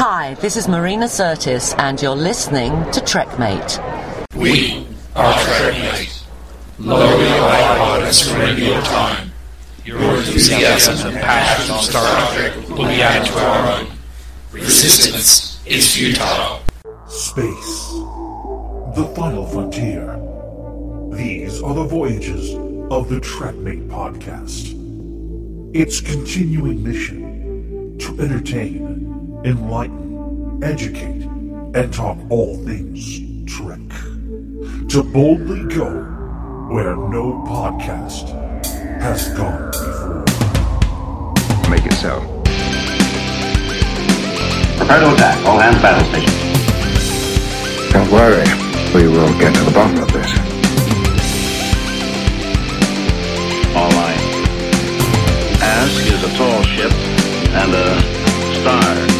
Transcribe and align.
Hi, 0.00 0.34
this 0.34 0.56
is 0.56 0.68
Marina 0.68 1.06
Sirtis, 1.06 1.76
and 1.76 2.00
you're 2.00 2.14
listening 2.14 2.70
to 2.92 3.00
Trekmate. 3.00 3.82
We 4.36 4.86
are 5.16 5.34
Trekmate. 5.34 6.24
Lower 6.78 7.00
your 7.00 7.50
iPod 7.50 8.48
and 8.48 8.58
your 8.60 8.80
time. 8.82 9.32
Your 9.84 9.98
enthusiasm 9.98 11.08
and 11.08 11.16
passion 11.16 11.74
on 11.74 11.82
Star 11.82 12.32
Trek 12.32 12.68
will 12.68 12.86
be 12.86 13.02
added 13.02 13.26
to 13.26 13.38
our 13.40 13.80
own. 13.80 13.88
Resistance 14.52 15.60
is 15.66 15.92
futile. 15.96 16.60
Space. 17.08 17.90
The 18.94 19.12
final 19.16 19.46
frontier. 19.48 20.14
These 21.10 21.60
are 21.60 21.74
the 21.74 21.82
voyages 21.82 22.54
of 22.92 23.08
the 23.08 23.18
Trekmate 23.18 23.88
podcast. 23.88 24.76
Its 25.74 26.00
continuing 26.00 26.84
mission 26.84 27.98
to 27.98 28.20
entertain, 28.20 29.07
enlighten, 29.48 30.60
educate, 30.62 31.22
and 31.74 31.92
talk 31.92 32.18
all 32.28 32.54
things 32.64 33.20
Trek. 33.46 33.80
To 34.90 35.02
boldly 35.02 35.64
go 35.74 35.88
where 36.68 36.94
no 36.94 37.42
podcast 37.48 38.28
has 39.00 39.28
gone 39.30 39.70
before. 39.70 40.24
Make 41.70 41.86
it 41.86 41.94
so. 41.94 42.20
Prepare 44.76 45.00
to 45.00 45.14
attack. 45.14 45.46
All 45.46 45.58
hands 45.58 45.80
battle 45.80 46.06
station. 46.10 46.34
Don't 47.92 48.10
worry. 48.12 48.44
We 48.94 49.08
will 49.08 49.32
get 49.38 49.54
to 49.54 49.62
the 49.64 49.70
bottom 49.70 50.02
of 50.02 50.12
this. 50.12 50.30
All 53.74 53.90
right. 53.96 54.20
Ask 55.62 56.06
is 56.12 56.22
a 56.22 56.36
tall 56.36 56.62
ship 56.64 56.92
and 57.54 57.72
a 57.74 58.18
star 58.60 59.17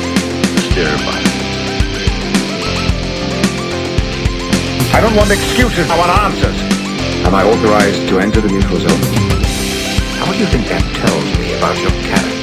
to. 0.74 0.84
I 4.94 5.00
don't 5.00 5.14
want 5.14 5.30
excuses. 5.30 5.88
I 5.90 5.96
want 5.98 6.10
answers. 6.10 6.56
Am 7.26 7.34
I 7.34 7.44
authorized 7.44 8.08
to 8.08 8.18
enter 8.18 8.40
the 8.40 8.48
neutral 8.48 8.78
zone? 8.78 9.02
How 10.18 10.32
do 10.32 10.38
you 10.38 10.46
think 10.46 10.66
that 10.68 10.82
tells 10.96 11.24
me 11.38 11.52
about 11.58 11.76
your 11.78 11.90
character? 12.08 12.36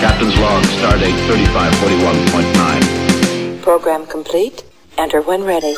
Captain's 0.00 0.36
log, 0.38 0.64
stardate 0.64 1.18
3541.9. 1.28 3.60
Program 3.62 4.06
complete. 4.06 4.64
Enter 4.96 5.20
when 5.22 5.44
ready. 5.44 5.74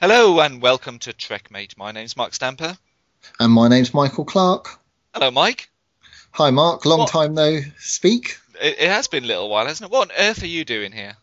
Hello 0.00 0.40
and 0.40 0.62
welcome 0.62 0.98
to 1.00 1.12
Trekmate. 1.12 1.76
My 1.76 1.92
name's 1.92 2.16
Mark 2.16 2.32
Stamper. 2.34 2.78
And 3.38 3.52
my 3.52 3.68
name's 3.68 3.94
Michael 3.94 4.24
Clark. 4.24 4.80
Hello, 5.14 5.30
Mike. 5.30 5.68
Hi, 6.32 6.50
Mark. 6.50 6.84
Long 6.84 7.00
What? 7.00 7.10
time 7.10 7.34
no 7.34 7.60
speak. 7.78 8.38
It, 8.60 8.76
it 8.78 8.88
has 8.88 9.08
been 9.08 9.24
a 9.24 9.26
little 9.26 9.48
while, 9.48 9.66
hasn't 9.66 9.90
it? 9.90 9.92
What 9.92 10.10
on 10.10 10.16
earth 10.18 10.42
are 10.42 10.46
you 10.46 10.64
doing 10.64 10.92
here? 10.92 11.16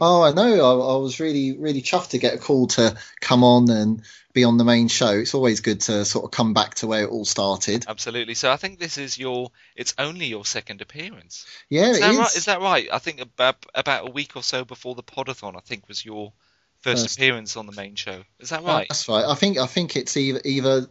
Oh, 0.00 0.22
I 0.22 0.32
know. 0.32 0.42
I, 0.42 0.94
I 0.94 0.96
was 0.96 1.20
really, 1.20 1.56
really 1.56 1.82
chuffed 1.82 2.10
to 2.10 2.18
get 2.18 2.34
a 2.34 2.38
call 2.38 2.66
to 2.68 2.96
come 3.20 3.44
on 3.44 3.70
and 3.70 4.02
be 4.32 4.44
on 4.44 4.56
the 4.56 4.64
main 4.64 4.88
show. 4.88 5.10
It's 5.10 5.34
always 5.34 5.60
good 5.60 5.82
to 5.82 6.04
sort 6.04 6.24
of 6.24 6.30
come 6.30 6.54
back 6.54 6.74
to 6.76 6.86
where 6.86 7.04
it 7.04 7.10
all 7.10 7.24
started. 7.24 7.84
Absolutely. 7.86 8.34
So 8.34 8.50
I 8.50 8.56
think 8.56 8.78
this 8.78 8.98
is 8.98 9.18
your. 9.18 9.50
It's 9.76 9.94
only 9.98 10.26
your 10.26 10.44
second 10.44 10.80
appearance. 10.80 11.46
Yeah, 11.68 11.90
Is 11.90 11.98
it 11.98 12.00
that 12.00 12.10
is. 12.12 12.18
right? 12.18 12.36
Is 12.36 12.44
that 12.46 12.60
right? 12.60 12.88
I 12.92 12.98
think 12.98 13.20
about 13.20 13.56
about 13.74 14.08
a 14.08 14.10
week 14.10 14.36
or 14.36 14.42
so 14.42 14.64
before 14.64 14.94
the 14.94 15.02
podathon, 15.02 15.56
I 15.56 15.60
think 15.60 15.86
was 15.88 16.04
your 16.04 16.32
first, 16.80 17.04
First. 17.04 17.16
appearance 17.16 17.56
on 17.56 17.66
the 17.66 17.72
main 17.72 17.94
show. 17.94 18.22
Is 18.40 18.48
that 18.50 18.60
Oh, 18.62 18.66
right? 18.66 18.86
That's 18.88 19.08
right. 19.08 19.24
I 19.24 19.34
think 19.34 19.58
I 19.58 19.66
think 19.66 19.96
it's 19.96 20.16
either 20.16 20.40
either 20.44 20.86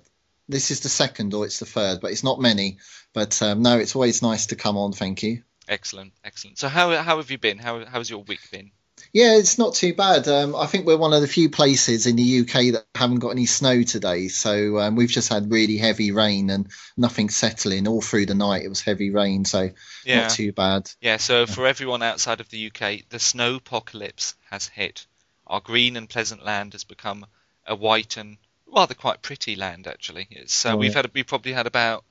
this 0.47 0.71
is 0.71 0.81
the 0.81 0.89
second 0.89 1.33
or 1.33 1.45
it's 1.45 1.59
the 1.59 1.65
third, 1.65 1.99
but 2.01 2.11
it's 2.11 2.23
not 2.23 2.39
many. 2.39 2.77
But 3.13 3.41
um, 3.41 3.61
no, 3.61 3.77
it's 3.77 3.95
always 3.95 4.21
nice 4.21 4.47
to 4.47 4.55
come 4.55 4.77
on. 4.77 4.91
Thank 4.93 5.23
you. 5.23 5.43
Excellent, 5.67 6.13
excellent. 6.23 6.59
So 6.59 6.67
how 6.67 6.95
how 6.97 7.17
have 7.17 7.31
you 7.31 7.37
been? 7.37 7.57
How 7.57 7.85
how's 7.85 8.09
your 8.09 8.23
week 8.23 8.51
been? 8.51 8.71
Yeah, 9.11 9.35
it's 9.37 9.57
not 9.57 9.75
too 9.75 9.93
bad. 9.93 10.27
Um, 10.27 10.55
I 10.55 10.65
think 10.65 10.85
we're 10.85 10.97
one 10.97 11.13
of 11.13 11.21
the 11.21 11.27
few 11.27 11.49
places 11.49 12.07
in 12.07 12.15
the 12.15 12.41
UK 12.41 12.73
that 12.73 12.85
haven't 12.95 13.19
got 13.19 13.29
any 13.29 13.45
snow 13.45 13.83
today. 13.83 14.27
So 14.27 14.79
um, 14.79 14.95
we've 14.95 15.09
just 15.09 15.29
had 15.31 15.51
really 15.51 15.77
heavy 15.77 16.11
rain 16.11 16.49
and 16.49 16.67
nothing 16.97 17.29
settling 17.29 17.87
all 17.87 18.01
through 18.01 18.27
the 18.27 18.35
night. 18.35 18.63
It 18.63 18.69
was 18.69 18.81
heavy 18.81 19.09
rain, 19.11 19.45
so 19.45 19.69
Yeah. 20.05 20.21
not 20.21 20.31
too 20.31 20.51
bad. 20.51 20.89
Yeah, 21.01 21.17
so 21.17 21.45
for 21.45 21.67
everyone 21.67 22.01
outside 22.01 22.39
of 22.39 22.49
the 22.49 22.67
UK, 22.67 23.03
the 23.09 23.19
snow 23.19 23.55
apocalypse 23.55 24.35
has 24.49 24.67
hit. 24.67 25.05
Our 25.45 25.59
green 25.59 25.95
and 25.97 26.09
pleasant 26.09 26.43
land 26.43 26.73
has 26.73 26.83
become 26.83 27.25
a 27.67 27.75
white 27.75 28.17
and 28.17 28.37
rather 28.73 28.93
quite 28.93 29.21
pretty 29.21 29.55
land, 29.55 29.87
actually. 29.87 30.27
It's, 30.31 30.65
uh, 30.65 30.75
We've 30.77 30.93
Right. 30.95 31.05
had 31.05 31.13
we 31.13 31.23
probably 31.23 31.53
had 31.53 31.67
about, 31.67 32.03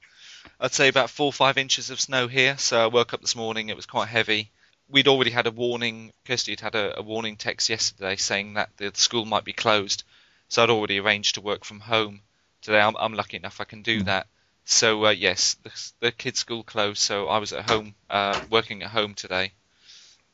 I'd 0.61 0.73
say 0.73 0.89
about 0.89 1.11
four 1.11 1.27
or 1.27 1.33
five 1.33 1.59
inches 1.59 1.91
of 1.91 2.01
snow 2.01 2.29
here. 2.29 2.57
So 2.59 2.83
I 2.83 2.87
woke 2.87 3.13
up 3.15 3.21
this 3.21 3.37
morning, 3.37 3.69
it 3.69 3.77
was 3.77 3.87
quite 3.87 4.09
heavy. 4.09 4.51
We'd 4.89 5.09
already 5.09 5.31
had 5.31 5.47
a 5.47 5.51
warning. 5.51 6.13
Kirsty 6.27 6.53
had 6.53 6.61
had 6.61 6.75
a, 6.75 6.99
a 7.01 7.03
warning 7.03 7.37
text 7.37 7.69
yesterday 7.69 8.17
saying 8.17 8.55
that 8.55 8.71
the 8.77 8.91
school 8.95 9.25
might 9.25 9.45
be 9.45 9.53
closed. 9.53 10.05
So 10.49 10.63
I'd 10.63 10.71
already 10.71 11.01
arranged 11.01 11.35
to 11.37 11.41
work 11.41 11.65
from 11.65 11.81
home 11.81 12.21
today. 12.61 12.81
I'm, 12.81 12.97
I'm 12.97 13.15
lucky 13.15 13.37
enough 13.39 13.61
I 13.61 13.65
can 13.65 13.83
do 13.83 14.03
that. 14.03 14.27
So 14.65 15.07
uh, 15.07 15.11
yes, 15.11 15.57
the, 15.63 15.91
the 16.01 16.13
kids' 16.13 16.39
school 16.41 16.63
closed, 16.63 16.99
so 17.01 17.27
I 17.29 17.39
was 17.39 17.53
at 17.53 17.65
home 17.65 17.95
uh, 18.11 18.39
working 18.51 18.83
at 18.83 18.91
home 18.91 19.15
today. 19.15 19.53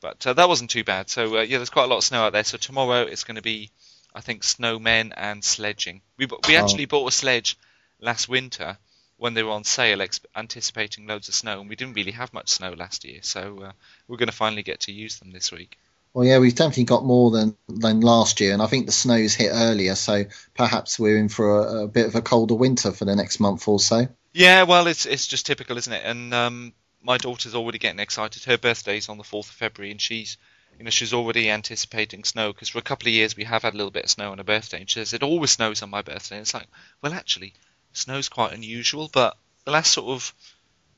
But 0.00 0.26
uh, 0.26 0.32
that 0.34 0.48
wasn't 0.48 0.70
too 0.70 0.84
bad. 0.84 1.08
So 1.08 1.38
uh, 1.38 1.42
yeah, 1.42 1.58
there's 1.58 1.70
quite 1.70 1.84
a 1.84 1.86
lot 1.86 1.98
of 1.98 2.04
snow 2.04 2.24
out 2.24 2.32
there. 2.32 2.44
So 2.44 2.58
tomorrow 2.58 3.02
it's 3.02 3.24
going 3.24 3.36
to 3.36 3.42
be, 3.42 3.70
I 4.18 4.20
think, 4.20 4.42
snowmen 4.42 5.12
and 5.16 5.44
sledging. 5.44 6.02
We 6.18 6.26
bu- 6.26 6.40
we 6.48 6.56
Oh. 6.56 6.60
actually 6.62 6.86
bought 6.86 7.06
a 7.08 7.12
sledge 7.12 7.56
last 8.00 8.28
winter 8.28 8.76
when 9.16 9.34
they 9.34 9.42
were 9.44 9.52
on 9.52 9.64
sale, 9.64 10.02
ex- 10.02 10.20
anticipating 10.34 11.06
loads 11.06 11.28
of 11.28 11.34
snow, 11.34 11.60
and 11.60 11.68
we 11.68 11.76
didn't 11.76 11.94
really 11.94 12.12
have 12.12 12.32
much 12.32 12.48
snow 12.50 12.72
last 12.72 13.04
year. 13.04 13.20
So 13.22 13.40
uh, 13.66 13.72
we're 14.08 14.16
going 14.16 14.28
to 14.28 14.34
finally 14.44 14.62
get 14.64 14.80
to 14.80 14.92
use 14.92 15.18
them 15.20 15.30
this 15.32 15.52
week. 15.52 15.78
Well, 16.14 16.26
yeah, 16.26 16.38
we've 16.38 16.54
definitely 16.54 16.84
got 16.84 17.04
more 17.04 17.30
than 17.30 17.56
than 17.68 18.00
last 18.00 18.40
year, 18.40 18.52
and 18.52 18.62
I 18.62 18.66
think 18.66 18.86
the 18.86 18.92
snow's 18.92 19.34
hit 19.34 19.50
earlier, 19.52 19.94
so 19.94 20.24
perhaps 20.54 20.98
we're 20.98 21.18
in 21.18 21.28
for 21.28 21.60
a, 21.60 21.84
a 21.84 21.88
bit 21.88 22.06
of 22.06 22.14
a 22.16 22.22
colder 22.22 22.54
winter 22.56 22.90
for 22.92 23.04
the 23.04 23.14
next 23.14 23.38
month 23.40 23.68
or 23.68 23.78
so. 23.78 24.08
Yeah, 24.32 24.64
well, 24.64 24.86
it's 24.88 25.06
it's 25.06 25.26
just 25.28 25.46
typical, 25.46 25.76
isn't 25.78 25.92
it? 25.92 26.02
And 26.04 26.34
um, 26.34 26.72
my 27.02 27.18
daughter's 27.18 27.54
already 27.54 27.78
getting 27.78 28.00
excited. 28.00 28.44
Her 28.44 28.58
birthday's 28.58 29.08
on 29.08 29.18
the 29.18 29.24
fourth 29.24 29.48
of 29.48 29.54
February, 29.54 29.90
and 29.92 30.00
she's, 30.00 30.38
you 30.78 30.84
know, 30.84 30.90
she's 30.90 31.12
already 31.12 31.50
anticipating 31.50 32.24
snow 32.24 32.52
because 32.52 32.68
for 32.68 32.78
a 32.78 32.82
couple 32.82 33.08
of 33.08 33.14
years 33.14 33.36
we 33.36 33.44
have 33.44 33.62
had 33.62 33.74
a 33.74 33.76
little 33.76 33.90
bit 33.90 34.04
of 34.04 34.10
snow 34.10 34.30
on 34.30 34.38
her 34.38 34.44
birthday, 34.44 34.80
and 34.80 34.88
she 34.88 35.00
says 35.00 35.12
it 35.12 35.22
always 35.22 35.50
snows 35.50 35.82
on 35.82 35.90
my 35.90 36.02
birthday. 36.02 36.36
And 36.36 36.42
it's 36.42 36.54
like, 36.54 36.68
well, 37.02 37.12
actually, 37.12 37.52
snow's 37.92 38.28
quite 38.28 38.52
unusual, 38.52 39.10
but 39.12 39.36
the 39.64 39.72
last 39.72 39.92
sort 39.92 40.08
of 40.08 40.32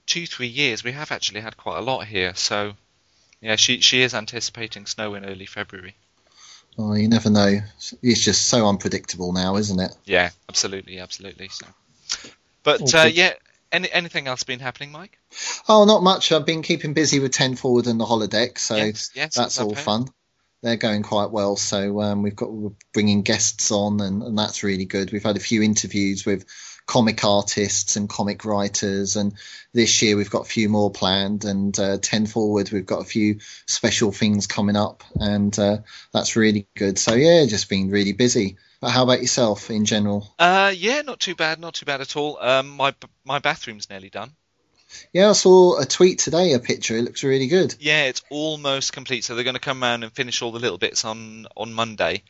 two 0.06 0.26
three 0.26 0.48
years 0.48 0.84
we 0.84 0.92
have 0.92 1.12
actually 1.12 1.41
had 1.41 1.56
quite 1.56 1.78
a 1.78 1.82
lot 1.82 2.06
here. 2.06 2.34
So, 2.34 2.74
yeah, 3.41 3.56
she 3.56 3.80
she 3.80 4.02
is 4.02 4.14
anticipating 4.14 4.86
snow 4.86 5.14
in 5.14 5.24
early 5.24 5.46
February. 5.46 5.94
Oh, 6.78 6.94
you 6.94 7.08
never 7.08 7.30
know. 7.30 7.60
It's 8.02 8.24
just 8.24 8.47
so 8.47 8.68
unpredictable 8.68 9.32
now, 9.32 9.56
isn't 9.56 9.80
it? 9.80 9.92
Yeah, 10.04 10.30
absolutely, 10.48 10.98
absolutely. 10.98 11.48
So, 11.48 11.66
but 12.62 12.94
uh, 12.94 13.08
yeah, 13.10 13.32
any 13.72 13.91
anything 13.91 14.26
else 14.26 14.44
been 14.44 14.60
happening, 14.60 14.92
Mike? 14.92 15.19
Oh, 15.69 15.84
not 15.84 16.03
much. 16.03 16.32
I've 16.32 16.47
been 16.47 16.62
keeping 16.62 16.94
busy 16.94 17.20
with 17.20 17.32
Ten 17.32 17.56
Forward 17.56 17.86
and 17.86 18.00
the 18.00 18.04
holodeck, 18.04 18.58
so 18.58 18.76
yes, 18.76 19.10
yes, 19.14 19.34
that's 19.34 19.60
all 19.60 19.75
fun. 19.75 20.08
They're 20.62 20.76
going 20.76 21.03
quite 21.03 21.31
well. 21.31 21.56
So 21.56 22.00
um, 22.00 22.22
we've 22.22 22.36
got 22.36 22.53
we're 22.53 22.72
bringing 22.92 23.22
guests 23.22 23.70
on, 23.70 24.00
and, 24.00 24.22
and 24.22 24.38
that's 24.38 24.62
really 24.62 24.84
good. 24.84 25.12
We've 25.12 25.22
had 25.22 25.36
a 25.36 25.41
few 25.41 25.62
interviews 25.62 26.26
with 26.26 26.44
comic 26.86 27.25
artists 27.25 27.97
and 27.97 28.09
comic 28.09 28.44
writers, 28.44 29.16
and 29.16 29.34
this 29.72 30.03
year 30.03 30.16
we've 30.16 30.30
got 30.30 30.42
a 30.42 30.50
few 30.50 30.69
more 30.69 30.91
planned. 30.91 31.44
And 31.44 31.78
uh, 31.78 31.98
ten 31.98 32.26
forward, 32.26 32.70
we've 32.72 32.84
got 32.84 33.00
a 33.00 33.04
few 33.04 33.38
special 33.66 34.12
things 34.12 34.47
coming 34.47 34.76
up, 34.76 35.03
and 35.14 35.56
uh, 35.59 35.78
that's 36.12 36.36
really 36.36 36.66
good. 36.76 36.98
So 36.98 37.14
yeah, 37.14 37.47
just 37.47 37.70
been 37.70 37.91
really 37.91 38.12
busy. 38.12 38.59
But 38.80 38.91
how 38.91 39.02
about 39.02 39.20
yourself 39.20 39.70
in 39.70 39.84
general? 39.84 40.34
Uh, 40.38 40.72
yeah, 40.74 41.02
not 41.02 41.20
too 41.20 41.34
bad, 41.34 41.60
not 41.60 41.74
too 41.74 41.86
bad 41.86 42.00
at 42.00 42.16
all. 42.16 42.38
Um, 42.41 42.70
my 42.70 42.94
my 43.24 43.38
bathroom's 43.38 43.91
nearly 43.91 44.08
done. 44.08 44.32
Yeah, 45.12 45.30
I 45.30 45.32
saw 45.32 45.78
a 45.78 45.84
tweet 45.84 46.18
today, 46.18 46.54
a 46.54 46.59
picture. 46.59 46.97
It 46.97 47.03
looks 47.03 47.22
really 47.22 47.47
good. 47.47 47.74
Yeah, 47.78 48.04
it's 48.04 48.22
almost 48.30 48.92
complete. 48.92 49.24
So 49.24 49.34
they're 49.34 49.44
going 49.44 49.54
to 49.54 49.60
come 49.60 49.82
around 49.82 50.03
and 50.03 50.12
finish 50.12 50.42
all 50.42 50.50
the 50.50 50.59
little 50.59 50.78
bits 50.78 51.04
on 51.04 51.47
on 51.56 51.72
Monday. 51.72 52.22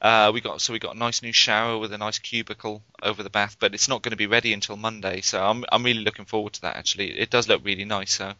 Uh, 0.00 0.32
we 0.34 0.40
got 0.40 0.60
so 0.60 0.72
we 0.72 0.80
got 0.80 0.96
a 0.96 0.98
nice 0.98 1.22
new 1.22 1.32
shower 1.32 1.78
with 1.78 1.92
a 1.92 1.98
nice 1.98 2.18
cubicle 2.18 2.82
over 3.00 3.22
the 3.22 3.30
bath, 3.30 3.56
but 3.60 3.72
it's 3.72 3.88
not 3.88 4.02
going 4.02 4.10
to 4.10 4.16
be 4.16 4.26
ready 4.26 4.52
until 4.52 4.76
Monday. 4.76 5.20
So 5.20 5.40
I'm 5.42 5.64
I'm 5.70 5.84
really 5.84 6.02
looking 6.02 6.24
forward 6.24 6.54
to 6.54 6.62
that. 6.62 6.76
Actually, 6.76 7.16
it 7.16 7.30
does 7.30 7.48
look 7.48 7.64
really 7.64 7.84
nice. 7.84 8.12
So 8.12 8.32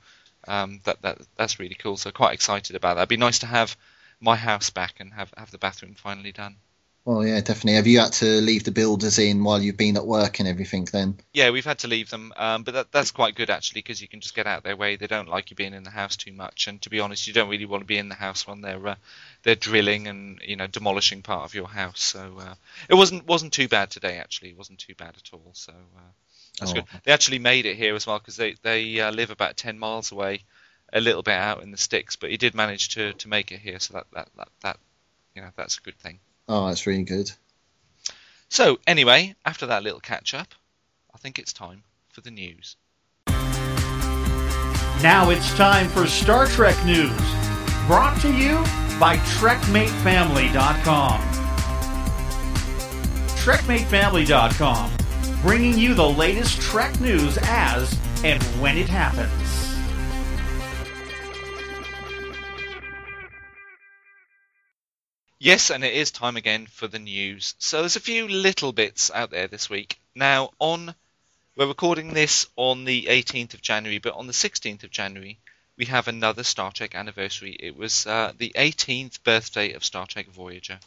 um, 0.49 0.81
that 0.83 1.01
that 1.03 1.19
that's 1.37 1.61
really 1.61 1.77
cool. 1.77 1.97
So 1.97 2.11
quite 2.11 2.35
excited 2.35 2.75
about 2.75 2.95
that. 2.95 3.03
It'd 3.03 3.09
be 3.09 3.17
nice 3.17 3.39
to 3.41 3.47
have 3.47 3.77
my 4.21 4.35
house 4.35 4.71
back 4.71 4.95
and 4.99 5.13
have 5.15 5.33
have 5.37 5.53
the 5.53 5.59
bathroom 5.59 5.95
finally 5.95 6.33
done. 6.33 6.57
Well, 7.05 7.27
yeah, 7.27 7.41
definitely. 7.41 7.75
Have 7.75 7.87
you 7.89 7.99
had 7.99 8.13
to 8.15 8.41
leave 8.41 8.63
the 8.65 8.71
builders 8.71 9.19
in 9.19 9.43
while 9.43 9.61
you've 9.61 9.77
been 9.77 9.97
at 9.97 10.07
work 10.07 10.39
and 10.39 10.49
everything 10.49 10.85
then? 10.93 11.19
Yeah, 11.33 11.51
we've 11.51 11.65
had 11.65 11.79
to 11.81 11.89
leave 11.89 12.11
them, 12.11 12.33
um, 12.37 12.63
but 12.63 12.75
that, 12.75 12.93
that's 12.93 13.11
quite 13.11 13.35
good 13.35 13.51
actually 13.51 13.81
because 13.81 14.01
you 14.01 14.07
can 14.07 14.21
just 14.21 14.35
get 14.35 14.47
out 14.47 14.63
their 14.63 14.77
way. 14.77 14.97
They 14.97 15.07
don't 15.09 15.29
like 15.29 15.51
you 15.51 15.57
being 15.57 15.75
in 15.75 15.83
the 15.83 15.91
house 15.91 16.17
too 16.17 16.33
much, 16.33 16.69
and 16.69 16.81
to 16.83 16.91
be 16.91 17.01
honest, 17.01 17.27
you 17.27 17.33
don't 17.33 17.49
really 17.49 17.65
want 17.65 17.81
to 17.83 17.87
be 17.87 17.99
in 17.99 18.09
the 18.09 18.15
house 18.15 18.47
when 18.47 18.61
they're 18.61 18.87
uh, 18.87 18.95
they're 19.43 19.57
drilling 19.57 20.07
and 20.09 20.41
you 20.47 20.57
know 20.57 20.67
demolishing 20.69 21.23
part 21.23 21.45
of 21.45 21.55
your 21.55 21.67
house. 21.69 22.03
So 22.03 22.39
uh, 22.39 22.55
it 22.89 22.95
wasn't 22.95 23.27
wasn't 23.27 23.53
too 23.53 23.67
bad 23.67 23.91
today 23.91 24.19
actually. 24.19 24.51
It 24.51 24.59
wasn't 24.59 24.79
too 24.79 24.95
bad 24.95 25.15
at 25.17 25.31
all. 25.33 25.51
So 25.55 25.73
uh, 25.73 26.11
That's 26.61 26.73
Oh. 26.73 26.75
good. 26.75 26.87
They 27.05 27.13
actually 27.13 27.39
made 27.41 27.67
it 27.67 27.77
here 27.77 27.95
as 27.97 28.07
well 28.07 28.19
because 28.19 28.37
they 28.37 28.55
they 28.63 29.01
uh, 29.01 29.11
live 29.11 29.31
about 29.31 29.57
ten 29.57 29.79
miles 29.79 30.13
away, 30.13 30.45
a 30.93 31.01
little 31.01 31.23
bit 31.23 31.35
out 31.35 31.63
in 31.63 31.71
the 31.73 31.79
sticks. 31.79 32.15
But 32.17 32.31
he 32.31 32.37
did 32.37 32.55
manage 32.55 32.91
to, 32.91 33.15
to 33.15 33.29
make 33.29 33.51
it 33.53 33.59
here, 33.61 33.81
so 33.81 33.95
that, 33.95 34.07
that 34.13 34.29
that 34.37 34.49
that 34.63 34.79
you 35.35 35.43
know 35.43 35.51
that's 35.57 35.79
a 35.79 35.81
good 35.81 35.99
thing. 35.99 36.21
Oh, 36.55 36.67
that's 36.67 36.87
really 36.87 37.03
good. 37.03 37.33
So 38.51 38.79
anyway, 38.87 39.35
after 39.47 39.65
that 39.65 39.83
little 39.83 40.01
catch 40.01 40.35
up, 40.35 40.49
I 41.15 41.17
think 41.17 41.39
it's 41.39 41.55
time 41.55 41.83
for 42.11 42.21
the 42.21 42.31
news. 42.31 42.77
Now 45.03 45.31
it's 45.31 45.51
time 45.55 45.89
for 45.89 46.07
Star 46.07 46.47
Trek 46.47 46.77
news, 46.85 47.11
brought 47.87 48.21
to 48.21 48.31
you 48.31 48.57
by 49.01 49.17
TrekMateFamily.com. 49.41 51.21
TrekMateFamily.com, 53.29 54.93
bringing 55.41 55.79
you 55.79 55.95
the 55.95 56.07
latest 56.07 56.61
Trek 56.61 57.01
news 57.01 57.39
as 57.45 57.99
and 58.25 58.43
when 58.61 58.77
it 58.77 58.91
happens. 58.91 59.42
Yes, 65.45 65.71
and 65.71 65.83
it 65.83 65.93
is 65.93 66.13
time 66.13 66.37
again 66.37 66.69
for 66.69 66.87
the 66.87 67.01
news. 67.01 67.57
So 67.59 67.81
there's 67.81 67.97
a 67.97 68.01
few 68.01 68.29
little 68.29 68.73
bits 68.73 69.11
out 69.11 69.33
there 69.33 69.49
this 69.49 69.69
week. 69.69 69.99
Now, 70.15 70.51
on 70.61 70.95
we're 71.57 71.67
recording 71.67 72.15
this 72.15 72.47
on 72.55 72.85
the 72.85 73.07
18th 73.07 73.55
of 73.55 73.61
January, 73.61 73.99
but 73.99 74.15
on 74.15 74.29
the 74.29 74.33
16th 74.33 74.85
of 74.85 74.93
January 74.93 75.41
we 75.77 75.87
have 75.87 76.07
another 76.07 76.45
Star 76.45 76.71
Trek 76.71 76.95
anniversary. 76.95 77.57
It 77.59 77.77
was 77.77 78.07
uh, 78.07 78.31
the 78.39 78.53
18th 78.55 79.25
birthday 79.25 79.73
of 79.73 79.85
Star 79.85 80.07
Trek 80.07 80.29
Voyager. 80.29 80.79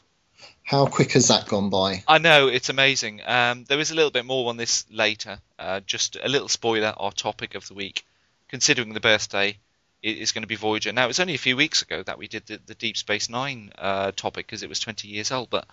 How 0.64 0.86
quick 0.86 1.12
has 1.12 1.28
that 1.28 1.50
gone 1.50 1.70
by? 1.70 2.06
I 2.08 2.20
know 2.20 2.48
it's 2.48 2.70
amazing. 2.70 3.24
Um, 3.26 3.66
there 3.66 3.82
is 3.82 3.92
a 3.92 3.96
little 3.96 4.10
bit 4.10 4.24
more 4.24 4.48
on 4.48 4.56
this 4.56 4.86
later. 4.90 5.38
Uh, 5.60 5.82
just 5.82 6.16
a 6.16 6.30
little 6.30 6.48
spoiler: 6.48 6.94
our 6.96 7.12
topic 7.12 7.56
of 7.56 7.68
the 7.68 7.74
week, 7.74 8.06
considering 8.48 8.94
the 8.94 9.02
birthday, 9.02 9.58
is 10.06 10.32
going 10.32 10.44
to 10.44 10.48
be 10.48 10.56
Voyager. 10.56 10.92
Now, 10.92 11.06
it 11.06 11.08
was 11.08 11.20
only 11.20 11.36
a 11.36 11.40
few 11.40 11.58
weeks 11.58 11.82
ago 11.82 12.04
that 12.04 12.18
we 12.18 12.28
did 12.28 12.46
the, 12.46 12.60
the 12.66 12.76
Deep 12.76 12.98
Space 12.98 13.30
Nine 13.30 13.72
uh, 13.78 14.12
topic 14.12 14.48
because 14.48 14.64
it 14.64 14.70
was 14.70 14.80
20 14.80 15.08
years 15.08 15.32
old, 15.32 15.50
but 15.50 15.68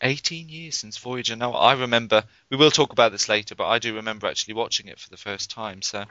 18 0.00 0.48
years 0.48 0.76
since 0.76 0.98
Voyager. 0.98 1.36
Now, 1.36 1.52
I 1.52 1.74
remember. 1.74 2.24
We 2.50 2.56
will 2.56 2.70
talk 2.70 2.92
about 2.92 3.12
this 3.12 3.28
later, 3.28 3.54
but 3.54 3.66
I 3.66 3.78
do 3.78 3.94
remember 3.94 4.26
actually 4.26 4.54
watching 4.54 4.88
it 4.88 4.98
for 4.98 5.10
the 5.10 5.16
first 5.16 5.50
time. 5.50 5.82
So 5.82 6.04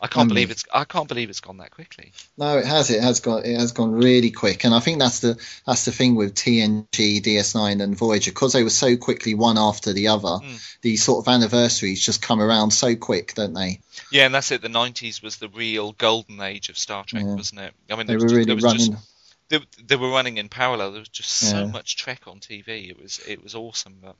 I 0.00 0.06
can't 0.06 0.22
Um, 0.22 0.28
believe 0.28 0.50
it's. 0.50 0.64
I 0.72 0.84
can't 0.84 1.08
believe 1.08 1.28
it's 1.30 1.40
gone 1.40 1.56
that 1.58 1.70
quickly. 1.70 2.12
No, 2.36 2.58
it 2.58 2.64
has. 2.66 2.90
It 2.90 3.02
has 3.02 3.20
gone. 3.20 3.44
It 3.44 3.56
has 3.58 3.72
gone 3.72 3.92
really 3.92 4.30
quick, 4.30 4.64
and 4.64 4.74
I 4.74 4.80
think 4.80 4.98
that's 4.98 5.20
the 5.20 5.36
that's 5.66 5.84
the 5.84 5.92
thing 5.92 6.14
with 6.14 6.34
TNG, 6.34 7.20
DS9, 7.22 7.82
and 7.82 7.96
Voyager 7.96 8.30
because 8.30 8.52
they 8.52 8.62
were 8.62 8.70
so 8.70 8.96
quickly 8.96 9.34
one 9.34 9.58
after 9.58 9.92
the 9.92 10.08
other. 10.08 10.28
Mm. 10.28 10.76
These 10.82 11.02
sort 11.02 11.26
of 11.26 11.32
anniversaries 11.32 12.04
just 12.04 12.22
come 12.22 12.40
around 12.40 12.70
so 12.70 12.94
quick, 12.96 13.34
don't 13.34 13.54
they? 13.54 13.80
Yeah, 14.12 14.26
and 14.26 14.34
that's 14.34 14.50
it. 14.52 14.62
The 14.62 14.68
90s 14.68 15.22
was 15.22 15.36
the 15.36 15.48
real 15.48 15.92
golden 15.92 16.40
age 16.40 16.68
of 16.68 16.78
Star 16.78 17.04
Trek, 17.04 17.24
Yeah. 17.26 17.34
wasn't 17.34 17.60
it? 17.60 17.74
I 17.90 17.96
mean, 17.96 18.06
They 18.06 18.16
were 18.16 18.22
was, 18.24 18.32
really 18.34 18.54
running. 18.54 18.92
Just, 18.92 19.14
they, 19.50 19.58
they 19.84 19.96
were 19.96 20.10
running 20.10 20.36
in 20.38 20.48
parallel. 20.48 20.92
There 20.92 21.00
was 21.00 21.08
just 21.08 21.30
so 21.30 21.66
much 21.66 21.96
Trek 21.96 22.22
on 22.26 22.38
TV. 22.40 22.88
It 22.90 23.00
was 23.00 23.18
it 23.26 23.42
was 23.42 23.54
awesome. 23.54 23.96
But 24.00 24.16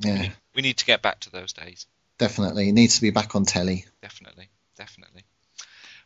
Yeah, 0.00 0.28
we 0.54 0.62
need 0.62 0.76
to 0.78 0.84
get 0.84 1.00
back 1.02 1.20
to 1.20 1.30
those 1.30 1.52
days. 1.52 1.86
definitely. 2.18 2.68
It 2.68 2.72
needs 2.72 2.96
to 2.96 3.00
be 3.00 3.10
back 3.10 3.34
on 3.34 3.44
telly. 3.44 3.86
Definitely, 4.02 4.48
definitely. 4.78 5.24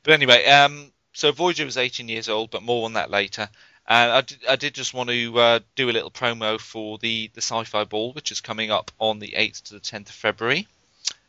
But 0.02 0.14
anyway, 0.14 0.44
um, 0.46 0.90
so 1.12 1.30
Voyager 1.30 1.64
was 1.64 1.76
18 1.76 2.08
years 2.08 2.28
old, 2.28 2.50
but 2.50 2.62
more 2.62 2.84
on 2.84 2.94
that 2.94 3.10
later. 3.10 3.48
And 3.86 4.10
I 4.10 4.20
did, 4.22 4.38
I 4.48 4.56
did 4.56 4.74
just 4.74 4.94
want 4.94 5.10
to 5.10 5.38
uh, 5.38 5.60
do 5.76 5.90
a 5.90 5.92
little 5.92 6.10
promo 6.10 6.58
for 6.58 6.98
the, 6.98 7.30
the 7.34 7.42
Sci-Fi 7.42 7.84
Ball, 7.84 8.12
which 8.12 8.32
is 8.32 8.40
coming 8.40 8.70
up 8.70 8.90
on 8.98 9.18
the 9.18 9.34
8th 9.36 9.62
to 9.64 9.74
the 9.74 9.80
10th 9.80 10.08
of 10.08 10.14
February. 10.14 10.66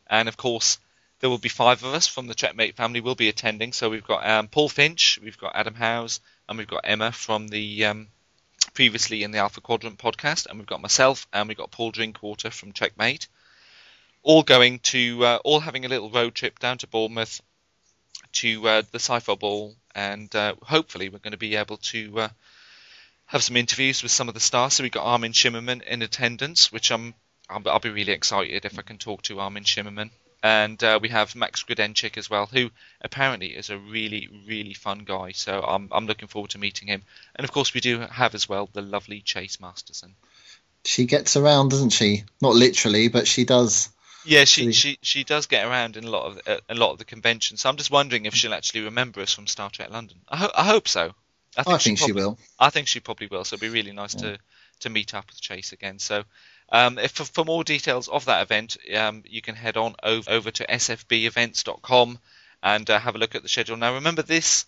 And 0.07 0.27
of 0.27 0.37
course, 0.37 0.79
there 1.19 1.29
will 1.29 1.37
be 1.37 1.49
five 1.49 1.83
of 1.83 1.93
us 1.93 2.07
from 2.07 2.27
the 2.27 2.35
Trekmate 2.35 2.75
family 2.75 3.01
will 3.01 3.15
be 3.15 3.29
attending. 3.29 3.73
So 3.73 3.89
we've 3.89 4.03
got 4.03 4.27
um, 4.27 4.47
Paul 4.47 4.69
Finch, 4.69 5.19
we've 5.21 5.37
got 5.37 5.55
Adam 5.55 5.73
Howes, 5.73 6.19
and 6.47 6.57
we've 6.57 6.67
got 6.67 6.81
Emma 6.83 7.11
from 7.11 7.47
the 7.47 7.85
um, 7.85 8.07
previously 8.73 9.23
in 9.23 9.31
the 9.31 9.37
Alpha 9.39 9.61
Quadrant 9.61 9.97
podcast, 9.97 10.47
and 10.47 10.59
we've 10.59 10.67
got 10.67 10.81
myself 10.81 11.27
and 11.31 11.47
we've 11.47 11.57
got 11.57 11.71
Paul 11.71 11.91
Drinkwater 11.91 12.51
from 12.51 12.73
Trekmate. 12.73 13.27
All 14.23 14.43
going 14.43 14.79
to, 14.79 15.25
uh, 15.25 15.39
all 15.43 15.59
having 15.59 15.85
a 15.85 15.89
little 15.89 16.09
road 16.09 16.33
trip 16.33 16.59
down 16.59 16.77
to 16.79 16.87
Bournemouth 16.87 17.41
to 18.33 18.67
uh, 18.67 18.81
the 18.91 18.99
Sci-Fi 18.99 19.35
Ball, 19.35 19.75
and 19.93 20.33
uh, 20.35 20.55
hopefully 20.63 21.09
we're 21.09 21.19
going 21.19 21.33
to 21.33 21.37
be 21.37 21.55
able 21.55 21.77
to 21.77 22.21
uh, 22.21 22.29
have 23.25 23.43
some 23.43 23.57
interviews 23.57 24.01
with 24.01 24.11
some 24.11 24.27
of 24.27 24.33
the 24.33 24.39
stars. 24.39 24.73
So 24.73 24.83
we've 24.83 24.91
got 24.91 25.05
Armin 25.05 25.33
Shimerman 25.33 25.83
in 25.83 26.01
attendance, 26.01 26.71
which 26.71 26.91
I'm 26.91 27.13
I'll, 27.49 27.61
I'll 27.67 27.79
be 27.79 27.89
really 27.89 28.13
excited 28.13 28.65
if 28.65 28.79
I 28.79 28.81
can 28.81 28.97
talk 28.97 29.21
to 29.23 29.39
Armin 29.39 29.63
Shimerman. 29.63 30.09
And 30.41 30.83
uh, 30.83 30.99
we 31.01 31.07
have 31.07 31.35
Max 31.35 31.63
Grodenchik 31.63 32.17
as 32.17 32.29
well, 32.29 32.47
who 32.47 32.69
apparently 33.01 33.47
is 33.47 33.69
a 33.69 33.77
really, 33.77 34.27
really 34.45 34.73
fun 34.73 34.99
guy. 34.99 35.31
So 35.31 35.61
I'm, 35.61 35.87
I'm 35.91 36.05
looking 36.05 36.27
forward 36.27 36.51
to 36.51 36.57
meeting 36.57 36.89
him. 36.89 37.03
And 37.35 37.45
of 37.45 37.53
course, 37.53 37.73
we 37.73 37.79
do 37.79 37.99
have 37.99 38.35
as 38.35 38.49
well 38.49 38.67
the 38.73 38.81
lovely 38.81 39.21
Chase 39.21 39.61
Masterson. 39.61 40.15
She 40.83 41.05
gets 41.05 41.37
around, 41.37 41.69
doesn't 41.69 41.91
she? 41.91 42.25
Not 42.41 42.55
literally, 42.55 43.07
but 43.07 43.25
she 43.25 43.45
does. 43.45 43.87
Yeah, 44.25 44.45
she, 44.45 44.71
she 44.71 44.97
she 45.01 45.23
does 45.23 45.47
get 45.47 45.65
around 45.65 45.97
in 45.97 46.03
a 46.05 46.09
lot 46.09 46.25
of 46.25 46.41
uh, 46.47 46.57
a 46.69 46.75
lot 46.75 46.91
of 46.91 46.97
the 46.97 47.05
conventions. 47.05 47.61
So 47.61 47.69
I'm 47.69 47.77
just 47.77 47.91
wondering 47.91 48.25
if 48.25 48.33
she'll 48.35 48.53
actually 48.53 48.81
remember 48.81 49.21
us 49.21 49.33
from 49.33 49.47
Star 49.47 49.69
Trek 49.69 49.89
London. 49.91 50.17
I, 50.29 50.37
ho- 50.37 50.51
I 50.55 50.63
hope 50.65 50.87
so. 50.87 51.13
I 51.57 51.63
think 51.77 51.97
she 51.99 52.05
probably- 52.07 52.23
will. 52.23 52.37
I 52.59 52.69
think 52.69 52.87
she 52.87 52.99
probably 52.99 53.27
will. 53.27 53.43
So 53.43 53.55
it'd 53.55 53.61
be 53.61 53.69
really 53.69 53.91
nice 53.91 54.15
to 54.15 54.37
to 54.81 54.89
meet 54.89 55.13
up 55.13 55.27
with 55.29 55.41
Chase 55.41 55.71
again. 55.73 55.99
So. 55.99 56.23
Um, 56.69 56.97
if 56.97 57.11
for, 57.11 57.25
for 57.25 57.45
more 57.45 57.63
details 57.63 58.07
of 58.07 58.25
that 58.25 58.41
event, 58.41 58.77
um, 58.97 59.21
you 59.27 59.43
can 59.43 59.53
head 59.53 59.77
on 59.77 59.95
over, 60.01 60.31
over 60.31 60.49
to 60.49 60.65
sfbevents.com 60.65 62.17
and 62.63 62.89
uh, 62.89 62.99
have 62.99 63.15
a 63.15 63.17
look 63.17 63.35
at 63.35 63.43
the 63.43 63.49
schedule. 63.49 63.77
Now, 63.77 63.95
remember, 63.95 64.23
this 64.23 64.65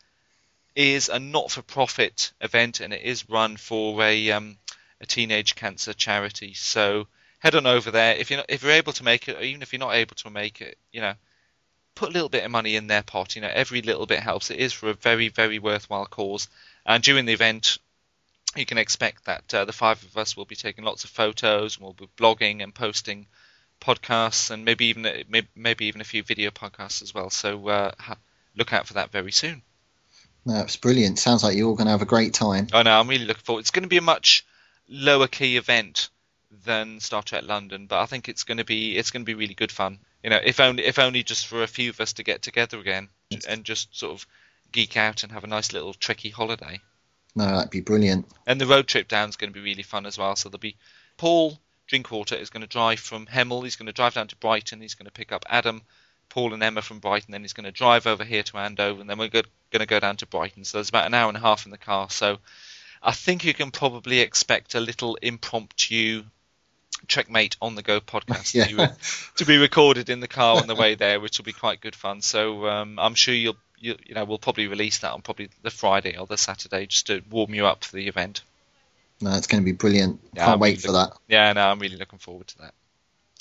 is 0.75 1.09
a 1.09 1.17
not-for-profit 1.17 2.33
event, 2.41 2.81
and 2.81 2.93
it 2.93 3.01
is 3.01 3.27
run 3.29 3.57
for 3.57 4.03
a 4.03 4.31
um, 4.31 4.57
a 5.01 5.05
teenage 5.05 5.55
cancer 5.55 5.93
charity. 5.93 6.53
So 6.53 7.07
head 7.45 7.53
on 7.53 7.67
over 7.67 7.91
there 7.91 8.15
if 8.15 8.31
you're 8.31 8.37
not, 8.37 8.47
if 8.49 8.63
you're 8.63 8.71
able 8.71 8.91
to 8.91 9.03
make 9.03 9.27
it, 9.27 9.37
or 9.37 9.41
even 9.43 9.61
if 9.61 9.71
you're 9.71 9.79
not 9.79 9.93
able 9.93 10.15
to 10.15 10.31
make 10.31 10.61
it, 10.61 10.79
you 10.91 10.99
know, 10.99 11.13
put 11.93 12.09
a 12.09 12.11
little 12.11 12.27
bit 12.27 12.43
of 12.43 12.49
money 12.49 12.75
in 12.75 12.87
their 12.87 13.03
pot. 13.03 13.35
You 13.35 13.43
know, 13.43 13.51
every 13.53 13.83
little 13.83 14.07
bit 14.07 14.19
helps. 14.19 14.49
It 14.49 14.57
is 14.57 14.73
for 14.73 14.89
a 14.89 14.95
very 14.95 15.29
very 15.29 15.59
worthwhile 15.59 16.07
cause. 16.07 16.49
And 16.87 17.03
during 17.03 17.25
the 17.25 17.33
event, 17.33 17.77
you 18.55 18.65
can 18.65 18.79
expect 18.79 19.25
that 19.25 19.53
uh, 19.53 19.65
the 19.65 19.73
five 19.73 20.03
of 20.03 20.17
us 20.17 20.35
will 20.35 20.45
be 20.45 20.55
taking 20.55 20.85
lots 20.85 21.03
of 21.03 21.11
photos 21.11 21.77
and 21.77 21.83
we'll 21.83 21.93
be 21.93 22.09
blogging 22.17 22.63
and 22.63 22.73
posting 22.73 23.27
podcasts 23.79 24.49
and 24.49 24.65
maybe 24.65 24.87
even 24.87 25.05
a- 25.05 25.23
maybe 25.55 25.85
even 25.85 26.01
a 26.01 26.05
few 26.05 26.23
video 26.23 26.49
podcasts 26.49 27.03
as 27.03 27.13
well. 27.13 27.29
So 27.29 27.67
uh, 27.67 27.91
ha- 27.99 28.17
look 28.57 28.73
out 28.73 28.87
for 28.87 28.95
that 28.95 29.11
very 29.11 29.31
soon. 29.31 29.61
No, 30.47 30.61
it's 30.61 30.77
brilliant. 30.77 31.19
Sounds 31.19 31.43
like 31.43 31.55
you're 31.55 31.67
all 31.67 31.75
going 31.75 31.85
to 31.85 31.91
have 31.91 32.01
a 32.01 32.05
great 32.05 32.33
time. 32.33 32.67
I 32.73 32.81
know 32.81 32.99
I'm 32.99 33.07
really 33.07 33.25
looking 33.25 33.43
forward. 33.43 33.61
It's 33.61 33.71
going 33.71 33.83
to 33.83 33.89
be 33.89 33.97
a 33.97 34.01
much 34.01 34.45
lower 34.89 35.27
key 35.27 35.57
event 35.57 36.09
than 36.63 36.99
Star 36.99 37.21
Trek 37.21 37.43
London, 37.45 37.87
but 37.87 37.99
I 37.99 38.05
think 38.05 38.29
it's 38.29 38.43
going 38.43 38.57
to 38.57 38.63
be 38.63 38.97
it's 38.97 39.11
going 39.11 39.23
to 39.23 39.25
be 39.25 39.33
really 39.33 39.53
good 39.53 39.71
fun. 39.71 39.99
You 40.23 40.29
know, 40.29 40.39
if 40.43 40.59
only 40.59 40.85
if 40.85 40.99
only 40.99 41.23
just 41.23 41.47
for 41.47 41.63
a 41.63 41.67
few 41.67 41.89
of 41.89 41.99
us 41.99 42.13
to 42.13 42.23
get 42.23 42.41
together 42.41 42.79
again 42.79 43.09
and 43.47 43.63
just 43.63 43.97
sort 43.97 44.13
of 44.13 44.27
geek 44.71 44.97
out 44.97 45.23
and 45.23 45.31
have 45.31 45.43
a 45.43 45.47
nice 45.47 45.73
little 45.73 45.93
Trekkie 45.93 46.31
holiday. 46.31 46.79
No, 47.35 47.45
that'd 47.45 47.69
be 47.69 47.81
brilliant. 47.81 48.25
And 48.47 48.59
the 48.59 48.65
road 48.65 48.87
trip 48.87 49.07
down 49.07 49.29
is 49.29 49.35
going 49.35 49.51
to 49.51 49.53
be 49.53 49.63
really 49.63 49.83
fun 49.83 50.05
as 50.05 50.17
well. 50.17 50.35
So 50.35 50.49
there'll 50.49 50.59
be 50.59 50.77
Paul 51.17 51.59
Drinkwater 51.87 52.35
is 52.35 52.49
going 52.49 52.61
to 52.61 52.67
drive 52.67 52.99
from 52.99 53.25
Hemel. 53.27 53.63
He's 53.63 53.75
going 53.75 53.87
to 53.87 53.93
drive 53.93 54.15
down 54.15 54.27
to 54.29 54.35
Brighton. 54.37 54.81
He's 54.81 54.95
going 54.95 55.05
to 55.05 55.11
pick 55.11 55.31
up 55.31 55.45
Adam, 55.49 55.81
Paul, 56.29 56.53
and 56.53 56.63
Emma 56.63 56.81
from 56.81 56.99
Brighton. 56.99 57.31
Then 57.31 57.41
he's 57.41 57.53
going 57.53 57.65
to 57.65 57.71
drive 57.71 58.07
over 58.07 58.23
here 58.23 58.43
to 58.43 58.57
Andover, 58.57 59.01
and 59.01 59.09
then 59.09 59.17
we're 59.17 59.29
going 59.29 59.45
to 59.73 59.85
go 59.85 59.99
down 59.99 60.17
to 60.17 60.25
Brighton. 60.25 60.63
So 60.63 60.77
there's 60.77 60.89
about 60.89 61.05
an 61.05 61.13
hour 61.13 61.27
and 61.27 61.37
a 61.37 61.41
half 61.41 61.65
in 61.65 61.71
the 61.71 61.77
car. 61.77 62.09
So 62.09 62.39
I 63.03 63.11
think 63.11 63.43
you 63.43 63.53
can 63.53 63.71
probably 63.71 64.19
expect 64.19 64.73
a 64.73 64.79
little 64.79 65.15
impromptu 65.21 66.23
Trekmate 67.07 67.55
on 67.61 67.75
the 67.75 67.81
go 67.83 67.99
podcast 67.99 68.53
Yeah. 68.55 68.65
to, 68.87 68.95
to 69.37 69.45
be 69.45 69.57
recorded 69.57 70.09
in 70.09 70.19
the 70.19 70.27
car 70.27 70.57
on 70.57 70.67
the 70.67 70.75
way 70.75 70.95
there, 70.95 71.19
which 71.19 71.37
will 71.37 71.45
be 71.45 71.53
quite 71.53 71.81
good 71.81 71.95
fun. 71.95 72.21
So 72.21 72.67
um, 72.67 72.97
I'm 72.99 73.15
sure 73.15 73.33
you'll 73.33 73.57
you, 73.77 73.95
you 74.05 74.15
know 74.15 74.23
we'll 74.25 74.37
probably 74.39 74.67
release 74.67 74.99
that 74.99 75.11
on 75.11 75.21
probably 75.21 75.49
the 75.61 75.69
Friday 75.69 76.17
or 76.17 76.25
the 76.25 76.37
Saturday 76.37 76.85
just 76.87 77.07
to 77.07 77.21
warm 77.29 77.53
you 77.53 77.65
up 77.65 77.83
for 77.83 77.95
the 77.95 78.07
event. 78.07 78.41
No, 79.21 79.35
it's 79.35 79.47
going 79.47 79.61
to 79.61 79.65
be 79.65 79.71
brilliant. 79.71 80.19
Yeah, 80.33 80.45
Can't 80.45 80.53
I'm 80.55 80.59
wait 80.59 80.69
really 80.71 80.81
for 80.81 80.91
look- 80.91 81.11
that. 81.13 81.19
Yeah, 81.27 81.53
no, 81.53 81.67
I'm 81.69 81.79
really 81.79 81.97
looking 81.97 82.19
forward 82.19 82.47
to 82.47 82.57
that. 82.59 82.73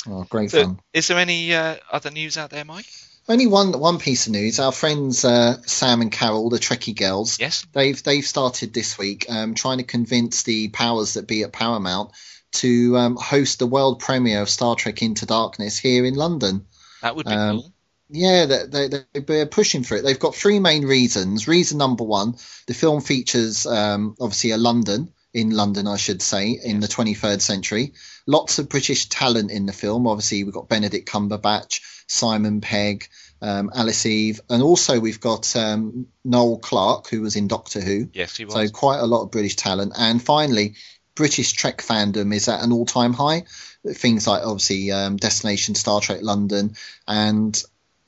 Oh, 0.07 0.25
great 0.25 0.51
So, 0.51 0.63
fun. 0.65 0.81
is 0.93 1.09
there 1.09 1.19
any 1.19 1.55
uh, 1.55 1.77
other 1.91 2.11
news 2.11 2.37
out 2.37 2.51
there, 2.51 2.65
Mike? 2.65 2.87
Only 3.27 3.47
one 3.47 3.73
one 3.81 3.99
piece 3.99 4.27
of 4.27 4.33
news. 4.33 4.61
Our 4.61 4.71
friends 4.73 5.25
uh, 5.25 5.57
Sam 5.63 6.03
and 6.03 6.13
Carol, 6.13 6.51
the 6.51 6.59
Trekkie 6.59 6.95
girls, 6.95 7.41
Yes. 7.41 7.67
they've 7.73 8.01
they've 8.03 8.25
started 8.27 8.75
this 8.75 8.99
week 8.99 9.25
um, 9.31 9.55
trying 9.55 9.79
to 9.79 9.85
convince 9.85 10.43
the 10.43 10.69
powers 10.69 11.15
that 11.15 11.27
be 11.27 11.43
at 11.43 11.53
Paramount 11.53 12.11
to 12.55 12.97
um, 12.97 13.17
host 13.17 13.59
the 13.59 13.67
world 13.67 14.01
premiere 14.01 14.43
of 14.43 14.49
Star 14.49 14.75
Trek 14.75 15.03
Into 15.03 15.27
Darkness 15.27 15.79
here 15.79 16.05
in 16.05 16.15
London. 16.15 16.67
That 17.03 17.17
would 17.17 17.27
be 17.27 17.33
Um, 17.33 17.61
cool. 17.61 17.73
Yeah, 18.11 18.45
they, 18.47 18.89
they, 18.89 19.21
they're 19.21 19.47
pushing 19.47 19.83
for 19.83 19.97
it. 19.97 20.05
They've 20.05 20.19
got 20.19 20.35
three 20.35 20.61
main 20.61 20.85
reasons. 20.85 21.49
Reason 21.49 21.79
number 21.79 22.05
one: 22.05 22.37
the 22.67 22.75
film 22.75 23.01
features 23.01 23.67
um, 23.67 24.15
obviously 24.21 24.51
a 24.53 24.59
London 24.59 25.13
in 25.33 25.51
London, 25.51 25.89
I 25.89 25.97
should 25.97 26.23
say, 26.23 26.61
in 26.63 26.81
the 26.81 26.87
23rd 26.87 27.41
century. 27.41 27.95
Lots 28.27 28.59
of 28.59 28.69
British 28.69 29.09
talent 29.09 29.51
in 29.51 29.67
the 29.67 29.73
film. 29.73 30.07
Obviously, 30.07 30.45
we've 30.45 30.55
got 30.55 30.69
Benedict 30.69 31.09
Cumberbatch, 31.09 31.81
Simon 32.07 32.61
Pegg, 32.61 33.09
um, 33.43 33.71
Alice 33.75 34.07
Eve, 34.07 34.41
and 34.49 34.63
also 34.63 35.01
we've 35.01 35.21
got 35.21 35.57
um, 35.57 36.07
Noel 36.25 36.59
Clarke, 36.59 37.09
who 37.09 37.21
was 37.23 37.35
in 37.37 37.49
Doctor 37.49 37.81
Who. 37.81 38.09
Yes, 38.13 38.37
he 38.37 38.45
was. 38.45 38.55
So 38.55 38.69
quite 38.69 39.01
a 39.01 39.07
lot 39.07 39.23
of 39.25 39.33
British 39.33 39.57
talent. 39.57 39.93
And 39.99 40.23
finally, 40.23 40.77
British 41.15 41.53
Trek 41.53 41.83
fandom 41.83 42.35
is 42.35 42.49
at 42.49 42.63
an 42.63 42.73
all-time 42.73 43.13
high. 43.13 43.45
Things 43.87 44.27
like 44.27 44.43
obviously 44.43 44.91
um, 44.91 45.17
Destination 45.17 45.75
Star 45.75 46.01
Trek 46.01 46.21
London 46.23 46.75
and 47.07 47.61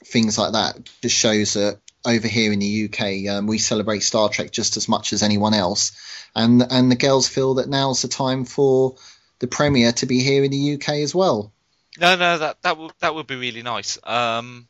things 0.04 0.38
like 0.38 0.52
that 0.52 0.88
just 1.02 1.16
shows 1.16 1.54
that 1.54 1.78
over 2.04 2.28
here 2.28 2.52
in 2.52 2.60
the 2.60 2.84
UK 2.84 3.34
um, 3.34 3.46
we 3.46 3.58
celebrate 3.58 4.00
Star 4.00 4.28
Trek 4.28 4.50
just 4.50 4.76
as 4.76 4.88
much 4.88 5.12
as 5.12 5.22
anyone 5.22 5.54
else, 5.54 5.92
and 6.34 6.64
and 6.70 6.90
the 6.90 6.96
girls 6.96 7.28
feel 7.28 7.54
that 7.54 7.68
now's 7.68 8.02
the 8.02 8.08
time 8.08 8.44
for 8.44 8.96
the 9.40 9.46
premiere 9.46 9.92
to 9.92 10.06
be 10.06 10.20
here 10.20 10.44
in 10.44 10.50
the 10.50 10.74
UK 10.74 10.88
as 11.00 11.14
well. 11.14 11.52
No, 11.98 12.16
no, 12.16 12.38
that 12.38 12.62
that 12.62 12.78
would 12.78 12.92
that 13.00 13.14
would 13.14 13.26
be 13.26 13.36
really 13.36 13.62
nice. 13.62 13.98
Um, 14.04 14.68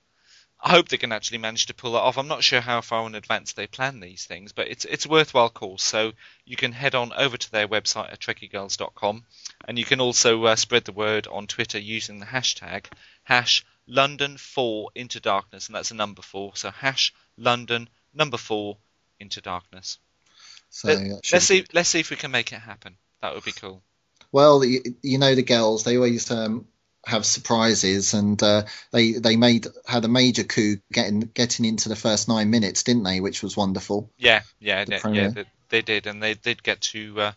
I 0.60 0.70
hope 0.70 0.88
they 0.88 0.96
can 0.96 1.12
actually 1.12 1.38
manage 1.38 1.66
to 1.66 1.74
pull 1.74 1.92
that 1.92 2.00
off. 2.00 2.16
I'm 2.16 2.28
not 2.28 2.42
sure 2.42 2.60
how 2.60 2.80
far 2.80 3.06
in 3.06 3.14
advance 3.14 3.52
they 3.52 3.66
plan 3.66 4.00
these 4.00 4.24
things, 4.24 4.52
but 4.52 4.68
it's 4.68 4.84
it's 4.84 5.04
a 5.04 5.08
worthwhile 5.08 5.50
cause. 5.50 5.82
So 5.82 6.12
you 6.44 6.56
can 6.56 6.72
head 6.72 6.94
on 6.94 7.12
over 7.12 7.36
to 7.36 7.50
their 7.50 7.68
website 7.68 8.10
at 8.12 8.20
trekkygirls.com, 8.20 9.24
and 9.68 9.78
you 9.78 9.84
can 9.84 10.00
also 10.00 10.44
uh, 10.44 10.56
spread 10.56 10.84
the 10.84 10.92
word 10.92 11.26
on 11.26 11.46
Twitter 11.46 11.78
using 11.78 12.18
the 12.18 12.26
hashtag 12.26 12.86
hash 13.22 13.64
London 13.86 14.38
four 14.38 14.90
into 14.94 15.20
darkness, 15.20 15.66
and 15.66 15.76
that's 15.76 15.90
a 15.90 15.94
number 15.94 16.22
four. 16.22 16.56
So 16.56 16.70
hash 16.70 17.12
London 17.36 17.88
number 18.14 18.38
four 18.38 18.78
into 19.20 19.40
darkness. 19.40 19.98
So 20.70 20.88
Let, 20.88 21.32
let's 21.32 21.44
see 21.44 21.64
let's 21.74 21.88
see 21.90 22.00
if 22.00 22.10
we 22.10 22.16
can 22.16 22.30
make 22.30 22.52
it 22.52 22.60
happen. 22.60 22.96
That 23.20 23.34
would 23.34 23.44
be 23.44 23.52
cool. 23.52 23.82
Well, 24.32 24.64
you, 24.64 24.80
you 25.02 25.18
know 25.18 25.34
the 25.34 25.42
girls; 25.42 25.84
they 25.84 25.96
always 25.96 26.30
um, 26.30 26.66
have 27.06 27.24
surprises, 27.24 28.14
and 28.14 28.42
uh, 28.42 28.64
they 28.92 29.12
they 29.12 29.36
made 29.36 29.66
had 29.86 30.04
a 30.04 30.08
major 30.08 30.44
coup 30.44 30.76
getting 30.92 31.20
getting 31.20 31.64
into 31.64 31.88
the 31.88 31.96
first 31.96 32.28
nine 32.28 32.50
minutes, 32.50 32.82
didn't 32.82 33.04
they? 33.04 33.20
Which 33.20 33.42
was 33.42 33.56
wonderful. 33.56 34.10
Yeah, 34.18 34.42
yeah, 34.60 34.84
The 34.84 34.92
yeah, 34.92 35.12
yeah 35.12 35.28
they, 35.28 35.44
they 35.68 35.82
did, 35.82 36.06
and 36.06 36.22
they 36.22 36.34
did 36.34 36.62
get 36.62 36.80
to 36.92 37.20
uh, 37.20 37.32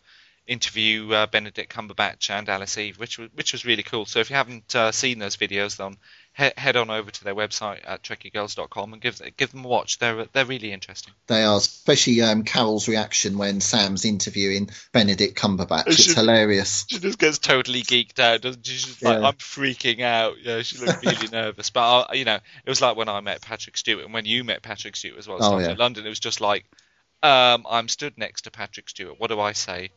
interview 0.47 1.11
uh, 1.13 1.27
Benedict 1.27 1.73
Cumberbatch 1.73 2.29
and 2.31 2.49
Alice 2.49 2.77
Eve, 2.77 2.99
which 2.99 3.17
was 3.19 3.29
which 3.33 3.53
was 3.53 3.65
really 3.65 3.83
cool. 3.83 4.05
So 4.05 4.19
if 4.19 4.29
you 4.29 4.35
haven't 4.35 4.75
uh, 4.75 4.91
seen 4.91 5.19
those 5.19 5.37
videos, 5.37 5.77
then 5.77 5.97
he- 6.39 6.51
head 6.57 6.77
on 6.77 6.89
over 6.89 7.11
to 7.11 7.23
their 7.23 7.35
website 7.35 7.81
at 7.85 8.01
trekkygirls.com 8.01 8.93
and 8.93 9.01
give 9.01 9.21
give 9.37 9.51
them 9.51 9.65
a 9.65 9.67
watch. 9.67 9.99
They're 9.99 10.25
they're 10.33 10.45
really 10.45 10.71
interesting. 10.71 11.13
They 11.27 11.43
are, 11.43 11.57
especially 11.57 12.21
um, 12.21 12.43
Carol's 12.43 12.87
reaction 12.87 13.37
when 13.37 13.61
Sam's 13.61 14.05
interviewing 14.05 14.69
Benedict 14.93 15.37
Cumberbatch. 15.37 15.87
It's 15.87 16.03
should- 16.03 16.15
hilarious. 16.15 16.85
She 16.89 16.99
just 16.99 17.19
gets 17.19 17.37
totally 17.37 17.81
geeked 17.83 18.19
out, 18.19 18.41
doesn't 18.41 18.65
she? 18.65 18.73
She's 18.73 19.03
like, 19.03 19.19
Yeah. 19.19 19.27
I'm 19.27 19.33
freaking 19.35 20.01
out. 20.01 20.37
You 20.39 20.45
know, 20.45 20.61
she 20.61 20.77
looked 20.83 21.05
really 21.05 21.27
nervous. 21.27 21.69
But 21.69 22.09
uh, 22.09 22.13
you 22.13 22.25
know, 22.25 22.35
it 22.35 22.69
was 22.69 22.81
like 22.81 22.95
when 22.95 23.09
I 23.09 23.19
met 23.21 23.41
Patrick 23.41 23.77
Stewart 23.77 24.05
and 24.05 24.13
when 24.13 24.25
you 24.25 24.43
met 24.43 24.61
Patrick 24.61 24.95
Stewart 24.95 25.17
as 25.17 25.27
well. 25.27 25.39
Oh, 25.41 25.59
yeah. 25.59 25.71
in 25.71 25.77
London, 25.77 26.05
it 26.05 26.09
was 26.09 26.19
just 26.19 26.39
like, 26.41 26.65
um, 27.21 27.65
I'm 27.69 27.87
stood 27.89 28.17
next 28.17 28.43
to 28.43 28.51
Patrick 28.51 28.87
Stewart. 28.89 29.19
What 29.19 29.27
do 29.27 29.39
I 29.39 29.51
say? 29.51 29.89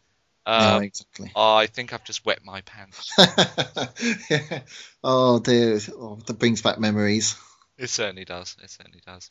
Yeah, 0.47 0.75
Um, 0.77 0.83
exactly. 0.83 1.31
I 1.37 1.67
think 1.67 1.93
I've 1.93 2.05
just 2.05 2.25
wet 2.27 2.45
my 2.45 2.61
pants. 2.63 3.13
oh 5.05 5.39
dear, 5.41 5.79
oh, 5.93 6.19
that 6.27 6.39
brings 6.39 6.63
back 6.63 6.79
memories. 6.79 7.37
It 7.79 7.91
certainly 7.91 8.25
does. 8.25 8.57
It 8.63 8.71
certainly 8.71 9.01
does. 9.07 9.31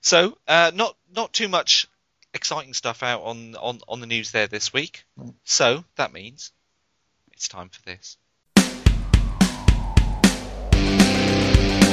So, 0.00 0.36
uh, 0.46 0.70
not 0.74 0.96
not 1.14 1.32
too 1.32 1.48
much 1.48 1.88
exciting 2.34 2.74
stuff 2.74 3.02
out 3.02 3.22
on, 3.22 3.56
on, 3.56 3.80
on 3.88 4.00
the 4.00 4.06
news 4.06 4.30
there 4.30 4.46
this 4.46 4.72
week. 4.72 5.04
So 5.44 5.84
that 5.96 6.12
means 6.12 6.52
it's 7.32 7.48
time 7.48 7.70
for 7.70 7.82
this. 7.82 8.18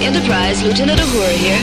Enterprise, 0.04 0.62
Lieutenant 0.62 1.00
Uhura 1.00 1.32
here. 1.32 1.58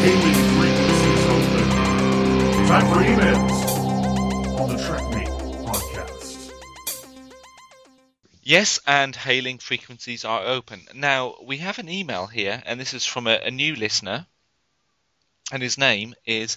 Hailing 0.00 0.34
frequencies 0.56 1.26
open. 1.26 2.66
Time 2.66 2.86
for 2.86 3.00
emails 3.04 4.60
on 4.60 4.68
the 4.74 4.82
track 4.82 5.02
podcast. 5.02 5.35
Yes, 8.48 8.78
and 8.86 9.16
hailing 9.16 9.58
frequencies 9.58 10.24
are 10.24 10.46
open. 10.46 10.86
Now, 10.94 11.34
we 11.42 11.56
have 11.58 11.80
an 11.80 11.88
email 11.88 12.28
here, 12.28 12.62
and 12.64 12.78
this 12.78 12.94
is 12.94 13.04
from 13.04 13.26
a, 13.26 13.40
a 13.42 13.50
new 13.50 13.74
listener, 13.74 14.28
and 15.50 15.60
his 15.60 15.76
name 15.76 16.14
is 16.24 16.56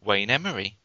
Wayne 0.00 0.30
Emery. 0.30 0.76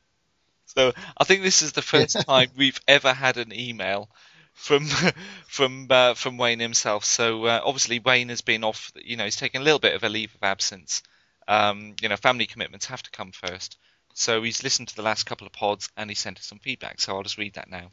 So 0.66 0.92
I 1.16 1.24
think 1.24 1.44
this 1.44 1.62
is 1.62 1.74
the 1.74 1.84
first 1.84 2.22
time 2.26 2.50
we've 2.58 2.82
ever 2.88 3.14
had 3.14 3.38
an 3.38 3.54
email 3.54 4.10
from 4.56 4.88
from 5.48 5.86
uh, 5.88 6.16
from 6.16 6.40
Wayne 6.40 6.60
himself. 6.60 7.06
So 7.06 7.46
uh, 7.46 7.62
obviously 7.64 8.00
Wayne 8.00 8.30
has 8.30 8.42
been 8.42 8.64
off. 8.64 8.92
You 8.96 9.18
know, 9.18 9.26
he's 9.26 9.36
taken 9.36 9.62
a 9.62 9.64
little 9.64 9.78
bit 9.78 9.94
of 9.94 10.04
a 10.04 10.10
leave 10.10 10.34
of 10.34 10.42
absence. 10.42 11.04
Um, 11.48 11.94
you 12.02 12.10
know, 12.10 12.18
family 12.18 12.48
commitments 12.48 12.88
have 12.88 13.04
to 13.04 13.12
come 13.12 13.34
first. 13.34 13.78
So 14.16 14.42
he's 14.42 14.64
listened 14.64 14.88
to 14.88 14.96
the 14.96 15.04
last 15.04 15.28
couple 15.28 15.46
of 15.46 15.54
pods 15.54 15.90
and 15.96 16.10
he 16.10 16.16
sent 16.16 16.40
us 16.40 16.46
some 16.46 16.58
feedback. 16.58 17.02
So 17.02 17.16
I'll 17.16 17.22
just 17.22 17.38
read 17.38 17.54
that 17.54 17.70
now. 17.70 17.92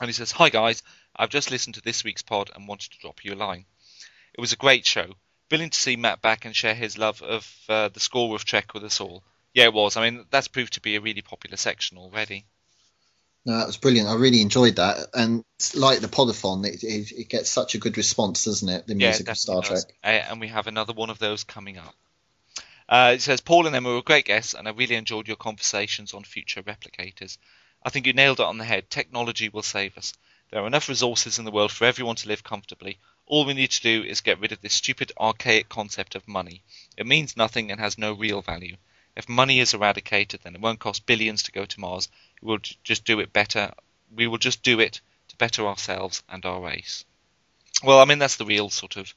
And 0.00 0.08
he 0.08 0.12
says, 0.12 0.30
"Hi 0.32 0.48
guys, 0.48 0.82
I've 1.16 1.30
just 1.30 1.50
listened 1.50 1.74
to 1.74 1.82
this 1.82 2.04
week's 2.04 2.22
pod 2.22 2.50
and 2.54 2.68
wanted 2.68 2.92
to 2.92 2.98
drop 2.98 3.24
you 3.24 3.34
a 3.34 3.36
line. 3.36 3.64
It 4.34 4.40
was 4.40 4.52
a 4.52 4.56
great 4.56 4.86
show. 4.86 5.14
Brilliant 5.48 5.74
to 5.74 5.78
see 5.78 5.96
Matt 5.96 6.22
back 6.22 6.44
and 6.44 6.56
share 6.56 6.74
his 6.74 6.96
love 6.96 7.22
of 7.22 7.54
uh, 7.68 7.88
the 7.88 8.00
score 8.00 8.34
of 8.34 8.44
Trek 8.44 8.72
with 8.72 8.84
us 8.84 9.00
all. 9.00 9.22
Yeah, 9.54 9.64
it 9.64 9.74
was. 9.74 9.96
I 9.96 10.08
mean, 10.08 10.24
that's 10.30 10.48
proved 10.48 10.74
to 10.74 10.80
be 10.80 10.96
a 10.96 11.00
really 11.00 11.20
popular 11.20 11.56
section 11.56 11.98
already. 11.98 12.46
No, 13.44 13.58
that 13.58 13.66
was 13.66 13.76
brilliant. 13.76 14.08
I 14.08 14.14
really 14.14 14.40
enjoyed 14.40 14.76
that, 14.76 15.08
and 15.14 15.44
like 15.74 15.98
the 15.98 16.06
podathon, 16.06 16.64
it, 16.64 16.84
it, 16.84 17.12
it 17.12 17.28
gets 17.28 17.50
such 17.50 17.74
a 17.74 17.78
good 17.78 17.96
response, 17.96 18.44
doesn't 18.44 18.68
it? 18.68 18.86
The 18.86 18.94
Yeah, 18.94 19.08
music 19.08 19.28
of 19.28 19.36
Star 19.36 19.60
definitely 19.60 19.82
Trek. 19.82 19.96
Uh, 20.04 20.30
and 20.30 20.40
we 20.40 20.48
have 20.48 20.68
another 20.68 20.92
one 20.92 21.10
of 21.10 21.18
those 21.18 21.42
coming 21.42 21.76
up. 21.76 21.94
Uh, 22.88 23.12
it 23.14 23.22
says, 23.22 23.40
Paul 23.40 23.66
and 23.66 23.74
Emma 23.74 23.92
were 23.92 24.02
great 24.02 24.26
guests, 24.26 24.54
and 24.54 24.68
I 24.68 24.70
really 24.70 24.94
enjoyed 24.94 25.26
your 25.26 25.36
conversations 25.36 26.14
on 26.14 26.22
future 26.24 26.62
replicators. 26.62 27.36
I 27.84 27.90
think 27.90 28.06
you 28.06 28.12
nailed 28.12 28.38
it 28.38 28.46
on 28.46 28.58
the 28.58 28.64
head. 28.64 28.90
Technology 28.90 29.48
will 29.48 29.62
save 29.62 29.98
us. 29.98 30.12
There 30.52 30.62
are 30.62 30.66
enough 30.66 30.90
resources 30.90 31.38
in 31.38 31.46
the 31.46 31.50
world 31.50 31.72
for 31.72 31.86
everyone 31.86 32.16
to 32.16 32.28
live 32.28 32.44
comfortably. 32.44 32.98
All 33.24 33.46
we 33.46 33.54
need 33.54 33.70
to 33.70 33.80
do 33.80 34.04
is 34.04 34.20
get 34.20 34.38
rid 34.38 34.52
of 34.52 34.60
this 34.60 34.74
stupid, 34.74 35.10
archaic 35.18 35.70
concept 35.70 36.14
of 36.14 36.28
money. 36.28 36.62
It 36.94 37.06
means 37.06 37.38
nothing 37.38 37.70
and 37.70 37.80
has 37.80 37.96
no 37.96 38.12
real 38.12 38.42
value. 38.42 38.76
If 39.16 39.30
money 39.30 39.60
is 39.60 39.72
eradicated, 39.72 40.42
then 40.42 40.54
it 40.54 40.60
won't 40.60 40.78
cost 40.78 41.06
billions 41.06 41.42
to 41.44 41.52
go 41.52 41.64
to 41.64 41.80
Mars. 41.80 42.10
We 42.42 42.48
will 42.48 42.58
just 42.84 43.06
do 43.06 43.18
it 43.20 43.32
better. 43.32 43.72
We 44.14 44.26
will 44.26 44.36
just 44.36 44.62
do 44.62 44.78
it 44.78 45.00
to 45.28 45.36
better 45.36 45.66
ourselves 45.66 46.22
and 46.28 46.44
our 46.44 46.60
race. 46.60 47.06
Well, 47.82 48.00
I 48.00 48.04
mean 48.04 48.18
that's 48.18 48.36
the 48.36 48.44
real 48.44 48.68
sort 48.68 48.98
of 48.98 49.14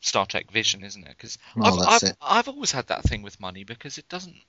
Star 0.00 0.26
Trek 0.26 0.50
vision, 0.50 0.82
isn't 0.82 1.06
it? 1.06 1.16
Because 1.16 1.38
Well, 1.54 1.84
I've, 1.84 2.02
I've. 2.02 2.16
I've 2.20 2.48
always 2.48 2.72
had 2.72 2.88
that 2.88 3.04
thing 3.04 3.22
with 3.22 3.38
money 3.38 3.62
because 3.62 3.96
it 3.96 4.08
doesn't 4.08 4.42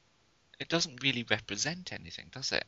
it 0.60 0.70
doesn't 0.70 1.04
really 1.04 1.24
represent 1.30 1.94
anything, 1.94 2.30
does 2.32 2.52
it? 2.52 2.66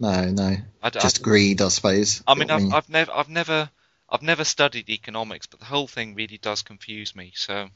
No, 0.00 0.30
no, 0.30 0.56
I 0.82 0.86
I 0.86 0.90
just 0.90 1.16
d- 1.18 1.22
greed, 1.22 1.60
I 1.60 1.68
suppose. 1.68 2.22
I 2.26 2.34
mean, 2.34 2.50
I've, 2.50 2.72
I've 2.72 2.88
never, 2.88 3.12
I've 3.12 3.28
never, 3.28 3.70
I've 4.08 4.22
never 4.22 4.44
studied 4.44 4.88
economics, 4.88 5.46
but 5.46 5.60
the 5.60 5.66
whole 5.66 5.86
thing 5.86 6.14
really 6.14 6.38
does 6.38 6.62
confuse 6.62 7.14
me. 7.14 7.32
So, 7.36 7.68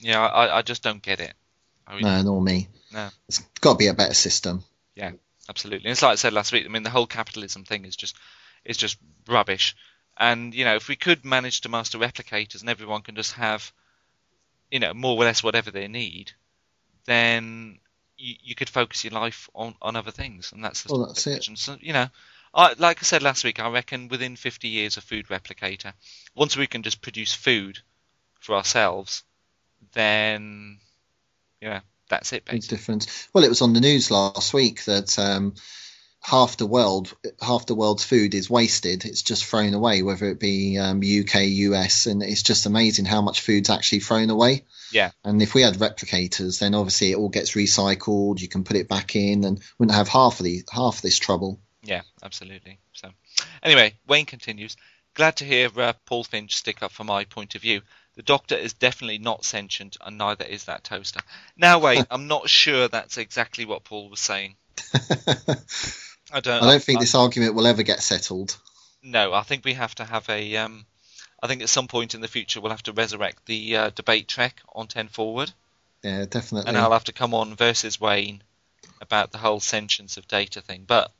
yeah, 0.00 0.24
I, 0.26 0.58
I 0.58 0.62
just 0.62 0.82
don't 0.82 1.02
get 1.02 1.20
it. 1.20 1.34
I 1.86 1.92
really, 1.92 2.04
no, 2.04 2.22
nor 2.22 2.42
me. 2.42 2.68
no, 2.92 3.10
It's 3.28 3.38
got 3.60 3.72
to 3.72 3.78
be 3.78 3.88
a 3.88 3.94
better 3.94 4.14
system. 4.14 4.64
yeah, 4.96 5.12
absolutely. 5.48 5.86
And 5.86 5.92
it's 5.92 6.02
like 6.02 6.12
I 6.12 6.16
said 6.16 6.32
last 6.32 6.52
week. 6.52 6.64
I 6.64 6.68
mean, 6.68 6.82
the 6.82 6.90
whole 6.90 7.06
capitalism 7.06 7.64
thing 7.64 7.84
is 7.84 7.96
just, 7.96 8.16
is 8.64 8.78
just 8.78 8.98
rubbish. 9.28 9.76
And 10.16 10.54
you 10.54 10.64
know, 10.64 10.76
if 10.76 10.88
we 10.88 10.96
could 10.96 11.24
manage 11.24 11.60
to 11.62 11.68
master 11.68 11.98
replicators 11.98 12.60
and 12.60 12.70
everyone 12.70 13.02
can 13.02 13.14
just 13.14 13.32
have, 13.34 13.72
you 14.70 14.80
know, 14.80 14.94
more 14.94 15.16
or 15.16 15.24
less 15.24 15.42
whatever 15.42 15.70
they 15.70 15.88
need, 15.88 16.32
then 17.04 17.78
you, 18.16 18.34
you 18.42 18.54
could 18.54 18.68
focus 18.68 19.04
your 19.04 19.12
life 19.12 19.48
on, 19.54 19.74
on 19.82 19.96
other 19.96 20.10
things, 20.10 20.52
and 20.52 20.64
that's 20.64 20.82
the 20.82 20.92
Well, 20.92 21.06
that's 21.06 21.26
it. 21.26 21.48
So, 21.54 21.76
you 21.80 21.92
know, 21.92 22.08
I, 22.54 22.74
like 22.78 22.98
I 23.00 23.02
said 23.02 23.22
last 23.22 23.44
week, 23.44 23.60
I 23.60 23.68
reckon 23.70 24.08
within 24.08 24.36
50 24.36 24.68
years 24.68 24.96
of 24.96 25.04
food 25.04 25.28
replicator, 25.28 25.92
once 26.34 26.56
we 26.56 26.66
can 26.66 26.82
just 26.82 27.02
produce 27.02 27.32
food 27.32 27.80
for 28.40 28.54
ourselves, 28.54 29.24
then 29.92 30.78
yeah, 31.60 31.80
that's 32.08 32.32
it. 32.32 32.44
Big 32.44 32.62
difference. 32.62 33.28
Well, 33.32 33.44
it 33.44 33.48
was 33.48 33.62
on 33.62 33.72
the 33.72 33.80
news 33.80 34.10
last 34.10 34.52
week 34.54 34.84
that 34.84 35.18
um, 35.18 35.54
half 36.24 36.56
the 36.56 36.66
world, 36.66 37.14
half 37.42 37.66
the 37.66 37.74
world's 37.74 38.02
food 38.02 38.34
is 38.34 38.48
wasted. 38.48 39.04
It's 39.04 39.20
just 39.20 39.44
thrown 39.44 39.74
away, 39.74 40.02
whether 40.02 40.26
it 40.26 40.40
be 40.40 40.78
um, 40.78 40.98
UK, 40.98 41.42
US, 41.42 42.06
and 42.06 42.22
it's 42.22 42.42
just 42.42 42.64
amazing 42.64 43.04
how 43.04 43.20
much 43.20 43.42
food's 43.42 43.68
actually 43.68 44.00
thrown 44.00 44.30
away. 44.30 44.64
Yeah. 44.90 45.10
And 45.22 45.42
if 45.42 45.52
we 45.52 45.60
had 45.60 45.74
replicators, 45.74 46.60
then 46.60 46.74
obviously 46.74 47.12
it 47.12 47.16
all 47.16 47.28
gets 47.28 47.52
recycled. 47.52 48.40
You 48.40 48.48
can 48.48 48.64
put 48.64 48.78
it 48.78 48.88
back 48.88 49.14
in, 49.16 49.44
and 49.44 49.60
wouldn't 49.78 49.94
have 49.94 50.08
half 50.08 50.40
of 50.40 50.44
the 50.44 50.62
half 50.72 51.02
this 51.02 51.18
trouble. 51.18 51.60
Yeah, 51.82 52.00
absolutely. 52.22 52.78
So, 52.94 53.10
anyway, 53.62 53.92
Wayne 54.08 54.24
continues. 54.24 54.78
Glad 55.12 55.36
to 55.36 55.44
hear 55.44 55.68
uh, 55.76 55.92
Paul 56.06 56.24
Finch 56.24 56.56
stick 56.56 56.82
up 56.82 56.90
for 56.90 57.04
my 57.04 57.24
point 57.24 57.54
of 57.54 57.60
view. 57.60 57.82
The 58.16 58.22
Doctor 58.22 58.56
is 58.56 58.72
definitely 58.72 59.18
not 59.18 59.44
sentient, 59.44 59.98
and 60.00 60.16
neither 60.16 60.44
is 60.46 60.64
that 60.64 60.84
toaster. 60.84 61.20
Now, 61.54 61.80
wait, 61.80 62.06
I'm 62.10 62.28
not 62.28 62.48
sure 62.48 62.88
that's 62.88 63.18
exactly 63.18 63.66
what 63.66 63.84
Paul 63.84 64.08
was 64.08 64.20
saying. 64.20 64.56
I 66.34 66.40
don't. 66.40 66.62
I 66.62 66.66
don't 66.72 66.82
think 66.82 66.98
I- 66.98 67.00
this 67.02 67.14
argument 67.14 67.54
will 67.54 67.66
ever 67.66 67.82
get 67.84 68.02
settled. 68.02 68.56
No, 69.02 69.32
I 69.32 69.42
think 69.42 69.64
we 69.64 69.74
have 69.74 69.94
to 69.96 70.04
have 70.04 70.28
a. 70.28 70.56
Um, 70.56 70.84
I 71.42 71.46
think 71.46 71.62
at 71.62 71.68
some 71.68 71.88
point 71.88 72.14
in 72.14 72.20
the 72.20 72.28
future 72.28 72.60
we'll 72.60 72.72
have 72.72 72.82
to 72.84 72.92
resurrect 72.92 73.46
the 73.46 73.76
uh, 73.76 73.90
debate 73.90 74.26
trek 74.28 74.60
on 74.74 74.88
Ten 74.88 75.08
Forward, 75.08 75.52
Yeah, 76.02 76.24
definitely. 76.24 76.68
and 76.68 76.76
I'll 76.76 76.92
have 76.92 77.04
to 77.04 77.12
come 77.12 77.34
on 77.34 77.54
versus 77.54 78.00
Wayne 78.00 78.42
about 79.00 79.30
the 79.30 79.38
whole 79.38 79.60
sentience 79.60 80.16
of 80.16 80.26
data 80.26 80.60
thing. 80.62 80.84
But 80.86 81.12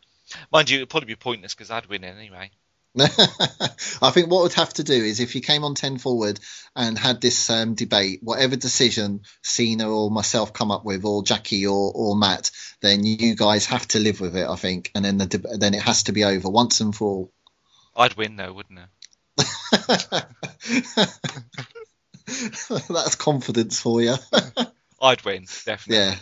mind 0.50 0.71
you, 0.71 0.78
it'd 0.78 0.88
probably 0.90 1.09
be 1.09 1.16
pointless 1.16 1.54
because 1.54 1.71
I'd 1.71 1.87
win 1.87 2.04
anyway. 2.04 2.50
I 3.01 4.11
think 4.11 4.31
what 4.31 4.45
would 4.45 4.53
have 4.53 4.73
to 4.75 4.85
do 4.85 4.93
is 4.93 5.19
if 5.19 5.35
you 5.35 5.41
came 5.41 5.65
on 5.65 5.75
10 5.75 5.99
forward 5.99 6.39
and 6.77 6.97
had 6.97 7.21
this 7.21 7.51
um, 7.51 7.75
debate, 7.75 8.21
whatever 8.23 8.55
decision 8.55 9.23
Cena 9.43 9.91
or 9.91 10.13
myself 10.13 10.53
come 10.53 10.71
up 10.71 10.85
with, 10.85 11.05
or 11.05 11.25
Jackie 11.25 11.67
or, 11.67 11.91
or 11.93 12.17
Matt, 12.17 12.53
then 12.83 13.05
you 13.05 13.35
guys 13.35 13.67
have 13.67 13.89
to 13.89 13.99
live 13.99 14.21
with 14.21 14.37
it, 14.37 14.47
I 14.47 14.55
think. 14.55 14.93
And 14.95 15.05
then 15.05 15.19
the 15.19 15.27
deb- 15.27 15.59
then 15.59 15.75
it 15.75 15.83
has 15.83 16.05
to 16.05 16.13
be 16.13 16.23
over 16.23 16.49
once 16.49 16.81
and 16.81 16.95
for 16.95 17.09
all. 17.09 17.33
I'd 17.97 18.15
win 18.15 18.37
though, 18.37 18.53
wouldn't 18.53 18.79
I? 18.79 18.87
That's 22.89 23.17
confidence 23.17 23.81
for 23.81 24.03
you. 24.03 24.15
I'd 25.03 25.25
win 25.25 25.47
definitely. 25.65 25.97
yeah. 25.97 26.15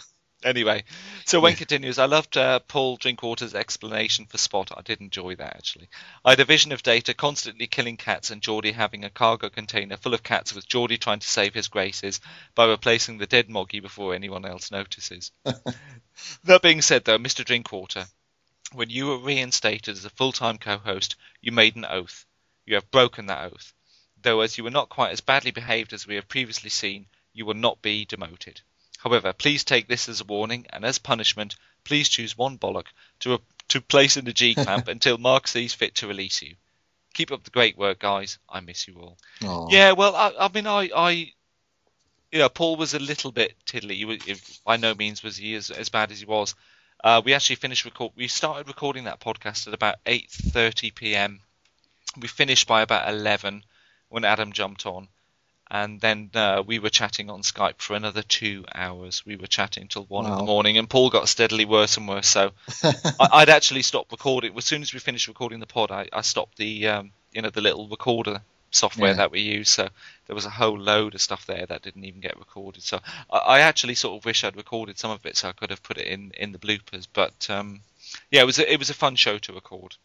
Anyway, 0.44 0.82
so 1.24 1.40
Wayne 1.40 1.54
continues. 1.54 1.98
I 1.98 2.06
loved 2.06 2.36
uh, 2.36 2.58
Paul 2.60 2.96
Drinkwater's 2.96 3.54
explanation 3.54 4.26
for 4.26 4.38
Spot. 4.38 4.72
I 4.76 4.82
did 4.82 5.00
enjoy 5.00 5.36
that 5.36 5.56
actually. 5.56 5.88
I 6.24 6.30
had 6.30 6.40
a 6.40 6.44
vision 6.44 6.72
of 6.72 6.82
Data 6.82 7.14
constantly 7.14 7.66
killing 7.68 7.96
cats 7.96 8.30
and 8.30 8.42
Geordi 8.42 8.72
having 8.72 9.04
a 9.04 9.10
cargo 9.10 9.48
container 9.48 9.96
full 9.96 10.14
of 10.14 10.22
cats 10.22 10.52
with 10.52 10.68
Geordi 10.68 10.98
trying 10.98 11.20
to 11.20 11.28
save 11.28 11.54
his 11.54 11.68
graces 11.68 12.20
by 12.54 12.66
replacing 12.66 13.18
the 13.18 13.26
dead 13.26 13.48
Moggy 13.48 13.80
before 13.80 14.14
anyone 14.14 14.44
else 14.44 14.70
notices. 14.70 15.30
that 15.44 16.62
being 16.62 16.82
said, 16.82 17.04
though, 17.04 17.18
Mr. 17.18 17.44
Drinkwater, 17.44 18.06
when 18.72 18.90
you 18.90 19.06
were 19.06 19.18
reinstated 19.18 19.96
as 19.96 20.04
a 20.04 20.10
full-time 20.10 20.58
co-host, 20.58 21.16
you 21.40 21.52
made 21.52 21.76
an 21.76 21.84
oath. 21.84 22.26
You 22.64 22.74
have 22.74 22.90
broken 22.90 23.26
that 23.26 23.52
oath. 23.52 23.72
Though 24.20 24.40
as 24.40 24.58
you 24.58 24.64
were 24.64 24.70
not 24.70 24.88
quite 24.88 25.12
as 25.12 25.20
badly 25.20 25.50
behaved 25.50 25.92
as 25.92 26.06
we 26.06 26.16
have 26.16 26.28
previously 26.28 26.70
seen, 26.70 27.06
you 27.32 27.46
will 27.46 27.54
not 27.54 27.82
be 27.82 28.04
demoted. 28.04 28.60
However, 29.02 29.32
please 29.32 29.64
take 29.64 29.88
this 29.88 30.08
as 30.08 30.20
a 30.20 30.24
warning, 30.24 30.66
and 30.70 30.84
as 30.84 31.00
punishment, 31.00 31.56
please 31.82 32.08
choose 32.08 32.38
one 32.38 32.56
bollock 32.56 32.86
to 33.20 33.40
to 33.68 33.80
place 33.80 34.16
in 34.16 34.24
the 34.24 34.32
G 34.32 34.54
clamp 34.64 34.86
until 34.86 35.18
Mark 35.18 35.48
sees 35.48 35.74
fit 35.74 35.96
to 35.96 36.06
release 36.06 36.40
you. 36.40 36.54
Keep 37.12 37.32
up 37.32 37.42
the 37.42 37.50
great 37.50 37.76
work, 37.76 37.98
guys. 37.98 38.38
I 38.48 38.60
miss 38.60 38.86
you 38.86 39.00
all. 39.00 39.18
Aw. 39.44 39.68
Yeah, 39.70 39.92
well, 39.92 40.14
I, 40.14 40.32
I 40.38 40.48
mean, 40.48 40.68
I, 40.68 40.88
I, 40.94 41.10
you 42.30 42.38
know, 42.38 42.48
Paul 42.48 42.76
was 42.76 42.94
a 42.94 43.00
little 43.00 43.32
bit 43.32 43.56
tiddly. 43.66 43.96
He 43.96 44.04
was, 44.04 44.18
if, 44.26 44.62
by 44.62 44.76
no 44.76 44.94
means 44.94 45.22
was 45.22 45.36
he 45.36 45.54
as, 45.54 45.70
as 45.70 45.88
bad 45.88 46.12
as 46.12 46.20
he 46.20 46.26
was. 46.26 46.54
Uh, 47.02 47.20
we 47.24 47.34
actually 47.34 47.56
finished 47.56 47.84
record. 47.84 48.12
We 48.14 48.28
started 48.28 48.68
recording 48.68 49.04
that 49.04 49.18
podcast 49.18 49.66
at 49.66 49.74
about 49.74 49.96
8:30 50.04 50.94
p.m. 50.94 51.40
We 52.20 52.28
finished 52.28 52.68
by 52.68 52.82
about 52.82 53.08
11 53.12 53.64
when 54.10 54.24
Adam 54.24 54.52
jumped 54.52 54.86
on, 54.86 55.08
and 55.72 56.02
then 56.02 56.28
uh, 56.34 56.62
we 56.64 56.78
were 56.78 56.90
chatting 56.90 57.30
on 57.30 57.40
Skype 57.40 57.78
for 57.80 57.96
another 57.96 58.20
two 58.20 58.66
hours. 58.74 59.24
We 59.24 59.36
were 59.36 59.46
chatting 59.46 59.88
till 59.88 60.04
one 60.04 60.26
in 60.26 60.36
the 60.36 60.42
morning, 60.44 60.76
and 60.76 60.88
Paul 60.88 61.08
got 61.08 61.30
steadily 61.30 61.64
worse 61.64 61.96
and 61.96 62.06
worse. 62.06 62.28
So 62.28 62.52
I, 62.84 63.28
I'd 63.32 63.48
actually 63.48 63.80
stopped 63.80 64.12
recording 64.12 64.52
as 64.54 64.66
soon 64.66 64.82
as 64.82 64.92
we 64.92 65.00
finished 65.00 65.28
recording 65.28 65.60
the 65.60 65.66
pod. 65.66 65.90
I, 65.90 66.08
I 66.12 66.20
stopped 66.20 66.58
the 66.58 66.88
um, 66.88 67.12
you 67.32 67.40
know 67.40 67.48
the 67.48 67.62
little 67.62 67.88
recorder 67.88 68.42
software 68.70 69.12
Yeah. 69.12 69.16
that 69.16 69.30
we 69.32 69.40
use. 69.40 69.70
So 69.70 69.88
there 70.26 70.36
was 70.36 70.44
a 70.44 70.50
whole 70.50 70.78
load 70.78 71.14
of 71.14 71.22
stuff 71.22 71.46
there 71.46 71.64
that 71.64 71.80
didn't 71.80 72.04
even 72.04 72.20
get 72.20 72.38
recorded. 72.38 72.82
So 72.82 73.00
I, 73.30 73.38
I 73.38 73.60
actually 73.60 73.94
sort 73.94 74.18
of 74.18 74.26
wish 74.26 74.44
I'd 74.44 74.56
recorded 74.56 74.98
some 74.98 75.10
of 75.10 75.24
it 75.24 75.38
so 75.38 75.48
I 75.48 75.52
could 75.52 75.70
have 75.70 75.82
put 75.82 75.96
it 75.96 76.06
in 76.06 76.32
in 76.36 76.52
the 76.52 76.58
bloopers. 76.58 77.06
But 77.10 77.48
um, 77.48 77.80
yeah, 78.30 78.42
it 78.42 78.46
was 78.46 78.58
a, 78.58 78.70
it 78.70 78.78
was 78.78 78.90
a 78.90 78.94
fun 78.94 79.16
show 79.16 79.38
to 79.38 79.54
record. 79.54 79.96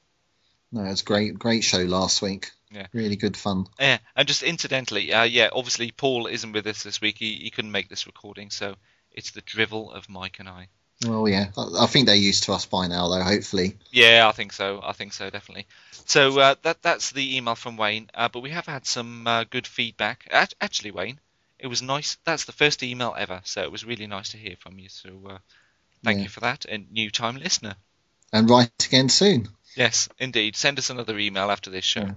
No, 0.71 0.85
it 0.85 0.89
was 0.89 1.01
great, 1.01 1.37
great 1.37 1.65
show 1.65 1.79
last 1.79 2.21
week. 2.21 2.51
Yeah. 2.71 2.87
Really 2.93 3.15
good 3.15 3.37
fun. 3.37 3.67
Yeah, 3.79 3.99
and 4.15 4.27
just 4.27 4.43
incidentally, 4.43 5.13
uh, 5.13 5.23
yeah, 5.23 5.49
obviously 5.53 5.91
Paul 5.91 6.27
isn't 6.27 6.51
with 6.51 6.67
us 6.67 6.83
this 6.83 6.99
week. 6.99 7.17
He, 7.17 7.35
he 7.35 7.49
couldn't 7.49 7.71
make 7.71 7.89
this 7.89 8.07
recording, 8.07 8.49
so 8.49 8.75
it's 9.11 9.31
the 9.31 9.41
drivel 9.41 9.91
of 9.91 10.09
Mike 10.09 10.39
and 10.39 10.49
I. 10.49 10.67
Well, 11.05 11.27
yeah. 11.29 11.51
I, 11.57 11.83
I 11.83 11.85
think 11.85 12.07
they're 12.07 12.15
used 12.15 12.43
to 12.43 12.53
us 12.53 12.65
by 12.65 12.87
now, 12.87 13.07
though. 13.07 13.21
Hopefully. 13.21 13.77
Yeah, 13.91 14.27
I 14.27 14.31
think 14.31 14.51
so. 14.51 14.81
I 14.83 14.93
think 14.93 15.13
so, 15.13 15.29
definitely. 15.29 15.67
So 16.05 16.39
uh, 16.39 16.55
that 16.63 16.81
that's 16.81 17.11
the 17.11 17.37
email 17.37 17.55
from 17.55 17.77
Wayne. 17.77 18.09
Uh, 18.13 18.29
but 18.29 18.41
we 18.41 18.49
have 18.49 18.65
had 18.65 18.85
some 18.85 19.27
uh, 19.27 19.43
good 19.45 19.67
feedback. 19.67 20.27
Act- 20.31 20.55
Actually, 20.59 20.91
Wayne, 20.91 21.19
it 21.59 21.67
was 21.67 21.81
nice. 21.81 22.17
That's 22.25 22.45
the 22.45 22.51
first 22.51 22.83
email 22.83 23.15
ever, 23.17 23.41
so 23.43 23.61
it 23.61 23.71
was 23.71 23.85
really 23.85 24.07
nice 24.07 24.29
to 24.31 24.37
hear 24.37 24.55
from 24.59 24.79
you. 24.79 24.89
So 24.89 25.09
uh, 25.29 25.37
thank 26.03 26.17
Yeah. 26.17 26.23
you 26.23 26.29
for 26.29 26.41
that, 26.41 26.65
and 26.65 26.91
new 26.91 27.11
time 27.11 27.37
listener. 27.37 27.75
And 28.33 28.49
write 28.49 28.85
again 28.85 29.09
soon. 29.09 29.47
Yes, 29.75 30.09
indeed. 30.17 30.55
Send 30.55 30.79
us 30.79 30.89
another 30.89 31.17
email 31.19 31.51
after 31.51 31.69
this 31.69 31.85
show. 31.85 32.01
Yeah. 32.01 32.13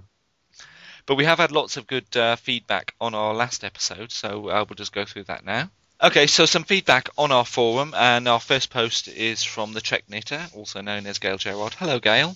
But 1.05 1.15
we 1.15 1.25
have 1.25 1.39
had 1.39 1.51
lots 1.51 1.77
of 1.77 1.87
good 1.87 2.15
uh, 2.15 2.35
feedback 2.35 2.93
on 3.01 3.13
our 3.13 3.33
last 3.33 3.63
episode, 3.63 4.11
so 4.11 4.49
uh, 4.49 4.65
we'll 4.67 4.75
just 4.75 4.93
go 4.93 5.05
through 5.05 5.23
that 5.25 5.45
now. 5.45 5.69
Okay, 6.03 6.25
so 6.25 6.45
some 6.45 6.63
feedback 6.63 7.09
on 7.17 7.31
our 7.31 7.45
forum, 7.45 7.93
and 7.95 8.27
our 8.27 8.39
first 8.39 8.69
post 8.69 9.07
is 9.07 9.43
from 9.43 9.73
the 9.73 9.81
Trek 9.81 10.03
Knitter, 10.09 10.47
also 10.55 10.81
known 10.81 11.05
as 11.05 11.19
Gail 11.19 11.37
Gerard. 11.37 11.75
Hello, 11.75 11.99
Gail. 11.99 12.35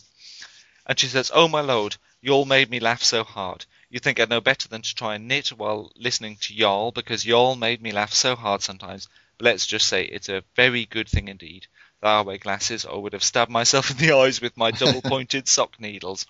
And 0.86 0.99
she 0.99 1.08
says, 1.08 1.32
Oh 1.34 1.47
my 1.47 1.62
lord, 1.62 1.97
you 2.21 2.32
all 2.32 2.45
made 2.45 2.69
me 2.69 2.80
laugh 2.80 3.01
so 3.01 3.23
hard. 3.23 3.65
You'd 3.89 4.04
think 4.04 4.19
I'd 4.19 4.30
know 4.30 4.41
better 4.41 4.67
than 4.67 4.84
to 4.84 4.95
try 4.95 5.15
and 5.15 5.28
knit 5.28 5.49
while 5.49 5.91
listening 5.95 6.38
to 6.41 6.54
y'all, 6.54 6.91
because 6.91 7.25
y'all 7.25 7.56
made 7.56 7.82
me 7.82 7.91
laugh 7.91 8.13
so 8.13 8.36
hard 8.36 8.62
sometimes. 8.62 9.08
But 9.38 9.45
let's 9.45 9.65
just 9.65 9.88
say 9.88 10.04
it's 10.04 10.30
a 10.30 10.43
very 10.56 10.86
good 10.86 11.10
thing 11.10 11.28
indeed 11.28 11.67
that 12.01 12.10
I 12.10 12.21
wear 12.21 12.38
glasses, 12.38 12.86
or 12.86 13.01
would 13.01 13.13
have 13.13 13.23
stabbed 13.23 13.51
myself 13.51 13.89
in 13.89 13.97
the 13.97 14.15
eyes 14.15 14.41
with 14.41 14.58
my 14.58 14.71
double 14.71 15.01
pointed 15.01 15.47
sock 15.47 15.80
needles. 15.80 16.28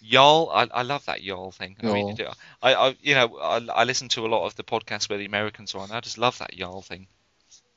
Y'all, 0.00 0.50
I, 0.50 0.68
I 0.72 0.82
love 0.82 1.04
that 1.06 1.22
y'all 1.22 1.50
thing. 1.50 1.76
I 1.82 1.86
really 1.86 2.00
Y'all. 2.00 2.14
do. 2.14 2.26
I, 2.62 2.74
I 2.74 2.96
you 3.00 3.14
know, 3.14 3.38
I, 3.38 3.66
I 3.74 3.84
listen 3.84 4.08
to 4.10 4.26
a 4.26 4.28
lot 4.28 4.46
of 4.46 4.54
the 4.56 4.64
podcasts 4.64 5.08
where 5.08 5.18
the 5.18 5.26
Americans 5.26 5.74
are 5.74 5.80
on. 5.80 5.90
I 5.90 6.00
just 6.00 6.18
love 6.18 6.38
that 6.38 6.54
y'all 6.54 6.82
thing. 6.82 7.06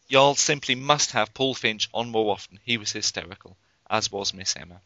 Y'all 0.08 0.36
simply 0.36 0.76
must 0.76 1.12
have 1.12 1.34
Paul 1.34 1.54
Finch 1.54 1.90
on 1.94 2.10
more 2.10 2.32
often. 2.32 2.60
He 2.64 2.78
was 2.78 2.92
hysterical, 2.92 3.58
as 3.90 4.12
was 4.12 4.34
Miss 4.34 4.56
Emma. 4.56 4.82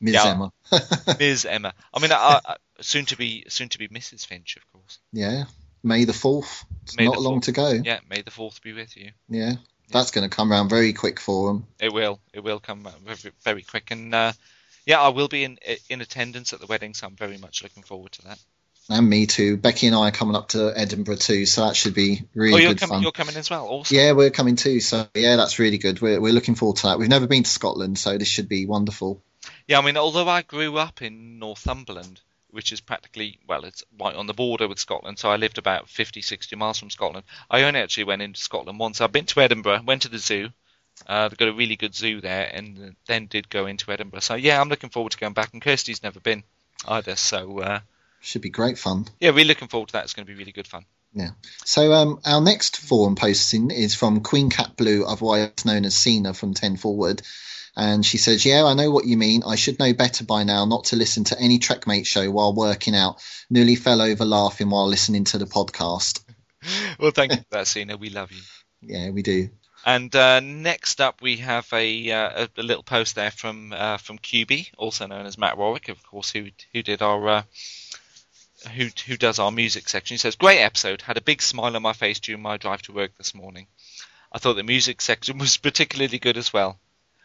Ms. 0.00 0.14
Yeah. 0.14 0.26
Emma. 0.26 0.52
Ms. 1.18 1.44
Emma. 1.44 1.74
I 1.92 2.00
mean, 2.00 2.12
I, 2.12 2.40
I, 2.44 2.56
soon 2.80 3.04
to 3.06 3.16
be 3.16 3.44
soon 3.48 3.68
to 3.70 3.78
be 3.78 3.88
Mrs. 3.88 4.26
Finch, 4.26 4.56
of 4.56 4.72
course. 4.72 4.98
yeah. 5.12 5.44
May 5.82 6.04
the 6.04 6.12
4th. 6.12 6.64
Not 6.98 7.14
the 7.14 7.20
long 7.20 7.40
4th. 7.40 7.44
to 7.44 7.52
go. 7.52 7.70
Yeah. 7.70 7.82
Yeah, 7.84 8.00
may 8.10 8.22
the 8.22 8.32
fourth 8.32 8.60
be 8.62 8.72
with 8.72 8.96
you. 8.96 9.12
Yeah. 9.28 9.54
That's 9.90 10.10
going 10.10 10.28
to 10.28 10.34
come 10.34 10.50
around 10.52 10.68
very 10.68 10.92
quick 10.92 11.20
for 11.20 11.48
them. 11.48 11.66
It 11.80 11.92
will. 11.92 12.20
It 12.32 12.40
will 12.40 12.58
come 12.58 12.86
very, 13.04 13.32
very 13.42 13.62
quick, 13.62 13.90
and 13.90 14.14
uh, 14.14 14.32
yeah, 14.88 15.02
I 15.02 15.08
will 15.08 15.28
be 15.28 15.44
in 15.44 15.58
in 15.90 16.00
attendance 16.00 16.54
at 16.54 16.60
the 16.60 16.66
wedding, 16.66 16.94
so 16.94 17.06
I'm 17.06 17.14
very 17.14 17.36
much 17.36 17.62
looking 17.62 17.82
forward 17.82 18.12
to 18.12 18.22
that. 18.22 18.38
And 18.88 19.06
me 19.06 19.26
too. 19.26 19.58
Becky 19.58 19.86
and 19.86 19.94
I 19.94 20.08
are 20.08 20.12
coming 20.12 20.34
up 20.34 20.48
to 20.48 20.72
Edinburgh 20.74 21.16
too, 21.16 21.44
so 21.44 21.66
that 21.66 21.76
should 21.76 21.92
be 21.92 22.22
really 22.34 22.54
oh, 22.54 22.56
you're 22.56 22.70
good 22.70 22.80
coming. 22.80 22.94
fun. 22.94 23.02
You're 23.02 23.12
coming 23.12 23.36
as 23.36 23.50
well. 23.50 23.66
Awesome. 23.68 23.94
Yeah, 23.94 24.12
we're 24.12 24.30
coming 24.30 24.56
too. 24.56 24.80
So 24.80 25.06
yeah, 25.14 25.36
that's 25.36 25.58
really 25.58 25.76
good. 25.76 26.00
We're 26.00 26.18
we're 26.18 26.32
looking 26.32 26.54
forward 26.54 26.78
to 26.78 26.86
that. 26.86 26.98
We've 26.98 27.10
never 27.10 27.26
been 27.26 27.42
to 27.42 27.50
Scotland, 27.50 27.98
so 27.98 28.16
this 28.16 28.28
should 28.28 28.48
be 28.48 28.64
wonderful. 28.64 29.22
Yeah, 29.66 29.78
I 29.78 29.82
mean, 29.82 29.98
although 29.98 30.26
I 30.26 30.40
grew 30.40 30.78
up 30.78 31.02
in 31.02 31.38
Northumberland, 31.38 32.22
which 32.48 32.72
is 32.72 32.80
practically, 32.80 33.40
well, 33.46 33.64
it's 33.64 33.84
right 34.00 34.16
on 34.16 34.26
the 34.26 34.32
border 34.32 34.68
with 34.68 34.78
Scotland, 34.78 35.18
so 35.18 35.28
I 35.28 35.36
lived 35.36 35.58
about 35.58 35.90
50, 35.90 36.22
60 36.22 36.56
miles 36.56 36.78
from 36.78 36.88
Scotland. 36.88 37.26
I 37.50 37.64
only 37.64 37.80
actually 37.80 38.04
went 38.04 38.22
into 38.22 38.40
Scotland 38.40 38.78
once. 38.78 39.02
I've 39.02 39.12
been 39.12 39.26
to 39.26 39.40
Edinburgh, 39.40 39.82
went 39.84 40.02
to 40.02 40.08
the 40.08 40.18
zoo. 40.18 40.48
Uh, 41.06 41.28
they've 41.28 41.38
got 41.38 41.48
a 41.48 41.52
really 41.52 41.76
good 41.76 41.94
zoo 41.94 42.20
there, 42.20 42.50
and 42.52 42.94
then 43.06 43.26
did 43.26 43.48
go 43.48 43.66
into 43.66 43.90
Edinburgh. 43.90 44.20
So 44.20 44.34
yeah, 44.34 44.60
I'm 44.60 44.68
looking 44.68 44.90
forward 44.90 45.12
to 45.12 45.18
going 45.18 45.32
back. 45.34 45.52
And 45.52 45.62
Kirsty's 45.62 46.02
never 46.02 46.20
been 46.20 46.42
either, 46.86 47.16
so 47.16 47.60
uh, 47.60 47.80
Should 48.20 48.42
be 48.42 48.50
great 48.50 48.78
fun. 48.78 49.06
yeah, 49.20 49.30
we're 49.30 49.44
looking 49.44 49.68
forward 49.68 49.88
to 49.88 49.92
that. 49.94 50.04
It's 50.04 50.14
going 50.14 50.26
to 50.26 50.32
be 50.32 50.38
really 50.38 50.52
good 50.52 50.66
fun. 50.66 50.84
Yeah. 51.14 51.30
So 51.64 51.92
um, 51.94 52.20
our 52.26 52.40
next 52.40 52.76
forum 52.76 53.14
posting 53.16 53.70
is 53.70 53.94
from 53.94 54.20
Queen 54.20 54.50
Cat 54.50 54.76
Blue, 54.76 55.04
otherwise 55.04 55.64
known 55.64 55.84
as 55.86 55.94
Cena 55.96 56.34
from 56.34 56.52
Ten 56.54 56.76
Forward. 56.76 57.22
And 57.76 58.04
she 58.04 58.18
says, 58.18 58.44
Yeah, 58.44 58.64
I 58.64 58.74
know 58.74 58.90
what 58.90 59.06
you 59.06 59.16
mean. 59.16 59.42
I 59.46 59.54
should 59.54 59.78
know 59.78 59.94
better 59.94 60.24
by 60.24 60.42
now 60.42 60.64
not 60.64 60.84
to 60.86 60.96
listen 60.96 61.24
to 61.24 61.40
any 61.40 61.58
Trekmate 61.60 62.06
show 62.06 62.28
while 62.30 62.52
working 62.52 62.94
out. 62.94 63.22
Nearly 63.48 63.76
fell 63.76 64.02
over 64.02 64.24
laughing 64.24 64.68
while 64.68 64.88
listening 64.88 65.24
to 65.24 65.38
the 65.38 65.46
podcast. 65.46 66.20
Well, 66.98 67.12
thank 67.12 67.30
you 67.30 67.38
for 67.38 67.44
that, 67.52 67.68
Cena. 67.68 67.96
We 67.96 68.10
love 68.10 68.32
you. 68.32 68.42
Yeah, 68.82 69.10
we 69.10 69.22
do. 69.22 69.48
And 69.88 70.14
uh, 70.14 70.40
next 70.40 71.00
up, 71.00 71.22
we 71.22 71.38
have 71.38 71.66
a, 71.72 72.12
uh, 72.12 72.46
a, 72.58 72.62
little 72.62 72.82
post 72.82 73.14
there 73.14 73.30
from 73.30 73.72
uh, 73.72 73.96
from 73.96 74.18
QB, 74.18 74.72
also 74.76 75.06
known 75.06 75.24
as 75.24 75.38
Matt 75.38 75.56
Warwick, 75.56 75.88
of 75.88 76.02
course, 76.02 76.30
who 76.30 76.48
who 76.74 76.82
did 76.82 77.00
our 77.00 77.26
uh, 77.26 77.42
who 78.74 78.88
who 79.06 79.16
does 79.16 79.38
our 79.38 79.50
music 79.50 79.88
section. 79.88 80.12
He 80.12 80.18
says, 80.18 80.36
"Great 80.36 80.60
episode. 80.60 81.00
Had 81.00 81.16
a 81.16 81.22
big 81.22 81.40
smile 81.40 81.74
on 81.74 81.80
my 81.80 81.94
face 81.94 82.20
during 82.20 82.42
my 82.42 82.58
drive 82.58 82.82
to 82.82 82.92
work 82.92 83.16
this 83.16 83.34
morning. 83.34 83.66
I 84.30 84.38
thought 84.38 84.56
the 84.56 84.62
music 84.62 85.00
section 85.00 85.38
was 85.38 85.56
particularly 85.68 86.18
good 86.18 86.36
as 86.36 86.52
well. 86.52 86.78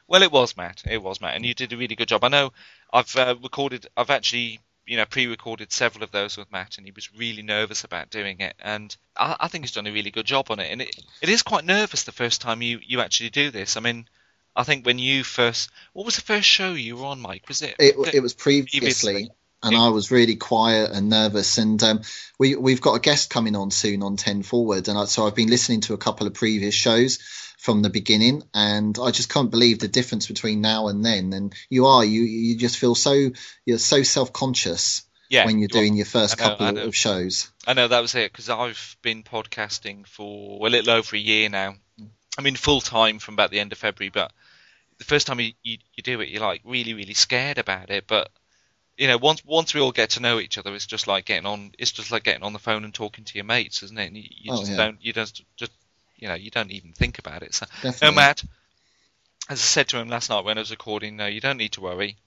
Well, 0.08 0.23
it 0.23 0.32
was, 0.32 0.56
Matt. 0.56 0.84
It 0.89 1.04
was, 1.04 1.19
Matt, 1.19 1.36
and 1.36 1.45
you 1.45 1.54
did 1.54 1.73
a 1.73 1.78
really 1.78 1.97
good 1.97 2.08
job. 2.08 2.23
I 2.23 2.30
know 2.30 2.54
I've 2.93 3.13
uh, 3.17 3.36
recorded. 3.43 3.88
I've 3.97 4.10
actually." 4.10 4.62
You 4.86 4.98
know, 4.98 5.06
pre-recorded 5.06 5.72
several 5.72 6.04
of 6.04 6.12
those 6.12 6.38
with 6.38 6.52
Matt, 6.52 6.78
and 6.78 6.86
he 6.86 6.91
was 6.91 7.13
really 7.15 7.41
nervous 7.41 7.84
about 7.84 8.10
doing 8.10 8.39
it. 8.41 8.56
And 8.60 8.96
I, 9.15 9.36
I 9.39 9.48
think 9.48 9.63
he's 9.63 9.72
done 9.72 9.88
a 9.88 9.91
really 9.91 10.12
good 10.12 10.26
job 10.26 10.48
on 10.50 10.60
it. 10.60 10.72
And 10.72 10.82
it, 10.82 10.96
it 11.22 11.30
is 11.30 11.41
quite 11.41 11.63
nervous 11.63 12.04
the 12.04 12.12
first 12.12 12.41
time 12.41 12.62
you, 12.62 12.80
you 12.86 13.00
actually 13.00 13.30
do 13.30 13.50
this. 13.50 13.78
I 13.78 13.80
mean, 13.80 14.08
I 14.56 14.63
think 14.63 14.86
when 14.86 15.00
you 15.00 15.24
first, 15.24 15.69
what 15.93 16.06
was 16.06 16.15
the 16.15 16.22
first 16.22 16.48
show 16.48 16.74
you 16.74 16.98
were 16.98 17.06
on, 17.06 17.22
Mike? 17.22 17.48
Was 17.48 17.62
it? 17.62 17.76
It, 17.80 17.96
it 18.13 18.19
was 18.22 18.34
previously, 18.34 18.80
Previously. 18.80 19.32
And 19.63 19.76
I 19.76 19.89
was 19.89 20.12
really 20.12 20.36
quiet 20.36 20.91
and 20.91 21.10
nervous. 21.10 21.58
And 21.58 21.82
um, 21.82 22.02
we 22.38 22.56
we've 22.56 22.82
got 22.82 22.95
a 22.95 22.99
guest 22.99 23.30
coming 23.30 23.56
on 23.56 23.71
soon 23.71 24.04
on 24.04 24.17
Ten 24.17 24.43
Forward, 24.43 24.88
and 24.88 24.97
I, 24.97 25.06
so 25.06 25.26
I've 25.26 25.36
been 25.36 25.49
listening 25.49 25.82
to 25.82 25.93
a 25.93 25.97
couple 25.97 26.28
of 26.28 26.34
previous 26.34 26.76
shows 26.76 27.17
from 27.58 27.82
the 27.82 27.89
beginning, 27.89 28.43
and 28.54 28.97
I 29.02 29.12
just 29.12 29.30
can't 29.30 29.49
believe 29.49 29.80
the 29.80 29.88
difference 29.88 30.28
between 30.28 30.60
now 30.62 30.89
and 30.89 31.04
then. 31.04 31.32
And 31.34 31.54
you 31.69 31.86
are 31.86 32.04
you 32.04 32.21
you 32.21 32.58
just 32.58 32.78
feel 32.78 32.93
so 32.93 33.32
you're 33.65 33.78
so 33.78 34.04
self 34.04 34.34
conscious 34.34 35.04
Yeah, 35.30 35.45
when 35.45 35.60
you're 35.60 35.69
you 35.71 35.80
are. 35.80 35.82
doing 35.82 35.95
your 35.95 36.06
first 36.06 36.38
know, 36.38 36.43
couple 36.43 36.78
of 36.78 36.95
shows. 36.95 37.49
I 37.65 37.73
know 37.73 37.88
that 37.88 38.02
was 38.02 38.15
it 38.15 38.32
because 38.32 38.49
I've 38.49 38.97
been 39.02 39.23
podcasting 39.23 40.06
for 40.06 40.67
a 40.67 40.69
little 40.69 40.93
over 40.93 41.15
a 41.15 41.19
year 41.19 41.49
now. 41.49 41.76
I 42.38 42.41
mean, 42.41 42.56
full 42.56 42.82
time 42.82 43.19
from 43.19 43.36
about 43.36 43.52
the 43.52 43.60
end 43.60 43.71
of 43.71 43.78
February, 43.78 44.10
but 44.10 44.32
the 44.97 45.04
first 45.04 45.28
time 45.28 45.39
you, 45.39 45.54
you, 45.63 45.78
you 45.93 46.04
do 46.04 46.19
it, 46.21 46.30
you're 46.30 46.41
like 46.41 46.62
really, 46.65 46.93
really 46.93 47.13
scared 47.13 47.58
about 47.58 47.89
it. 47.89 48.06
But 48.08 48.30
you 48.97 49.08
know, 49.08 49.17
once 49.17 49.43
once 49.45 49.73
we 49.73 49.82
all 49.82 49.91
get 49.91 50.12
to 50.12 50.19
know 50.21 50.39
each 50.39 50.58
other, 50.58 50.73
it's 50.75 50.86
just 50.86 51.08
like 51.08 51.25
getting 51.25 51.45
on. 51.45 51.73
It's 51.79 51.91
just 51.91 52.12
like 52.12 52.23
getting 52.23 52.43
on 52.43 52.53
the 52.53 52.60
phone 52.60 52.84
and 52.84 52.93
talking 52.93 53.23
to 53.25 53.36
your 53.36 53.45
mates, 53.45 53.84
isn't 53.84 53.97
it? 53.97 54.08
And 54.08 54.17
you, 54.17 54.23
you 54.29 54.51
Oh, 54.51 54.60
just 54.60 54.71
yeah. 54.71 54.77
don't. 54.77 54.97
You 55.03 55.13
just 55.13 55.43
just 55.56 55.71
you 56.17 56.27
know, 56.27 56.36
you 56.36 56.51
don't 56.51 56.71
even 56.71 56.93
think 56.93 57.19
about 57.19 57.43
it. 57.43 57.53
So, 57.53 57.65
no, 58.01 58.12
Matt. 58.12 58.43
As 59.49 59.60
I 59.60 59.63
said 59.63 59.88
to 59.89 59.97
him 59.99 60.10
last 60.10 60.29
night 60.29 60.43
when 60.45 60.58
I 60.58 60.62
was 60.62 60.71
recording, 60.71 61.15
no, 61.15 61.25
you 61.27 61.39
don't 61.41 61.58
need 61.58 61.73
to 61.73 61.82
worry. 61.82 62.17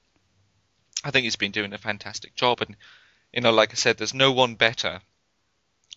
I 1.05 1.11
think 1.11 1.25
he's 1.25 1.37
been 1.37 1.53
doing 1.53 1.73
a 1.73 1.79
fantastic 1.79 2.35
job, 2.35 2.61
and 2.63 2.77
you 3.33 3.41
know, 3.41 3.53
like 3.53 3.73
I 3.73 3.75
said, 3.75 3.97
there's 3.99 4.15
no 4.15 4.33
one 4.33 4.55
better 4.57 5.01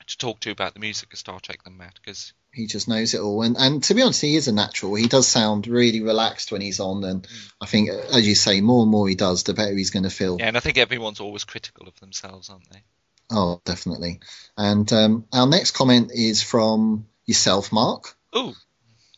to 0.08 0.18
talk 0.18 0.40
to 0.42 0.52
about 0.52 0.74
the 0.74 0.80
music 0.80 1.14
of 1.14 1.20
Star 1.20 1.40
Trek 1.40 1.64
than 1.64 1.78
Matt 1.78 1.96
because 1.96 2.34
He 2.60 2.68
just 2.68 2.88
knows 2.88 3.14
it 3.14 3.22
all, 3.22 3.42
and 3.42 3.58
and 3.58 3.84
to 3.84 3.94
be 3.94 4.02
honest, 4.02 4.22
he 4.22 4.36
is 4.36 4.48
a 4.48 4.52
natural. 4.52 4.96
He 4.96 5.08
does 5.08 5.28
sound 5.28 5.68
really 5.68 6.02
relaxed 6.02 6.52
when 6.52 6.62
he's 6.62 6.80
on, 6.80 7.04
and 7.04 7.28
I 7.62 7.66
think, 7.66 7.90
as 7.90 8.28
you 8.28 8.36
say, 8.36 8.62
more 8.62 8.84
and 8.84 8.92
more 8.92 9.08
he 9.08 9.16
does, 9.16 9.44
the 9.44 9.54
better 9.54 9.76
he's 9.76 9.92
going 9.92 10.04
to 10.04 10.10
feel. 10.10 10.38
yeah, 10.40 10.48
and 10.48 10.58
I 10.58 10.60
think 10.60 10.78
everyone's 10.78 11.20
always 11.20 11.46
critical 11.46 11.88
of 11.88 12.00
themselves, 12.00 12.50
aren't 12.50 12.70
they? 12.70 12.84
Oh, 13.32 13.62
definitely. 13.64 14.20
And 14.58 14.92
um, 14.92 15.26
our 15.32 15.48
next 15.48 15.72
comment 15.72 16.12
is 16.14 16.44
from 16.44 17.08
yourself, 17.26 17.72
Mark, 17.72 18.16
Ooh, 18.36 18.54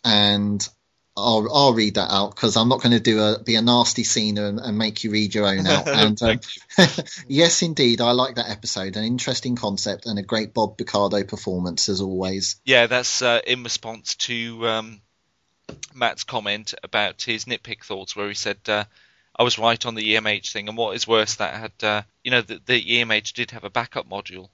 and 0.03 0.67
I'll 1.15 1.47
I'll 1.53 1.73
read 1.73 1.95
that 1.95 2.09
out 2.09 2.33
because 2.33 2.55
I'm 2.55 2.69
not 2.69 2.81
going 2.81 2.93
to 2.93 2.99
do 2.99 3.21
a 3.21 3.39
be 3.43 3.55
a 3.55 3.61
nasty 3.61 4.03
scene 4.03 4.37
and, 4.37 4.59
and 4.59 4.77
make 4.77 5.03
you 5.03 5.11
read 5.11 5.35
your 5.35 5.45
own 5.45 5.67
out. 5.67 5.87
And 5.91 6.21
um, 6.23 6.39
yes, 7.27 7.61
indeed, 7.61 8.01
I 8.01 8.11
like 8.11 8.35
that 8.35 8.49
episode. 8.49 8.95
An 8.95 9.03
interesting 9.03 9.55
concept 9.55 10.05
and 10.05 10.17
a 10.17 10.23
great 10.23 10.53
Bob 10.53 10.77
Picardo 10.77 11.23
performance 11.23 11.89
as 11.89 12.01
always. 12.01 12.61
yeah, 12.65 12.87
that's 12.87 13.21
uh, 13.21 13.41
in 13.45 13.63
response 13.63 14.15
to 14.15 14.67
um, 14.67 15.01
Matt's 15.93 16.23
comment 16.23 16.73
about 16.81 17.21
his 17.21 17.45
nitpick 17.45 17.83
thoughts, 17.83 18.15
where 18.15 18.27
he 18.27 18.35
said. 18.35 18.57
Uh, 18.67 18.85
I 19.33 19.43
was 19.43 19.57
right 19.57 19.83
on 19.85 19.95
the 19.95 20.15
EMH 20.15 20.51
thing, 20.51 20.67
and 20.67 20.77
what 20.77 20.93
is 20.95 21.07
worse, 21.07 21.35
that 21.35 21.55
had 21.55 21.83
uh, 21.83 22.01
you 22.23 22.31
know 22.31 22.41
the, 22.41 22.61
the 22.65 22.79
EMH 22.79 23.33
did 23.33 23.51
have 23.51 23.63
a 23.63 23.69
backup 23.69 24.07
module 24.07 24.49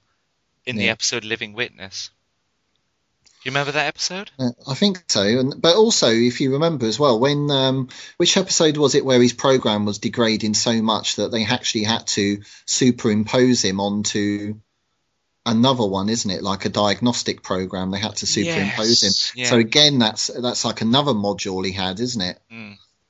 in 0.64 0.76
the 0.76 0.88
episode 0.88 1.24
Living 1.24 1.52
Witness. 1.52 2.10
You 3.48 3.52
remember 3.52 3.72
that 3.72 3.86
episode? 3.86 4.30
Uh, 4.38 4.50
I 4.68 4.74
think 4.74 5.02
so, 5.08 5.22
and 5.22 5.54
but 5.58 5.74
also 5.74 6.10
if 6.10 6.42
you 6.42 6.52
remember 6.52 6.84
as 6.84 6.98
well, 6.98 7.18
when 7.18 7.50
um, 7.50 7.88
which 8.18 8.36
episode 8.36 8.76
was 8.76 8.94
it 8.94 9.06
where 9.06 9.22
his 9.22 9.32
program 9.32 9.86
was 9.86 9.98
degrading 9.98 10.52
so 10.52 10.82
much 10.82 11.16
that 11.16 11.30
they 11.30 11.46
actually 11.46 11.84
had 11.84 12.06
to 12.08 12.42
superimpose 12.66 13.64
him 13.64 13.80
onto 13.80 14.56
another 15.46 15.86
one, 15.86 16.10
isn't 16.10 16.30
it? 16.30 16.42
Like 16.42 16.66
a 16.66 16.68
diagnostic 16.68 17.42
program, 17.42 17.90
they 17.90 17.98
had 17.98 18.16
to 18.16 18.26
superimpose 18.26 19.02
Yes, 19.02 19.30
him. 19.32 19.40
yeah. 19.40 19.48
So 19.48 19.56
again, 19.56 19.98
that's 19.98 20.26
that's 20.26 20.66
like 20.66 20.82
another 20.82 21.12
module 21.12 21.64
he 21.64 21.72
had, 21.72 22.00
isn't 22.00 22.20
it? 22.20 22.38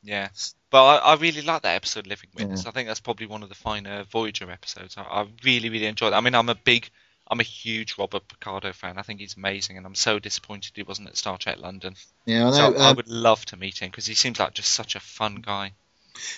Yeah, 0.05 0.29
but 0.71 0.85
I, 0.85 0.97
I 0.99 1.15
really 1.17 1.43
like 1.43 1.63
that 1.63 1.75
episode, 1.75 2.07
Living 2.07 2.31
Witness. 2.37 2.65
I 2.65 2.71
think 2.71 2.87
that's 2.87 3.01
probably 3.01 3.27
one 3.27 3.43
of 3.43 3.49
the 3.49 3.57
finer 3.57 4.05
Voyager 4.05 4.49
episodes. 4.53 4.97
I, 4.97 5.03
I 5.03 5.27
really, 5.45 5.69
really 5.69 5.87
enjoyed 5.87 6.13
it. 6.13 6.17
I 6.17 6.21
mean, 6.21 6.37
I'm 6.37 6.49
a 6.49 6.55
big, 6.55 6.89
I'm 7.31 7.41
a 7.41 7.45
huge 7.45 7.97
Robert 7.99 8.27
Picardo 8.27 8.73
fan. 8.73 8.99
I 8.99 9.03
think 9.03 9.21
he's 9.21 9.37
amazing, 9.37 9.77
and 9.77 9.87
I'm 9.87 9.95
so 9.95 10.19
disappointed 10.19 10.73
he 10.75 10.83
wasn't 10.83 11.09
at 11.09 11.17
Star 11.17 11.37
Trek 11.39 11.59
London. 11.59 11.95
Yeah, 12.25 12.47
I 12.47 12.51
know. 12.51 12.53
So 12.53 12.77
I 12.77 12.91
um, 12.91 12.97
would 12.97 13.09
love 13.09 13.45
to 13.47 13.57
meet 13.57 13.79
him 13.79 13.91
because 13.91 14.07
he 14.07 14.15
seems 14.15 14.39
like 14.39 14.55
just 14.55 14.71
such 14.71 14.97
a 14.97 15.01
fun 15.01 15.37
guy. 15.37 15.73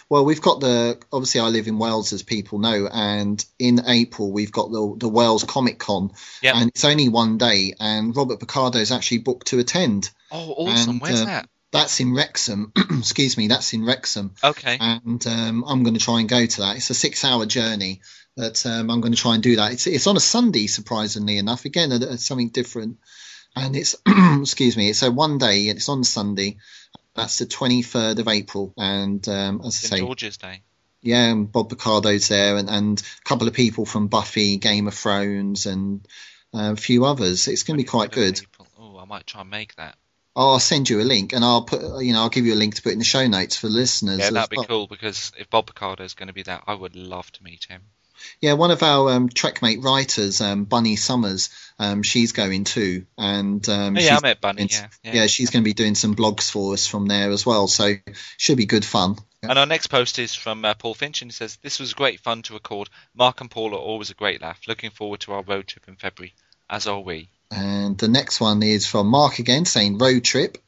Well, 0.08 0.24
we've 0.24 0.42
got 0.42 0.60
the 0.60 1.00
obviously 1.12 1.40
I 1.40 1.48
live 1.48 1.68
in 1.68 1.78
Wales, 1.78 2.12
as 2.12 2.22
people 2.22 2.58
know, 2.58 2.88
and 2.92 3.44
in 3.58 3.82
April 3.86 4.32
we've 4.32 4.52
got 4.52 4.70
the 4.70 4.94
the 4.98 5.08
Wales 5.08 5.44
Comic 5.44 5.78
Con, 5.78 6.10
Yeah. 6.42 6.52
and 6.56 6.70
it's 6.70 6.84
only 6.84 7.08
one 7.08 7.38
day, 7.38 7.74
and 7.78 8.14
Robert 8.14 8.40
Picardo 8.40 8.78
is 8.78 8.92
actually 8.92 9.18
booked 9.18 9.48
to 9.48 9.58
attend. 9.58 10.10
Oh, 10.30 10.52
awesome! 10.52 10.90
And, 10.90 11.00
Where's 11.00 11.22
uh, 11.22 11.26
that? 11.26 11.48
That's 11.72 12.00
in 12.00 12.14
Wrexham. 12.14 12.72
Excuse 12.98 13.36
me, 13.36 13.46
that's 13.46 13.72
in 13.72 13.84
Wrexham. 13.84 14.34
Okay. 14.42 14.76
And 14.80 15.24
um, 15.26 15.64
I'm 15.66 15.84
going 15.84 15.94
to 15.94 16.00
try 16.00 16.18
and 16.18 16.28
go 16.28 16.44
to 16.44 16.60
that. 16.62 16.76
It's 16.76 16.90
a 16.90 16.94
six-hour 16.94 17.46
journey, 17.46 18.00
but 18.40 18.64
um, 18.64 18.90
I'm 18.90 19.02
going 19.02 19.12
to 19.12 19.20
try 19.20 19.34
and 19.34 19.42
do 19.42 19.56
that. 19.56 19.72
It's 19.72 19.86
it's 19.86 20.06
on 20.06 20.16
a 20.16 20.20
Sunday, 20.20 20.66
surprisingly 20.66 21.36
enough. 21.36 21.66
Again, 21.66 21.92
uh, 21.92 22.16
something 22.16 22.48
different. 22.48 22.96
And 23.54 23.76
it's 23.76 23.96
excuse 24.40 24.78
me, 24.78 24.88
it's 24.88 25.02
a 25.02 25.10
one 25.10 25.36
day. 25.36 25.68
and 25.68 25.76
It's 25.76 25.90
on 25.90 26.04
Sunday. 26.04 26.56
That's 27.14 27.38
the 27.38 27.44
23rd 27.44 28.18
of 28.18 28.28
April, 28.28 28.72
and 28.78 29.28
um, 29.28 29.60
as 29.60 29.84
I 29.84 29.88
say, 29.88 29.98
George's 29.98 30.38
Day. 30.38 30.62
yeah, 31.02 31.30
and 31.30 31.52
Bob 31.52 31.68
Picardo's 31.68 32.28
there, 32.28 32.56
and, 32.56 32.70
and 32.70 33.00
a 33.00 33.28
couple 33.28 33.46
of 33.46 33.52
people 33.52 33.84
from 33.84 34.08
Buffy, 34.08 34.56
Game 34.56 34.88
of 34.88 34.94
Thrones, 34.94 35.66
and 35.66 36.06
uh, 36.54 36.72
a 36.72 36.76
few 36.76 37.04
others. 37.04 37.46
It's 37.46 37.64
going 37.64 37.76
to 37.76 37.84
be 37.84 37.88
quite 37.88 38.10
good. 38.10 38.40
Oh, 38.78 38.96
I 38.96 39.04
might 39.04 39.26
try 39.26 39.42
and 39.42 39.50
make 39.50 39.74
that. 39.74 39.96
I'll 40.34 40.60
send 40.60 40.88
you 40.88 41.00
a 41.00 41.02
link, 41.02 41.34
and 41.34 41.44
I'll 41.44 41.64
put, 41.64 41.82
you 42.02 42.14
know, 42.14 42.20
I'll 42.20 42.30
give 42.30 42.46
you 42.46 42.54
a 42.54 42.62
link 42.62 42.76
to 42.76 42.82
put 42.82 42.92
in 42.92 43.00
the 43.00 43.04
show 43.04 43.26
notes 43.26 43.56
for 43.56 43.68
listeners. 43.68 44.20
Yeah, 44.20 44.30
that'd 44.30 44.48
be 44.48 44.56
well. 44.56 44.66
cool 44.66 44.86
because 44.86 45.32
if 45.36 45.50
Bob 45.50 45.66
Picardo 45.66 46.04
is 46.04 46.14
going 46.14 46.28
to 46.28 46.32
be 46.32 46.44
there, 46.44 46.60
I 46.66 46.74
would 46.74 46.96
love 46.96 47.30
to 47.32 47.42
meet 47.42 47.64
him. 47.64 47.82
Yeah, 48.40 48.54
one 48.54 48.70
of 48.70 48.82
our 48.82 49.10
um, 49.12 49.28
Trekmate 49.28 49.82
writers, 49.84 50.40
um, 50.40 50.64
Bunny 50.64 50.96
Summers, 50.96 51.50
um, 51.78 52.02
she's 52.02 52.32
going 52.32 52.64
too, 52.64 53.06
and 53.18 53.66
um, 53.68 53.96
Oh, 53.96 54.00
yeah, 54.00 54.16
I 54.16 54.20
met 54.20 54.40
Bunny, 54.40 54.64
it's- 54.64 54.82
yeah, 55.02 55.12
yeah. 55.14 55.26
she's 55.26 55.50
going 55.50 55.62
to 55.62 55.68
be 55.68 55.74
doing 55.74 55.94
some 55.94 56.14
blogs 56.14 56.50
for 56.50 56.72
us 56.74 56.86
from 56.86 57.06
there 57.06 57.30
as 57.30 57.44
well. 57.46 57.68
So 57.68 57.94
should 58.36 58.56
be 58.58 58.66
good 58.66 58.84
fun. 58.84 59.16
And 59.42 59.58
our 59.58 59.64
next 59.66 59.86
post 59.86 60.18
is 60.18 60.34
from 60.34 60.64
uh, 60.64 60.74
Paul 60.74 60.94
Finch, 60.94 61.22
and 61.22 61.30
he 61.30 61.34
says, 61.34 61.56
This 61.62 61.80
was 61.80 61.94
great 61.94 62.20
fun 62.20 62.42
to 62.42 62.52
record. 62.54 62.90
Mark 63.14 63.40
and 63.40 63.50
Paul 63.50 63.74
are 63.74 63.78
always 63.78 64.10
a 64.10 64.14
great 64.14 64.42
laugh. 64.42 64.60
Looking 64.68 64.90
forward 64.90 65.20
to 65.20 65.32
our 65.32 65.42
road 65.42 65.66
trip 65.66 65.88
in 65.88 65.96
February, 65.96 66.34
as 66.68 66.86
are 66.86 67.00
we. 67.00 67.30
And 67.50 67.96
the 67.96 68.08
next 68.08 68.40
one 68.40 68.62
is 68.62 68.86
from 68.86 69.06
Mark 69.06 69.38
again, 69.38 69.64
saying 69.64 69.96
road 69.98 70.24
trip. 70.24 70.58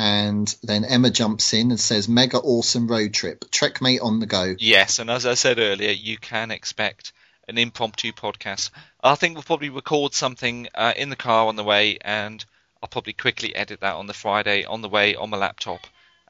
And 0.00 0.54
then 0.62 0.84
Emma 0.84 1.10
jumps 1.10 1.52
in 1.52 1.72
and 1.72 1.80
says, 1.80 2.08
"Mega 2.08 2.38
awesome 2.38 2.86
road 2.86 3.12
trip, 3.12 3.50
Trekmate 3.50 4.00
on 4.00 4.20
the 4.20 4.26
go." 4.26 4.54
Yes, 4.56 5.00
and 5.00 5.10
as 5.10 5.26
I 5.26 5.34
said 5.34 5.58
earlier, 5.58 5.90
you 5.90 6.18
can 6.18 6.52
expect 6.52 7.12
an 7.48 7.58
impromptu 7.58 8.12
podcast. 8.12 8.70
I 9.02 9.16
think 9.16 9.34
we'll 9.34 9.42
probably 9.42 9.70
record 9.70 10.14
something 10.14 10.68
uh, 10.72 10.92
in 10.96 11.10
the 11.10 11.16
car 11.16 11.48
on 11.48 11.56
the 11.56 11.64
way, 11.64 11.98
and 12.00 12.44
I'll 12.80 12.88
probably 12.88 13.12
quickly 13.12 13.56
edit 13.56 13.80
that 13.80 13.96
on 13.96 14.06
the 14.06 14.14
Friday 14.14 14.64
on 14.64 14.82
the 14.82 14.88
way 14.88 15.16
on 15.16 15.30
my 15.30 15.36
laptop. 15.36 15.80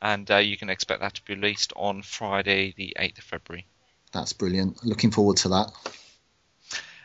And 0.00 0.30
uh, 0.30 0.38
you 0.38 0.56
can 0.56 0.70
expect 0.70 1.02
that 1.02 1.12
to 1.16 1.24
be 1.26 1.34
released 1.34 1.74
on 1.76 2.00
Friday, 2.00 2.72
the 2.74 2.96
8th 2.98 3.18
of 3.18 3.24
February. 3.24 3.66
That's 4.12 4.32
brilliant. 4.32 4.82
Looking 4.82 5.10
forward 5.10 5.36
to 5.38 5.48
that. 5.50 5.72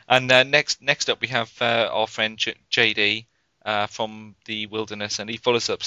And 0.08 0.32
uh, 0.32 0.44
next, 0.44 0.80
next 0.80 1.10
up, 1.10 1.20
we 1.20 1.28
have 1.28 1.52
uh, 1.60 1.90
our 1.92 2.06
friend 2.06 2.38
J- 2.38 2.54
JD 2.70 3.26
uh, 3.66 3.86
from 3.88 4.34
the 4.46 4.64
Wilderness, 4.64 5.18
and 5.18 5.28
he 5.28 5.36
follows 5.36 5.68
up 5.68 5.82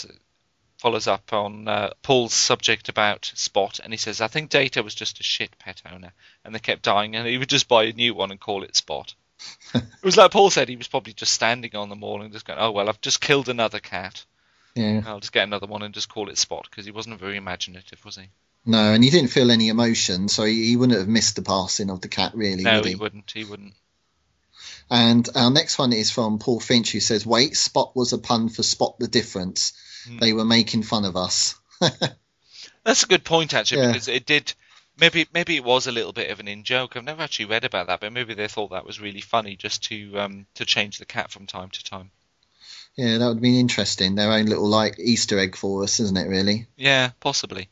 follows 0.78 1.08
up 1.08 1.34
on 1.34 1.68
uh, 1.68 1.92
Paul's 2.04 2.34
subject 2.34 2.90
about 2.90 3.32
Spot, 3.36 3.80
and 3.84 3.92
he 3.92 3.98
says, 3.98 4.22
"I 4.22 4.28
think 4.28 4.50
Data 4.50 4.84
was 4.84 4.96
just 4.96 5.20
a 5.20 5.24
shit 5.24 5.58
pet 5.60 5.82
owner, 5.92 6.14
and 6.44 6.54
they 6.54 6.60
kept 6.60 6.84
dying, 6.84 7.16
and 7.16 7.28
he 7.28 7.38
would 7.38 7.50
just 7.50 7.68
buy 7.68 7.86
a 7.86 7.94
new 7.94 8.14
one 8.14 8.32
and 8.32 8.40
call 8.40 8.64
it 8.64 8.76
Spot." 8.76 9.14
it 9.76 9.84
was 10.04 10.18
like 10.18 10.32
Paul 10.32 10.50
said, 10.50 10.70
he 10.70 10.76
was 10.76 10.88
probably 10.88 11.14
just 11.14 11.34
standing 11.34 11.76
on 11.76 11.90
them 11.90 12.04
all 12.04 12.22
and 12.22 12.32
just 12.32 12.46
going, 12.46 12.60
"Oh 12.60 12.72
well, 12.72 12.90
I've 12.90 13.02
just 13.02 13.22
killed 13.22 13.50
another 13.50 13.80
cat. 13.80 14.24
Yeah. 14.76 15.02
I'll 15.06 15.20
just 15.20 15.34
get 15.34 15.44
another 15.44 15.68
one 15.68 15.82
and 15.82 15.94
just 15.94 16.10
call 16.10 16.30
it 16.30 16.38
Spot," 16.38 16.68
because 16.70 16.86
he 16.86 16.92
wasn't 16.92 17.20
very 17.20 17.38
imaginative, 17.38 18.04
was 18.06 18.16
he? 18.16 18.30
No, 18.66 18.94
and 18.94 19.04
he 19.04 19.10
didn't 19.10 19.32
feel 19.32 19.50
any 19.50 19.70
emotion, 19.70 20.28
so 20.28 20.44
he, 20.44 20.68
he 20.68 20.76
wouldn't 20.76 21.00
have 21.00 21.08
missed 21.08 21.38
the 21.38 21.42
passing 21.42 21.90
of 21.90 22.02
the 22.02 22.10
cat, 22.10 22.34
really, 22.36 22.64
no, 22.64 22.76
would 22.76 22.86
he? 22.86 22.92
he 22.92 22.96
wouldn't. 22.96 23.32
He 23.32 23.44
wouldn't. 23.46 23.74
And 24.90 25.28
our 25.36 25.52
next 25.52 25.78
one 25.78 25.94
is 25.94 26.12
from 26.12 26.40
Paul 26.40 26.60
Finch, 26.60 26.92
who 26.92 27.00
says, 27.00 27.26
"Wait, 27.26 27.58
Spot 27.58 27.96
was 27.96 28.14
a 28.14 28.18
pun 28.18 28.50
for 28.50 28.64
spot 28.64 29.00
the 29.00 29.08
difference. 29.08 29.74
Hmm. 30.08 30.18
They 30.20 30.34
were 30.34 30.46
making 30.46 30.84
fun 30.84 31.06
of 31.06 31.16
us." 31.16 31.56
That's 32.84 33.04
a 33.04 33.08
good 33.08 33.24
point 33.24 33.54
actually, 33.54 33.82
Yeah. 33.82 33.88
because 33.92 34.08
it 34.08 34.26
did. 34.26 34.54
Maybe 35.00 35.28
maybe 35.34 35.56
it 35.56 35.64
was 35.64 35.86
a 35.86 35.92
little 35.92 36.14
bit 36.14 36.32
of 36.32 36.40
an 36.40 36.48
in 36.48 36.64
joke. 36.64 36.96
I've 36.96 37.04
never 37.04 37.22
actually 37.22 37.46
read 37.46 37.66
about 37.66 37.88
that, 37.88 38.00
but 38.00 38.12
maybe 38.14 38.34
they 38.34 38.48
thought 38.48 38.72
that 38.72 38.86
was 38.86 39.00
really 39.00 39.22
funny 39.22 39.56
just 39.56 39.84
to 39.86 40.20
um, 40.20 40.48
to 40.56 40.66
change 40.66 40.98
the 40.98 41.06
cat 41.06 41.32
from 41.32 41.46
time 41.46 41.70
to 41.70 41.84
time. 41.84 42.12
Yeah, 42.96 43.20
that 43.20 43.28
would 43.28 43.42
be 43.42 43.60
interesting. 43.60 44.16
Their 44.16 44.32
own 44.32 44.48
little 44.48 44.68
like 44.68 44.98
Easter 44.98 45.38
egg 45.38 45.56
for 45.56 45.84
us, 45.84 46.00
isn't 46.00 46.18
it? 46.18 46.28
Really? 46.28 46.66
Yeah, 46.76 47.12
possibly. 47.20 47.70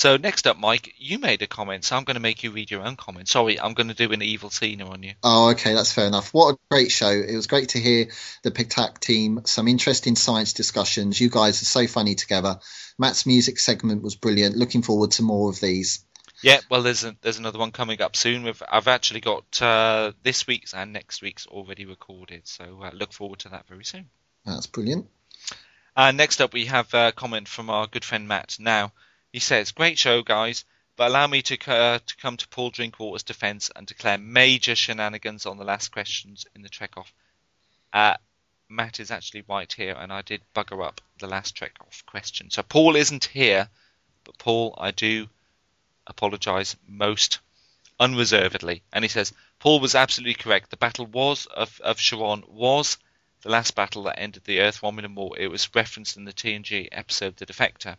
So 0.00 0.16
next 0.16 0.46
up, 0.46 0.56
Mike, 0.56 0.94
you 0.96 1.18
made 1.18 1.42
a 1.42 1.46
comment, 1.46 1.84
so 1.84 1.94
I'm 1.94 2.04
going 2.04 2.14
to 2.14 2.22
make 2.22 2.42
you 2.42 2.52
read 2.52 2.70
your 2.70 2.80
own 2.86 2.96
comment. 2.96 3.28
Sorry, 3.28 3.60
I'm 3.60 3.74
going 3.74 3.88
to 3.88 3.94
do 3.94 4.10
an 4.12 4.22
evil 4.22 4.48
Cena 4.48 4.88
on 4.88 5.02
you. 5.02 5.12
Oh, 5.22 5.50
okay, 5.50 5.74
that's 5.74 5.92
fair 5.92 6.06
enough. 6.06 6.32
What 6.32 6.54
a 6.54 6.58
great 6.70 6.90
show! 6.90 7.10
It 7.10 7.36
was 7.36 7.46
great 7.46 7.68
to 7.70 7.78
hear 7.78 8.06
the 8.42 8.50
PICTAC 8.50 8.98
team. 8.98 9.42
Some 9.44 9.68
interesting 9.68 10.16
science 10.16 10.54
discussions. 10.54 11.20
You 11.20 11.28
guys 11.28 11.60
are 11.60 11.66
so 11.66 11.86
funny 11.86 12.14
together. 12.14 12.60
Matt's 12.98 13.26
music 13.26 13.58
segment 13.58 14.02
was 14.02 14.16
brilliant. 14.16 14.56
Looking 14.56 14.80
forward 14.80 15.10
to 15.12 15.22
more 15.22 15.50
of 15.50 15.60
these. 15.60 16.02
Yeah, 16.42 16.60
well, 16.70 16.82
there's 16.82 17.04
a, 17.04 17.14
there's 17.20 17.38
another 17.38 17.58
one 17.58 17.70
coming 17.70 18.00
up 18.00 18.16
soon. 18.16 18.44
We've, 18.44 18.62
I've 18.72 18.88
actually 18.88 19.20
got 19.20 19.60
uh, 19.60 20.12
this 20.22 20.46
week's 20.46 20.72
and 20.72 20.94
next 20.94 21.20
week's 21.20 21.46
already 21.46 21.84
recorded, 21.84 22.48
so 22.48 22.80
uh, 22.82 22.90
look 22.94 23.12
forward 23.12 23.40
to 23.40 23.50
that 23.50 23.68
very 23.68 23.84
soon. 23.84 24.08
That's 24.46 24.66
brilliant. 24.66 25.08
Uh, 25.94 26.12
next 26.12 26.40
up, 26.40 26.54
we 26.54 26.64
have 26.64 26.94
a 26.94 27.12
comment 27.12 27.48
from 27.48 27.68
our 27.68 27.86
good 27.86 28.06
friend 28.06 28.26
Matt. 28.26 28.56
Now, 28.58 28.92
he 29.32 29.38
says, 29.38 29.72
"Great 29.72 29.98
show, 29.98 30.22
guys, 30.22 30.64
but 30.96 31.08
allow 31.08 31.26
me 31.26 31.40
to 31.40 31.72
uh, 31.72 31.98
to 31.98 32.16
come 32.16 32.36
to 32.36 32.48
Paul 32.48 32.70
Drinkwater's 32.70 33.22
defence 33.22 33.70
and 33.74 33.86
declare 33.86 34.18
major 34.18 34.76
shenanigans 34.76 35.46
on 35.46 35.56
the 35.56 35.64
last 35.64 35.88
questions 35.92 36.46
in 36.54 36.62
the 36.62 36.68
trek 36.68 36.96
off. 36.96 37.12
Uh, 37.92 38.16
Matt 38.68 39.00
is 39.00 39.10
actually 39.10 39.42
right 39.48 39.72
here, 39.72 39.96
and 39.98 40.12
I 40.12 40.22
did 40.22 40.42
bugger 40.54 40.84
up 40.86 41.00
the 41.18 41.26
last 41.26 41.56
trek 41.56 41.76
off 41.80 42.04
question. 42.06 42.50
So 42.50 42.62
Paul 42.62 42.96
isn't 42.96 43.24
here, 43.24 43.68
but 44.24 44.38
Paul, 44.38 44.74
I 44.78 44.90
do 44.90 45.28
apologise 46.06 46.76
most 46.86 47.38
unreservedly. 47.98 48.82
And 48.92 49.04
he 49.04 49.08
says 49.08 49.32
Paul 49.58 49.80
was 49.80 49.94
absolutely 49.94 50.34
correct. 50.34 50.70
The 50.70 50.76
battle 50.76 51.06
was 51.06 51.46
of 51.46 51.80
of 51.80 51.98
Cheron 51.98 52.46
was 52.48 52.98
the 53.42 53.50
last 53.50 53.74
battle 53.74 54.02
that 54.04 54.18
ended 54.18 54.44
the 54.44 54.60
Earth 54.60 54.82
Romulan 54.82 55.14
War. 55.14 55.38
It 55.38 55.48
was 55.48 55.74
referenced 55.74 56.16
in 56.16 56.24
the 56.24 56.32
TNG 56.32 56.88
episode 56.92 57.36
The 57.36 57.46
Defector, 57.46 57.96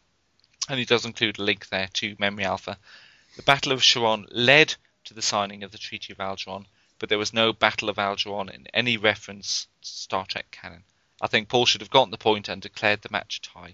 and 0.69 0.79
he 0.79 0.85
does 0.85 1.05
include 1.05 1.39
a 1.39 1.43
link 1.43 1.69
there 1.69 1.89
to 1.93 2.15
Memory 2.19 2.45
Alpha. 2.45 2.77
The 3.35 3.43
Battle 3.43 3.71
of 3.71 3.81
Cheron 3.81 4.27
led 4.31 4.75
to 5.05 5.13
the 5.13 5.21
signing 5.21 5.63
of 5.63 5.71
the 5.71 5.77
Treaty 5.77 6.13
of 6.13 6.19
Algeron, 6.19 6.65
but 6.99 7.09
there 7.09 7.17
was 7.17 7.33
no 7.33 7.53
Battle 7.53 7.89
of 7.89 7.97
Algeron 7.97 8.53
in 8.53 8.67
any 8.73 8.97
reference 8.97 9.67
to 9.81 9.87
Star 9.87 10.25
Trek 10.25 10.47
canon. 10.51 10.83
I 11.21 11.27
think 11.27 11.49
Paul 11.49 11.65
should 11.65 11.81
have 11.81 11.89
gotten 11.89 12.11
the 12.11 12.17
point 12.17 12.49
and 12.49 12.61
declared 12.61 13.01
the 13.01 13.09
match 13.11 13.37
a 13.37 13.41
tie. 13.41 13.73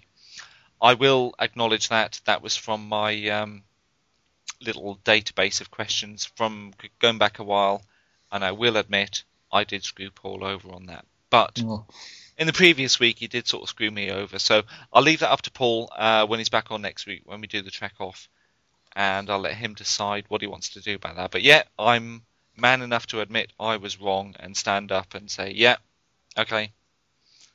I 0.80 0.94
will 0.94 1.34
acknowledge 1.38 1.88
that 1.88 2.20
that 2.24 2.42
was 2.42 2.56
from 2.56 2.88
my 2.88 3.28
um, 3.28 3.62
little 4.60 4.98
database 5.04 5.60
of 5.60 5.70
questions 5.70 6.24
from 6.36 6.72
going 7.00 7.18
back 7.18 7.38
a 7.38 7.44
while, 7.44 7.82
and 8.30 8.44
I 8.44 8.52
will 8.52 8.76
admit 8.76 9.24
I 9.52 9.64
did 9.64 9.82
screw 9.82 10.10
Paul 10.10 10.44
over 10.44 10.70
on 10.70 10.86
that. 10.86 11.04
But 11.30 11.60
Oh. 11.64 11.86
In 12.38 12.46
the 12.46 12.52
previous 12.52 13.00
week, 13.00 13.18
he 13.18 13.26
did 13.26 13.48
sort 13.48 13.64
of 13.64 13.68
screw 13.68 13.90
me 13.90 14.10
over. 14.10 14.38
So 14.38 14.62
I'll 14.92 15.02
leave 15.02 15.20
that 15.20 15.32
up 15.32 15.42
to 15.42 15.50
Paul 15.50 15.90
uh, 15.96 16.24
when 16.26 16.38
he's 16.38 16.48
back 16.48 16.70
on 16.70 16.82
next 16.82 17.06
week 17.06 17.22
when 17.24 17.40
we 17.40 17.48
do 17.48 17.62
the 17.62 17.70
trek 17.70 17.94
off, 17.98 18.28
and 18.94 19.28
I'll 19.28 19.40
let 19.40 19.54
him 19.54 19.74
decide 19.74 20.24
what 20.28 20.40
he 20.40 20.46
wants 20.46 20.70
to 20.70 20.80
do 20.80 20.94
about 20.94 21.16
that. 21.16 21.32
But 21.32 21.42
yeah, 21.42 21.64
I'm 21.78 22.22
man 22.56 22.82
enough 22.82 23.08
to 23.08 23.20
admit 23.20 23.52
I 23.58 23.76
was 23.76 24.00
wrong 24.00 24.36
and 24.38 24.56
stand 24.56 24.92
up 24.92 25.14
and 25.14 25.30
say, 25.30 25.52
yeah, 25.52 25.76
okay. 26.38 26.72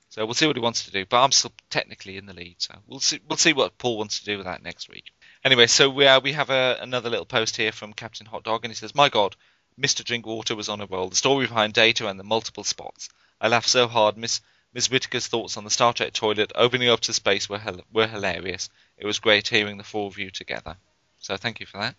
So 0.10 0.26
we'll 0.26 0.36
see 0.36 0.48
what 0.48 0.56
he 0.56 0.62
wants 0.62 0.86
to 0.86 0.92
do. 0.92 1.06
But 1.06 1.24
I'm 1.24 1.32
still 1.32 1.54
technically 1.70 2.18
in 2.18 2.26
the 2.26 2.34
lead, 2.34 2.58
so 2.60 2.76
we'll 2.86 3.00
see. 3.00 3.20
We'll 3.28 3.38
see 3.38 3.54
what 3.54 3.78
Paul 3.78 3.98
wants 3.98 4.20
to 4.20 4.26
do 4.26 4.38
with 4.38 4.46
that 4.46 4.62
next 4.62 4.90
week. 4.90 5.12
Anyway, 5.44 5.68
so 5.68 5.90
we 5.90 6.06
uh, 6.06 6.20
we 6.20 6.34
have 6.34 6.50
a, 6.50 6.78
another 6.82 7.10
little 7.10 7.26
post 7.26 7.56
here 7.56 7.72
from 7.72 7.94
Captain 7.94 8.28
Hot 8.28 8.44
Dog, 8.44 8.64
and 8.64 8.72
he 8.72 8.76
says, 8.76 8.94
"My 8.94 9.10
God, 9.10 9.36
Mr. 9.80 10.04
Drinkwater 10.04 10.56
was 10.56 10.70
on 10.70 10.82
a 10.82 10.86
roll. 10.86 11.10
The 11.10 11.16
story 11.16 11.48
behind 11.48 11.74
Data 11.74 12.08
and 12.08 12.20
the 12.20 12.24
multiple 12.24 12.64
spots. 12.64 13.10
I 13.42 13.48
laughed 13.48 13.70
so 13.70 13.88
hard. 13.88 14.18
Miss 14.18 14.42
Miss 14.74 14.90
Whittaker's 14.90 15.28
thoughts 15.28 15.56
on 15.56 15.64
the 15.64 15.70
Star 15.70 15.94
Trek 15.94 16.14
toilet 16.14 16.52
opening 16.56 16.90
up 16.90 17.02
to 17.02 17.14
space 17.14 17.48
were 17.48 17.60
hel- 17.60 17.86
were 17.92 18.08
hilarious. 18.08 18.70
It 18.98 19.06
was 19.06 19.20
great 19.20 19.48
hearing 19.48 19.78
the 19.78 19.84
four 19.84 20.08
of 20.08 20.18
you 20.18 20.32
together. 20.32 20.78
So 21.20 21.38
thank 21.38 21.60
you 21.60 21.66
for 21.66 21.78
that. 21.78 21.96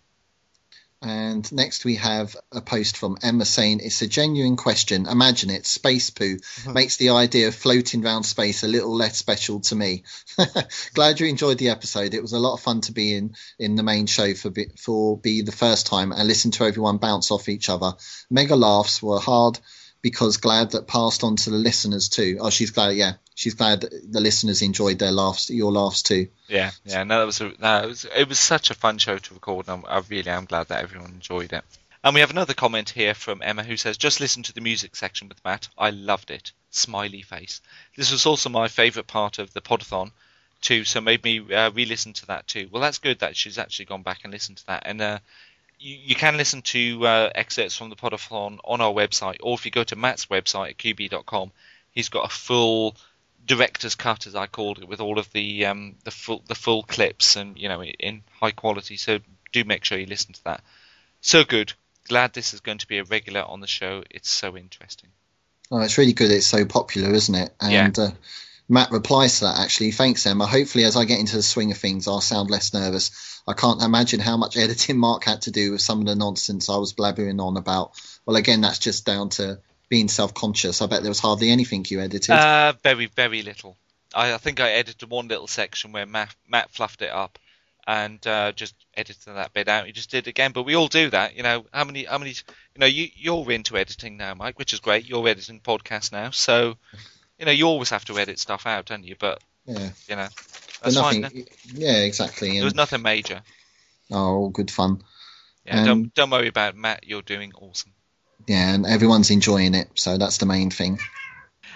And 1.01 1.49
next 1.51 1.85
we 1.85 1.95
have 1.95 2.35
a 2.51 2.61
post 2.61 2.97
from 2.97 3.17
Emma 3.21 3.45
saying 3.45 3.79
it's 3.81 4.01
a 4.01 4.07
genuine 4.07 4.55
question. 4.55 5.07
Imagine 5.07 5.51
it, 5.51 5.65
space 5.65 6.09
poo 6.09 6.37
makes 6.67 6.97
the 6.97 7.09
idea 7.11 7.47
of 7.47 7.55
floating 7.55 8.03
around 8.03 8.23
space 8.23 8.63
a 8.63 8.67
little 8.67 8.95
less 8.95 9.17
special 9.17 9.59
to 9.61 9.75
me. 9.75 10.03
Glad 10.93 11.19
you 11.19 11.27
enjoyed 11.27 11.59
the 11.59 11.69
episode. 11.69 12.13
It 12.13 12.21
was 12.21 12.33
a 12.33 12.39
lot 12.39 12.55
of 12.55 12.61
fun 12.61 12.81
to 12.81 12.91
be 12.91 13.13
in 13.13 13.35
in 13.59 13.75
the 13.75 13.83
main 13.83 14.07
show 14.07 14.33
for 14.33 14.49
be, 14.49 14.71
for 14.77 15.17
be 15.17 15.43
the 15.43 15.51
first 15.51 15.85
time 15.85 16.11
and 16.11 16.27
listen 16.27 16.51
to 16.51 16.65
everyone 16.65 16.97
bounce 16.97 17.29
off 17.29 17.49
each 17.49 17.69
other. 17.69 17.93
Mega 18.29 18.55
laughs 18.55 19.01
were 19.01 19.19
hard 19.19 19.59
because 20.05 20.37
glad 20.37 20.69
that 20.69 20.85
passed 20.85 21.23
on 21.23 21.35
to 21.35 21.49
the 21.49 21.57
listeners 21.57 22.09
too. 22.09 22.37
Oh, 22.39 22.51
she's 22.51 22.69
glad. 22.69 22.95
Yeah, 22.95 23.13
she's 23.33 23.55
glad 23.55 23.81
that 23.81 24.11
the 24.13 24.19
listeners 24.19 24.61
enjoyed 24.61 24.99
their 24.99 25.11
laughs, 25.11 25.49
your 25.49 25.71
laughs 25.71 26.03
too. 26.03 26.27
Yeah, 26.47 26.69
yeah. 26.83 27.01
No, 27.01 27.17
that 27.17 27.25
was 27.25 27.41
no, 27.41 27.81
it 27.81 27.87
was 27.87 28.05
it 28.15 28.29
was 28.29 28.37
such 28.37 28.69
a 28.69 28.75
fun 28.75 28.99
show 28.99 29.17
to 29.17 29.33
record, 29.33 29.67
and 29.67 29.83
I 29.87 30.03
really 30.07 30.29
am 30.29 30.45
glad 30.45 30.67
that 30.67 30.83
everyone 30.83 31.09
enjoyed 31.09 31.53
it. 31.53 31.63
And 32.03 32.13
we 32.13 32.19
have 32.19 32.29
another 32.29 32.53
comment 32.53 32.91
here 32.91 33.15
from 33.15 33.41
Emma 33.41 33.63
who 33.63 33.77
says, 33.77 33.97
"Just 33.97 34.19
listen 34.19 34.43
to 34.43 34.53
the 34.53 34.61
music 34.61 34.95
section 34.95 35.27
with 35.27 35.43
Matt. 35.43 35.69
I 35.75 35.89
loved 35.89 36.29
it. 36.29 36.51
Smiley 36.69 37.23
face. 37.23 37.59
This 37.97 38.11
was 38.11 38.27
also 38.27 38.49
my 38.49 38.67
favourite 38.67 39.07
part 39.07 39.39
of 39.39 39.53
the 39.53 39.61
podathon." 39.61 40.11
Too, 40.61 40.83
so 40.83 41.01
made 41.01 41.23
me 41.23 41.39
uh, 41.53 41.71
re-listen 41.71 42.13
to 42.13 42.27
that 42.27 42.47
too. 42.47 42.69
Well, 42.71 42.81
that's 42.81 42.99
good 42.99 43.19
that 43.19 43.35
she's 43.35 43.57
actually 43.57 43.85
gone 43.85 44.03
back 44.03 44.19
and 44.23 44.31
listened 44.31 44.57
to 44.57 44.67
that, 44.67 44.83
and 44.85 45.01
uh, 45.01 45.19
you, 45.85 45.97
you 46.07 46.15
can 46.15 46.35
listen 46.35 46.63
to 46.63 47.05
uh, 47.05 47.29
excerpts 47.35 47.77
from 47.77 47.89
the 47.89 47.95
podathon 47.95 48.57
on 48.63 48.81
our 48.81 48.91
website, 48.91 49.37
or 49.41 49.53
if 49.53 49.65
you 49.65 49.71
go 49.71 49.83
to 49.83 49.95
Matt's 49.95 50.25
website 50.25 50.71
at 50.71 50.77
qb.com, 50.77 51.51
he's 51.91 52.09
got 52.09 52.25
a 52.25 52.33
full 52.33 52.95
director's 53.45 53.93
cut, 53.93 54.25
as 54.25 54.35
I 54.35 54.47
called 54.47 54.79
it, 54.79 54.87
with 54.87 54.99
all 54.99 55.19
of 55.19 55.31
the 55.31 55.65
um, 55.67 55.95
the 56.03 56.11
full 56.11 56.43
the 56.47 56.55
full 56.55 56.83
clips 56.83 57.35
and 57.35 57.57
you 57.57 57.69
know 57.69 57.83
in 57.83 58.23
high 58.41 58.51
quality. 58.51 58.97
So 58.97 59.19
do 59.53 59.63
make 59.63 59.85
sure 59.85 59.97
you 59.97 60.07
listen 60.07 60.33
to 60.33 60.43
that. 60.45 60.63
So 61.21 61.43
good. 61.43 61.73
Glad 62.07 62.33
this 62.33 62.53
is 62.53 62.59
going 62.59 62.79
to 62.79 62.87
be 62.87 62.99
a 62.99 63.03
regular 63.03 63.41
on 63.41 63.61
the 63.61 63.67
show. 63.67 64.03
It's 64.09 64.29
so 64.29 64.57
interesting. 64.57 65.09
Oh, 65.71 65.79
it's 65.79 65.97
really 65.97 66.13
good. 66.13 66.31
It's 66.31 66.45
so 66.45 66.65
popular, 66.65 67.11
isn't 67.11 67.33
it? 67.33 67.51
And 67.59 67.97
uh, 67.97 68.11
Matt 68.67 68.91
replies 68.91 69.39
to 69.39 69.45
that 69.45 69.59
actually. 69.59 69.91
Thanks, 69.91 70.25
Emma. 70.25 70.45
Hopefully, 70.45 70.85
as 70.85 70.95
I 70.95 71.05
get 71.05 71.19
into 71.19 71.35
the 71.35 71.43
swing 71.43 71.71
of 71.71 71.77
things, 71.77 72.07
I'll 72.07 72.21
sound 72.21 72.49
less 72.49 72.73
nervous. 72.73 73.41
I 73.47 73.53
can't 73.53 73.81
imagine 73.81 74.19
how 74.19 74.37
much 74.37 74.57
editing 74.57 74.97
Mark 74.97 75.23
had 75.23 75.43
to 75.43 75.51
do 75.51 75.71
with 75.71 75.81
some 75.81 75.99
of 75.99 76.07
the 76.07 76.15
nonsense 76.15 76.69
I 76.69 76.77
was 76.77 76.93
blabbering 76.93 77.39
on 77.39 77.57
about. 77.57 77.91
Well, 78.25 78.35
again, 78.35 78.61
that's 78.61 78.79
just 78.79 79.05
down 79.05 79.29
to 79.29 79.59
being 79.87 80.07
self-conscious. 80.07 80.81
I 80.81 80.87
bet 80.87 81.01
there 81.03 81.11
was 81.11 81.19
hardly 81.19 81.51
anything 81.51 81.85
you 81.87 82.01
edited. 82.01 82.31
Uh, 82.31 82.73
very 82.81 83.05
very 83.05 83.43
little. 83.43 83.77
I, 84.15 84.33
I 84.33 84.37
think 84.37 84.59
I 84.59 84.71
edited 84.71 85.09
one 85.09 85.27
little 85.27 85.47
section 85.47 85.91
where 85.91 86.05
Matt, 86.05 86.35
Matt 86.47 86.71
fluffed 86.71 87.03
it 87.03 87.11
up, 87.11 87.37
and 87.85 88.25
uh, 88.25 88.51
just 88.51 88.73
edited 88.95 89.35
that 89.35 89.53
bit 89.53 89.67
out. 89.67 89.85
He 89.85 89.91
just 89.91 90.09
did 90.09 90.27
again. 90.27 90.53
But 90.53 90.63
we 90.63 90.75
all 90.75 90.87
do 90.87 91.11
that, 91.11 91.35
you 91.35 91.43
know. 91.43 91.65
How 91.71 91.83
many? 91.83 92.05
How 92.05 92.17
many? 92.17 92.31
You 92.31 92.79
know, 92.79 92.87
you 92.87 93.09
you're 93.15 93.51
into 93.51 93.77
editing 93.77 94.17
now, 94.17 94.33
Mike, 94.33 94.57
which 94.57 94.73
is 94.73 94.79
great. 94.79 95.07
You're 95.07 95.27
editing 95.27 95.59
podcasts 95.59 96.11
now, 96.11 96.31
so 96.31 96.77
you 97.39 97.45
know 97.45 97.51
you 97.51 97.65
always 97.67 97.89
have 97.89 98.05
to 98.05 98.17
edit 98.17 98.39
stuff 98.39 98.65
out, 98.65 98.85
don't 98.85 99.03
you? 99.03 99.15
But 99.19 99.41
yeah, 99.65 99.89
you 100.07 100.15
know, 100.15 100.27
that's 100.83 100.95
nothing. 100.95 101.23
fine. 101.23 101.45
Yeah, 101.73 101.97
exactly. 102.03 102.49
There 102.49 102.57
And, 102.57 102.65
was 102.65 102.75
nothing 102.75 103.01
major. 103.01 103.41
oh, 104.11 104.35
all 104.35 104.49
good 104.49 104.71
fun. 104.71 105.01
Yeah, 105.65 105.79
Um, 105.79 105.85
don't 105.85 106.13
don't 106.13 106.29
worry 106.29 106.47
about 106.47 106.73
it, 106.75 106.77
Matt. 106.77 107.05
You're 107.07 107.21
doing 107.23 107.51
awesome. 107.55 107.91
Yeah, 108.47 108.73
and 108.75 108.85
everyone's 108.85 109.31
enjoying 109.31 109.73
it, 109.73 109.89
so 109.95 110.17
that's 110.17 110.37
the 110.37 110.45
main 110.45 110.69
thing. 110.69 110.99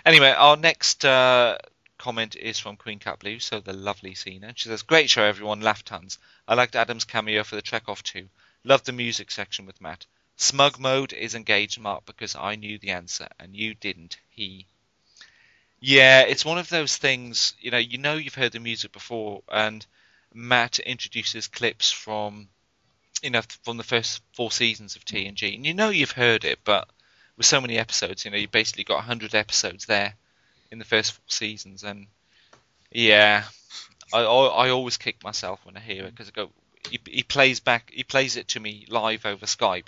Anyway, 0.06 0.30
our 0.30 0.56
next 0.56 1.04
uh, 1.04 1.58
comment 1.98 2.36
is 2.36 2.60
from 2.60 2.78
Queen 2.78 3.00
Cat 3.00 3.20
Blue, 3.20 3.40
so 3.40 3.60
the 3.60 3.74
lovely 3.74 4.14
Cena. 4.14 4.54
She 4.56 4.70
says, 4.70 4.84
"Great 4.84 5.10
show, 5.10 5.24
everyone. 5.24 5.62
Laugh 5.62 5.84
tons. 5.84 6.20
I 6.48 6.54
liked 6.54 6.76
Adam's 6.76 7.06
cameo 7.06 7.44
for 7.44 7.56
the 7.56 7.62
Trek 7.64 7.84
Off 7.90 8.04
too. 8.04 8.28
Loved 8.64 8.86
the 8.86 8.92
music 8.92 9.32
section 9.32 9.66
with 9.66 9.82
Matt. 9.82 10.06
Smug 10.38 10.80
mode 10.80 11.12
is 11.12 11.34
engaged, 11.36 11.80
Mark, 11.82 12.06
because 12.06 12.36
I 12.36 12.56
knew 12.56 12.78
the 12.78 12.92
answer 12.92 13.28
and 13.40 13.56
you 13.56 13.74
didn't. 13.74 14.18
He." 14.30 14.68
Yeah, 15.82 16.22
it's 16.22 16.46
one 16.46 16.58
of 16.58 16.70
those 16.70 16.98
things. 16.98 17.54
You 17.60 17.72
know, 17.72 17.78
you 17.78 17.98
know 17.98 18.16
you've 18.16 18.36
heard 18.36 18.52
the 18.52 18.60
music 18.60 18.92
before, 18.92 19.44
and 19.50 19.86
Matt 20.34 20.80
introduces 20.80 21.48
clips 21.48 21.92
from, 21.92 22.50
you 23.24 23.32
know, 23.32 23.42
from 23.64 23.78
the 23.78 23.84
first 23.84 24.22
four 24.34 24.52
seasons 24.52 24.96
of 24.96 25.06
TNG, 25.06 25.56
and 25.56 25.66
you 25.66 25.74
know 25.74 25.90
you've 25.90 26.12
heard 26.12 26.46
it, 26.46 26.60
but 26.66 26.90
with 27.38 27.46
so 27.48 27.62
many 27.62 27.78
episodes, 27.80 28.26
you 28.26 28.32
know, 28.32 28.38
you 28.38 28.48
basically 28.50 28.84
got 28.86 28.96
100 28.98 29.36
episodes 29.36 29.86
there 29.88 30.16
in 30.72 30.80
the 30.80 30.86
first 30.86 31.14
four 31.14 31.24
seasons, 31.28 31.84
and 31.84 32.08
yeah, 32.92 33.46
I 34.14 34.20
I, 34.22 34.68
I 34.68 34.70
always 34.70 34.98
kick 34.98 35.24
myself 35.24 35.60
when 35.66 35.78
I 35.78 35.82
hear 35.82 36.06
it 36.06 36.12
because 36.16 36.30
I 36.30 36.32
go, 36.32 36.52
he, 36.90 37.00
he 37.10 37.24
plays 37.24 37.60
back, 37.60 37.92
he 37.94 38.04
plays 38.04 38.38
it 38.38 38.50
to 38.50 38.60
me 38.60 38.86
live 38.90 39.26
over 39.26 39.46
Skype. 39.46 39.88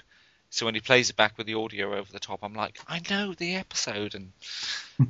So 0.52 0.66
when 0.66 0.76
he 0.76 0.82
plays 0.82 1.10
it 1.10 1.16
back 1.16 1.38
with 1.38 1.48
the 1.48 1.56
audio 1.56 1.96
over 1.96 2.12
the 2.12 2.20
top, 2.20 2.40
I'm 2.44 2.54
like, 2.54 2.78
I 2.86 3.02
know 3.10 3.34
the 3.34 3.56
episode. 3.56 4.16
And 4.16 4.34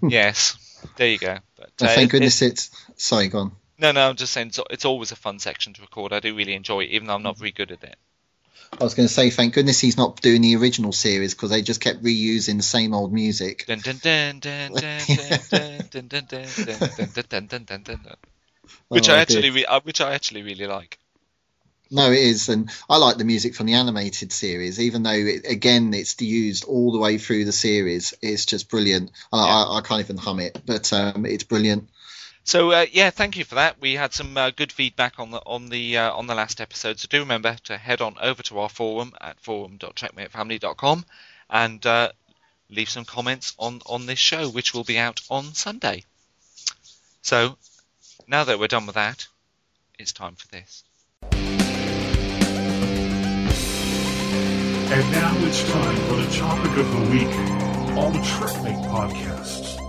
yes, 0.07 0.55
there 0.97 1.07
you 1.07 1.17
go. 1.17 1.39
But 1.57 1.71
uh, 1.81 1.87
thank 1.87 2.11
goodness 2.11 2.43
it, 2.43 2.51
it's 2.53 2.71
Saigon. 2.95 3.51
No, 3.79 3.91
no, 3.91 4.07
I'm 4.07 4.15
just 4.15 4.33
saying 4.33 4.49
it's, 4.49 4.59
it's, 4.69 4.85
always 4.85 5.11
a 5.11 5.15
fun 5.15 5.39
section 5.39 5.73
to 5.73 5.81
record. 5.81 6.13
I 6.13 6.19
do 6.19 6.35
really 6.35 6.53
enjoy 6.53 6.81
it, 6.81 6.91
even 6.91 7.07
though 7.07 7.15
I'm 7.15 7.23
not 7.23 7.39
very 7.39 7.51
good 7.51 7.71
at 7.71 7.83
it. 7.83 7.95
I 8.79 8.83
was 8.83 8.93
going 8.93 9.07
to 9.07 9.13
say, 9.13 9.31
thank 9.31 9.55
goodness 9.55 9.79
he's 9.79 9.97
not 9.97 10.21
doing 10.21 10.43
the 10.43 10.55
original 10.57 10.91
series 10.91 11.33
because 11.33 11.49
they 11.49 11.63
just 11.63 11.81
kept 11.81 12.03
reusing 12.03 12.57
the 12.57 12.63
same 12.63 12.93
old 12.93 13.11
music. 13.11 13.65
Which 18.89 19.09
I 19.09 19.17
actually, 19.17 19.49
re- 19.49 19.65
which 19.81 20.01
I 20.01 20.13
actually 20.13 20.43
really 20.43 20.67
like. 20.67 20.99
No, 21.93 22.09
it 22.09 22.19
is, 22.19 22.47
and 22.47 22.71
I 22.89 22.95
like 22.95 23.17
the 23.17 23.25
music 23.25 23.53
from 23.53 23.65
the 23.65 23.73
animated 23.73 24.31
series, 24.31 24.79
even 24.79 25.03
though 25.03 25.11
it, 25.11 25.45
again 25.45 25.93
it's 25.93 26.19
used 26.21 26.63
all 26.63 26.93
the 26.93 26.99
way 26.99 27.17
through 27.17 27.43
the 27.43 27.51
series. 27.51 28.13
It's 28.21 28.45
just 28.45 28.69
brilliant. 28.69 29.11
I, 29.33 29.39
I, 29.39 29.77
I 29.77 29.81
can't 29.81 29.99
even 29.99 30.15
hum 30.15 30.39
it, 30.39 30.61
but 30.65 30.91
um, 30.93 31.25
it's 31.25 31.43
brilliant. 31.43 31.89
So 32.45 32.71
uh, 32.71 32.85
yeah, 32.89 33.09
thank 33.09 33.35
you 33.35 33.43
for 33.43 33.55
that. 33.55 33.81
We 33.81 33.93
had 33.93 34.13
some 34.13 34.37
uh, 34.37 34.51
good 34.51 34.71
feedback 34.71 35.19
on 35.19 35.31
the 35.31 35.39
on 35.45 35.67
the 35.67 35.97
uh, 35.97 36.13
on 36.13 36.27
the 36.27 36.35
last 36.35 36.61
episode. 36.61 36.97
So 36.97 37.07
do 37.09 37.19
remember 37.19 37.57
to 37.65 37.77
head 37.77 37.99
on 37.99 38.15
over 38.21 38.41
to 38.43 38.59
our 38.59 38.69
forum 38.69 39.13
at 39.19 39.41
forum.trekmatefamily.com 39.41 41.05
and 41.49 41.85
uh, 41.85 42.11
leave 42.69 42.89
some 42.89 43.03
comments 43.03 43.53
on 43.59 43.81
on 43.85 44.05
this 44.05 44.19
show, 44.19 44.47
which 44.49 44.73
will 44.73 44.85
be 44.85 44.97
out 44.97 45.19
on 45.29 45.53
Sunday. 45.53 46.05
So 47.21 47.57
now 48.27 48.45
that 48.45 48.59
we're 48.59 48.67
done 48.67 48.85
with 48.85 48.95
that, 48.95 49.27
it's 49.99 50.13
time 50.13 50.35
for 50.35 50.47
this. 50.47 50.85
And 54.93 55.09
now 55.09 55.33
it's 55.47 55.63
time 55.71 55.95
for 55.95 56.15
the 56.17 56.37
topic 56.37 56.77
of 56.77 56.91
the 56.91 56.99
week 57.11 57.33
on 57.97 58.11
the 58.11 58.19
Trekmate 58.19 58.85
Podcasts. 58.89 59.79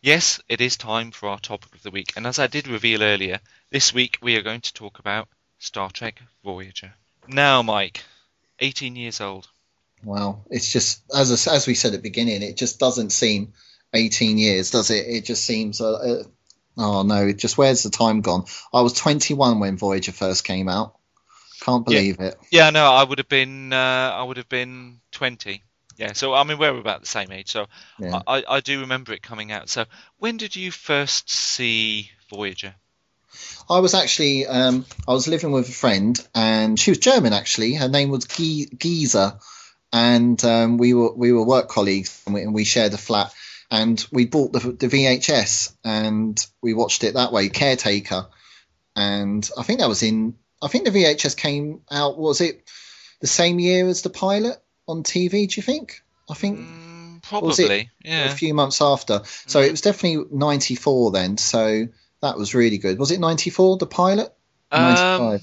Yes, 0.00 0.40
it 0.48 0.60
is 0.60 0.76
time 0.76 1.12
for 1.12 1.28
our 1.28 1.38
topic 1.38 1.72
of 1.76 1.84
the 1.84 1.92
week, 1.92 2.14
and 2.16 2.26
as 2.26 2.40
I 2.40 2.48
did 2.48 2.66
reveal 2.66 3.04
earlier, 3.04 3.38
this 3.70 3.94
week 3.94 4.18
we 4.20 4.34
are 4.34 4.42
going 4.42 4.62
to 4.62 4.72
talk 4.72 4.98
about 4.98 5.28
Star 5.60 5.88
Trek 5.88 6.20
Voyager. 6.42 6.94
Now, 7.28 7.62
Mike, 7.62 8.02
18 8.58 8.96
years 8.96 9.20
old. 9.20 9.46
Wow, 10.02 10.40
it's 10.50 10.72
just 10.72 11.04
as 11.14 11.46
as 11.46 11.68
we 11.68 11.76
said 11.76 11.94
at 11.94 12.02
the 12.02 12.02
beginning, 12.02 12.42
it 12.42 12.56
just 12.56 12.80
doesn't 12.80 13.10
seem 13.10 13.52
18 13.94 14.36
years, 14.36 14.72
does 14.72 14.90
it? 14.90 15.06
It 15.06 15.24
just 15.26 15.44
seems. 15.44 15.80
Uh, 15.80 15.92
uh, 15.92 16.22
oh 16.76 17.02
no, 17.04 17.28
it 17.28 17.38
just 17.38 17.56
where's 17.56 17.84
the 17.84 17.90
time 17.90 18.20
gone? 18.20 18.46
I 18.74 18.80
was 18.80 18.94
21 18.94 19.60
when 19.60 19.76
Voyager 19.76 20.10
first 20.10 20.42
came 20.42 20.68
out. 20.68 20.96
Can't 21.62 21.84
believe 21.84 22.18
it. 22.18 22.34
Yeah, 22.50 22.70
no, 22.70 22.92
I 22.92 23.04
would 23.04 23.18
have 23.18 23.28
been. 23.28 23.72
Uh, 23.72 24.12
I 24.14 24.22
would 24.22 24.36
have 24.36 24.48
been 24.48 25.00
20. 25.12 25.62
Yeah, 25.96 26.12
so 26.14 26.34
I 26.34 26.42
mean 26.42 26.58
we're 26.58 26.76
about 26.76 27.00
the 27.00 27.06
same 27.06 27.30
age, 27.30 27.50
so 27.50 27.66
Yeah. 27.98 28.22
I, 28.26 28.42
I 28.48 28.60
do 28.60 28.80
remember 28.80 29.12
it 29.12 29.22
coming 29.22 29.52
out. 29.52 29.68
So 29.68 29.84
when 30.18 30.38
did 30.38 30.56
you 30.56 30.72
first 30.72 31.30
see 31.30 32.10
Voyager? 32.30 32.74
I 33.70 33.78
was 33.78 33.94
actually 33.94 34.46
um, 34.46 34.84
I 35.06 35.12
was 35.12 35.28
living 35.28 35.52
with 35.52 35.68
a 35.68 35.72
friend, 35.72 36.18
and 36.34 36.78
she 36.78 36.90
was 36.90 36.98
German 36.98 37.32
actually. 37.32 37.74
Her 37.74 37.88
name 37.88 38.08
was 38.08 38.24
Giza, 38.24 39.38
and 39.92 40.42
um, 40.44 40.78
we 40.78 40.94
were 40.94 41.12
we 41.12 41.32
were 41.32 41.44
work 41.44 41.68
colleagues, 41.68 42.22
and 42.26 42.34
we, 42.34 42.42
and 42.42 42.54
we 42.54 42.64
shared 42.64 42.94
a 42.94 42.98
flat. 42.98 43.32
And 43.70 44.04
we 44.12 44.26
bought 44.26 44.52
the, 44.52 44.58
the 44.58 44.88
VHS, 44.88 45.74
and 45.82 46.46
we 46.60 46.74
watched 46.74 47.04
it 47.04 47.14
that 47.14 47.32
way. 47.32 47.48
Caretaker, 47.48 48.26
and 48.96 49.48
I 49.56 49.62
think 49.62 49.80
that 49.80 49.88
was 49.88 50.02
in. 50.02 50.34
I 50.62 50.68
think 50.68 50.84
the 50.84 50.90
VHS 50.90 51.36
came 51.36 51.80
out. 51.90 52.16
Was 52.18 52.40
it 52.40 52.62
the 53.20 53.26
same 53.26 53.58
year 53.58 53.86
as 53.88 54.02
the 54.02 54.10
pilot 54.10 54.56
on 54.86 55.02
TV? 55.02 55.48
Do 55.48 55.54
you 55.56 55.62
think? 55.62 56.02
I 56.30 56.34
think 56.34 56.58
Mm, 56.60 57.16
it 57.18 57.22
probably. 57.24 57.90
Yeah. 58.04 58.26
a 58.26 58.34
few 58.34 58.54
months 58.54 58.80
after. 58.80 59.22
So 59.46 59.60
it 59.60 59.70
was 59.70 59.80
definitely 59.80 60.26
94 60.30 61.10
then. 61.10 61.36
So 61.36 61.88
that 62.20 62.38
was 62.38 62.54
really 62.54 62.78
good. 62.78 62.98
Was 62.98 63.10
it 63.10 63.20
94, 63.20 63.78
the 63.78 63.86
pilot? 63.86 64.32
95. 64.70 65.20
Um, 65.20 65.40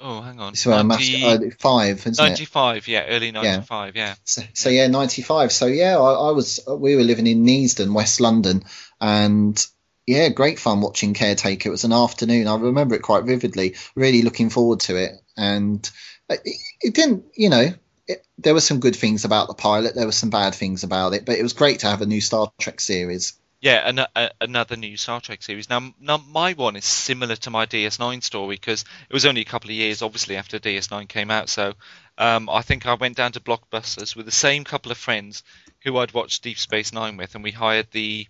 oh, 0.00 0.20
hang 0.22 0.40
on. 0.40 0.54
so 0.54 0.72
uh, 0.72 0.82
maths, 0.84 1.10
90 1.12 1.24
uh, 1.24 1.50
five, 1.58 1.98
isn't 2.06 2.14
it? 2.14 2.28
95, 2.28 2.88
yeah, 2.88 3.04
early 3.08 3.32
95, 3.32 3.96
yeah. 3.96 4.14
So, 4.24 4.42
so 4.54 4.68
yeah, 4.70 4.86
95. 4.86 5.52
So 5.52 5.66
yeah, 5.66 5.98
I, 5.98 6.28
I 6.28 6.30
was. 6.30 6.60
We 6.68 6.96
were 6.96 7.02
living 7.02 7.26
in 7.26 7.44
Neasden, 7.44 7.92
West 7.92 8.20
London, 8.20 8.62
and 9.00 9.66
yeah, 10.10 10.28
great 10.28 10.58
fun 10.58 10.80
watching 10.80 11.14
Caretaker. 11.14 11.68
It 11.68 11.70
was 11.70 11.84
an 11.84 11.92
afternoon. 11.92 12.48
I 12.48 12.56
remember 12.56 12.96
it 12.96 13.02
quite 13.02 13.22
vividly. 13.22 13.76
Really 13.94 14.22
looking 14.22 14.50
forward 14.50 14.80
to 14.80 14.96
it, 14.96 15.12
and 15.36 15.88
it, 16.28 16.40
it 16.80 16.94
didn't. 16.94 17.26
You 17.36 17.48
know, 17.48 17.68
it, 18.08 18.26
there 18.36 18.54
were 18.54 18.60
some 18.60 18.80
good 18.80 18.96
things 18.96 19.24
about 19.24 19.46
the 19.46 19.54
pilot. 19.54 19.94
There 19.94 20.06
were 20.06 20.12
some 20.12 20.30
bad 20.30 20.56
things 20.56 20.82
about 20.82 21.14
it, 21.14 21.24
but 21.24 21.38
it 21.38 21.44
was 21.44 21.52
great 21.52 21.80
to 21.80 21.86
have 21.86 22.02
a 22.02 22.06
new 22.06 22.20
Star 22.20 22.50
Trek 22.58 22.80
series. 22.80 23.34
Yeah, 23.60 23.88
an, 23.88 24.00
a, 24.16 24.30
another 24.40 24.74
new 24.74 24.96
Star 24.96 25.20
Trek 25.20 25.44
series. 25.44 25.70
Now, 25.70 25.94
now, 26.00 26.16
my 26.16 26.54
one 26.54 26.74
is 26.74 26.84
similar 26.84 27.36
to 27.36 27.50
my 27.50 27.66
DS9 27.66 28.24
story 28.24 28.56
because 28.56 28.84
it 29.08 29.14
was 29.14 29.26
only 29.26 29.42
a 29.42 29.44
couple 29.44 29.70
of 29.70 29.76
years, 29.76 30.02
obviously, 30.02 30.36
after 30.36 30.58
DS9 30.58 31.08
came 31.08 31.30
out. 31.30 31.48
So 31.48 31.74
um, 32.18 32.50
I 32.50 32.62
think 32.62 32.86
I 32.86 32.94
went 32.94 33.16
down 33.16 33.30
to 33.32 33.40
Blockbusters 33.40 34.16
with 34.16 34.26
the 34.26 34.32
same 34.32 34.64
couple 34.64 34.90
of 34.90 34.98
friends 34.98 35.44
who 35.84 35.98
I'd 35.98 36.14
watched 36.14 36.42
Deep 36.42 36.58
Space 36.58 36.92
Nine 36.92 37.16
with, 37.16 37.36
and 37.36 37.44
we 37.44 37.52
hired 37.52 37.92
the 37.92 38.26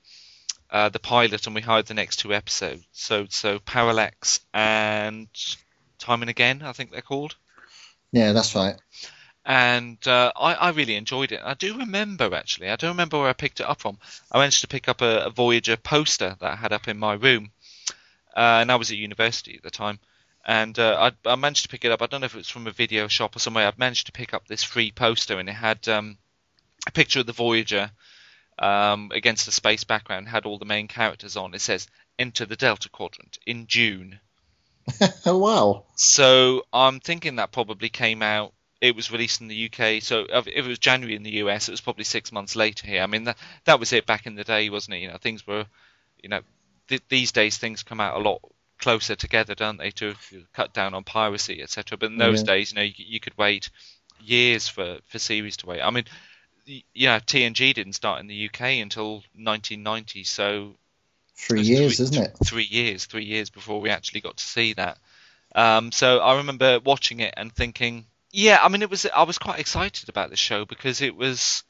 uh, 0.70 0.88
the 0.88 0.98
pilot 0.98 1.46
and 1.46 1.54
we 1.54 1.60
hired 1.62 1.86
the 1.86 1.94
next 1.94 2.16
two 2.16 2.32
episodes. 2.32 2.84
So, 2.92 3.26
so 3.28 3.58
Parallax 3.58 4.40
and 4.54 5.28
Time 5.98 6.22
and 6.22 6.30
Again, 6.30 6.62
I 6.62 6.72
think 6.72 6.90
they're 6.90 7.02
called. 7.02 7.36
Yeah, 8.12 8.32
that's 8.32 8.54
right. 8.54 8.76
and 9.44 10.06
uh, 10.06 10.32
I, 10.38 10.54
I 10.54 10.70
really 10.70 10.96
enjoyed 10.96 11.32
it. 11.32 11.40
I 11.44 11.54
do 11.54 11.78
remember 11.78 12.34
actually. 12.34 12.70
I 12.70 12.76
don't 12.76 12.90
remember 12.90 13.18
where 13.18 13.28
I 13.28 13.32
picked 13.32 13.60
it 13.60 13.66
up 13.68 13.80
from. 13.80 13.98
I 14.30 14.38
managed 14.38 14.60
to 14.62 14.68
pick 14.68 14.88
up 14.88 15.00
a, 15.00 15.26
a 15.26 15.30
Voyager 15.30 15.76
poster 15.76 16.36
that 16.40 16.52
I 16.52 16.56
had 16.56 16.72
up 16.72 16.88
in 16.88 16.98
my 16.98 17.14
room, 17.14 17.52
uh, 18.36 18.60
and 18.60 18.70
I 18.70 18.76
was 18.76 18.90
at 18.90 18.96
university 18.96 19.56
at 19.56 19.62
the 19.62 19.70
time. 19.70 19.98
And 20.44 20.78
uh, 20.78 21.10
I, 21.26 21.30
I 21.30 21.34
managed 21.36 21.64
to 21.64 21.68
pick 21.68 21.84
it 21.84 21.92
up. 21.92 22.00
I 22.00 22.06
don't 22.06 22.20
know 22.20 22.26
if 22.26 22.34
it 22.34 22.38
was 22.38 22.48
from 22.48 22.66
a 22.66 22.70
video 22.72 23.08
shop 23.08 23.36
or 23.36 23.40
somewhere. 23.40 23.66
I 23.66 23.72
managed 23.76 24.06
to 24.06 24.12
pick 24.12 24.32
up 24.32 24.46
this 24.46 24.64
free 24.64 24.90
poster, 24.90 25.38
and 25.38 25.48
it 25.48 25.52
had 25.52 25.86
um, 25.88 26.16
a 26.86 26.90
picture 26.90 27.20
of 27.20 27.26
the 27.26 27.32
Voyager 27.32 27.90
um, 28.60 29.10
against 29.12 29.48
a 29.48 29.52
space 29.52 29.84
background. 29.84 30.28
Had 30.28 30.46
all 30.46 30.58
the 30.58 30.64
main 30.64 30.88
characters 30.88 31.36
on. 31.36 31.54
It 31.54 31.60
says 31.60 31.88
"Enter 32.18 32.46
the 32.46 32.56
Delta 32.56 32.88
Quadrant 32.88 33.38
in 33.46 33.66
June." 33.66 34.20
oh 35.26 35.38
wow. 35.38 35.84
So 35.96 36.64
I'm 36.72 37.00
thinking 37.00 37.36
that 37.36 37.52
probably 37.52 37.88
came 37.88 38.22
out. 38.22 38.52
It 38.80 38.96
was 38.96 39.10
released 39.10 39.42
in 39.42 39.48
the 39.48 39.66
UK, 39.66 40.02
so 40.02 40.26
if 40.28 40.46
if 40.46 40.64
it 40.64 40.68
was 40.68 40.78
January 40.78 41.14
in 41.14 41.22
the 41.22 41.36
US, 41.42 41.68
it 41.68 41.72
was 41.72 41.82
probably 41.82 42.04
six 42.04 42.32
months 42.32 42.56
later 42.56 42.86
here. 42.86 43.02
I 43.02 43.06
mean, 43.06 43.24
that 43.24 43.36
that 43.64 43.78
was 43.78 43.92
it 43.92 44.06
back 44.06 44.26
in 44.26 44.36
the 44.36 44.44
day, 44.44 44.70
wasn't 44.70 44.94
it? 44.96 45.00
You 45.00 45.08
know, 45.08 45.18
things 45.18 45.46
were, 45.46 45.66
you 46.22 46.30
know, 46.30 46.40
th- 46.88 47.02
these 47.10 47.32
days 47.32 47.58
things 47.58 47.82
come 47.82 48.00
out 48.00 48.16
a 48.18 48.22
lot 48.24 48.40
closer 48.78 49.14
together, 49.16 49.54
don't 49.54 49.76
they, 49.76 49.90
to 49.90 50.14
cut 50.54 50.72
down 50.72 50.94
on 50.94 51.04
piracy, 51.04 51.62
etc. 51.62 51.98
But 51.98 52.10
in 52.10 52.16
those 52.16 52.40
Yeah. 52.40 52.46
days, 52.54 52.72
you 52.72 52.76
know, 52.76 52.82
you, 52.82 52.94
you 52.96 53.20
could 53.20 53.36
wait 53.36 53.68
years 54.18 54.66
for 54.68 54.98
for 55.06 55.18
series 55.18 55.58
to 55.58 55.66
wait. 55.66 55.82
I 55.82 55.90
mean, 55.90 56.04
yeah, 56.94 57.18
TNG 57.18 57.74
didn't 57.74 57.94
start 57.94 58.20
in 58.20 58.26
the 58.26 58.46
UK 58.46 58.60
until 58.82 59.22
1990, 59.34 60.24
so 60.24 60.74
Three 61.34 61.62
years, 61.62 61.96
three- 61.96 62.04
isn't 62.04 62.22
it? 62.22 62.36
Three 62.44 62.64
years, 62.64 63.06
three 63.06 63.24
years 63.24 63.48
before 63.48 63.80
we 63.80 63.88
actually 63.88 64.20
got 64.20 64.36
to 64.36 64.44
see 64.44 64.74
that. 64.74 64.98
Um, 65.54 65.90
so 65.90 66.18
I 66.18 66.36
remember 66.36 66.80
watching 66.80 67.20
it 67.20 67.34
and 67.36 67.52
thinking, 67.52 68.06
yeah, 68.30 68.58
I 68.62 68.68
mean, 68.68 68.82
it 68.82 68.90
was 68.90 69.06
I 69.06 69.22
was 69.22 69.38
quite 69.38 69.58
excited 69.58 70.08
about 70.08 70.30
the 70.30 70.36
show 70.36 70.64
because 70.64 71.00
it 71.00 71.16
was. 71.16 71.64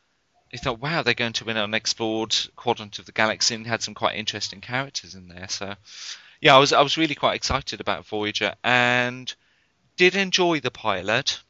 I 0.52 0.56
thought, 0.56 0.80
wow, 0.80 1.02
they're 1.02 1.14
going 1.14 1.34
to 1.34 1.44
win 1.44 1.56
an 1.56 1.62
unexplored 1.62 2.34
quadrant 2.56 2.98
of 2.98 3.06
the 3.06 3.12
galaxy 3.12 3.54
and 3.54 3.64
had 3.64 3.82
some 3.82 3.94
quite 3.94 4.16
interesting 4.16 4.60
characters 4.60 5.14
in 5.14 5.28
there. 5.28 5.46
So, 5.48 5.76
yeah, 6.40 6.56
I 6.56 6.58
was 6.58 6.72
I 6.72 6.82
was 6.82 6.98
really 6.98 7.14
quite 7.14 7.36
excited 7.36 7.80
about 7.80 8.06
Voyager 8.06 8.54
and 8.64 9.32
did 9.96 10.16
enjoy 10.16 10.58
the 10.58 10.72
pilot. 10.72 11.40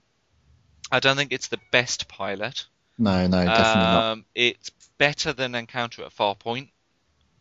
I 0.93 1.01
don't 1.01 1.17
think 1.17 1.33
it's 1.33 1.49
the 1.49 1.61
best 1.71 2.09
pilot. 2.09 2.67
No, 3.01 3.27
no, 3.27 3.47
definitely 3.47 3.93
not. 3.95 4.13
Um, 4.13 4.25
it's 4.35 4.71
better 4.99 5.33
than 5.33 5.55
Encounter 5.55 6.05
at 6.05 6.15
Farpoint. 6.15 6.69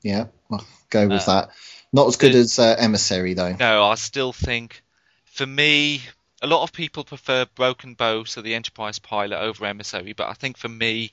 Yeah, 0.02 0.28
I'll 0.50 0.65
go 0.89 1.10
with 1.10 1.28
uh, 1.28 1.41
that. 1.41 1.50
Not 1.91 2.08
as 2.08 2.15
good 2.15 2.34
as 2.34 2.58
uh, 2.58 2.78
Emissary 2.80 3.34
though. 3.34 3.58
No, 3.60 3.84
I 3.84 3.95
still 3.95 4.32
think, 4.32 4.82
for 5.26 5.45
me, 5.45 6.02
a 6.41 6.48
lot 6.48 6.63
of 6.63 6.72
people 6.72 7.04
prefer 7.04 7.45
Broken 7.56 7.95
Bow, 7.95 8.24
so 8.24 8.41
the 8.41 8.56
Enterprise 8.56 9.00
pilot, 9.00 9.38
over 9.38 9.65
Emissary. 9.65 10.13
But 10.13 10.30
I 10.30 10.34
think 10.34 10.56
for 10.58 10.69
me, 10.69 11.12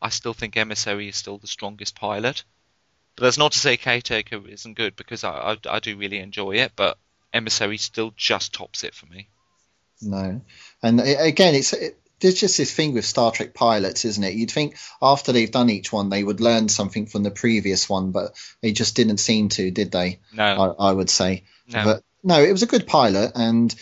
I 0.00 0.10
still 0.10 0.34
think 0.34 0.56
Emissary 0.56 1.08
is 1.08 1.16
still 1.16 1.38
the 1.38 1.48
strongest 1.48 1.96
pilot. 1.96 2.44
But 3.16 3.24
that's 3.24 3.38
not 3.38 3.52
to 3.52 3.58
say 3.58 3.76
Caretaker 3.76 4.40
isn't 4.48 4.76
good 4.76 4.94
because 4.94 5.24
I, 5.24 5.30
I, 5.30 5.56
I 5.68 5.80
do 5.80 5.96
really 5.96 6.18
enjoy 6.18 6.52
it. 6.52 6.72
But 6.76 6.96
Emissary 7.32 7.78
still 7.78 8.12
just 8.16 8.52
tops 8.52 8.84
it 8.84 8.94
for 8.94 9.06
me. 9.06 9.26
No, 10.00 10.40
and 10.82 11.00
again, 11.00 11.54
it's 11.54 11.72
it, 11.72 11.98
there's 12.20 12.40
just 12.40 12.56
this 12.56 12.72
thing 12.72 12.94
with 12.94 13.04
Star 13.04 13.30
Trek 13.32 13.54
pilots, 13.54 14.04
isn't 14.04 14.24
it? 14.24 14.34
You'd 14.34 14.50
think 14.50 14.76
after 15.02 15.32
they've 15.32 15.50
done 15.50 15.70
each 15.70 15.92
one, 15.92 16.08
they 16.08 16.22
would 16.22 16.40
learn 16.40 16.68
something 16.68 17.06
from 17.06 17.22
the 17.22 17.30
previous 17.30 17.88
one, 17.88 18.10
but 18.12 18.34
they 18.60 18.72
just 18.72 18.96
didn't 18.96 19.18
seem 19.18 19.48
to, 19.50 19.70
did 19.70 19.90
they? 19.92 20.20
No, 20.32 20.74
I, 20.78 20.90
I 20.90 20.92
would 20.92 21.10
say. 21.10 21.44
no. 21.68 21.84
But 21.84 22.02
no, 22.22 22.42
it 22.42 22.52
was 22.52 22.62
a 22.62 22.66
good 22.66 22.86
pilot, 22.86 23.32
and 23.34 23.74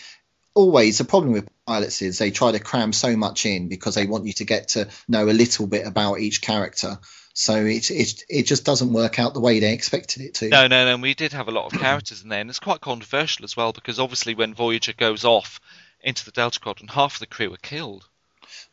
always 0.53 0.97
the 0.97 1.05
problem 1.05 1.33
with 1.33 1.49
pilots 1.65 2.01
is 2.01 2.17
they 2.17 2.31
try 2.31 2.51
to 2.51 2.59
cram 2.59 2.93
so 2.93 3.15
much 3.15 3.45
in 3.45 3.69
because 3.69 3.95
they 3.95 4.05
want 4.05 4.25
you 4.25 4.33
to 4.33 4.43
get 4.43 4.69
to 4.69 4.89
know 5.07 5.29
a 5.29 5.31
little 5.31 5.65
bit 5.67 5.87
about 5.87 6.19
each 6.19 6.41
character. 6.41 6.99
So 7.33 7.55
it 7.65 7.89
it 7.89 8.23
it 8.29 8.43
just 8.43 8.63
doesn't 8.63 8.93
work 8.93 9.17
out 9.17 9.33
the 9.33 9.39
way 9.39 9.59
they 9.59 9.73
expected 9.73 10.21
it 10.21 10.35
to. 10.35 10.49
No, 10.49 10.67
no, 10.67 10.85
no. 10.85 11.01
We 11.01 11.15
did 11.15 11.33
have 11.33 11.47
a 11.47 11.51
lot 11.51 11.73
of 11.73 11.79
characters 11.79 12.21
in 12.21 12.29
there, 12.29 12.41
and 12.41 12.49
it's 12.49 12.59
quite 12.59 12.81
controversial 12.81 13.43
as 13.43 13.57
well 13.57 13.73
because 13.73 13.99
obviously 13.99 14.35
when 14.35 14.53
Voyager 14.53 14.93
goes 14.93 15.25
off 15.25 15.59
into 16.01 16.25
the 16.25 16.31
Delta 16.31 16.59
Quadrant, 16.59 16.91
half 16.91 17.15
of 17.15 17.19
the 17.19 17.27
crew 17.27 17.51
are 17.53 17.57
killed. 17.57 18.07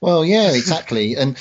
Well, 0.01 0.25
yeah, 0.25 0.53
exactly. 0.55 1.17
and 1.17 1.37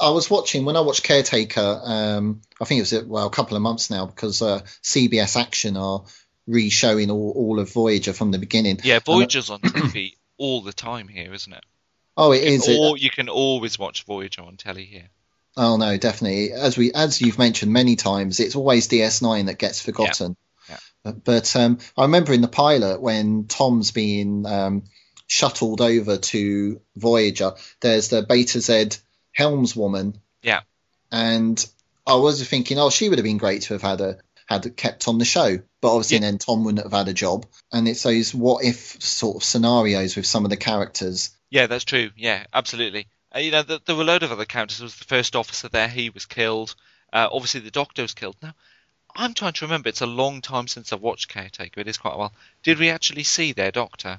I 0.00 0.10
was 0.10 0.30
watching 0.30 0.64
when 0.64 0.76
I 0.76 0.80
watched 0.80 1.02
Caretaker. 1.04 1.80
Um, 1.84 2.42
I 2.60 2.64
think 2.64 2.78
it 2.78 2.92
was 2.92 3.04
well 3.06 3.26
a 3.26 3.30
couple 3.30 3.56
of 3.56 3.62
months 3.62 3.90
now 3.90 4.06
because 4.06 4.42
uh, 4.42 4.60
CBS 4.82 5.36
Action 5.40 5.76
are 5.76 6.04
re-showing 6.46 7.10
all, 7.10 7.32
all 7.36 7.60
of 7.60 7.72
Voyager 7.72 8.12
from 8.12 8.30
the 8.30 8.38
beginning. 8.38 8.80
Yeah, 8.82 9.00
Voyager's 9.00 9.50
on 9.50 9.60
TV 9.60 10.14
all 10.38 10.62
the 10.62 10.72
time 10.72 11.08
here, 11.08 11.32
isn't 11.32 11.52
it? 11.52 11.64
oh, 12.16 12.32
it 12.32 12.42
is. 12.42 12.66
it- 12.68 12.78
Or 12.78 12.96
you 12.96 13.10
can 13.10 13.28
always 13.28 13.78
watch 13.78 14.04
Voyager 14.04 14.42
on 14.42 14.56
telly 14.56 14.84
here. 14.84 15.08
Oh 15.56 15.76
no, 15.76 15.96
definitely. 15.96 16.52
As 16.52 16.76
we 16.78 16.92
as 16.92 17.20
you've 17.20 17.38
mentioned 17.38 17.72
many 17.72 17.96
times, 17.96 18.38
it's 18.38 18.54
always 18.54 18.86
DS9 18.88 19.46
that 19.46 19.58
gets 19.58 19.80
forgotten. 19.82 20.36
Yeah. 20.68 20.76
But, 21.02 21.24
but 21.24 21.56
um, 21.56 21.78
I 21.96 22.02
remember 22.02 22.32
in 22.32 22.42
the 22.42 22.48
pilot 22.48 23.00
when 23.00 23.46
Tom's 23.46 23.90
being 23.90 24.46
um, 24.46 24.84
shuttled 25.28 25.80
over 25.80 26.16
to 26.16 26.80
Voyager, 26.96 27.52
there's 27.80 28.08
the 28.08 28.22
Betazoid 28.24 28.98
helmswoman, 29.32 30.20
Yeah. 30.42 30.62
and 31.12 31.64
I 32.06 32.14
was 32.16 32.42
thinking, 32.48 32.78
oh, 32.78 32.90
she 32.90 33.08
would 33.08 33.18
have 33.18 33.24
been 33.24 33.36
great 33.38 33.62
to 33.62 33.74
have 33.74 33.82
had 33.82 34.00
a 34.00 34.18
had 34.46 34.76
kept 34.78 35.06
on 35.08 35.18
the 35.18 35.26
show. 35.26 35.58
But 35.82 35.92
obviously, 35.94 36.16
Yeah. 36.16 36.20
then 36.22 36.38
Tom 36.38 36.64
wouldn't 36.64 36.82
have 36.82 36.92
had 36.98 37.08
a 37.08 37.12
job. 37.12 37.44
And 37.70 37.86
it's 37.86 38.02
those 38.02 38.34
what 38.34 38.64
if 38.64 39.00
sort 39.02 39.36
of 39.36 39.44
scenarios 39.44 40.16
with 40.16 40.24
some 40.24 40.44
of 40.46 40.50
the 40.50 40.56
characters. 40.56 41.30
Yeah, 41.50 41.66
that's 41.66 41.84
true. 41.84 42.10
Yeah, 42.16 42.46
absolutely. 42.54 43.08
Uh, 43.34 43.40
you 43.40 43.50
know, 43.50 43.62
th 43.62 43.82
there 43.84 43.94
were 43.94 44.02
a 44.02 44.06
load 44.06 44.22
of 44.22 44.32
other 44.32 44.46
characters. 44.46 44.78
There 44.78 44.86
was 44.86 44.96
the 44.96 45.04
first 45.04 45.36
officer 45.36 45.68
there; 45.68 45.86
he 45.88 46.08
was 46.08 46.24
killed. 46.24 46.74
Uh, 47.12 47.28
obviously, 47.30 47.60
the 47.60 47.70
doctor 47.70 48.00
was 48.00 48.14
killed. 48.14 48.36
Now, 48.42 48.54
I'm 49.14 49.34
trying 49.34 49.52
to 49.52 49.66
remember. 49.66 49.90
It's 49.90 50.00
a 50.00 50.06
long 50.06 50.40
time 50.40 50.66
since 50.66 50.94
I've 50.94 51.02
watched 51.02 51.28
Caretaker. 51.28 51.80
It 51.80 51.88
is 51.88 51.98
quite 51.98 52.14
a 52.14 52.18
while. 52.18 52.32
Did 52.62 52.78
we 52.78 52.88
actually 52.88 53.24
see 53.24 53.52
their 53.52 53.70
doctor? 53.70 54.18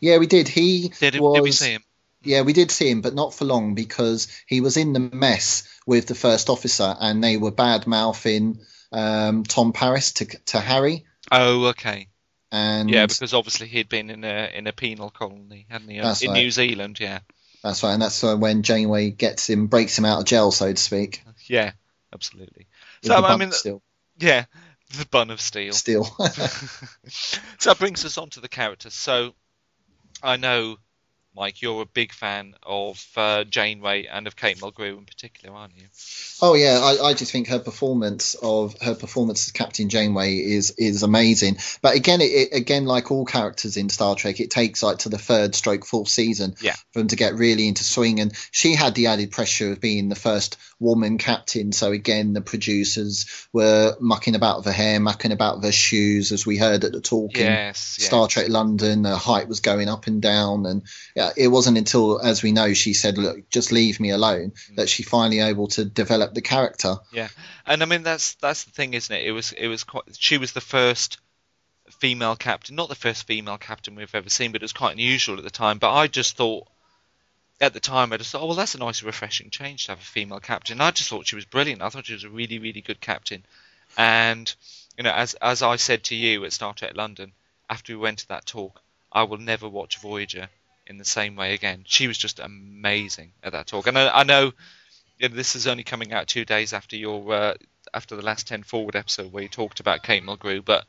Yeah, 0.00 0.18
we 0.18 0.26
did. 0.26 0.48
He 0.48 0.88
Did, 1.00 1.18
was. 1.18 1.34
did 1.34 1.42
we 1.42 1.52
see 1.52 1.72
him? 1.72 1.84
Yeah, 2.22 2.42
we 2.42 2.52
did 2.52 2.70
see 2.70 2.90
him, 2.90 3.02
but 3.02 3.14
not 3.14 3.34
for 3.34 3.44
long 3.44 3.74
because 3.74 4.26
he 4.46 4.60
was 4.60 4.76
in 4.76 4.92
the 4.92 4.98
mess 5.00 5.68
with 5.86 6.06
the 6.06 6.14
first 6.14 6.48
officer, 6.50 6.96
and 6.98 7.22
they 7.22 7.36
were 7.36 7.52
bad 7.52 7.86
mouthing 7.86 8.58
um, 8.92 9.44
Tom 9.44 9.72
Paris 9.72 10.12
to 10.14 10.24
to 10.46 10.60
Harry. 10.60 11.04
Oh, 11.30 11.66
okay. 11.66 12.08
And 12.52 12.88
Yeah, 12.90 13.06
because 13.06 13.34
obviously 13.34 13.66
he'd 13.68 13.88
been 13.88 14.10
in 14.10 14.24
a 14.24 14.50
in 14.54 14.66
a 14.66 14.72
penal 14.72 15.10
colony, 15.10 15.66
hadn't 15.68 15.88
he? 15.88 16.00
That's 16.00 16.22
in 16.22 16.30
right. 16.32 16.38
New 16.40 16.50
Zealand, 16.50 16.98
yeah. 17.00 17.20
that's 17.62 17.82
right, 17.82 17.92
and 17.92 18.02
that's 18.02 18.22
uh, 18.24 18.36
when 18.36 18.62
Janeway 18.62 19.10
gets 19.10 19.48
him, 19.50 19.66
breaks 19.66 19.98
him 19.98 20.04
out 20.04 20.20
of 20.20 20.24
jail, 20.26 20.50
so 20.52 20.72
to 20.72 20.76
speak. 20.82 21.22
Yeah, 21.48 21.72
absolutely. 22.12 22.66
with 23.02 23.12
So 23.12 23.20
the 23.20 23.26
I 23.26 23.36
mean, 23.36 23.52
still, 23.52 23.80
yeah, 24.18 24.46
the 24.98 25.06
bun 25.06 25.30
of 25.30 25.40
steel. 25.40 25.72
still. 25.74 26.04
so 27.08 27.70
that 27.70 27.78
brings 27.78 28.04
us 28.04 28.18
on 28.18 28.30
to 28.30 28.40
the 28.40 28.48
characters. 28.48 28.94
So 28.94 29.34
I 30.22 30.36
know, 30.36 30.76
Mike, 31.36 31.60
you're 31.60 31.82
a 31.82 31.86
big 31.86 32.12
fan 32.12 32.54
of 32.62 33.04
uh, 33.16 33.44
Janeway 33.44 34.06
and 34.06 34.26
of 34.26 34.36
Kate 34.36 34.58
Mulgrew 34.58 34.96
in 34.96 35.04
particular, 35.04 35.54
aren't 35.54 35.76
you? 35.76 35.84
Oh 36.40 36.54
yeah, 36.54 36.80
I, 36.82 37.08
I 37.08 37.14
just 37.14 37.30
think 37.30 37.48
her 37.48 37.58
performance 37.58 38.34
of 38.42 38.74
her 38.80 38.94
performance 38.94 39.46
as 39.46 39.52
Captain 39.52 39.88
Janeway 39.88 40.36
is 40.36 40.72
is 40.78 41.02
amazing. 41.02 41.58
But 41.82 41.94
again, 41.94 42.20
it, 42.20 42.24
it 42.24 42.48
again 42.54 42.86
like 42.86 43.10
all 43.10 43.26
characters 43.26 43.76
in 43.76 43.88
Star 43.90 44.14
Trek, 44.14 44.40
it 44.40 44.50
takes 44.50 44.82
like 44.82 44.98
to 44.98 45.08
the 45.10 45.18
third 45.18 45.54
stroke 45.54 45.84
fourth 45.84 46.08
season 46.08 46.54
Yeah. 46.60 46.74
for 46.92 47.00
them 47.00 47.08
to 47.08 47.16
get 47.16 47.34
really 47.34 47.68
into 47.68 47.84
swing. 47.84 48.20
And 48.20 48.32
she 48.50 48.74
had 48.74 48.94
the 48.94 49.08
added 49.08 49.30
pressure 49.30 49.72
of 49.72 49.80
being 49.80 50.08
the 50.08 50.14
first 50.14 50.56
woman 50.78 51.18
captain. 51.18 51.72
So 51.72 51.92
again, 51.92 52.32
the 52.32 52.40
producers 52.42 53.48
were 53.52 53.96
mucking 54.00 54.34
about 54.34 54.58
with 54.58 54.66
her 54.66 54.72
hair, 54.72 55.00
mucking 55.00 55.32
about 55.32 55.56
with 55.56 55.64
her 55.64 55.72
shoes, 55.72 56.32
as 56.32 56.46
we 56.46 56.56
heard 56.56 56.84
at 56.84 56.92
the 56.92 57.00
talk 57.00 57.36
in 57.36 57.46
Yes, 57.46 57.96
yes. 57.98 58.06
Star 58.06 58.28
Trek 58.28 58.48
London. 58.48 59.04
Her 59.04 59.16
height 59.16 59.48
was 59.48 59.60
going 59.60 59.88
up 59.88 60.06
and 60.06 60.20
down, 60.20 60.66
and 60.66 60.82
yeah, 61.14 61.25
it 61.36 61.48
wasn't 61.48 61.78
until, 61.78 62.20
as 62.20 62.42
we 62.42 62.52
know, 62.52 62.72
she 62.74 62.94
said, 62.94 63.18
"Look, 63.18 63.48
just 63.50 63.72
leave 63.72 64.00
me 64.00 64.10
alone," 64.10 64.52
Mm. 64.70 64.76
that 64.76 64.88
she 64.88 65.02
finally 65.02 65.40
able 65.40 65.68
to 65.68 65.84
develop 65.84 66.34
the 66.34 66.42
character. 66.42 66.96
Yeah, 67.12 67.28
and 67.66 67.82
I 67.82 67.86
mean 67.86 68.02
that's 68.02 68.34
that's 68.34 68.64
the 68.64 68.70
thing, 68.70 68.94
isn't 68.94 69.14
it? 69.14 69.26
It 69.26 69.32
was 69.32 69.52
it 69.52 69.68
was 69.68 69.84
quite. 69.84 70.04
She 70.18 70.38
was 70.38 70.52
the 70.52 70.60
first 70.60 71.18
female 72.00 72.36
captain, 72.36 72.76
not 72.76 72.88
the 72.88 72.94
first 72.94 73.26
female 73.26 73.58
captain 73.58 73.94
we've 73.94 74.14
ever 74.14 74.28
seen, 74.28 74.52
but 74.52 74.60
it 74.62 74.64
was 74.64 74.72
quite 74.72 74.92
unusual 74.92 75.38
at 75.38 75.44
the 75.44 75.50
time. 75.50 75.78
But 75.78 75.92
I 75.92 76.06
just 76.08 76.36
thought. 76.36 76.68
At 77.58 77.72
the 77.72 77.80
time, 77.80 78.12
I 78.12 78.18
just 78.18 78.32
thought, 78.32 78.42
oh 78.42 78.48
well, 78.48 78.54
that's 78.56 78.74
a 78.74 78.78
nice, 78.78 79.02
refreshing 79.02 79.48
change 79.48 79.86
to 79.86 79.92
have 79.92 79.98
a 79.98 80.04
female 80.04 80.40
captain. 80.40 80.78
I 80.78 80.90
just 80.90 81.08
thought 81.08 81.26
she 81.26 81.36
was 81.36 81.46
brilliant. 81.46 81.80
I 81.80 81.88
thought 81.88 82.04
she 82.04 82.12
was 82.12 82.24
a 82.24 82.28
really, 82.28 82.58
really 82.58 82.82
good 82.82 83.00
captain. 83.00 83.46
And 83.96 84.54
you 84.98 85.04
know, 85.04 85.12
as 85.12 85.32
as 85.34 85.62
I 85.62 85.76
said 85.76 86.04
to 86.04 86.14
you 86.14 86.44
at 86.44 86.52
Star 86.52 86.74
Trek 86.74 86.94
London 86.94 87.32
after 87.70 87.94
we 87.94 87.98
went 87.98 88.18
to 88.18 88.28
that 88.28 88.44
talk, 88.44 88.82
I 89.10 89.22
will 89.22 89.38
never 89.38 89.68
watch 89.70 89.96
Voyager 89.98 90.50
in 90.86 90.98
the 90.98 91.04
same 91.04 91.36
way 91.36 91.54
again. 91.54 91.84
She 91.86 92.06
was 92.08 92.18
just 92.18 92.38
amazing 92.38 93.32
at 93.42 93.52
that 93.52 93.66
talk. 93.66 93.86
And 93.86 93.98
I, 93.98 94.20
I 94.20 94.22
know 94.24 94.52
you 95.18 95.28
know, 95.28 95.34
this 95.34 95.56
is 95.56 95.66
only 95.66 95.82
coming 95.82 96.12
out 96.12 96.26
two 96.28 96.44
days 96.44 96.72
after 96.72 96.96
your 96.96 97.32
uh, 97.32 97.54
after 97.94 98.16
the 98.16 98.22
last 98.22 98.46
ten 98.48 98.62
forward 98.62 98.96
episode 98.96 99.32
where 99.32 99.42
you 99.42 99.48
talked 99.48 99.80
about 99.80 100.02
Kate 100.02 100.22
Mulgrew, 100.24 100.64
but 100.64 100.84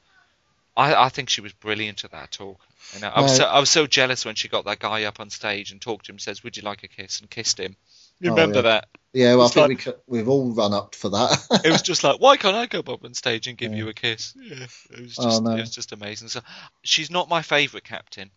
I, 0.75 0.93
I 1.05 1.09
think 1.09 1.29
she 1.29 1.41
was 1.41 1.53
brilliant 1.53 2.03
at 2.03 2.11
that 2.11 2.31
talk. 2.31 2.59
You 2.93 3.01
know, 3.01 3.09
I 3.09 3.21
was 3.21 3.31
No. 3.31 3.37
so, 3.45 3.45
I 3.45 3.59
was 3.59 3.69
so 3.69 3.87
jealous 3.87 4.25
when 4.25 4.35
she 4.35 4.47
got 4.47 4.65
that 4.65 4.79
guy 4.79 5.03
up 5.05 5.19
on 5.19 5.29
stage 5.29 5.71
and 5.71 5.81
talked 5.81 6.05
to 6.05 6.11
him, 6.11 6.19
says, 6.19 6.43
"Would 6.43 6.57
you 6.57 6.63
like 6.63 6.83
a 6.83 6.87
kiss?" 6.87 7.19
and 7.21 7.29
kissed 7.29 7.59
him. 7.59 7.75
You 8.19 8.31
Oh, 8.31 8.33
remember 8.33 8.57
yeah. 8.57 8.61
that? 8.63 8.87
Yeah, 9.13 9.35
well, 9.35 9.45
I 9.45 9.49
think 9.49 9.61
like- 9.61 9.69
we 9.69 9.75
could, 9.77 9.95
we've 10.07 10.27
all 10.29 10.51
run 10.51 10.73
up 10.73 10.93
for 10.95 11.09
that. 11.09 11.61
It 11.65 11.71
was 11.71 11.81
just 11.81 12.03
like, 12.03 12.19
why 12.19 12.37
can't 12.37 12.55
I 12.55 12.65
go 12.65 12.79
up 12.79 13.03
on 13.03 13.13
stage 13.13 13.47
and 13.47 13.57
give 13.57 13.73
you 13.73 13.87
a 13.89 13.93
kiss? 13.93 14.33
Yeah, 14.35 14.65
it 14.91 15.01
was 15.01 15.15
Oh, 15.19 15.23
just 15.23 15.43
no. 15.43 15.51
it 15.51 15.59
was 15.61 15.71
just 15.71 15.91
amazing. 15.91 16.27
So 16.27 16.41
she's 16.83 17.09
not 17.11 17.29
my 17.29 17.41
favourite 17.41 17.83
captain. 17.83 18.29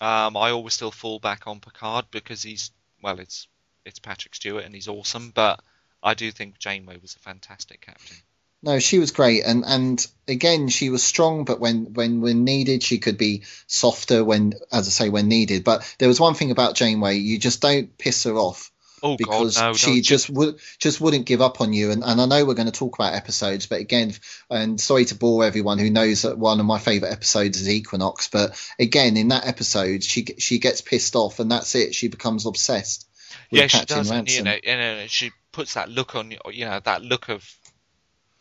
Um, 0.00 0.36
I 0.36 0.50
always 0.50 0.74
still 0.74 0.90
fall 0.90 1.18
back 1.18 1.46
on 1.46 1.60
Picard 1.60 2.06
because 2.10 2.42
he's 2.42 2.70
well, 3.02 3.20
it's 3.20 3.48
it's 3.84 3.98
Patrick 3.98 4.34
Stewart 4.34 4.64
and 4.64 4.74
he's 4.74 4.88
awesome, 4.88 5.30
but 5.34 5.60
I 6.02 6.14
do 6.14 6.30
think 6.30 6.58
Janeway 6.58 6.98
was 7.00 7.16
a 7.16 7.18
fantastic 7.20 7.80
captain. 7.80 8.16
No, 8.62 8.78
she 8.78 8.98
was 8.98 9.10
great, 9.10 9.44
and 9.44 9.62
and 9.66 10.06
again, 10.26 10.68
she 10.68 10.88
was 10.88 11.02
strong, 11.02 11.44
but 11.44 11.60
when 11.60 11.92
when 11.92 12.22
when 12.22 12.44
needed, 12.44 12.82
she 12.82 12.98
could 12.98 13.18
be 13.18 13.42
softer 13.66 14.24
when, 14.24 14.54
as 14.72 14.86
I 14.86 14.90
say, 14.90 15.08
when 15.10 15.28
needed. 15.28 15.64
But 15.64 15.94
there 15.98 16.08
was 16.08 16.18
one 16.18 16.34
thing 16.34 16.50
about 16.50 16.74
Janeway: 16.74 17.18
you 17.18 17.38
just 17.38 17.60
don't 17.60 17.96
piss 17.98 18.24
her 18.24 18.34
off 18.34 18.72
Oh 19.06 19.18
because 19.18 19.58
God, 19.58 19.66
no! 19.66 19.74
she 19.74 20.00
just 20.00 20.30
would 20.30 20.58
just 20.78 20.98
wouldn't 20.98 21.26
give 21.26 21.42
up 21.42 21.60
on 21.60 21.74
you. 21.74 21.90
And 21.90 22.02
and 22.02 22.18
I 22.18 22.24
know 22.24 22.46
we're 22.46 22.54
going 22.54 22.70
to 22.70 22.72
talk 22.72 22.98
about 22.98 23.12
episodes, 23.12 23.66
but 23.66 23.78
again, 23.80 24.14
and 24.48 24.80
sorry 24.80 25.04
to 25.04 25.14
bore 25.14 25.44
everyone 25.44 25.78
who 25.78 25.90
knows 25.90 26.22
that 26.22 26.38
one 26.38 26.58
of 26.58 26.64
my 26.64 26.78
favourite 26.78 27.12
episodes 27.12 27.60
is 27.60 27.68
Equinox, 27.68 28.28
but 28.28 28.58
again, 28.78 29.18
in 29.18 29.28
that 29.28 29.46
episode, 29.46 30.02
she 30.02 30.24
she 30.38 30.58
gets 30.58 30.80
pissed 30.80 31.16
off, 31.16 31.38
and 31.38 31.50
that's 31.50 31.74
it. 31.74 31.94
She 31.94 32.08
becomes 32.08 32.46
obsessed. 32.46 33.06
With 33.50 33.60
yeah, 33.60 33.66
she 33.66 33.78
Captain 33.78 33.98
does, 33.98 34.10
and, 34.10 34.18
Ransom. 34.20 34.36
you 34.36 34.44
know, 34.44 34.58
you 34.64 34.72
uh, 34.72 34.76
know, 34.76 35.06
she 35.06 35.32
puts 35.52 35.74
that 35.74 35.90
look 35.90 36.14
on 36.14 36.30
you, 36.30 36.38
you 36.50 36.64
know, 36.64 36.80
that 36.80 37.02
look 37.02 37.28
of, 37.28 37.46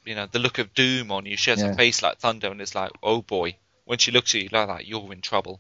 you 0.06 0.16
know, 0.16 0.28
the 0.32 0.40
look 0.40 0.60
of 0.60 0.74
doom 0.74 1.12
on 1.12 1.26
you. 1.26 1.36
She 1.36 1.50
has 1.50 1.60
Yeah. 1.60 1.72
a 1.72 1.76
face 1.76 2.02
like 2.02 2.20
thunder, 2.20 2.48
and 2.48 2.62
it's 2.62 2.74
like, 2.74 2.92
oh 3.04 3.22
boy, 3.22 3.58
when 3.84 3.98
she 3.98 4.12
looks 4.12 4.34
at 4.34 4.44
you 4.44 4.50
like 4.52 4.68
that, 4.68 4.88
you're 4.88 5.12
in 5.12 5.20
trouble. 5.20 5.60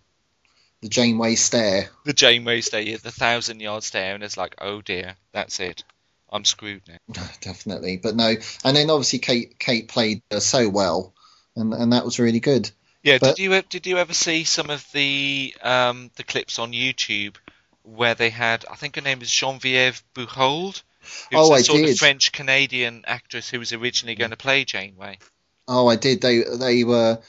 The 0.84 0.90
Janeway 0.90 1.36
stare. 1.36 1.90
the 2.04 2.14
Janeway 2.14 2.60
stare, 2.62 2.98
the 2.98 3.10
thousand 3.12 3.62
yard 3.62 3.84
stare, 3.84 4.14
and 4.16 4.24
it's 4.24 4.36
like, 4.38 4.56
oh 4.60 4.82
dear, 4.82 5.16
that's 5.32 5.60
it. 5.62 5.84
I'm 6.30 6.44
screwed 6.46 6.82
now. 6.88 7.24
definitely. 7.42 7.98
But 7.98 8.16
no, 8.16 8.36
and 8.66 8.76
then 8.76 8.90
obviously 8.90 9.20
Kate 9.20 9.58
Kate 9.60 9.88
played 9.88 10.22
her 10.30 10.40
so 10.42 10.68
well, 10.68 11.14
and 11.56 11.74
and 11.74 11.94
that 11.94 12.04
was 12.06 12.20
really 12.20 12.42
good. 12.42 12.70
Yeah, 13.02 13.18
But- 13.20 13.38
did 13.38 13.44
you 13.44 13.62
did 13.64 13.88
you 13.88 13.98
ever 13.98 14.14
see 14.14 14.44
some 14.44 14.70
of 14.70 14.86
the 14.92 15.54
um, 15.62 16.12
the 16.18 16.24
clips 16.24 16.60
on 16.60 16.74
YouTube 16.74 17.36
where 17.84 18.16
they 18.16 18.30
had? 18.30 18.66
I 18.70 18.76
think 18.76 18.96
her 18.98 19.02
name 19.02 19.22
is 19.22 19.32
Genevieve 19.32 20.04
Bujold. 20.14 20.82
Who's 21.02 21.40
Oh, 21.40 21.52
a 21.54 21.56
I 21.58 21.62
sort 21.62 21.80
did. 21.82 21.90
of 21.92 21.98
French 21.98 22.32
Canadian 22.32 23.04
actress 23.08 23.50
who 23.50 23.60
was 23.60 23.72
originally 23.74 24.16
going 24.16 24.32
to 24.32 24.38
play 24.38 24.64
Janeway. 24.66 25.20
Oh, 25.68 25.88
I 25.88 25.96
did. 25.98 26.22
They 26.22 26.44
they 26.44 26.84
were 26.84 27.20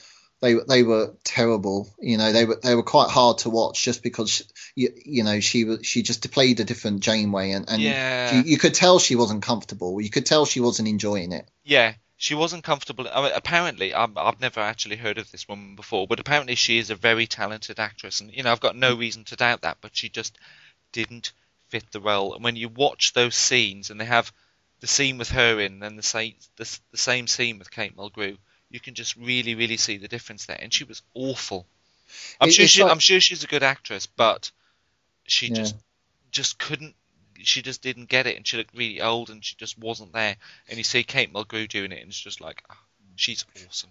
they 0.41 0.53
they 0.53 0.83
were 0.83 1.15
terrible. 1.23 1.93
You 1.99 2.17
know, 2.17 2.31
they 2.31 2.45
were 2.45 2.59
they 2.61 2.75
were 2.75 2.83
quite 2.83 3.09
hard 3.09 3.39
to 3.39 3.49
watch 3.49 3.83
just 3.83 4.03
because 4.03 4.43
you 4.75 4.89
you 5.03 5.23
know 5.23 5.39
she 5.39 5.63
was 5.63 5.85
she 5.85 6.01
just 6.01 6.29
played 6.31 6.59
a 6.59 6.63
different 6.63 7.01
Janeway, 7.01 7.51
and 7.51 7.69
and 7.69 7.81
Yeah. 7.81 8.35
you, 8.35 8.43
you 8.43 8.57
could 8.57 8.73
tell 8.73 8.99
she 8.99 9.15
wasn't 9.15 9.43
comfortable. 9.43 9.99
You 10.01 10.09
could 10.09 10.25
tell 10.25 10.45
she 10.45 10.59
wasn't 10.59 10.87
enjoying 10.87 11.31
it. 11.31 11.49
Yeah, 11.63 11.93
she 12.17 12.35
wasn't 12.35 12.63
comfortable. 12.63 13.07
I 13.11 13.21
mean, 13.21 13.31
apparently, 13.35 13.93
I'm, 13.95 14.17
I've 14.17 14.39
never 14.41 14.59
actually 14.59 14.97
heard 14.97 15.17
of 15.17 15.31
this 15.31 15.47
woman 15.47 15.75
before, 15.75 16.07
but 16.07 16.19
apparently 16.19 16.55
she 16.55 16.77
is 16.77 16.89
a 16.89 16.95
very 16.95 17.27
talented 17.27 17.79
actress, 17.79 18.21
and 18.21 18.31
you 18.31 18.43
know 18.43 18.51
I've 18.51 18.59
got 18.59 18.75
no 18.75 18.95
reason 18.95 19.23
to 19.25 19.35
doubt 19.35 19.61
that. 19.61 19.77
But 19.81 19.95
she 19.95 20.09
just 20.09 20.37
didn't 20.91 21.31
fit 21.69 21.91
the 21.91 22.01
role. 22.01 22.35
And 22.35 22.43
when 22.43 22.55
you 22.55 22.69
watch 22.69 23.13
those 23.13 23.35
scenes, 23.35 23.89
and 23.89 23.99
they 23.99 24.05
have 24.05 24.31
the 24.81 24.87
scene 24.87 25.17
with 25.17 25.31
her 25.31 25.59
in, 25.59 25.81
and 25.81 25.97
the 25.97 26.03
same 26.03 26.35
the, 26.57 26.79
the 26.91 26.97
same 26.97 27.27
scene 27.27 27.57
with 27.57 27.71
Kate 27.71 27.95
Mulgrew, 27.97 28.37
you 28.75 28.79
can 28.81 28.93
just 28.93 29.15
really, 29.15 29.55
really 29.55 29.77
see 29.77 29.97
the 29.97 30.07
difference 30.09 30.45
there. 30.45 30.59
And 30.61 30.71
she 30.71 30.83
was 30.83 31.01
awful. 31.15 31.65
I'm 32.39 32.49
It- 32.49 32.51
sure 32.51 32.67
she, 32.67 32.83
like- 32.83 32.91
I'm 32.91 32.99
sure 32.99 33.19
she's 33.19 33.43
a 33.43 33.47
good 33.47 33.63
actress, 33.63 34.05
but 34.05 34.51
she 35.25 35.47
Yeah. 35.47 35.55
just 35.55 35.75
just 36.31 36.59
couldn't 36.59 36.95
she 37.41 37.61
just 37.61 37.81
didn't 37.81 38.07
get 38.09 38.27
it 38.27 38.35
and 38.37 38.47
she 38.47 38.57
looked 38.57 38.73
really 38.75 39.01
old 39.01 39.29
and 39.29 39.43
she 39.43 39.55
just 39.55 39.77
wasn't 39.77 40.11
there 40.13 40.35
and 40.67 40.77
you 40.77 40.83
see 40.83 41.03
Kate 41.03 41.31
Mulgrew 41.31 41.67
doing 41.67 41.91
it 41.91 42.01
and 42.01 42.09
it's 42.09 42.19
just 42.19 42.41
like 42.41 42.63
ah, 42.69 42.77
she's 43.15 43.45
awesome 43.67 43.89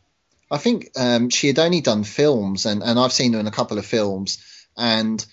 I 0.51 0.59
think 0.59 0.91
um, 0.97 1.31
she 1.31 1.47
had 1.47 1.59
only 1.59 1.81
done 1.81 2.05
films, 2.05 2.67
and, 2.67 2.83
and 2.83 2.99
I've 2.99 3.13
seen 3.13 3.33
her 3.33 3.41
in 3.41 3.47
a 3.47 3.51
couple 3.51 3.79
of 3.79 3.87
films, 3.87 4.39
and 4.77 5.25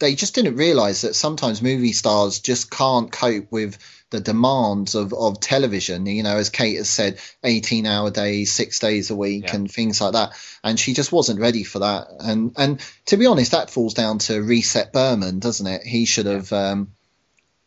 they 0.00 0.16
just 0.16 0.34
didn't 0.34 0.56
realise 0.56 1.02
that 1.02 1.14
sometimes 1.14 1.62
movie 1.62 1.92
stars 1.92 2.40
just 2.40 2.70
can't 2.70 3.10
cope 3.12 3.50
with 3.52 3.78
the 4.12 4.20
demands 4.20 4.94
of, 4.94 5.12
of 5.12 5.40
television. 5.40 6.06
You 6.06 6.22
know, 6.22 6.36
as 6.36 6.48
Kate 6.50 6.76
has 6.76 6.88
said, 6.88 7.18
18 7.42 7.84
hour 7.86 8.10
days, 8.12 8.52
six 8.52 8.78
days 8.78 9.10
a 9.10 9.16
week, 9.16 9.46
Yeah. 9.46 9.56
and 9.56 9.70
things 9.70 10.00
like 10.00 10.12
that. 10.12 10.32
And 10.62 10.78
she 10.78 10.94
just 10.94 11.10
wasn't 11.10 11.40
ready 11.40 11.64
for 11.64 11.80
that. 11.80 12.06
And 12.20 12.52
and 12.56 12.80
to 13.06 13.16
be 13.16 13.26
honest, 13.26 13.50
that 13.50 13.70
falls 13.70 13.94
down 13.94 14.18
to 14.20 14.40
Rick 14.40 14.92
Berman, 14.92 15.40
doesn't 15.40 15.66
it? 15.66 15.82
He 15.82 16.04
should 16.04 16.26
have. 16.26 16.52
Um, 16.52 16.92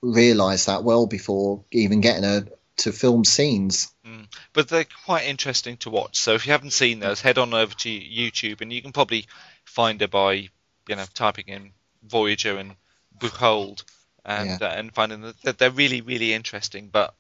realised 0.01 0.67
that 0.67 0.83
well 0.83 1.07
before 1.07 1.63
even 1.71 1.99
getting 1.99 2.23
her 2.23 2.45
to 2.77 2.91
film 2.91 3.25
scenes. 3.25 3.91
Mm. 4.05 4.27
But 4.53 4.67
they're 4.67 4.85
quite 5.05 5.25
interesting 5.25 5.77
to 5.77 5.89
watch. 5.89 6.19
So 6.19 6.33
if 6.35 6.45
you 6.45 6.51
haven't 6.51 6.73
seen 6.73 6.99
those, 6.99 7.21
head 7.21 7.39
on 7.39 7.53
over 7.55 7.73
to 7.73 7.89
YouTube, 7.89 8.61
and 8.61 8.71
you 8.71 8.83
can 8.83 8.91
probably 8.91 9.25
find 9.63 9.99
her 10.01 10.07
by 10.07 10.33
you 10.33 10.95
know 10.95 11.05
typing 11.15 11.45
in 11.47 11.71
Voyager 12.03 12.57
and 12.57 12.75
Bujold, 13.17 13.83
and 14.25 14.49
Yeah. 14.49 14.57
uh, 14.61 14.73
and 14.75 14.93
finding 14.93 15.33
that 15.43 15.57
they're 15.57 15.71
really 15.71 16.01
really 16.01 16.33
interesting. 16.33 16.89
But 16.89 17.13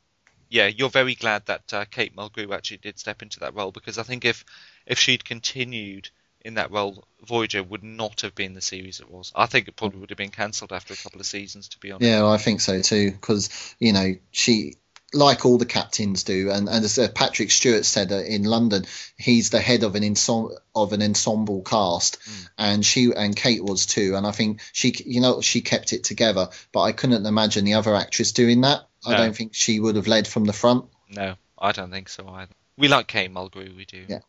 yeah, 0.49 0.67
you're 0.67 0.89
very 0.89 1.15
glad 1.15 1.45
that 1.47 1.73
uh, 1.73 1.85
Kate 1.85 2.15
Mulgrew 2.15 2.53
actually 2.53 2.77
did 2.77 2.99
step 2.99 3.21
into 3.21 3.39
that 3.41 3.55
role 3.55 3.71
because 3.71 3.97
I 3.97 4.03
think 4.03 4.25
if 4.25 4.43
if 4.85 4.99
she'd 4.99 5.25
continued 5.25 6.09
in 6.41 6.55
that 6.55 6.71
role, 6.71 7.07
Voyager 7.25 7.63
would 7.63 7.83
not 7.83 8.21
have 8.21 8.35
been 8.35 8.53
the 8.53 8.61
series 8.61 8.99
it 8.99 9.09
was. 9.09 9.31
I 9.35 9.47
think 9.47 9.67
it 9.67 9.75
probably 9.75 9.99
would 9.99 10.11
have 10.11 10.17
been 10.17 10.29
cancelled 10.29 10.71
after 10.71 10.93
a 10.93 10.97
couple 10.97 11.19
of 11.19 11.25
seasons, 11.25 11.69
to 11.69 11.79
be 11.79 11.91
honest. 11.91 12.07
Yeah, 12.07 12.27
I 12.27 12.37
think 12.37 12.61
so 12.61 12.81
too. 12.81 13.11
Because 13.11 13.49
you 13.79 13.93
know 13.93 14.15
she, 14.31 14.75
like 15.13 15.45
all 15.45 15.57
the 15.57 15.65
captains 15.65 16.23
do, 16.23 16.51
and, 16.51 16.67
and 16.67 16.83
as 16.83 16.99
uh, 16.99 17.07
Patrick 17.13 17.51
Stewart 17.51 17.85
said 17.85 18.11
uh, 18.11 18.17
in 18.17 18.43
London, 18.43 18.85
he's 19.17 19.49
the 19.49 19.61
head 19.61 19.83
of 19.83 19.95
an 19.95 20.03
ensemble 20.03 20.57
of 20.75 20.93
an 20.93 21.01
ensemble 21.01 21.61
cast, 21.61 22.17
and 22.57 22.85
she 22.85 23.11
and 23.15 23.35
Kate 23.35 23.63
was 23.63 23.85
too. 23.85 24.15
And 24.15 24.25
I 24.27 24.31
think 24.31 24.61
she, 24.73 24.93
you 25.05 25.21
know, 25.21 25.41
she 25.41 25.61
kept 25.61 25.93
it 25.93 26.03
together. 26.03 26.49
But 26.71 26.81
I 26.81 26.91
couldn't 26.91 27.25
imagine 27.25 27.65
the 27.65 27.75
other 27.75 27.95
actress 27.95 28.31
doing 28.31 28.61
that. 28.61 28.87
I 29.07 29.15
don't 29.15 29.35
think 29.35 29.53
she 29.53 29.79
would 29.79 29.95
have 29.95 30.07
led 30.07 30.27
from 30.27 30.45
the 30.45 30.53
front. 30.53 30.85
No, 31.09 31.35
I 31.57 31.71
don't 31.71 31.91
think 31.91 32.09
so 32.09 32.27
either. 32.27 32.51
We 32.77 32.87
like 32.87 33.07
Kate 33.07 33.31
Mulgrew, 33.31 33.75
we 33.75 33.85
do. 33.85 34.03
Yeah. 34.07 34.19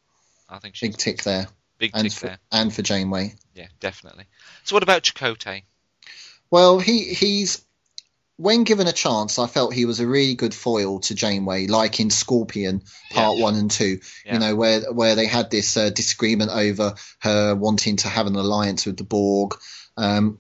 I 0.48 0.58
think 0.58 0.76
she's 0.76 0.90
Big 0.90 0.98
tick 0.98 1.22
there, 1.24 1.48
big 1.78 1.90
and 1.94 2.04
tick 2.04 2.12
for, 2.12 2.26
there. 2.26 2.38
and 2.52 2.72
for 2.72 2.82
Janeway. 2.82 3.34
Yeah, 3.54 3.66
definitely. 3.80 4.26
So 4.64 4.76
what 4.76 4.84
about 4.84 5.02
Chakotay? 5.02 5.62
Well, 6.50 6.78
he 6.78 7.02
he's 7.02 7.64
when 8.36 8.64
given 8.64 8.86
a 8.86 8.92
chance, 8.92 9.38
I 9.38 9.46
felt 9.46 9.72
he 9.72 9.86
was 9.86 10.00
a 10.00 10.06
really 10.06 10.34
good 10.34 10.54
foil 10.54 11.00
to 11.00 11.14
Janeway, 11.14 11.66
like 11.68 12.00
in 12.00 12.10
Scorpion 12.10 12.82
Part 13.10 13.38
Yeah. 13.38 13.42
One 13.42 13.54
and 13.56 13.70
Two. 13.70 14.00
Yeah. 14.24 14.34
You 14.34 14.38
know, 14.40 14.56
where 14.56 14.92
where 14.92 15.14
they 15.14 15.26
had 15.26 15.50
this 15.50 15.76
uh, 15.76 15.90
disagreement 15.90 16.50
over 16.50 16.94
her 17.20 17.54
wanting 17.54 17.96
to 17.96 18.08
have 18.08 18.26
an 18.26 18.36
alliance 18.36 18.84
with 18.84 18.96
the 18.96 19.04
Borg. 19.04 19.54
Um, 19.96 20.38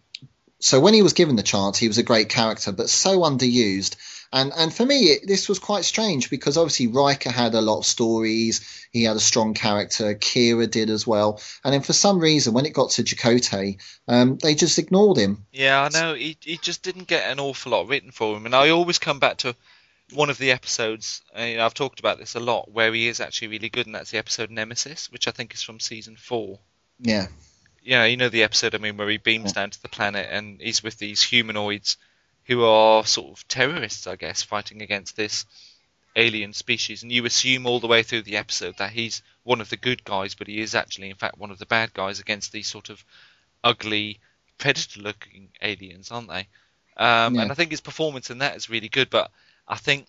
so 0.58 0.80
when 0.80 0.94
he 0.94 1.02
was 1.02 1.12
given 1.12 1.36
the 1.36 1.42
chance, 1.42 1.78
he 1.78 1.88
was 1.88 1.98
a 1.98 2.02
great 2.02 2.28
character, 2.28 2.72
but 2.72 2.90
so 2.90 3.20
underused. 3.20 3.96
And 4.32 4.52
and 4.56 4.72
for 4.72 4.84
me, 4.84 5.04
it, 5.04 5.26
this 5.26 5.48
was 5.48 5.58
quite 5.58 5.84
strange 5.84 6.30
because 6.30 6.56
obviously 6.56 6.88
Riker 6.88 7.30
had 7.30 7.54
a 7.54 7.60
lot 7.60 7.78
of 7.78 7.86
stories. 7.86 8.88
He 8.92 9.04
had 9.04 9.16
a 9.16 9.20
strong 9.20 9.54
character. 9.54 10.14
Kira 10.14 10.70
did 10.70 10.90
as 10.90 11.06
well. 11.06 11.40
And 11.64 11.72
then 11.72 11.82
for 11.82 11.92
some 11.92 12.18
reason, 12.18 12.54
when 12.54 12.66
it 12.66 12.72
got 12.74 12.90
to 12.92 13.04
Chakotay, 13.04 13.80
um, 14.08 14.38
they 14.38 14.54
just 14.54 14.78
ignored 14.78 15.18
him. 15.18 15.46
Yeah, 15.52 15.82
I 15.82 15.88
know. 15.88 16.14
He 16.14 16.36
he 16.40 16.58
just 16.58 16.82
didn't 16.82 17.06
get 17.06 17.30
an 17.30 17.40
awful 17.40 17.72
lot 17.72 17.88
written 17.88 18.10
for 18.10 18.36
him, 18.36 18.46
and 18.46 18.54
I 18.54 18.70
always 18.70 18.98
come 18.98 19.18
back 19.18 19.38
to 19.38 19.54
one 20.12 20.30
of 20.30 20.38
the 20.38 20.52
episodes. 20.52 21.22
uh, 21.36 21.42
You 21.42 21.56
know, 21.56 21.66
I've 21.66 21.74
talked 21.74 22.00
about 22.00 22.18
this 22.18 22.34
a 22.34 22.40
lot, 22.40 22.70
where 22.70 22.92
he 22.92 23.08
is 23.08 23.20
actually 23.20 23.48
really 23.48 23.68
good, 23.68 23.86
and 23.86 23.94
that's 23.94 24.10
the 24.10 24.18
episode 24.18 24.50
Nemesis, 24.50 25.10
which 25.10 25.28
I 25.28 25.30
think 25.30 25.54
is 25.54 25.62
from 25.62 25.80
season 25.80 26.16
four. 26.16 26.58
Yeah. 27.00 27.26
Yeah, 27.82 28.04
you 28.04 28.16
know 28.16 28.28
the 28.28 28.42
episode. 28.42 28.74
I 28.74 28.78
mean, 28.78 28.96
where 28.96 29.08
he 29.08 29.18
beams 29.18 29.52
down 29.52 29.70
to 29.70 29.80
the 29.80 29.88
planet 29.88 30.26
and 30.30 30.60
he's 30.60 30.82
with 30.82 30.98
these 30.98 31.22
humanoids 31.22 31.96
who 32.46 32.64
are 32.64 33.04
sort 33.04 33.36
of 33.38 33.48
terrorists, 33.48 34.06
I 34.06 34.16
guess, 34.16 34.42
fighting 34.42 34.82
against 34.82 35.16
this 35.16 35.44
alien 36.14 36.52
species. 36.52 37.02
And 37.02 37.12
you 37.12 37.24
assume 37.26 37.66
all 37.66 37.80
the 37.80 37.86
way 37.86 38.02
through 38.02 38.22
the 38.22 38.36
episode 38.36 38.76
that 38.78 38.90
he's 38.92 39.22
one 39.42 39.60
of 39.60 39.68
the 39.68 39.76
good 39.76 40.04
guys, 40.04 40.34
but 40.34 40.46
he 40.46 40.60
is 40.60 40.74
actually, 40.74 41.10
in 41.10 41.16
fact, 41.16 41.38
one 41.38 41.50
of 41.50 41.58
the 41.58 41.66
bad 41.66 41.92
guys 41.92 42.20
against 42.20 42.52
these 42.52 42.68
sort 42.68 42.88
of 42.88 43.04
ugly, 43.64 44.20
predator-looking 44.58 45.48
aliens, 45.60 46.10
aren't 46.10 46.28
they? 46.28 46.48
Um, 46.96 47.34
Yeah. 47.34 47.42
And 47.42 47.52
I 47.52 47.54
think 47.54 47.70
his 47.70 47.80
performance 47.80 48.30
in 48.30 48.38
that 48.38 48.56
is 48.56 48.70
really 48.70 48.88
good. 48.88 49.10
But 49.10 49.30
I 49.68 49.76
think. 49.76 50.06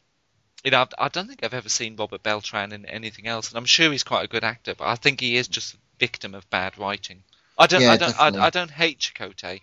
You 0.63 0.71
know, 0.71 0.81
I've- 0.81 0.93
I 0.97 1.07
don't 1.07 1.27
think 1.27 1.43
I've 1.43 1.53
ever 1.53 1.69
seen 1.69 1.95
Robert 1.95 2.23
Beltran 2.23 2.71
in 2.73 2.85
anything 2.87 3.27
else, 3.27 3.49
and 3.49 3.57
I'm 3.57 3.65
sure 3.65 3.91
he's 3.91 4.03
quite 4.03 4.25
a 4.25 4.27
good 4.27 4.43
actor. 4.43 4.73
But 4.73 4.87
I 4.87 4.95
think 4.95 5.21
he 5.21 5.37
is 5.37 5.47
just 5.47 5.75
a 5.75 5.77
victim 5.99 6.33
of 6.33 6.49
bad 6.49 6.77
writing. 6.79 7.23
I 7.59 7.67
don't, 7.67 7.81
Yeah, 7.81 7.91
I 7.91 7.97
don't, 7.97 8.19
I. 8.19 8.31
I 8.47 8.49
don't 8.49 8.71
hate 8.71 8.99
Chakotay, 8.99 9.61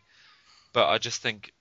but 0.73 0.89
I 0.89 0.99
just 0.99 1.21
think 1.21 1.53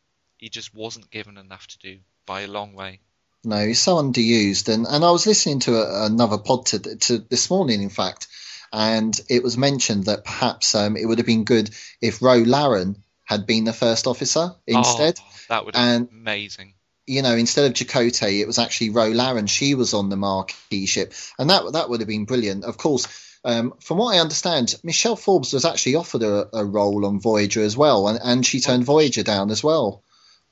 he 0.43 0.49
just 0.49 0.75
wasn't 0.75 1.09
given 1.09 1.37
enough 1.37 1.65
to 1.67 1.79
do 1.79 1.99
by 2.25 2.41
a 2.41 2.47
long 2.47 2.73
way. 2.73 2.99
No, 3.45 3.65
he's 3.65 3.79
so 3.79 3.95
underused. 3.95 4.67
And, 4.67 4.85
and 4.85 5.03
I 5.03 5.11
was 5.11 5.25
listening 5.25 5.61
to 5.61 5.75
a, 5.75 6.05
another 6.05 6.37
pod 6.37 6.65
to, 6.67 6.79
to 6.79 7.17
this 7.17 7.49
morning, 7.49 7.81
in 7.81 7.89
fact, 7.89 8.27
and 8.73 9.17
it 9.29 9.41
was 9.41 9.57
mentioned 9.57 10.05
that 10.05 10.25
perhaps 10.25 10.75
um, 10.75 10.97
it 10.97 11.05
would 11.05 11.19
have 11.19 11.27
been 11.27 11.45
good 11.45 11.69
if 12.01 12.21
Ro 12.21 12.39
Laren 12.39 13.01
had 13.23 13.47
been 13.47 13.63
the 13.63 13.71
first 13.71 14.05
officer 14.05 14.53
instead. 14.67 15.17
Oh, 15.17 15.31
that 15.47 15.65
would 15.65 15.75
have 15.75 16.09
been 16.09 16.19
amazing. 16.19 16.73
You 17.07 17.21
know, 17.21 17.35
instead 17.35 17.65
of 17.65 17.73
Chakotay, 17.73 18.41
it 18.41 18.47
was 18.47 18.59
actually 18.59 18.89
Ro 18.89 19.09
Laren. 19.09 19.47
She 19.47 19.75
was 19.75 19.93
on 19.93 20.09
the 20.09 20.17
Maquis 20.17 20.89
ship, 20.89 21.13
and 21.39 21.49
that 21.49 21.71
that 21.71 21.89
would 21.89 22.01
have 22.01 22.07
been 22.07 22.25
brilliant. 22.25 22.65
Of 22.65 22.77
course, 22.77 23.07
um, 23.45 23.75
from 23.79 23.97
what 23.97 24.15
I 24.15 24.19
understand, 24.19 24.75
Michelle 24.83 25.15
Forbes 25.15 25.53
was 25.53 25.63
actually 25.63 25.95
offered 25.95 26.23
a, 26.23 26.49
a 26.53 26.65
role 26.65 27.05
on 27.05 27.21
Voyager 27.21 27.61
as 27.61 27.77
well, 27.77 28.09
and, 28.09 28.19
and 28.21 28.45
she 28.45 28.59
turned 28.59 28.83
Voyager 28.83 29.23
down 29.23 29.51
as 29.51 29.63
well. 29.63 30.02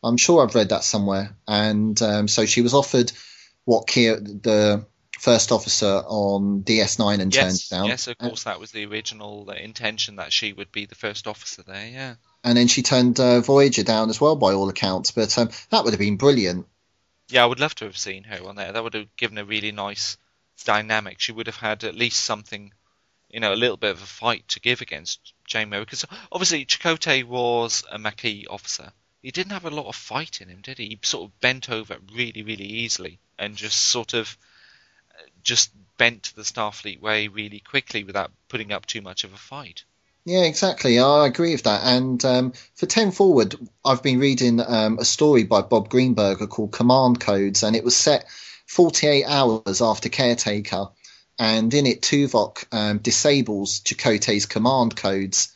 I'm 0.03 0.17
sure 0.17 0.43
I've 0.43 0.55
read 0.55 0.69
that 0.69 0.83
somewhere. 0.83 1.35
And 1.47 2.01
um, 2.01 2.27
so 2.27 2.45
she 2.45 2.61
was 2.61 2.73
offered 2.73 3.11
what 3.65 3.87
the 3.87 4.85
first 5.19 5.51
officer 5.51 6.01
on 6.07 6.63
DS9 6.63 7.19
and 7.19 7.31
turned 7.31 7.69
down. 7.69 7.85
yes, 7.85 8.07
of 8.07 8.17
course, 8.17 8.43
that 8.45 8.59
was 8.59 8.71
the 8.71 8.85
original 8.85 9.45
uh, 9.47 9.53
intention 9.53 10.15
that 10.15 10.33
she 10.33 10.51
would 10.51 10.71
be 10.71 10.85
the 10.85 10.95
first 10.95 11.27
officer 11.27 11.61
there. 11.61 11.87
Yeah. 11.87 12.15
And 12.43 12.57
then 12.57 12.67
she 12.67 12.81
turned 12.81 13.19
uh, 13.19 13.41
Voyager 13.41 13.83
down 13.83 14.09
as 14.09 14.19
well, 14.19 14.35
by 14.35 14.53
all 14.53 14.67
accounts. 14.69 15.11
But 15.11 15.37
um, 15.37 15.49
that 15.69 15.83
would 15.83 15.93
have 15.93 15.99
been 15.99 16.17
brilliant. 16.17 16.65
Yeah, 17.29 17.43
I 17.43 17.45
would 17.45 17.59
love 17.59 17.75
to 17.75 17.85
have 17.85 17.97
seen 17.97 18.23
her 18.23 18.43
on 18.47 18.55
there. 18.55 18.71
That 18.71 18.83
would 18.83 18.95
have 18.95 19.15
given 19.15 19.37
a 19.37 19.45
really 19.45 19.71
nice 19.71 20.17
dynamic. 20.65 21.19
She 21.19 21.31
would 21.31 21.47
have 21.47 21.55
had 21.55 21.83
at 21.83 21.95
least 21.95 22.25
something, 22.25 22.73
you 23.29 23.39
know, 23.39 23.53
a 23.53 23.55
little 23.55 23.77
bit 23.77 23.91
of 23.91 24.01
a 24.01 24.07
fight 24.07 24.47
to 24.49 24.59
give 24.59 24.81
against 24.81 25.33
Janeway. 25.45 25.81
Because 25.81 26.03
obviously 26.31 26.65
Chakotay 26.65 27.23
was 27.23 27.83
a 27.91 27.99
Maquis 27.99 28.47
officer. 28.49 28.91
He 29.21 29.31
didn't 29.31 29.51
have 29.51 29.65
a 29.65 29.69
lot 29.69 29.87
of 29.87 29.95
fight 29.95 30.41
in 30.41 30.49
him, 30.49 30.61
did 30.61 30.77
he? 30.77 30.87
He 30.87 30.99
sort 31.03 31.29
of 31.29 31.39
bent 31.39 31.69
over 31.69 31.97
really, 32.13 32.43
really 32.43 32.65
easily 32.65 33.19
and 33.37 33.55
just 33.55 33.79
sort 33.79 34.13
of 34.13 34.37
uh, 35.11 35.23
just 35.43 35.71
bent 35.97 36.33
the 36.35 36.41
Starfleet 36.41 36.99
way 36.99 37.27
really 37.27 37.59
quickly 37.59 38.03
without 38.03 38.31
putting 38.49 38.71
up 38.71 38.85
too 38.85 39.01
much 39.01 39.23
of 39.23 39.33
a 39.33 39.37
fight. 39.37 39.83
Yeah, 40.25 40.43
exactly. 40.43 40.99
I 40.99 41.25
agree 41.25 41.51
with 41.51 41.63
that. 41.63 41.81
And 41.83 42.23
um, 42.25 42.53
for 42.75 42.85
10 42.85 43.11
Forward, 43.11 43.55
I've 43.83 44.03
been 44.03 44.19
reading 44.19 44.59
um, 44.59 44.99
a 44.99 45.05
story 45.05 45.43
by 45.43 45.61
Bob 45.61 45.89
Greenberger 45.89 46.47
called 46.47 46.71
Command 46.71 47.19
Codes, 47.19 47.63
and 47.63 47.75
it 47.75 47.83
was 47.83 47.95
set 47.95 48.25
48 48.67 49.25
hours 49.25 49.81
after 49.81 50.09
Caretaker. 50.09 50.89
And 51.39 51.73
in 51.73 51.87
it, 51.87 52.01
Tuvok 52.01 52.65
um, 52.71 52.99
disables 52.99 53.79
Chakotay's 53.79 54.45
command 54.45 54.95
codes, 54.95 55.51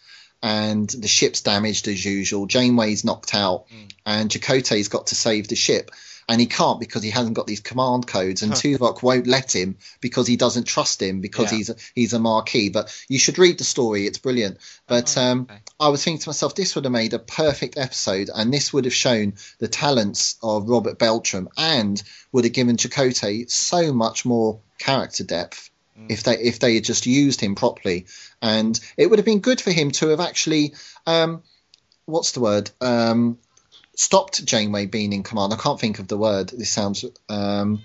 and 0.45 0.87
the 0.87 1.07
ship's 1.07 1.41
damaged 1.41 1.87
as 1.87 2.05
usual. 2.05 2.45
Janeway's 2.45 3.03
knocked 3.03 3.33
out, 3.33 3.65
and 4.05 4.29
Chakotay's 4.29 4.89
got 4.89 5.07
to 5.07 5.15
save 5.15 5.47
the 5.47 5.55
ship. 5.55 5.89
And 6.29 6.39
he 6.41 6.47
can't 6.47 6.79
because 6.79 7.03
he 7.03 7.09
hasn't 7.11 7.35
got 7.35 7.47
these 7.47 7.61
command 7.61 8.05
codes, 8.07 8.43
and 8.43 8.51
Tuvok 8.51 9.01
won't 9.03 9.25
let 9.27 9.55
him 9.55 9.77
because 10.01 10.27
he 10.27 10.37
doesn't 10.37 10.65
trust 10.65 11.01
him 11.01 11.21
because 11.21 11.51
Yeah. 11.51 11.57
he's 11.57 11.69
a, 11.69 11.75
he's 11.95 12.13
a 12.13 12.19
Maquis. 12.19 12.69
But 12.71 12.95
you 13.07 13.17
should 13.19 13.39
read 13.39 13.57
the 13.57 13.63
story; 13.63 14.05
it's 14.05 14.19
brilliant. 14.19 14.57
But 14.87 15.17
um, 15.17 15.47
okay. 15.49 15.59
I 15.79 15.89
was 15.89 16.03
thinking 16.03 16.21
to 16.21 16.29
myself, 16.29 16.53
this 16.55 16.75
would 16.75 16.85
have 16.85 16.91
made 16.91 17.13
a 17.15 17.19
perfect 17.19 17.77
episode, 17.77 18.29
and 18.33 18.53
this 18.53 18.71
would 18.73 18.85
have 18.85 18.93
shown 18.93 19.33
the 19.59 19.67
talents 19.67 20.35
of 20.43 20.69
Robert 20.69 20.97
Beltran, 20.99 21.47
and 21.57 22.01
would 22.31 22.43
have 22.43 22.53
given 22.53 22.77
Chakotay 22.77 23.49
so 23.49 23.93
much 23.93 24.25
more 24.25 24.59
character 24.79 25.23
depth 25.23 25.69
if 26.09 26.23
they 26.23 26.37
if 26.37 26.59
they 26.59 26.75
had 26.75 26.83
just 26.83 27.05
used 27.05 27.41
him 27.41 27.55
properly, 27.55 28.05
and 28.41 28.79
it 28.97 29.09
would 29.09 29.19
have 29.19 29.25
been 29.25 29.39
good 29.39 29.61
for 29.61 29.71
him 29.71 29.91
to 29.91 30.09
have 30.09 30.19
actually, 30.19 30.73
um, 31.05 31.43
what's 32.05 32.33
the 32.33 32.41
word, 32.41 32.69
um, 32.81 33.37
stopped 33.95 34.45
Janeway 34.45 34.85
being 34.85 35.13
in 35.13 35.23
command. 35.23 35.53
I 35.53 35.57
can't 35.57 35.79
think 35.79 35.99
of 35.99 36.07
the 36.07 36.17
word. 36.17 36.49
This 36.49 36.69
sounds 36.69 37.05
um, 37.29 37.81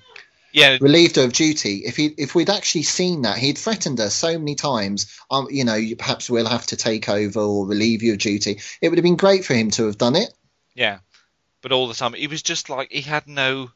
Yeah, 0.53 0.79
relieved 0.81 1.17
her 1.17 1.25
of 1.25 1.33
duty. 1.33 1.83
If 1.87 1.97
he 1.97 2.07
if 2.19 2.35
we'd 2.35 2.51
actually 2.51 2.83
seen 2.83 3.23
that, 3.23 3.39
he'd 3.39 3.59
threatened 3.59 3.99
her 3.99 4.11
so 4.11 4.39
many 4.39 4.55
times. 4.55 5.19
Um, 5.31 5.49
you 5.51 5.65
know, 5.65 5.81
perhaps 5.99 6.29
we'll 6.29 6.47
have 6.49 6.67
to 6.67 6.77
take 6.77 7.09
over 7.09 7.41
or 7.41 7.67
relieve 7.67 8.03
you 8.03 8.13
of 8.13 8.19
duty. 8.19 8.61
It 8.81 8.89
would 8.89 8.99
have 8.99 9.05
been 9.05 9.17
great 9.17 9.45
for 9.45 9.55
him 9.55 9.71
to 9.73 9.87
have 9.87 9.99
done 9.99 10.17
it. 10.17 10.33
Yeah, 10.75 10.99
but 11.63 11.73
all 11.73 11.89
the 11.89 11.95
time 11.95 12.15
he 12.15 12.27
was 12.27 12.43
just 12.43 12.69
like 12.71 12.91
he 12.91 13.03
had 13.03 13.27
no. 13.27 13.71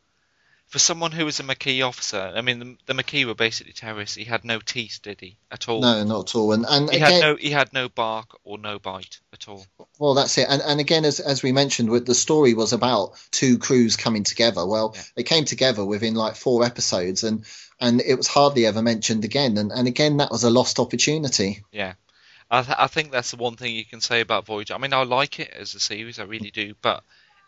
For 0.69 0.79
someone 0.81 1.13
who 1.13 1.25
was 1.25 1.39
a 1.39 1.45
Maquis 1.45 1.83
officer, 1.83 2.33
I 2.35 2.41
mean, 2.41 2.59
the, 2.59 2.77
the 2.87 2.95
Maquis 2.95 3.27
were 3.27 3.35
basically 3.37 3.73
terrorists. 3.75 4.17
He 4.17 4.25
had 4.25 4.45
no 4.45 4.59
teeth, 4.59 4.99
did 5.03 5.21
he? 5.21 5.37
At 5.53 5.69
all? 5.69 5.81
No, 5.81 6.03
not 6.03 6.31
at 6.31 6.35
all. 6.35 6.53
And 6.53 6.65
and 6.69 6.91
He 6.91 6.97
again, 6.97 7.13
had 7.13 7.21
no. 7.21 7.37
He 7.37 7.51
had 7.51 7.73
no 7.73 7.89
bark 7.89 8.37
or 8.43 8.59
no 8.59 8.81
bite 8.81 9.21
at 9.33 9.47
all. 9.47 9.65
Well, 10.01 10.15
that's 10.15 10.37
it. 10.37 10.47
And, 10.49 10.61
and 10.63 10.81
again, 10.81 11.05
as, 11.05 11.21
as 11.21 11.43
we 11.45 11.53
mentioned, 11.53 11.91
the 12.07 12.15
story 12.15 12.55
was 12.55 12.73
about 12.73 13.13
two 13.31 13.59
crews 13.59 13.97
coming 13.97 14.25
together. 14.25 14.67
Well, 14.67 14.93
Yeah. 14.97 15.03
they 15.15 15.23
came 15.23 15.45
together 15.45 15.85
within 15.85 16.15
like 16.15 16.35
four 16.35 16.65
episodes, 16.65 17.23
and 17.23 17.45
and 17.81 18.01
it 18.01 18.17
was 18.17 18.27
hardly 18.27 18.67
ever 18.67 18.83
mentioned 18.83 19.25
again. 19.25 19.57
And 19.59 19.71
and 19.71 19.87
again, 19.87 20.17
that 20.17 20.33
was 20.33 20.43
a 20.43 20.51
lost 20.51 20.81
opportunity. 20.81 21.63
Yeah, 21.71 21.95
I, 22.51 22.63
th- 22.63 22.77
I 22.81 22.87
think 22.89 23.13
that's 23.13 23.31
the 23.31 23.37
one 23.37 23.55
thing 23.55 23.77
you 23.77 23.85
can 23.85 24.01
say 24.01 24.21
about 24.23 24.47
Voyager. 24.47 24.75
I 24.75 24.79
mean, 24.79 24.93
I 24.93 25.05
like 25.05 25.39
it 25.39 25.51
as 25.51 25.75
a 25.77 25.81
series, 25.81 26.19
I 26.19 26.25
really 26.25 26.51
do, 26.51 26.75
but 26.83 27.05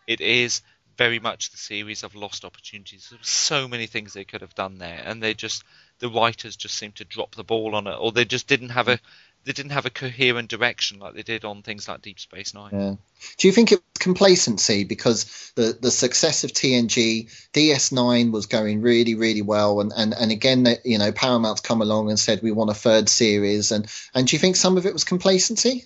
it 0.07 0.21
is 0.21 0.61
very 0.97 1.19
much 1.19 1.51
the 1.51 1.57
series 1.57 2.03
of 2.03 2.15
lost 2.15 2.43
opportunities. 2.43 3.07
There 3.09 3.19
were 3.19 3.23
so 3.23 3.67
many 3.67 3.87
things 3.87 4.13
they 4.13 4.25
could 4.25 4.41
have 4.41 4.55
done 4.55 4.77
there, 4.77 5.01
and 5.05 5.21
they 5.21 5.33
just 5.33 5.63
the 5.99 6.09
writers 6.09 6.55
just 6.55 6.75
seemed 6.75 6.95
to 6.95 7.05
drop 7.05 7.35
the 7.35 7.43
ball 7.43 7.75
on 7.75 7.87
it, 7.87 7.95
or 7.99 8.11
they 8.11 8.25
just 8.25 8.47
didn't 8.47 8.69
have 8.69 8.87
a 8.87 8.99
they 9.47 9.53
didn't 9.53 9.71
have 9.71 9.85
a 9.85 9.89
coherent 9.89 10.49
direction 10.49 10.99
like 10.99 11.13
they 11.13 11.23
did 11.23 11.45
on 11.45 11.61
things 11.61 11.87
like 11.87 12.01
Deep 12.01 12.19
Space 12.19 12.53
Nine. 12.53 12.71
Yeah. 12.73 12.95
Do 13.37 13.47
you 13.47 13.53
think 13.53 13.71
it 13.71 13.75
was 13.75 13.99
complacency 13.99 14.83
because 14.83 15.53
the, 15.55 15.77
the 15.79 15.89
success 15.89 16.43
of 16.43 16.51
TNG, 16.51 17.31
DS9 17.53 18.31
was 18.31 18.47
going 18.47 18.81
really, 18.81 19.15
really 19.15 19.41
well, 19.41 19.79
and, 19.79 19.93
and, 19.95 20.13
and 20.13 20.31
again, 20.33 20.63
that 20.63 20.85
you 20.85 20.97
know, 20.97 21.13
Paramount's 21.13 21.61
come 21.61 21.81
along 21.81 22.09
and 22.09 22.19
said 22.19 22.41
we 22.41 22.51
want 22.51 22.71
a 22.71 22.75
third 22.75 23.07
series, 23.07 23.71
and, 23.71 23.87
and 24.13 24.27
do 24.27 24.35
you 24.35 24.39
think 24.39 24.57
some 24.57 24.75
of 24.75 24.85
it 24.85 24.93
was 24.93 25.05
complacency? 25.05 25.85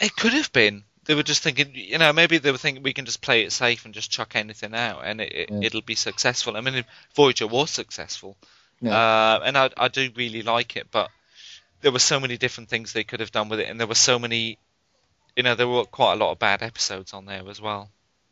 It 0.00 0.16
could 0.16 0.32
have 0.32 0.52
been. 0.52 0.82
They 1.06 1.14
were 1.14 1.22
just 1.22 1.42
thinking, 1.42 1.70
you 1.74 1.98
know, 1.98 2.12
maybe 2.12 2.38
they 2.38 2.50
were 2.50 2.58
thinking 2.58 2.82
we 2.82 2.92
can 2.92 3.04
just 3.04 3.20
play 3.22 3.42
it 3.44 3.52
safe 3.52 3.84
and 3.84 3.94
just 3.94 4.10
chuck 4.10 4.32
anything 4.34 4.74
out, 4.74 5.02
and 5.04 5.20
it, 5.20 5.32
it, 5.32 5.50
Yeah. 5.50 5.60
it'll 5.62 5.80
be 5.82 5.94
successful. 5.94 6.56
I 6.56 6.60
mean, 6.60 6.84
Voyager 7.14 7.46
was 7.46 7.70
successful, 7.70 8.36
Yeah. 8.80 8.92
uh, 8.96 9.40
and 9.44 9.56
I, 9.56 9.70
I 9.76 9.88
do 9.88 10.10
really 10.16 10.42
like 10.42 10.76
it, 10.76 10.88
but 10.90 11.10
there 11.82 11.92
were 11.92 12.00
so 12.00 12.18
many 12.18 12.36
different 12.36 12.68
things 12.68 12.92
they 12.92 13.04
could 13.04 13.20
have 13.20 13.30
done 13.32 13.48
with 13.48 13.60
it, 13.60 13.68
and 13.68 13.78
there 13.78 13.86
were 13.86 13.94
so 13.94 14.18
many, 14.18 14.58
you 15.36 15.42
know, 15.44 15.54
there 15.54 15.68
were 15.68 15.84
quite 15.84 16.14
a 16.14 16.16
lot 16.16 16.32
of 16.32 16.38
bad 16.38 16.62
episodes 16.62 17.12
on 17.12 17.24
there 17.26 17.48
as 17.48 17.60
well. 17.60 17.88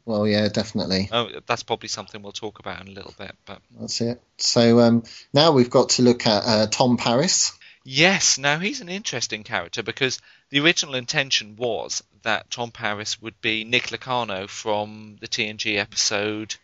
Well, 0.07 0.27
yeah, 0.27 0.49
definitely. 0.49 1.09
Oh, 1.12 1.29
that's 1.47 1.62
probably 1.62 1.89
something 1.89 2.20
we'll 2.22 2.33
talk 2.33 2.59
about 2.59 2.81
in 2.83 2.89
a 2.89 2.91
little 2.91 3.14
bit, 3.16 3.35
but 3.47 3.61
That's 3.81 4.01
it. 4.03 4.20
So 4.37 4.81
um, 4.81 5.05
now 5.33 5.53
we've 5.53 5.70
got 5.70 5.91
to 5.91 6.03
look 6.03 6.27
at 6.27 6.43
uh, 6.45 6.66
Tom 6.66 6.97
Paris. 6.99 7.53
Yes, 7.85 8.39
now 8.39 8.59
he's 8.59 8.80
an 8.80 8.89
interesting 8.89 9.45
character 9.45 9.82
because 9.82 10.18
the 10.51 10.61
original 10.61 10.95
intention 10.95 11.55
was 11.57 12.03
that 12.22 12.51
Tom 12.51 12.70
Paris 12.70 13.20
would 13.20 13.39
be 13.43 13.64
Nick 13.64 13.93
Locarno 13.93 14.47
from 14.47 15.16
the 15.20 15.28
TNG 15.28 15.76
episode 15.76 16.55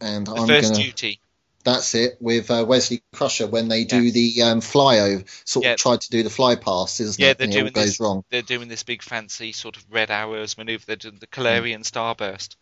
And 0.00 0.26
The 0.26 0.34
I'm 0.34 0.46
First 0.46 0.72
gonna. 0.74 0.84
Duty. 0.84 1.20
That's 1.64 1.94
it 1.96 2.16
with 2.20 2.50
uh, 2.50 2.64
Wesley 2.66 3.02
Crusher 3.12 3.48
when 3.48 3.66
they 3.68 3.84
do 3.84 4.12
the 4.12 4.42
um, 4.42 4.60
sort 4.60 5.66
Yeah. 5.66 5.72
of 5.72 5.78
tried 5.78 6.00
to 6.02 6.10
do 6.10 6.22
the 6.22 6.30
fly 6.30 6.54
past, 6.54 7.00
isn't 7.00 7.18
Yeah, 7.20 7.30
it? 7.30 7.38
they're 7.38 7.46
And 7.46 7.54
it 7.54 7.58
doing 7.60 7.72
goes 7.72 7.84
this. 7.84 8.00
wrong. 8.00 8.24
They're 8.30 8.42
doing 8.42 8.68
this 8.68 8.84
big 8.84 9.02
fancy 9.02 9.52
sort 9.52 9.76
of 9.76 9.84
red 9.90 10.10
arrows 10.10 10.56
maneuver. 10.56 10.84
They're 10.86 10.96
doing 10.96 11.18
the 11.18 11.26
Calarian 11.26 11.80
starburst, 11.82 12.54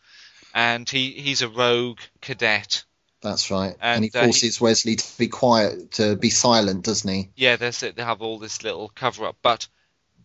and 0.55 0.89
he 0.89 1.12
he's 1.12 1.43
a 1.43 1.49
rogue 1.49 2.01
cadet. 2.23 2.85
That's 3.27 3.51
right. 3.51 3.74
And, 3.81 3.97
And, 3.97 4.05
he 4.05 4.11
uh, 4.14 4.20
he- 4.20 4.27
forces 4.27 4.61
Wesley 4.61 4.97
to 4.97 5.18
be 5.18 5.29
quiet, 5.29 5.93
to 5.93 6.16
be 6.16 6.31
silent, 6.31 6.85
doesn't 6.85 7.11
he? 7.11 7.31
Yeah, 7.35 7.57
they 7.57 7.70
they 7.70 8.03
have 8.03 8.22
all 8.22 8.39
this 8.39 8.62
little 8.62 8.89
cover 8.89 9.27
up, 9.27 9.37
but 9.43 9.66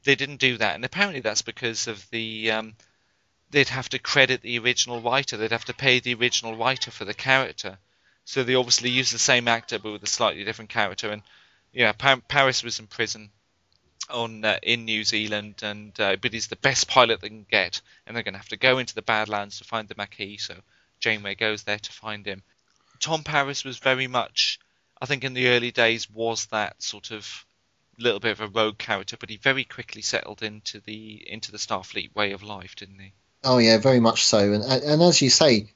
they 0.04 0.16
didn't 0.16 0.40
do 0.40 0.58
that, 0.58 0.76
and 0.76 0.86
apparently 0.86 1.22
that's 1.22 1.42
because 1.42 1.88
of 1.88 2.10
the. 2.12 2.52
Um, 2.52 2.76
they'd 3.50 3.70
have 3.70 3.90
to 3.90 4.00
credit 4.00 4.42
the 4.42 4.60
original 4.60 5.02
writer. 5.02 5.38
They'd 5.38 5.52
have 5.52 5.66
to 5.66 5.74
pay 5.74 6.00
the 6.00 6.14
original 6.14 6.56
writer 6.56 6.90
for 6.92 7.06
the 7.06 7.14
character. 7.14 7.78
So 8.24 8.44
they 8.44 8.56
obviously 8.56 8.90
used 8.90 9.14
the 9.14 9.20
same 9.20 9.48
actor 9.48 9.80
but 9.80 9.92
with 9.92 10.04
a 10.04 10.08
slightly 10.08 10.44
different 10.44 10.70
character. 10.70 11.12
And 11.12 11.22
yeah, 11.74 11.92
pa- 11.92 12.22
Paris 12.28 12.64
was 12.64 12.80
in 12.80 12.88
prison 12.88 13.30
on 14.10 14.46
uh, 14.46 14.60
in 14.64 14.86
New 14.86 15.04
Zealand, 15.04 15.62
and 15.64 16.00
uh, 16.00 16.16
but 16.22 16.34
he's 16.34 16.48
the 16.48 16.56
best 16.56 16.88
pilot 16.88 17.22
they 17.22 17.30
can 17.30 17.46
get, 17.50 17.82
and 18.06 18.16
they're 18.16 18.24
going 18.24 18.34
to 18.34 18.40
have 18.40 18.50
to 18.50 18.58
go 18.58 18.78
into 18.78 18.96
the 18.96 19.02
Badlands 19.02 19.58
to 19.58 19.64
find 19.64 19.88
the 19.88 19.96
Maquis. 19.98 20.44
So 20.44 20.56
Janeway 21.00 21.36
goes 21.36 21.64
there 21.64 21.80
to 21.80 21.92
find 21.92 22.26
him. 22.26 22.44
Tom 23.02 23.24
Paris 23.24 23.66
was 23.66 23.80
very 23.80 24.08
much, 24.08 24.60
I 25.02 25.06
think, 25.06 25.24
in 25.24 25.34
the 25.34 25.50
early 25.50 25.72
days 25.72 26.10
was 26.10 26.46
that 26.48 26.82
sort 26.82 27.12
of 27.12 27.46
little 27.98 28.20
bit 28.20 28.32
of 28.32 28.42
a 28.42 28.48
rogue 28.48 28.78
character, 28.78 29.18
but 29.18 29.30
he 29.30 29.38
very 29.38 29.64
quickly 29.64 30.02
settled 30.02 30.42
into 30.42 30.80
the 30.80 31.24
into 31.28 31.52
the 31.52 31.58
Starfleet 31.58 32.16
way 32.16 32.32
of 32.32 32.44
life, 32.44 32.76
didn't 32.76 33.00
he? 33.00 33.14
Oh 33.44 33.58
yeah, 33.58 33.78
very 33.78 34.00
much 34.00 34.24
so. 34.24 34.54
And 34.54 34.64
and 34.64 35.02
as 35.02 35.22
you 35.22 35.30
say, 35.30 35.72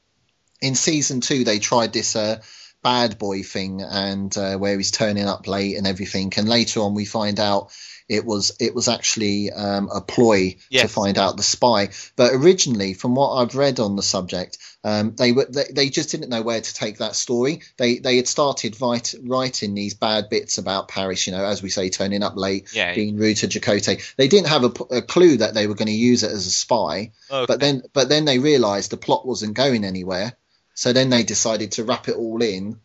in 0.62 0.76
season 0.76 1.22
two 1.22 1.44
they 1.44 1.60
tried 1.60 1.94
this 1.94 2.16
uh, 2.16 2.42
bad 2.86 3.18
boy 3.18 3.42
thing, 3.42 3.82
and 3.82 4.38
uh, 4.38 4.56
where 4.58 4.78
he's 4.78 4.92
turning 4.92 5.28
up 5.28 5.48
late 5.48 5.76
and 5.76 5.88
everything. 5.88 6.32
And 6.38 6.48
later 6.48 6.82
on, 6.82 6.94
we 6.94 7.06
find 7.06 7.40
out 7.40 7.72
it 8.08 8.24
was 8.24 8.56
it 8.60 8.76
was 8.76 8.88
actually 8.88 9.52
um, 9.52 9.90
a 9.92 10.00
ploy 10.00 10.58
to 10.84 10.88
find 10.88 11.18
out 11.18 11.38
the 11.38 11.44
spy. 11.44 11.90
But 12.16 12.34
originally, 12.34 12.94
from 12.94 13.16
what 13.16 13.32
I've 13.38 13.56
read 13.56 13.80
on 13.80 13.96
the 13.96 14.04
subject, 14.04 14.60
um, 14.84 15.16
they 15.16 15.32
were 15.32 15.48
they, 15.50 15.66
they 15.74 15.90
just 15.90 16.12
didn't 16.12 16.30
know 16.30 16.44
where 16.44 16.62
to 16.62 16.74
take 16.76 17.00
that 17.00 17.16
story. 17.16 17.62
They 17.78 17.98
they 17.98 18.18
had 18.18 18.28
started 18.28 18.80
write, 18.80 19.16
writing 19.24 19.74
these 19.74 19.96
bad 19.96 20.30
bits 20.30 20.60
about 20.60 20.88
Paris, 20.88 21.26
you 21.26 21.34
know, 21.34 21.44
as 21.44 21.64
we 21.64 21.70
say, 21.70 21.90
turning 21.90 22.22
up 22.22 22.36
late, 22.36 22.70
Yeah. 22.76 22.94
being 22.94 23.18
rude 23.18 23.38
to 23.38 23.48
Chakotay. 23.48 24.16
They 24.16 24.28
didn't 24.28 24.50
have 24.50 24.64
a 24.64 25.02
clue 25.02 25.38
that 25.38 25.56
they 25.56 25.66
were 25.66 25.74
going 25.74 25.88
to 25.88 25.92
use 26.12 26.22
it 26.22 26.32
as 26.32 26.46
a 26.46 26.52
spy. 26.52 27.12
Okay. 27.32 27.46
But 27.48 27.60
then, 27.60 27.82
but 27.94 28.10
then 28.10 28.26
they 28.26 28.38
realised 28.38 28.92
the 28.92 28.98
plot 28.98 29.26
wasn't 29.26 29.56
going 29.56 29.84
anywhere. 29.84 30.38
So 30.76 30.94
then 30.94 31.10
they 31.10 31.24
decided 31.24 31.72
to 31.74 31.84
wrap 31.84 32.10
it 32.10 32.16
all 32.16 32.42
in 32.42 32.80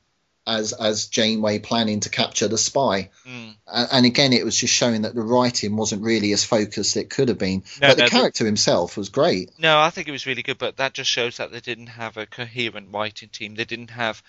as 0.47 0.73
as 0.73 1.09
Janeway 1.09 1.59
planning 1.59 2.01
to 2.01 2.09
capture 2.09 2.49
the 2.49 2.57
spy. 2.57 3.11
Mm. 3.27 3.57
And 3.67 4.07
again, 4.07 4.33
it 4.33 4.45
was 4.45 4.57
just 4.57 4.73
showing 4.73 5.03
that 5.03 5.15
the 5.15 5.23
writing 5.23 5.77
wasn't 5.77 6.03
really 6.03 6.33
as 6.33 6.45
focused 6.45 6.97
it 6.97 7.11
could 7.11 7.29
have 7.29 7.39
been. 7.39 7.65
No, 7.81 7.89
but 7.89 7.97
the 7.97 8.03
no, 8.03 8.07
the- 8.07 8.11
character 8.11 8.47
himself 8.47 8.97
was 8.97 9.09
great. 9.09 9.51
No, 9.59 9.79
I 9.79 9.91
think 9.91 10.09
it 10.09 10.13
was 10.13 10.27
really 10.27 10.43
good, 10.43 10.59
but 10.59 10.79
that 10.79 10.95
just 10.95 11.11
shows 11.11 11.37
that 11.37 11.53
they 11.53 11.61
didn't 11.61 11.89
have 11.89 12.17
a 12.17 12.27
coherent 12.27 12.89
writing 12.93 13.29
team. 13.29 13.55
They 13.55 13.65
didn't 13.65 13.91
have. 13.91 14.23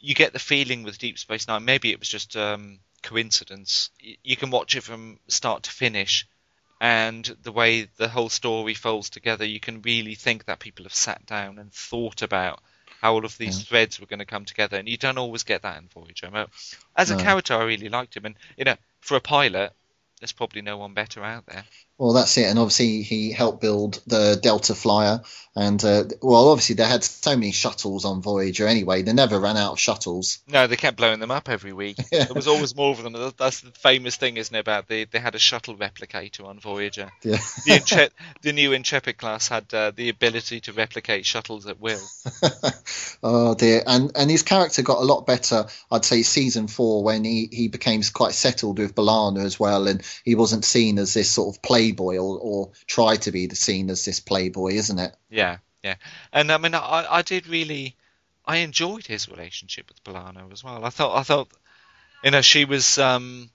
You 0.00 0.14
get 0.14 0.32
the 0.32 0.38
feeling 0.38 0.82
with 0.82 0.98
Deep 0.98 1.18
Space 1.18 1.48
Nine. 1.48 1.64
Maybe 1.64 1.90
it 1.90 2.00
was 2.00 2.08
just 2.08 2.36
um, 2.36 2.80
coincidence. 3.02 3.90
You 4.22 4.36
can 4.36 4.50
watch 4.50 4.76
it 4.76 4.82
from 4.82 5.18
start 5.28 5.62
to 5.62 5.70
finish, 5.70 6.26
and 6.80 7.24
the 7.42 7.52
way 7.52 7.88
the 7.96 8.08
whole 8.08 8.28
story 8.28 8.74
folds 8.74 9.08
together, 9.08 9.46
you 9.46 9.60
can 9.60 9.82
really 9.82 10.14
think 10.14 10.44
that 10.44 10.58
people 10.58 10.84
have 10.84 10.94
sat 10.94 11.24
down 11.26 11.58
and 11.58 11.72
thought 11.72 12.20
about 12.20 12.60
how 13.04 13.12
all 13.12 13.24
of 13.26 13.36
these 13.36 13.62
threads 13.62 14.00
were 14.00 14.06
going 14.06 14.18
to 14.20 14.24
come 14.24 14.46
together. 14.46 14.78
And 14.78 14.88
you 14.88 14.96
don't 14.96 15.18
always 15.18 15.42
get 15.42 15.60
that 15.62 15.76
in 15.76 15.88
Voyager. 15.88 16.46
As 16.96 17.10
a 17.10 17.14
No. 17.14 17.22
character, 17.22 17.54
I 17.54 17.64
really 17.64 17.90
liked 17.90 18.16
him, 18.16 18.24
and 18.24 18.34
you 18.56 18.64
know, 18.64 18.76
for 19.02 19.16
a 19.16 19.20
pilot, 19.20 19.74
there's 20.20 20.32
probably 20.32 20.62
no 20.62 20.78
one 20.78 20.94
better 20.94 21.22
out 21.22 21.44
there. 21.44 21.64
Well, 21.98 22.12
that's 22.12 22.36
it. 22.38 22.46
And 22.46 22.58
obviously, 22.58 23.02
he 23.02 23.30
helped 23.30 23.60
build 23.60 24.00
the 24.06 24.38
Delta 24.40 24.74
Flyer. 24.74 25.20
And 25.56 25.82
uh, 25.84 26.04
well, 26.20 26.48
obviously, 26.48 26.74
they 26.74 26.84
had 26.84 27.04
so 27.04 27.36
many 27.36 27.52
shuttles 27.52 28.04
on 28.04 28.20
Voyager 28.20 28.66
anyway. 28.66 29.02
They 29.02 29.12
never 29.12 29.38
ran 29.38 29.56
out 29.56 29.72
of 29.72 29.78
shuttles. 29.78 30.40
No, 30.48 30.66
they 30.66 30.74
kept 30.74 30.96
blowing 30.96 31.20
them 31.20 31.30
up 31.30 31.48
every 31.48 31.72
week. 31.72 31.96
Yeah. 32.14 32.24
There 32.24 32.34
was 32.34 32.46
always 32.46 32.76
more 32.76 32.92
of 32.92 33.02
them. 33.02 33.32
That's 33.36 33.60
the 33.60 33.72
famous 33.72 34.14
thing, 34.14 34.36
isn't 34.36 34.54
it? 34.54 34.60
About 34.60 34.86
the 34.86 35.04
they 35.04 35.18
had 35.18 35.34
a 35.34 35.38
shuttle 35.38 35.74
replicator 35.74 36.44
on 36.44 36.60
Voyager. 36.60 37.10
Yeah. 37.22 37.38
The, 37.64 37.72
Intre- 37.72 38.10
the 38.42 38.52
new 38.52 38.72
Intrepid 38.72 39.16
class 39.16 39.48
had 39.48 39.72
uh, 39.74 39.90
the 39.90 40.10
ability 40.10 40.60
to 40.60 40.72
replicate 40.72 41.26
shuttles 41.26 41.66
at 41.66 41.80
will. 41.80 42.02
oh 43.22 43.54
dear, 43.54 43.82
and 43.84 44.12
and 44.14 44.30
his 44.30 44.42
character 44.42 44.82
got 44.82 44.98
a 44.98 45.04
lot 45.04 45.26
better. 45.26 45.66
I'd 45.90 46.04
say 46.04 46.22
season 46.22 46.68
four 46.68 47.02
when 47.02 47.24
he 47.24 47.48
he 47.50 47.66
became 47.66 48.02
quite 48.12 48.34
settled 48.34 48.78
with 48.78 48.94
B'Elanna 48.94 49.44
as 49.44 49.58
well, 49.58 49.88
and 49.88 50.02
he 50.24 50.36
wasn't 50.36 50.64
seen 50.64 50.98
as 50.98 51.14
this 51.14 51.30
sort 51.30 51.56
of 51.56 51.62
playboy 51.92 52.16
or 52.16 52.38
or 52.38 52.72
tried 52.86 53.22
to 53.22 53.32
be 53.32 53.48
seen 53.50 53.90
as 53.90 54.04
this 54.04 54.20
playboy, 54.20 54.72
isn't 54.72 54.98
it? 54.98 55.14
Yeah, 55.30 55.58
yeah. 55.82 55.96
And 56.32 56.50
I 56.50 56.58
mean, 56.58 56.74
I, 56.74 57.06
I 57.08 57.22
did 57.22 57.46
really, 57.46 57.96
I 58.44 58.58
enjoyed 58.58 59.06
his 59.06 59.28
relationship 59.28 59.88
with 59.88 60.02
B'Elanna 60.04 60.52
as 60.52 60.64
well. 60.64 60.84
I 60.84 60.90
thought, 60.90 61.16
I 61.16 61.22
thought, 61.22 61.48
you 62.22 62.30
know, 62.30 62.42
she 62.42 62.64
was, 62.64 62.98
um, 62.98 63.50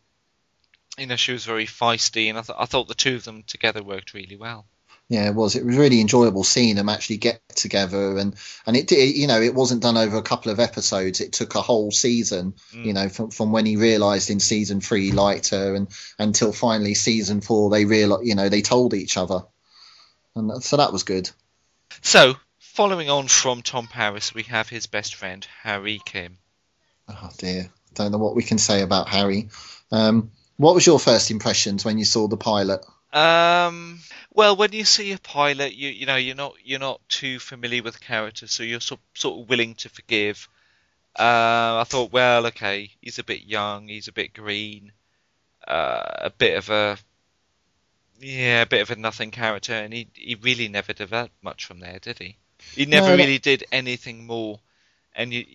you 0.97 1.07
know, 1.07 1.15
she 1.15 1.31
was 1.31 1.45
very 1.45 1.65
feisty, 1.65 2.29
and 2.29 2.37
I 2.37 2.41
thought, 2.41 2.57
I 2.59 2.65
thought 2.65 2.87
the 2.87 2.95
two 2.95 3.15
of 3.15 3.23
them 3.23 3.43
together 3.43 3.83
worked 3.83 4.13
really 4.13 4.35
well. 4.35 4.65
Yeah, 5.09 5.27
it 5.27 5.33
was. 5.33 5.55
It 5.55 5.65
was 5.65 5.75
really 5.75 6.01
enjoyable 6.01 6.43
seeing 6.43 6.75
them 6.75 6.87
actually 6.87 7.17
get 7.17 7.41
together, 7.55 8.17
and 8.19 8.35
and 8.67 8.77
it 8.77 8.85
did. 8.85 9.17
You 9.17 9.25
know, 9.25 9.41
it 9.41 9.55
wasn't 9.55 9.81
done 9.81 9.97
over 9.97 10.17
a 10.17 10.21
couple 10.21 10.51
of 10.51 10.59
episodes. 10.59 11.19
It 11.19 11.33
took 11.33 11.55
a 11.55 11.63
whole 11.63 11.89
season. 11.91 12.53
You 12.71 12.93
know, 12.93 13.09
from 13.09 13.31
from 13.31 13.51
when 13.51 13.65
he 13.65 13.75
realised 13.75 14.29
in 14.29 14.39
season 14.39 14.81
three 14.81 15.05
he 15.07 15.11
liked 15.11 15.49
her, 15.49 15.73
and 15.73 15.87
until 16.19 16.53
finally 16.53 16.93
season 16.93 17.41
four 17.41 17.71
they 17.71 17.85
real 17.85 18.23
you 18.23 18.35
know 18.35 18.49
they 18.49 18.61
told 18.61 18.93
each 18.93 19.17
other, 19.17 19.41
and 20.35 20.51
that- 20.51 20.61
so 20.63 20.77
that 20.77 20.93
was 20.93 21.01
good. 21.01 21.31
So, 22.03 22.35
following 22.59 23.09
on 23.09 23.27
from 23.27 23.63
Tom 23.63 23.87
Paris, 23.87 24.33
we 24.35 24.43
have 24.43 24.69
his 24.69 24.85
best 24.85 25.15
friend 25.15 25.45
Harry 25.63 25.99
Kim. 26.05 26.37
Oh 27.07 27.31
dear, 27.39 27.71
don't 27.95 28.11
know 28.11 28.19
what 28.19 28.35
we 28.35 28.43
can 28.43 28.59
say 28.59 28.83
about 28.83 29.09
Harry. 29.09 29.49
Um, 29.91 30.29
what 30.57 30.75
was 30.75 30.85
your 30.85 30.99
first 30.99 31.31
impressions 31.31 31.83
when 31.83 31.97
you 31.97 32.05
saw 32.05 32.27
the 32.27 32.37
pilot? 32.37 32.85
Um, 33.11 33.99
well, 34.33 34.55
when 34.55 34.71
you 34.73 34.85
see 34.85 35.11
a 35.11 35.17
pilot, 35.17 35.73
you 35.73 35.89
you 35.89 36.05
know 36.05 36.15
you're 36.15 36.35
not 36.35 36.53
you're 36.63 36.79
not 36.79 37.01
too 37.09 37.39
familiar 37.39 37.81
with 37.83 37.95
the 37.95 37.99
character, 37.99 38.47
so 38.47 38.63
you're 38.63 38.79
sort 38.81 39.01
sort 39.15 39.41
of 39.41 39.49
willing 39.49 39.75
to 39.75 39.89
forgive. 39.89 40.47
Uh, 41.19 41.81
I 41.81 41.85
thought, 41.87 42.11
well, 42.13 42.47
okay, 42.47 42.91
he's 43.01 43.19
a 43.19 43.23
bit 43.25 43.43
young, 43.43 43.87
he's 43.89 44.07
a 44.09 44.13
bit 44.13 44.33
green, 44.33 44.93
uh, 45.67 46.03
a 46.19 46.31
bit 46.31 46.57
of 46.57 46.69
a 46.69 46.99
yeah, 48.19 48.61
a 48.63 48.65
bit 48.65 48.81
of 48.81 48.91
a 48.91 48.95
nothing 48.95 49.31
character, 49.31 49.73
and 49.73 49.93
he 49.93 50.09
he 50.13 50.35
really 50.35 50.67
never 50.67 50.93
developed 50.93 51.41
much 51.41 51.65
from 51.65 51.79
there, 51.79 51.99
did 51.99 52.19
he? 52.19 52.37
He 52.75 52.85
never 52.85 53.11
No, 53.11 53.13
really 53.13 53.39
did 53.39 53.65
anything 53.71 54.25
more, 54.27 54.59
and 55.15 55.33
you 55.33 55.45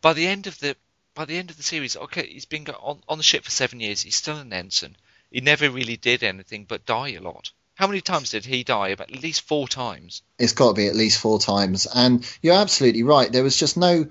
by 0.00 0.12
the 0.14 0.26
end 0.28 0.46
of 0.48 0.58
the 0.60 0.76
by 1.14 1.24
the 1.26 1.36
end 1.38 1.50
of 1.50 1.56
the 1.56 1.62
series, 1.62 1.96
okay, 1.96 2.26
he's 2.26 2.46
been 2.46 2.68
on 2.70 3.02
on 3.08 3.18
the 3.18 3.24
ship 3.24 3.44
for 3.44 3.50
seven 3.50 3.80
years. 3.80 4.02
He's 4.02 4.16
still 4.16 4.38
an 4.38 4.52
ensign. 4.52 4.96
He 5.30 5.40
never 5.40 5.70
really 5.70 5.96
did 5.96 6.22
anything 6.22 6.64
but 6.68 6.86
die 6.86 7.10
a 7.12 7.20
lot. 7.20 7.50
How 7.74 7.86
many 7.86 8.00
times 8.00 8.30
did 8.30 8.44
he 8.44 8.64
die? 8.64 8.88
About 8.88 9.12
at 9.12 9.22
least 9.22 9.42
four 9.42 9.68
times. 9.68 10.22
It's 10.38 10.52
got 10.52 10.68
to 10.68 10.74
be 10.74 10.88
at 10.88 10.96
least 10.96 11.20
four 11.20 11.38
times. 11.38 11.86
And 11.92 12.28
you're 12.42 12.56
absolutely 12.56 13.04
right. 13.04 13.30
There 13.30 13.44
was 13.44 13.56
just 13.56 13.76
no 13.76 14.06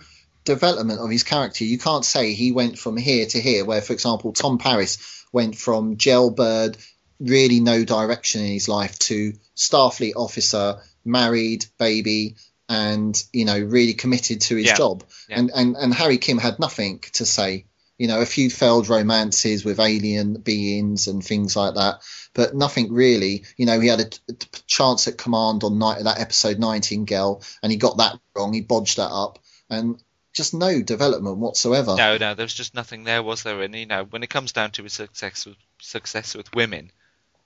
development 0.45 1.01
of 1.01 1.09
his 1.09 1.24
character. 1.24 1.65
You 1.65 1.78
can't 1.78 2.05
say 2.05 2.32
he 2.34 2.51
went 2.53 2.80
from 2.80 2.95
here 2.95 3.26
to 3.26 3.41
here, 3.41 3.65
where, 3.65 3.82
for 3.82 3.93
example, 3.93 4.32
Tom 4.32 4.57
Paris 4.57 5.26
went 5.34 5.57
from 5.57 5.97
jailbird, 5.97 6.78
really 7.20 7.59
no 7.59 7.84
direction 7.84 8.41
in 8.41 8.53
his 8.53 8.70
life, 8.70 8.97
to 8.99 9.34
Starfleet 9.55 10.13
officer, 10.15 10.78
married, 11.03 11.65
baby, 11.78 12.36
and 12.70 13.22
you 13.34 13.45
know 13.45 13.59
really 13.59 13.93
committed 13.93 14.41
to 14.41 14.55
his 14.55 14.68
Yeah. 14.68 14.76
job. 14.76 15.03
Yeah. 15.30 15.39
And, 15.39 15.51
and 15.53 15.76
and 15.76 15.93
Harry 15.93 16.18
Kim 16.18 16.38
had 16.38 16.59
nothing 16.59 16.99
to 17.13 17.26
say. 17.26 17.65
You 17.98 18.08
know, 18.08 18.22
a 18.22 18.26
few 18.26 18.50
failed 18.50 18.89
romances 18.89 19.66
with 19.66 19.80
alien 19.80 20.36
beings 20.36 21.08
and 21.08 21.24
things 21.24 21.56
like 21.56 21.76
that, 21.76 22.02
but 22.34 22.56
nothing 22.56 22.93
really. 22.93 23.45
You 23.58 23.66
know, 23.66 23.80
he 23.80 23.88
had 23.88 24.00
a, 24.00 24.06
t- 24.06 24.20
a 24.30 24.34
t- 24.34 24.62
chance 24.68 25.08
at 25.08 25.18
command 25.18 25.64
on 25.64 25.80
night 25.80 25.98
of 25.98 26.04
that 26.04 26.20
episode 26.20 26.60
nineteen, 26.60 27.02
Nightingale, 27.02 27.41
and 27.64 27.72
he 27.72 27.78
got 27.78 27.98
that 27.98 28.20
wrong. 28.36 28.54
He 28.54 28.62
bodged 28.62 28.98
that 28.98 29.10
up, 29.10 29.39
and 29.70 30.02
just 30.38 30.54
no 30.54 30.82
development 30.82 31.38
whatsoever. 31.38 31.95
No, 31.98 32.18
no, 32.18 32.36
there 32.36 32.45
was 32.45 32.54
just 32.54 32.76
nothing 32.76 33.04
there, 33.04 33.24
was 33.24 33.41
there? 33.43 33.62
And 33.62 33.76
you 33.76 33.88
know, 33.88 34.04
when 34.04 34.24
it 34.24 34.30
comes 34.30 34.52
down 34.52 34.72
to 34.72 34.84
his 34.84 34.93
success 34.93 35.45
with, 35.45 35.58
success 35.80 36.36
with 36.36 36.54
women, 36.54 36.91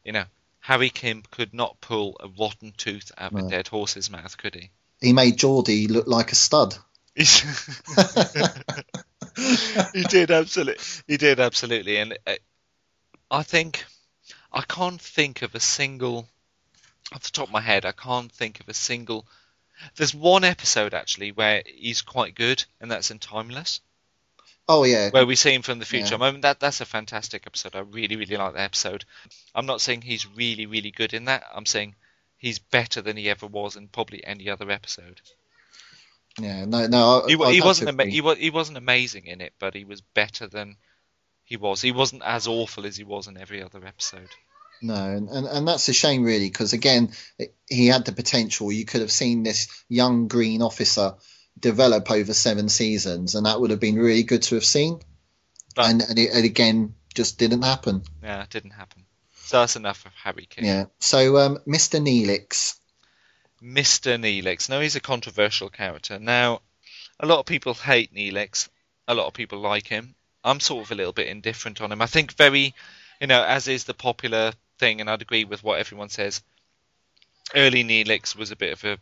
you 0.03 0.11
know, 0.11 0.25
Harry 0.59 0.89
Kim 0.89 1.23
could 1.31 1.53
not 1.53 1.79
pull 1.81 2.17
a 2.19 2.27
rotten 2.27 2.73
tooth 2.75 3.11
out 3.17 3.31
of 3.31 3.39
a 3.45 3.49
dead 3.49 3.67
horse's 3.69 4.09
mouth, 4.11 4.37
could 4.37 4.55
he? 4.55 4.69
He 4.99 5.13
made 5.13 5.37
Geordi 5.37 5.89
look 5.89 6.07
like 6.07 6.31
a 6.31 6.35
stud. 6.35 6.75
He 9.93 10.03
did 10.03 10.31
absolutely. 10.31 10.83
He 11.07 11.17
did 11.17 11.39
absolutely, 11.39 11.97
and 11.97 12.17
uh, 12.25 12.35
I 13.29 13.43
think 13.43 13.85
I 14.51 14.61
can't 14.61 15.01
think 15.01 15.41
of 15.41 15.55
a 15.55 15.59
single 15.59 16.27
off 17.13 17.23
the 17.23 17.31
top 17.31 17.47
of 17.47 17.53
my 17.53 17.61
head. 17.61 17.85
I 17.85 17.91
can't 17.91 18.31
think 18.31 18.59
of 18.59 18.69
a 18.69 18.73
single. 18.73 19.25
There's 19.95 20.13
one 20.13 20.43
episode 20.43 20.93
actually 20.93 21.31
where 21.31 21.63
he's 21.65 22.01
quite 22.01 22.35
good, 22.35 22.63
and 22.79 22.91
that's 22.91 23.11
in 23.11 23.19
Timeless, 23.19 23.81
Oh 24.67 24.83
yeah, 24.83 25.09
where 25.09 25.25
we 25.25 25.35
see 25.35 25.53
him 25.53 25.63
from 25.63 25.79
the 25.79 25.85
future. 25.85 26.15
Yeah. 26.17 26.25
I 26.25 26.31
mean, 26.31 26.41
that 26.41 26.59
that's 26.59 26.81
a 26.81 26.85
fantastic 26.85 27.43
episode. 27.45 27.75
I 27.75 27.79
really, 27.79 28.15
really 28.15 28.37
like 28.37 28.53
that 28.53 28.61
episode. 28.61 29.05
I'm 29.55 29.65
not 29.65 29.81
saying 29.81 30.01
he's 30.01 30.27
really, 30.27 30.65
really 30.65 30.91
good 30.91 31.13
in 31.13 31.25
that. 31.25 31.43
I'm 31.53 31.65
saying 31.65 31.95
he's 32.37 32.59
better 32.59 33.01
than 33.01 33.17
he 33.17 33.29
ever 33.29 33.47
was 33.47 33.75
in 33.75 33.87
probably 33.87 34.23
any 34.23 34.49
other 34.49 34.69
episode. 34.69 35.21
Yeah. 36.39 36.65
No, 36.65 36.87
no. 36.87 37.23
I, 37.25 37.27
He, 37.27 37.35
I'd 37.35 37.53
he 37.53 37.61
wasn't 37.61 37.89
ama- 37.89 38.05
he, 38.05 38.21
wa- 38.21 38.35
he 38.35 38.49
wasn't 38.49 38.77
amazing 38.77 39.25
in 39.27 39.41
it, 39.41 39.53
but 39.59 39.73
he 39.75 39.83
was 39.85 40.01
better 40.01 40.47
than 40.47 40.77
he 41.43 41.57
was. 41.57 41.81
He 41.81 41.91
wasn't 41.91 42.23
as 42.23 42.47
awful 42.47 42.85
as 42.85 42.95
he 42.95 43.03
was 43.03 43.27
in 43.27 43.37
every 43.37 43.61
other 43.63 43.85
episode. 43.85 44.29
No, 44.81 44.95
and, 44.95 45.29
and, 45.29 45.45
and 45.45 45.67
that's 45.67 45.87
a 45.89 45.93
shame, 45.93 46.23
really, 46.23 46.47
because 46.49 46.73
again, 46.73 47.11
it- 47.37 47.53
he 47.67 47.87
had 47.87 48.05
the 48.05 48.11
potential. 48.13 48.71
You 48.71 48.85
could 48.85 49.01
have 49.01 49.11
seen 49.11 49.43
this 49.43 49.67
young 49.89 50.27
green 50.27 50.61
officer 50.61 51.15
develop 51.59 52.09
over 52.09 52.33
seven 52.33 52.69
seasons, 52.69 53.35
and 53.35 53.45
that 53.45 53.59
would 53.59 53.69
have 53.71 53.79
been 53.79 53.95
really 53.97 54.23
good 54.23 54.41
to 54.43 54.55
have 54.55 54.65
seen. 54.65 54.99
But- 55.75 55.85
and 55.89 56.01
and, 56.01 56.17
it, 56.19 56.31
and 56.33 56.45
again, 56.45 56.95
just 57.13 57.37
didn't 57.37 57.61
happen. 57.63 58.03
Yeah, 58.23 58.43
it 58.43 58.49
didn't 58.49 58.71
happen. 58.71 59.05
So 59.43 59.59
that's 59.59 59.75
enough 59.75 60.05
of 60.05 60.13
Harry 60.23 60.47
Kim. 60.49 60.63
Yeah. 60.63 60.85
So, 60.99 61.37
um, 61.37 61.57
Mr. 61.67 61.99
Neelix, 62.01 62.79
Mr. 63.63 64.19
Neelix. 64.19 64.69
Now 64.69 64.79
he's 64.79 64.95
a 64.95 65.01
controversial 65.01 65.69
character. 65.69 66.19
Now, 66.19 66.61
a 67.19 67.25
lot 67.25 67.39
of 67.39 67.45
people 67.45 67.73
hate 67.73 68.13
Neelix. 68.13 68.69
A 69.07 69.13
lot 69.13 69.27
of 69.27 69.33
people 69.33 69.59
like 69.59 69.87
him. 69.87 70.15
I'm 70.43 70.59
sort 70.59 70.85
of 70.85 70.91
a 70.91 70.95
little 70.95 71.13
bit 71.13 71.27
indifferent 71.27 71.81
on 71.81 71.91
him. 71.91 72.01
I 72.01 72.07
think 72.07 72.33
very, 72.33 72.73
you 73.19 73.27
know, 73.27 73.43
as 73.43 73.67
is 73.67 73.83
the 73.83 73.93
popular 73.93 74.53
thing, 74.79 74.99
and 74.99 75.09
I'd 75.09 75.21
agree 75.21 75.43
with 75.45 75.63
what 75.63 75.79
everyone 75.79 76.09
says. 76.09 76.41
Early 77.53 77.83
Neelix 77.83 78.35
was 78.35 78.51
a 78.51 78.55
bit 78.55 78.73
of 78.73 78.83
a 78.83 78.97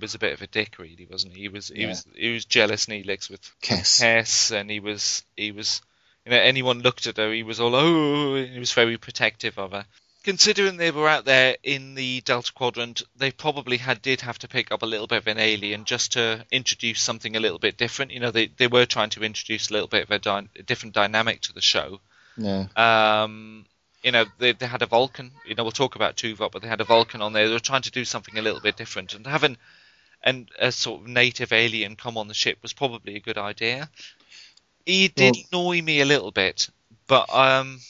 was 0.00 0.14
a 0.14 0.18
bit 0.20 0.32
of 0.32 0.40
a 0.40 0.46
dick, 0.46 0.78
really, 0.78 1.06
wasn't 1.10 1.34
he? 1.34 1.42
He 1.42 1.48
was 1.48 1.68
he 1.68 1.82
Yeah. 1.82 1.88
was 1.88 2.06
he 2.14 2.32
was 2.32 2.44
jealous 2.44 2.86
Neelix 2.86 3.28
with 3.28 3.40
Kes. 3.60 4.00
Hess, 4.00 4.52
and 4.52 4.70
he 4.70 4.80
was 4.80 5.24
he 5.36 5.50
was 5.52 5.82
you 6.24 6.30
know 6.30 6.38
anyone 6.38 6.80
looked 6.80 7.06
at 7.06 7.16
her, 7.16 7.32
he 7.32 7.42
was 7.42 7.60
all 7.60 7.74
oh, 7.74 8.36
he 8.36 8.58
was 8.58 8.72
very 8.72 8.96
protective 8.98 9.58
of 9.58 9.72
her. 9.72 9.84
Considering 10.22 10.76
they 10.76 10.90
were 10.90 11.08
out 11.08 11.24
there 11.24 11.56
in 11.62 11.94
the 11.94 12.20
Delta 12.20 12.52
Quadrant, 12.52 13.02
they 13.16 13.30
probably 13.30 13.78
had 13.78 14.02
did 14.02 14.20
have 14.20 14.38
to 14.40 14.48
pick 14.48 14.70
up 14.70 14.82
a 14.82 14.86
little 14.86 15.06
bit 15.06 15.18
of 15.18 15.26
an 15.26 15.38
alien 15.38 15.86
just 15.86 16.12
to 16.12 16.44
introduce 16.50 17.00
something 17.00 17.36
a 17.36 17.40
little 17.40 17.58
bit 17.58 17.78
different. 17.78 18.10
You 18.12 18.20
know, 18.20 18.30
they 18.30 18.48
they 18.48 18.66
were 18.66 18.84
trying 18.84 19.10
to 19.10 19.22
introduce 19.22 19.70
a 19.70 19.72
little 19.72 19.88
bit 19.88 20.04
of 20.04 20.10
a, 20.10 20.18
dy- 20.18 20.48
a 20.58 20.62
different 20.62 20.94
dynamic 20.94 21.40
to 21.42 21.54
the 21.54 21.62
show. 21.62 22.00
Yeah. 22.36 22.66
Um, 22.76 23.64
you 24.02 24.12
know, 24.12 24.26
they, 24.38 24.52
they 24.52 24.66
had 24.66 24.82
a 24.82 24.86
Vulcan. 24.86 25.30
You 25.46 25.54
know, 25.54 25.62
we'll 25.62 25.72
talk 25.72 25.96
about 25.96 26.16
Tuvok, 26.16 26.52
but 26.52 26.62
they 26.62 26.68
had 26.68 26.80
a 26.80 26.84
Vulcan 26.84 27.22
on 27.22 27.32
there. 27.32 27.46
They 27.48 27.54
were 27.54 27.58
trying 27.58 27.82
to 27.82 27.90
do 27.90 28.04
something 28.04 28.36
a 28.36 28.42
little 28.42 28.60
bit 28.60 28.76
different, 28.76 29.14
and 29.14 29.26
having 29.26 29.56
and 30.22 30.50
a 30.58 30.70
sort 30.70 31.00
of 31.00 31.08
native 31.08 31.52
alien 31.52 31.96
come 31.96 32.18
on 32.18 32.28
the 32.28 32.34
ship 32.34 32.58
was 32.60 32.72
probably 32.72 33.16
a 33.16 33.20
good 33.20 33.38
idea. 33.38 33.88
He 34.84 35.08
did 35.08 35.36
annoy 35.50 35.80
me 35.82 36.00
a 36.00 36.04
little 36.04 36.30
bit, 36.30 36.68
but 37.06 37.32
um, 37.32 37.80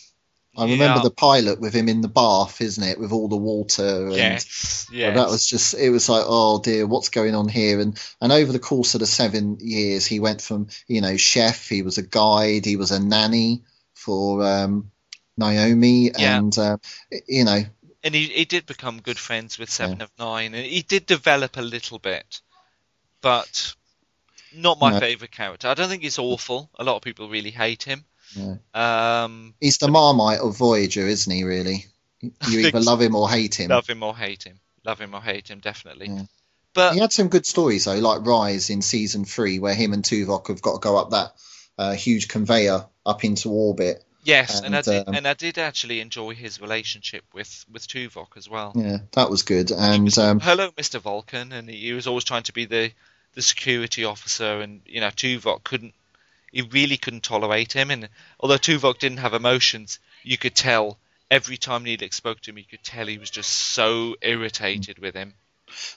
I 0.56 0.64
remember 0.64 0.98
yeah. 0.98 1.02
the 1.04 1.10
pilot 1.10 1.60
with 1.60 1.72
him 1.74 1.88
in 1.88 2.00
the 2.00 2.08
bath, 2.08 2.60
isn't 2.60 2.82
it, 2.82 2.98
with 2.98 3.12
all 3.12 3.28
the 3.28 3.36
water 3.36 4.06
and 4.06 4.16
yes, 4.16 4.88
yes. 4.92 5.16
that 5.16 5.28
was 5.28 5.46
just 5.46 5.74
it 5.74 5.90
was 5.90 6.08
like 6.08 6.24
oh 6.26 6.60
dear 6.60 6.86
what's 6.86 7.08
going 7.08 7.34
on 7.34 7.48
here 7.48 7.80
and 7.80 7.98
and 8.20 8.32
over 8.32 8.52
the 8.52 8.58
course 8.58 8.94
of 8.94 9.00
the 9.00 9.06
seven 9.06 9.58
years 9.60 10.06
he 10.06 10.18
went 10.18 10.42
from 10.42 10.68
you 10.88 11.00
know 11.00 11.16
chef 11.16 11.68
he 11.68 11.82
was 11.82 11.98
a 11.98 12.02
guide 12.02 12.64
he 12.64 12.76
was 12.76 12.90
a 12.90 12.98
nanny 12.98 13.62
for 13.94 14.44
um 14.44 14.90
naomi 15.36 16.10
Yeah. 16.10 16.38
and 16.38 16.58
uh, 16.58 16.78
you 17.28 17.44
know 17.44 17.62
and 18.02 18.14
he, 18.14 18.24
he 18.24 18.44
did 18.44 18.66
become 18.66 19.00
good 19.00 19.18
friends 19.18 19.58
with 19.58 19.70
Seven 19.70 20.00
of 20.00 20.10
Nine, 20.18 20.54
and 20.54 20.64
he 20.64 20.82
did 20.82 21.04
develop 21.04 21.56
a 21.58 21.62
little 21.62 21.98
bit, 21.98 22.40
but 23.20 23.74
not 24.54 24.80
my 24.80 24.92
No. 24.92 25.00
favourite 25.00 25.30
character. 25.30 25.68
I 25.68 25.74
don't 25.74 25.88
think 25.88 26.02
he's 26.02 26.18
awful. 26.18 26.70
A 26.78 26.84
lot 26.84 26.96
of 26.96 27.02
people 27.02 27.28
really 27.28 27.50
hate 27.50 27.82
him. 27.82 28.04
Yeah. 28.34 29.24
Um, 29.24 29.54
he's 29.60 29.78
the 29.78 29.88
marmite 29.88 30.40
of 30.40 30.56
voyager 30.56 31.06
isn't 31.06 31.32
he 31.32 31.44
really 31.44 31.86
you 32.20 32.60
either 32.66 32.80
love 32.80 33.00
him 33.00 33.14
or 33.14 33.28
hate 33.28 33.54
him 33.54 33.68
love 33.68 33.88
him 33.88 34.02
or 34.02 34.16
hate 34.16 34.44
him. 34.44 34.60
Love 34.84 34.98
him 34.98 35.14
or 35.14 35.20
hate 35.20 35.48
him, 35.48 35.58
definitely. 35.58 36.08
Yeah. 36.08 36.22
But 36.72 36.94
he 36.94 37.00
had 37.00 37.12
some 37.12 37.28
good 37.28 37.44
stories 37.44 37.84
though 37.84 37.98
like 37.98 38.24
rise 38.24 38.70
in 38.70 38.82
season 38.82 39.24
three 39.24 39.58
where 39.58 39.74
him 39.74 39.92
and 39.92 40.04
tuvok 40.04 40.48
have 40.48 40.62
got 40.62 40.74
to 40.74 40.78
go 40.78 40.96
up 40.96 41.10
that 41.10 41.32
uh, 41.76 41.92
huge 41.92 42.28
conveyor 42.28 42.86
up 43.04 43.24
into 43.24 43.50
orbit 43.50 44.04
yes, 44.22 44.60
and, 44.60 44.76
I 44.76 44.82
did, 44.82 45.08
um, 45.08 45.14
and 45.14 45.26
I 45.26 45.34
did 45.34 45.58
actually 45.58 46.00
enjoy 46.00 46.34
his 46.34 46.60
relationship 46.60 47.24
with 47.32 47.64
with 47.70 47.86
Tuvok 47.86 48.36
as 48.36 48.48
well. 48.48 48.72
yeah 48.74 48.98
that 49.12 49.30
was 49.30 49.42
good 49.42 49.72
and 49.72 50.04
was, 50.04 50.18
um, 50.18 50.40
hello, 50.40 50.70
Mister 50.76 50.98
Vulcan, 50.98 51.52
and 51.52 51.68
he 51.68 51.92
was 51.92 52.06
always 52.06 52.24
trying 52.24 52.44
to 52.44 52.52
be 52.52 52.66
the 52.66 52.92
the 53.34 53.42
security 53.42 54.04
officer, 54.04 54.60
and 54.60 54.82
you 54.86 55.00
know 55.00 55.08
Tuvok 55.08 55.64
couldn't. 55.64 55.94
He 56.52 56.62
really 56.62 56.96
couldn't 56.96 57.22
tolerate 57.22 57.72
him, 57.72 57.90
and 57.90 58.08
although 58.38 58.58
Tuvok 58.58 58.98
didn't 58.98 59.18
have 59.18 59.34
emotions, 59.34 59.98
you 60.22 60.36
could 60.38 60.54
tell 60.54 60.98
every 61.30 61.56
time 61.56 61.84
Neelix 61.84 62.14
spoke 62.14 62.40
to 62.40 62.50
him, 62.50 62.58
you 62.58 62.64
could 62.64 62.82
tell 62.82 63.06
he 63.06 63.18
was 63.18 63.30
just 63.30 63.50
so 63.50 64.16
irritated 64.20 64.98
with 64.98 65.14
him. 65.14 65.34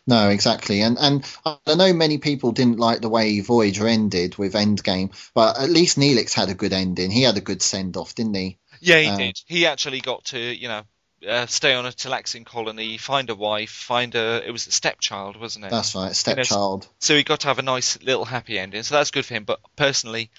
No, 0.06 0.30
exactly, 0.30 0.82
and 0.82 0.98
and 1.00 1.26
I 1.46 1.76
know 1.76 1.94
many 1.94 2.18
people 2.18 2.52
didn't 2.52 2.80
like 2.80 3.02
the 3.02 3.10
way 3.10 3.40
Voyager 3.40 3.88
ended 3.88 4.38
with 4.38 4.54
Endgame, 4.54 5.12
but 5.34 5.58
at 5.58 5.70
least 5.70 5.98
Neelix 5.98 6.34
had 6.34 6.50
a 6.50 6.54
good 6.54 6.74
ending. 6.74 7.10
He 7.10 7.24
had 7.24 7.38
a 7.38 7.42
good 7.42 7.62
send 7.62 7.98
off, 7.98 8.14
didn't 8.16 8.36
he? 8.36 8.58
Yeah, 8.82 9.00
he 9.00 9.08
Uh, 9.08 9.18
did. 9.18 9.42
He 9.48 9.66
actually 9.66 10.02
got 10.02 10.26
to, 10.26 10.40
you 10.40 10.68
know, 10.68 10.84
uh, 11.28 11.46
stay 11.48 11.74
on 11.74 11.86
a 11.86 11.92
Talaxian 11.92 12.46
colony, 12.46 12.98
find 12.98 13.30
a 13.30 13.36
wife, 13.36 13.72
find 13.72 14.14
a. 14.16 14.44
It 14.46 14.52
was 14.52 14.68
a 14.68 14.72
stepchild, 14.72 15.38
wasn't 15.38 15.66
it? 15.66 15.72
That's 15.72 15.96
right, 15.96 16.02
You 16.28 16.36
know, 16.36 16.44
stepchild. 16.44 16.88
So 17.00 17.16
he 17.16 17.24
got 17.24 17.42
to 17.42 17.48
have 17.48 17.60
a 17.60 17.64
nice 17.64 18.02
little 18.02 18.26
happy 18.26 18.60
ending. 18.60 18.84
So 18.84 18.96
that's 18.96 19.12
good 19.12 19.26
for 19.26 19.34
him. 19.34 19.46
But 19.46 19.60
personally, 19.76 20.30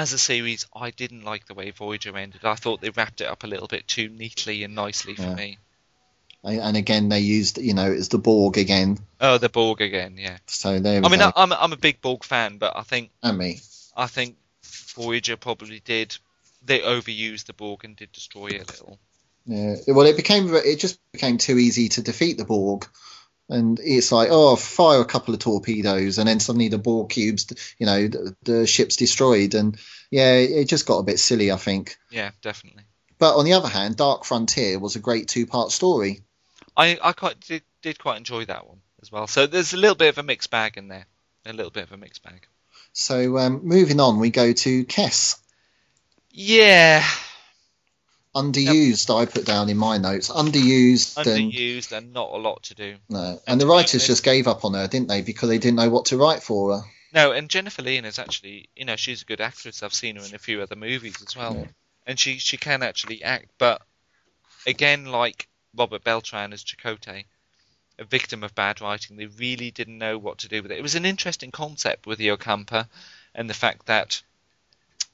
as 0.00 0.12
a 0.14 0.18
series, 0.18 0.66
I 0.74 0.90
didn't 0.90 1.24
like 1.24 1.46
the 1.46 1.54
way 1.54 1.70
Voyager 1.70 2.16
ended. 2.16 2.44
I 2.44 2.54
thought 2.54 2.80
they 2.80 2.90
wrapped 2.90 3.20
it 3.20 3.26
up 3.26 3.44
a 3.44 3.46
little 3.46 3.68
bit 3.68 3.86
too 3.86 4.08
neatly 4.08 4.64
and 4.64 4.74
nicely 4.74 5.14
for 5.14 5.22
Yeah. 5.22 5.34
me. 5.34 5.58
And 6.42 6.76
again, 6.76 7.10
they 7.10 7.20
used 7.20 7.58
you 7.58 7.74
know 7.74 7.92
it's 7.92 8.08
the 8.08 8.18
Borg 8.18 8.56
again. 8.56 8.98
Oh, 9.20 9.36
the 9.36 9.50
Borg 9.50 9.82
again, 9.82 10.16
yeah. 10.16 10.38
So 10.46 10.80
there 10.80 11.04
I 11.04 11.08
mean, 11.08 11.20
go. 11.20 11.30
I'm 11.36 11.52
I'm 11.52 11.72
a 11.74 11.76
big 11.76 12.00
Borg 12.00 12.24
fan, 12.24 12.56
but 12.56 12.74
I 12.76 12.82
think 12.82 13.10
and 13.22 13.36
me. 13.36 13.60
I 13.94 14.06
think 14.06 14.36
Voyager 14.94 15.36
probably 15.36 15.80
did. 15.80 16.16
They 16.64 16.78
overused 16.80 17.44
the 17.44 17.52
Borg 17.52 17.84
and 17.84 17.94
did 17.94 18.10
destroy 18.12 18.48
it 18.48 18.62
a 18.66 18.70
little. 18.72 18.98
Yeah. 19.44 19.76
Well, 19.88 20.06
it 20.06 20.16
became 20.16 20.54
it 20.54 20.78
just 20.78 20.98
became 21.12 21.36
too 21.36 21.58
easy 21.58 21.90
to 21.90 22.02
defeat 22.02 22.38
the 22.38 22.46
Borg. 22.46 22.86
And 23.50 23.78
it's 23.82 24.12
like, 24.12 24.28
oh, 24.30 24.56
fire 24.56 25.00
a 25.00 25.04
couple 25.04 25.34
of 25.34 25.40
torpedoes, 25.40 26.18
and 26.18 26.28
then 26.28 26.40
suddenly 26.40 26.68
the 26.68 26.78
Borg 26.78 27.10
cubes, 27.10 27.74
you 27.78 27.86
know, 27.86 28.06
the, 28.06 28.36
the 28.42 28.66
ship's 28.66 28.96
destroyed, 28.96 29.54
and 29.54 29.76
yeah, 30.10 30.34
it 30.34 30.68
just 30.68 30.86
got 30.86 30.98
a 30.98 31.02
bit 31.02 31.18
silly, 31.18 31.50
I 31.50 31.56
think. 31.56 31.98
Yeah, 32.10 32.30
definitely. 32.42 32.84
But 33.18 33.36
on 33.36 33.44
the 33.44 33.54
other 33.54 33.68
hand, 33.68 33.96
Dark 33.96 34.24
Frontier 34.24 34.78
was 34.78 34.96
a 34.96 35.00
great 35.00 35.28
two-part 35.28 35.72
story. 35.72 36.20
I 36.76 36.98
I 37.02 37.12
quite 37.12 37.40
did, 37.40 37.62
did 37.82 37.98
quite 37.98 38.18
enjoy 38.18 38.44
that 38.46 38.66
one 38.66 38.80
as 39.02 39.10
well. 39.12 39.26
So 39.26 39.46
there's 39.46 39.74
a 39.74 39.76
little 39.76 39.96
bit 39.96 40.08
of 40.08 40.18
a 40.18 40.22
mixed 40.22 40.50
bag 40.50 40.76
in 40.76 40.88
there. 40.88 41.06
A 41.44 41.52
little 41.52 41.70
bit 41.70 41.84
of 41.84 41.92
a 41.92 41.96
mixed 41.96 42.22
bag. 42.22 42.46
So 42.92 43.36
um, 43.38 43.60
moving 43.64 43.98
on, 43.98 44.20
we 44.20 44.30
go 44.30 44.52
to 44.52 44.84
Kes. 44.84 45.38
Yeah. 46.30 47.04
Underused. 48.34 49.14
I 49.14 49.26
put 49.26 49.44
down 49.44 49.68
in 49.70 49.76
my 49.76 49.98
notes 49.98 50.30
underused, 50.30 51.16
and 51.16 51.52
underused 51.52 51.90
and 51.90 52.12
not 52.12 52.30
a 52.30 52.36
lot 52.36 52.62
to 52.64 52.74
do. 52.74 52.96
no, 53.08 53.18
and 53.30 53.40
and 53.46 53.60
the 53.60 53.66
writers 53.66 54.06
just 54.06 54.22
gave 54.22 54.46
up 54.46 54.64
on 54.64 54.74
her, 54.74 54.86
didn't 54.86 55.08
they? 55.08 55.22
Because 55.22 55.48
they 55.48 55.58
didn't 55.58 55.76
know 55.76 55.90
what 55.90 56.06
to 56.06 56.16
write 56.16 56.42
for 56.42 56.76
her. 56.76 56.82
No, 57.12 57.32
and 57.32 57.48
Jennifer 57.48 57.82
Lien 57.82 58.04
is 58.04 58.20
actually, 58.20 58.68
you 58.76 58.84
know, 58.84 58.94
she's 58.94 59.22
a 59.22 59.24
good 59.24 59.40
actress. 59.40 59.82
I've 59.82 59.92
seen 59.92 60.14
her 60.14 60.24
in 60.24 60.32
a 60.34 60.38
few 60.38 60.62
other 60.62 60.76
movies 60.76 61.20
as 61.26 61.34
well, 61.36 61.56
Yeah. 61.56 61.66
and 62.06 62.20
she 62.20 62.38
she 62.38 62.56
can 62.56 62.84
actually 62.84 63.24
act. 63.24 63.50
But 63.58 63.82
again, 64.64 65.06
like 65.06 65.48
Robert 65.74 66.04
Beltran 66.04 66.52
as 66.52 66.62
Chakotay, 66.62 67.24
a 67.98 68.04
victim 68.04 68.44
of 68.44 68.54
bad 68.54 68.80
writing, 68.80 69.16
they 69.16 69.26
really 69.26 69.72
didn't 69.72 69.98
know 69.98 70.18
what 70.18 70.38
to 70.38 70.48
do 70.48 70.62
with 70.62 70.70
it. 70.70 70.78
It 70.78 70.82
was 70.82 70.94
an 70.94 71.04
interesting 71.04 71.50
concept 71.50 72.06
with 72.06 72.18
the 72.18 72.28
Ocampa, 72.28 72.88
and 73.34 73.50
the 73.50 73.54
fact 73.54 73.86
that 73.86 74.22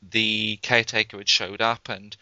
the 0.03 0.59
caretaker 0.61 1.17
had 1.17 1.31
showed 1.31 1.63
up 1.63 1.89
and 1.89 2.15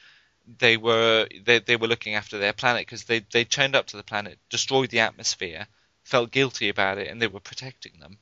they 0.46 0.76
were 0.76 1.28
they, 1.44 1.58
they 1.58 1.76
were 1.76 1.86
looking 1.88 2.14
after 2.14 2.38
their 2.38 2.52
planet 2.52 2.82
because 2.86 3.04
they 3.04 3.20
they 3.20 3.44
turned 3.44 3.74
up 3.76 3.86
to 3.88 3.96
the 3.96 4.02
planet, 4.02 4.38
destroyed 4.50 4.90
the 4.90 5.00
atmosphere, 5.00 5.66
felt 6.04 6.30
guilty 6.30 6.68
about 6.68 6.98
it, 6.98 7.08
and 7.08 7.20
they 7.20 7.26
were 7.26 7.40
protecting 7.40 7.98
them. 8.00 8.18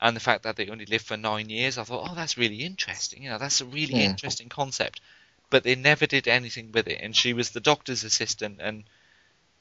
And 0.00 0.16
the 0.16 0.20
fact 0.20 0.42
that 0.44 0.56
they 0.56 0.68
only 0.68 0.86
lived 0.86 1.06
for 1.06 1.16
nine 1.16 1.50
years, 1.50 1.78
I 1.78 1.84
thought, 1.84 2.08
oh, 2.10 2.14
that's 2.14 2.38
really 2.38 2.62
interesting. 2.64 3.22
You 3.22 3.30
know, 3.30 3.38
that's 3.38 3.60
a 3.60 3.66
really 3.66 3.94
Yeah. 3.94 4.04
interesting 4.04 4.48
concept. 4.48 5.00
But 5.50 5.64
they 5.64 5.74
never 5.74 6.06
did 6.06 6.28
anything 6.28 6.72
with 6.72 6.88
it, 6.88 7.00
and 7.00 7.16
she 7.16 7.32
was 7.32 7.50
the 7.50 7.60
doctor's 7.60 8.04
assistant, 8.04 8.60
and 8.60 8.84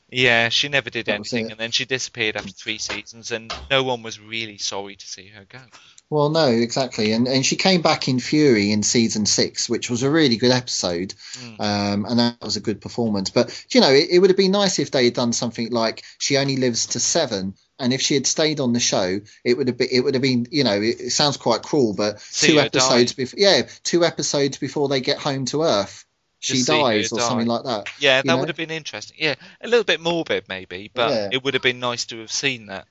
yeah, 0.10 0.50
she 0.50 0.70
never 0.70 0.90
did 0.90 1.10
anything, 1.10 1.52
and 1.52 1.60
then 1.60 1.72
she 1.72 1.86
disappeared 1.86 2.38
after 2.38 2.52
three 2.54 2.78
seasons, 2.78 3.32
and 3.32 3.54
no 3.70 3.84
one 3.84 4.04
was 4.04 4.20
really 4.20 4.58
sorry 4.58 4.96
to 4.96 5.08
see 5.08 5.28
her 5.30 5.46
go. 5.46 5.60
Well, 6.10 6.30
no, 6.30 6.48
exactly, 6.48 7.12
and 7.12 7.28
and 7.28 7.46
she 7.46 7.58
came 7.58 7.82
back 7.82 8.08
in 8.08 8.22
Fury 8.22 8.72
in 8.72 8.82
season 8.84 9.26
six, 9.26 9.68
which 9.68 9.90
was 9.90 10.04
a 10.04 10.10
really 10.10 10.38
good 10.38 10.52
episode, 10.52 11.14
Mm. 11.38 11.60
um, 11.60 12.06
and 12.06 12.20
that 12.20 12.38
was 12.42 12.56
a 12.56 12.62
good 12.62 12.80
performance. 12.80 13.30
But 13.30 13.66
you 13.74 13.82
know, 13.82 13.92
it, 13.92 14.08
it 14.10 14.20
would 14.20 14.30
have 14.30 14.38
been 14.38 14.52
nice 14.52 14.80
if 14.80 14.92
they 14.92 15.06
had 15.06 15.14
done 15.14 15.34
something 15.34 15.70
like 15.72 16.04
she 16.18 16.38
only 16.38 16.56
lives 16.56 16.86
to 16.88 17.02
seven, 17.02 17.56
and 17.78 17.92
if 17.92 18.02
she 18.02 18.14
had 18.14 18.26
stayed 18.26 18.62
on 18.62 18.72
the 18.72 18.80
show, 18.80 19.20
it 19.44 19.58
would 19.58 19.68
have 19.68 19.78
been 19.78 19.90
it 19.92 20.00
would 20.00 20.16
have 20.16 20.24
been 20.24 20.48
you 20.50 20.64
know 20.64 20.82
it, 20.82 21.02
it 21.02 21.10
sounds 21.12 21.36
quite 21.36 21.62
cruel, 21.64 21.94
but 21.94 22.22
See 22.22 22.54
two 22.54 22.60
episodes 22.62 23.12
before 23.12 23.40
yeah, 23.40 23.64
two 23.84 24.06
episodes 24.06 24.58
before 24.58 24.88
they 24.88 25.02
get 25.02 25.18
home 25.18 25.44
to 25.48 25.64
Earth, 25.64 26.06
she 26.56 26.64
dies 26.64 27.12
or 27.12 27.18
die. 27.20 27.28
something 27.28 27.48
like 27.48 27.64
that. 27.64 27.90
Yeah, 28.00 28.18
that 28.18 28.26
know? 28.26 28.38
would 28.38 28.50
have 28.50 28.58
been 28.58 28.72
interesting. 28.72 29.18
Yeah, 29.20 29.36
a 29.62 29.68
little 29.68 29.84
bit 29.84 30.00
morbid 30.00 30.46
maybe, 30.48 30.92
but 30.94 31.10
Yeah. 31.12 31.30
it 31.32 31.44
would 31.44 31.54
have 31.54 31.64
been 31.64 31.80
nice 31.80 32.06
to 32.08 32.20
have 32.20 32.32
seen 32.32 32.68
that, 32.68 32.88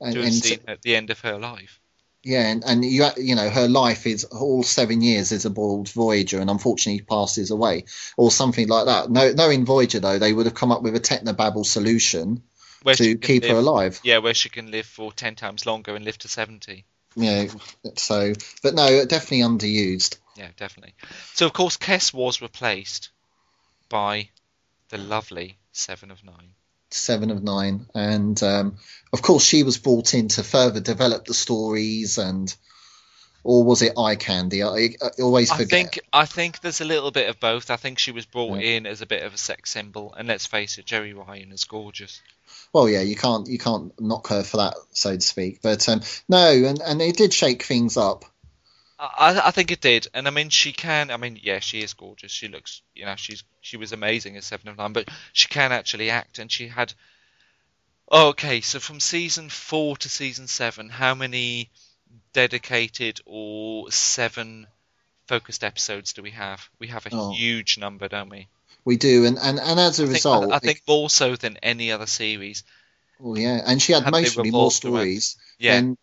And, 0.00 0.14
to 0.14 0.22
have 0.22 0.32
seen 0.32 0.60
at 0.66 0.82
the 0.82 0.96
end 0.96 1.10
of 1.10 1.20
her 1.20 1.38
life. 1.38 1.80
Yeah, 2.24 2.48
and, 2.50 2.64
and 2.64 2.84
you 2.84 3.06
you 3.16 3.36
know 3.36 3.48
her 3.48 3.68
life 3.68 4.06
is 4.06 4.24
all 4.24 4.62
seven 4.64 5.02
years 5.02 5.30
is 5.30 5.44
aboard 5.44 5.88
Voyager, 5.88 6.40
and 6.40 6.50
unfortunately 6.50 7.02
passes 7.04 7.50
away, 7.50 7.84
or 8.16 8.30
something 8.30 8.68
like 8.68 8.86
that. 8.86 9.08
No, 9.10 9.32
knowing 9.32 9.64
Voyager 9.64 10.00
though, 10.00 10.18
they 10.18 10.32
would 10.32 10.46
have 10.46 10.54
come 10.54 10.72
up 10.72 10.82
with 10.82 10.96
a 10.96 11.00
technobabble 11.00 11.64
solution 11.64 12.42
Where 12.82 12.96
to 12.96 13.16
keep 13.16 13.44
her 13.44 13.54
alive. 13.54 14.00
Yeah, 14.02 14.18
where 14.18 14.34
she 14.34 14.48
can 14.48 14.70
live 14.70 14.86
for 14.86 15.12
ten 15.12 15.36
times 15.36 15.64
longer 15.64 15.94
and 15.94 16.04
live 16.04 16.18
to 16.18 16.28
seventy. 16.28 16.84
Yeah, 17.14 17.46
so 17.96 18.32
but 18.62 18.74
no, 18.74 19.04
definitely 19.04 19.40
underused. 19.46 20.18
Yeah, 20.38 20.48
definitely. 20.56 20.94
So 21.34 21.46
of 21.46 21.52
course, 21.52 21.76
Kes 21.76 22.14
was 22.14 22.40
replaced 22.40 23.10
by 23.88 24.30
the 24.88 24.98
lovely 24.98 25.58
Seven 25.72 26.10
of 26.10 26.24
Nine. 26.24 26.50
Seven 26.90 27.30
of 27.30 27.42
nine, 27.42 27.86
and 27.94 28.42
um, 28.42 28.76
of 29.12 29.20
course 29.20 29.44
she 29.44 29.62
was 29.62 29.76
brought 29.76 30.14
in 30.14 30.28
to 30.28 30.42
further 30.42 30.80
develop 30.80 31.26
the 31.26 31.34
stories, 31.34 32.16
and 32.16 32.54
or 33.44 33.62
was 33.62 33.82
it 33.82 33.92
eye 33.98 34.16
candy? 34.16 34.62
I, 34.62 34.94
I 35.02 35.10
always 35.20 35.50
I 35.50 35.56
forget. 35.58 35.70
think 35.70 35.98
I 36.14 36.24
think 36.24 36.60
there's 36.62 36.80
a 36.80 36.86
little 36.86 37.10
bit 37.10 37.28
of 37.28 37.38
both. 37.40 37.70
I 37.70 37.76
think 37.76 37.98
she 37.98 38.10
was 38.10 38.24
brought 38.24 38.60
Yeah. 38.60 38.76
in 38.76 38.86
as 38.86 39.02
a 39.02 39.06
bit 39.06 39.22
of 39.22 39.34
a 39.34 39.36
sex 39.36 39.70
symbol, 39.70 40.14
and 40.16 40.28
let's 40.28 40.46
face 40.46 40.78
it, 40.78 40.86
Jeri 40.86 41.14
Ryan 41.14 41.52
is 41.52 41.64
gorgeous. 41.64 42.22
Well, 42.72 42.88
yeah, 42.88 43.02
you 43.02 43.16
can't 43.16 43.46
you 43.48 43.58
can't 43.58 43.92
knock 44.00 44.28
her 44.28 44.42
for 44.42 44.56
that, 44.56 44.74
so 44.92 45.14
to 45.14 45.20
speak. 45.20 45.60
But 45.60 45.86
um, 45.90 46.00
no, 46.26 46.50
and 46.50 46.80
and 46.80 47.02
it 47.02 47.18
did 47.18 47.34
shake 47.34 47.64
things 47.64 47.98
up. 47.98 48.24
I, 48.98 49.40
I 49.46 49.50
think 49.52 49.70
it 49.70 49.80
did, 49.80 50.08
and 50.14 50.26
I 50.26 50.30
mean 50.30 50.48
she 50.50 50.72
can. 50.72 51.10
I 51.10 51.16
mean, 51.16 51.38
yeah, 51.42 51.60
she 51.60 51.82
is 51.82 51.94
gorgeous. 51.94 52.32
She 52.32 52.48
looks, 52.48 52.82
you 52.94 53.04
know, 53.04 53.14
she's 53.16 53.44
she 53.60 53.76
was 53.76 53.92
amazing 53.92 54.36
as 54.36 54.46
Seven 54.46 54.68
of 54.68 54.76
Nine, 54.76 54.92
but 54.92 55.08
she 55.32 55.48
can 55.48 55.72
actually 55.72 56.10
act, 56.10 56.38
and 56.38 56.50
she 56.50 56.68
had. 56.68 56.92
Oh, 58.10 58.28
okay, 58.28 58.60
so 58.60 58.80
from 58.80 59.00
season 59.00 59.50
four 59.50 59.96
to 59.98 60.08
season 60.08 60.46
seven, 60.48 60.88
how 60.88 61.14
many 61.14 61.70
dedicated 62.32 63.20
or 63.26 63.90
seven 63.92 64.66
focused 65.26 65.62
episodes 65.62 66.14
do 66.14 66.22
we 66.22 66.30
have? 66.32 66.68
We 66.78 66.88
have 66.88 67.06
a 67.06 67.10
Oh. 67.12 67.32
huge 67.32 67.78
number, 67.78 68.08
don't 68.08 68.30
we? 68.30 68.48
We 68.84 68.96
do, 68.96 69.26
and 69.26 69.38
and, 69.38 69.60
and 69.60 69.78
as 69.78 70.00
a 70.00 70.04
I 70.04 70.06
think, 70.06 70.14
result, 70.14 70.52
I, 70.52 70.56
I 70.56 70.58
think 70.58 70.82
more 70.88 71.10
so 71.10 71.36
than 71.36 71.58
any 71.58 71.92
other 71.92 72.06
series. 72.06 72.64
well, 73.20 73.38
yeah, 73.38 73.60
and 73.66 73.80
she 73.82 73.92
had 73.92 74.10
mostly 74.10 74.50
more 74.50 74.70
stories 74.70 75.36
Yeah, 75.58 75.80
than 75.82 75.98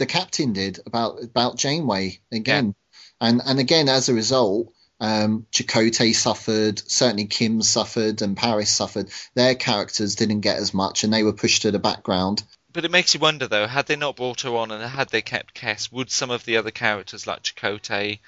the 0.00 0.06
captain 0.06 0.54
did 0.54 0.80
about 0.86 1.22
about 1.22 1.58
Janeway 1.58 2.20
again, 2.32 2.74
and 3.20 3.40
and 3.44 3.60
again 3.60 3.88
as 3.88 4.08
a 4.08 4.14
result. 4.14 4.72
Um, 5.02 5.46
Chakotay 5.50 6.14
suffered, 6.14 6.78
certainly 6.90 7.24
Kim 7.24 7.62
suffered, 7.62 8.20
and 8.20 8.36
Paris 8.36 8.70
suffered. 8.70 9.08
Their 9.34 9.54
characters 9.54 10.14
didn't 10.14 10.40
get 10.40 10.58
as 10.58 10.74
much, 10.74 11.04
and 11.04 11.12
they 11.12 11.22
were 11.22 11.32
pushed 11.32 11.62
to 11.62 11.70
the 11.70 11.78
background. 11.78 12.42
But 12.70 12.84
it 12.84 12.90
makes 12.90 13.14
you 13.14 13.20
wonder, 13.20 13.48
though, 13.48 13.66
had 13.66 13.86
they 13.86 13.96
not 13.96 14.16
brought 14.16 14.42
her 14.42 14.54
on 14.56 14.70
and 14.70 14.84
had 14.84 15.08
they 15.08 15.22
kept 15.22 15.54
Kes, 15.54 15.90
would 15.90 16.10
some 16.10 16.30
of 16.30 16.44
the 16.44 16.58
other 16.58 16.70
characters 16.70 17.26
like 17.26 17.42
Chakotay 17.42 18.20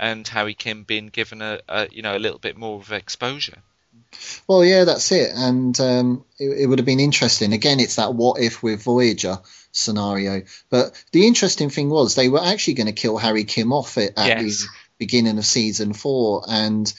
and 0.00 0.26
Harry 0.26 0.54
Kim 0.54 0.82
been 0.82 1.06
given 1.06 1.42
a, 1.42 1.60
a 1.68 1.88
you 1.92 2.02
know 2.02 2.16
a 2.16 2.24
little 2.24 2.40
bit 2.40 2.56
more 2.56 2.80
of 2.80 2.90
exposure? 2.90 3.62
Well, 4.48 4.64
yeah, 4.64 4.84
that's 4.84 5.12
it, 5.12 5.30
and 5.34 5.78
um, 5.80 6.24
it, 6.38 6.62
it 6.62 6.66
would 6.66 6.78
have 6.78 6.86
been 6.86 7.00
interesting. 7.00 7.52
Again, 7.52 7.80
it's 7.80 7.96
that 7.96 8.14
what 8.14 8.40
if 8.40 8.62
with 8.62 8.82
Voyager 8.82 9.38
scenario. 9.72 10.42
But 10.70 11.02
the 11.12 11.26
interesting 11.26 11.68
thing 11.70 11.90
was 11.90 12.14
they 12.14 12.28
were 12.28 12.42
actually 12.42 12.74
going 12.74 12.86
to 12.86 12.92
kill 12.92 13.18
Harry 13.18 13.44
Kim 13.44 13.72
off 13.72 13.98
it 13.98 14.14
at 14.16 14.42
Yes. 14.42 14.62
the 14.62 14.68
beginning 14.98 15.36
of 15.38 15.44
season 15.44 15.92
four, 15.92 16.44
and 16.48 16.92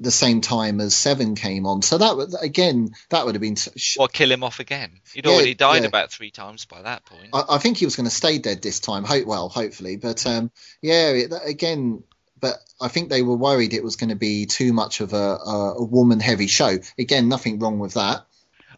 the 0.00 0.10
same 0.10 0.40
time 0.40 0.80
as 0.80 0.94
Seven 0.94 1.36
came 1.36 1.66
on. 1.66 1.82
So 1.82 1.96
that 1.98 2.16
would 2.16 2.34
again, 2.40 2.90
that 3.10 3.24
would 3.24 3.34
have 3.36 3.40
been. 3.42 3.56
sh- 3.56 3.96
Or 3.98 4.08
kill 4.08 4.30
him 4.30 4.42
off 4.44 4.60
again? 4.60 5.00
He'd 5.14 5.24
Yeah, 5.24 5.32
already 5.32 5.54
died 5.54 5.82
yeah. 5.82 5.88
about 5.88 6.10
three 6.10 6.30
times 6.32 6.64
by 6.66 6.82
that 6.82 7.04
point. 7.06 7.30
I, 7.32 7.44
I 7.50 7.58
think 7.58 7.78
he 7.78 7.86
was 7.86 7.96
going 7.96 8.08
to 8.08 8.14
stay 8.14 8.38
dead 8.38 8.60
this 8.60 8.80
time. 8.80 9.04
Hope 9.04 9.26
well, 9.26 9.48
hopefully, 9.48 9.96
but 9.96 10.26
um, 10.26 10.50
yeah, 10.82 11.10
it, 11.10 11.32
again. 11.44 12.02
But 12.42 12.58
I 12.80 12.88
think 12.88 13.08
they 13.08 13.22
were 13.22 13.36
worried 13.36 13.72
it 13.72 13.84
was 13.84 13.96
going 13.96 14.10
to 14.10 14.16
be 14.16 14.46
too 14.46 14.72
much 14.72 15.00
of 15.00 15.14
a, 15.14 15.16
a, 15.16 15.74
a 15.78 15.84
woman-heavy 15.84 16.48
show. 16.48 16.76
Again, 16.98 17.28
nothing 17.28 17.60
wrong 17.60 17.78
with 17.78 17.94
that. 17.94 18.26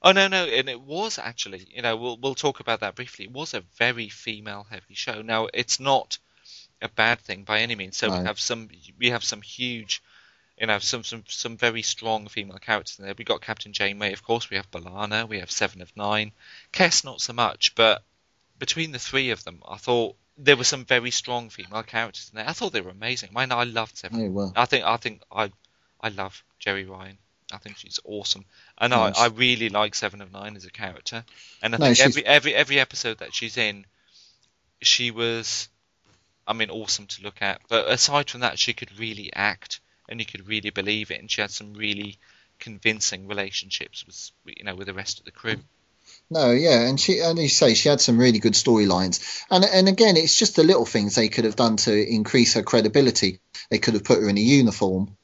Oh 0.03 0.13
no, 0.13 0.29
no, 0.29 0.45
and 0.45 0.69
it 0.69 0.83
was 0.83 1.19
actually. 1.19 1.67
You 1.75 1.81
know, 1.81 1.97
we'll 1.97 2.19
we'll 2.19 2.35
talk 2.35 2.61
about 2.61 2.81
that 2.81 2.95
briefly. 2.95 3.25
It 3.25 3.33
was 3.33 3.55
a 3.55 3.65
very 3.79 4.11
female-heavy 4.11 4.95
show. 4.95 5.23
Now, 5.23 5.49
it's 5.53 5.81
not 5.81 6.19
a 6.83 6.91
bad 6.91 7.21
thing 7.21 7.45
by 7.45 7.61
any 7.61 7.75
means. 7.75 7.97
So 7.97 8.11
we 8.11 8.27
have 8.27 8.39
some 8.39 8.69
we 8.99 9.11
have 9.11 9.25
some 9.25 9.41
huge, 9.41 10.03
you 10.61 10.67
know, 10.67 10.79
some 10.79 11.03
some 11.03 11.25
some 11.27 11.57
very 11.57 11.81
strong 11.81 12.29
female 12.29 12.59
characters 12.59 12.99
in 12.99 13.07
there. 13.07 13.15
We 13.17 13.25
got 13.25 13.41
Captain 13.41 13.73
Janeway, 13.73 14.13
of 14.13 14.23
course. 14.23 14.51
We 14.51 14.59
have 14.59 14.71
B'Elanna. 14.71 15.27
We 15.27 15.41
have 15.41 15.51
Seven 15.51 15.81
of 15.81 15.97
Nine. 15.97 16.33
Kes, 16.71 17.03
not 17.03 17.23
so 17.23 17.33
much, 17.33 17.75
but 17.75 18.03
between 18.59 18.93
the 18.93 18.99
three 18.99 19.31
of 19.31 19.43
them, 19.45 19.63
I 19.67 19.79
thought 19.79 20.17
there 20.37 20.57
were 20.57 20.65
some 20.65 20.85
very 20.85 21.11
strong 21.11 21.49
female 21.51 21.83
characters 21.85 22.31
in 22.33 22.37
there. 22.39 22.49
I 22.49 22.53
thought 22.53 22.73
they 22.73 22.81
were 22.81 22.91
amazing. 22.91 23.31
I 23.37 23.41
mean, 23.41 23.53
I 23.53 23.65
loved 23.65 23.97
Seven. 23.97 24.21
Oh, 24.21 24.31
well. 24.31 24.53
I 24.57 24.65
think 24.67 24.85
I 24.85 24.97
think 24.97 25.23
I 25.31 25.51
I 26.01 26.09
love 26.09 26.43
Jeri 26.61 26.89
Ryan. 26.89 27.19
I 27.53 27.59
think 27.59 27.77
she's 27.77 28.01
awesome, 28.05 28.45
and 28.79 28.91
Nice. 28.91 29.17
I, 29.19 29.25
I 29.25 29.29
really 29.29 29.69
like 29.69 29.95
Seven 29.95 30.21
of 30.23 30.33
Nine 30.33 30.57
as 30.57 30.65
a 30.65 30.71
character. 30.71 31.25
And 31.63 31.75
I 31.75 31.79
No, 31.79 31.85
think 31.87 31.97
she's- 31.99 32.09
every 32.09 32.25
every 32.27 32.55
every 32.55 32.81
episode 32.81 33.19
that 33.19 33.35
she's 33.35 33.57
in, 33.57 33.85
she 34.83 35.11
was, 35.11 35.69
I 36.47 36.53
mean, 36.53 36.71
awesome 36.71 37.07
to 37.07 37.23
look 37.23 37.41
at. 37.43 37.61
But 37.69 37.89
aside 37.91 38.29
from 38.31 38.41
that, 38.41 38.59
she 38.59 38.73
could 38.73 38.99
really 38.99 39.33
act, 39.33 39.81
and 40.09 40.19
you 40.19 40.27
could 40.27 40.49
really 40.49 40.71
believe 40.71 41.11
it. 41.11 41.21
And 41.21 41.31
she 41.31 41.43
had 41.43 41.51
some 41.51 41.75
really 41.75 42.19
convincing 42.59 43.27
relationships 43.29 44.05
with 44.07 44.31
you 44.59 44.65
know 44.65 44.75
with 44.75 44.87
the 44.87 44.95
rest 44.95 45.19
of 45.21 45.25
the 45.27 45.31
crew. 45.31 45.57
No, 46.31 46.51
yeah, 46.51 46.89
and 46.89 46.99
she 46.99 47.21
and 47.21 47.39
you 47.39 47.49
say 47.49 47.75
she 47.75 47.89
had 47.89 48.01
some 48.01 48.19
really 48.19 48.39
good 48.39 48.55
storylines, 48.55 49.21
and 49.51 49.65
and 49.65 49.89
again, 49.89 50.17
it's 50.17 50.39
just 50.39 50.57
the 50.57 50.65
little 50.65 50.87
things 50.87 51.15
they 51.15 51.29
could 51.29 51.45
have 51.45 51.57
done 51.57 51.77
to 51.79 51.93
increase 51.93 52.55
her 52.55 52.63
credibility. 52.63 53.41
They 53.71 53.79
could 53.79 53.95
have 53.95 54.05
put 54.05 54.21
her 54.21 54.29
in 54.29 54.39
a 54.39 54.41
uniform 54.41 55.17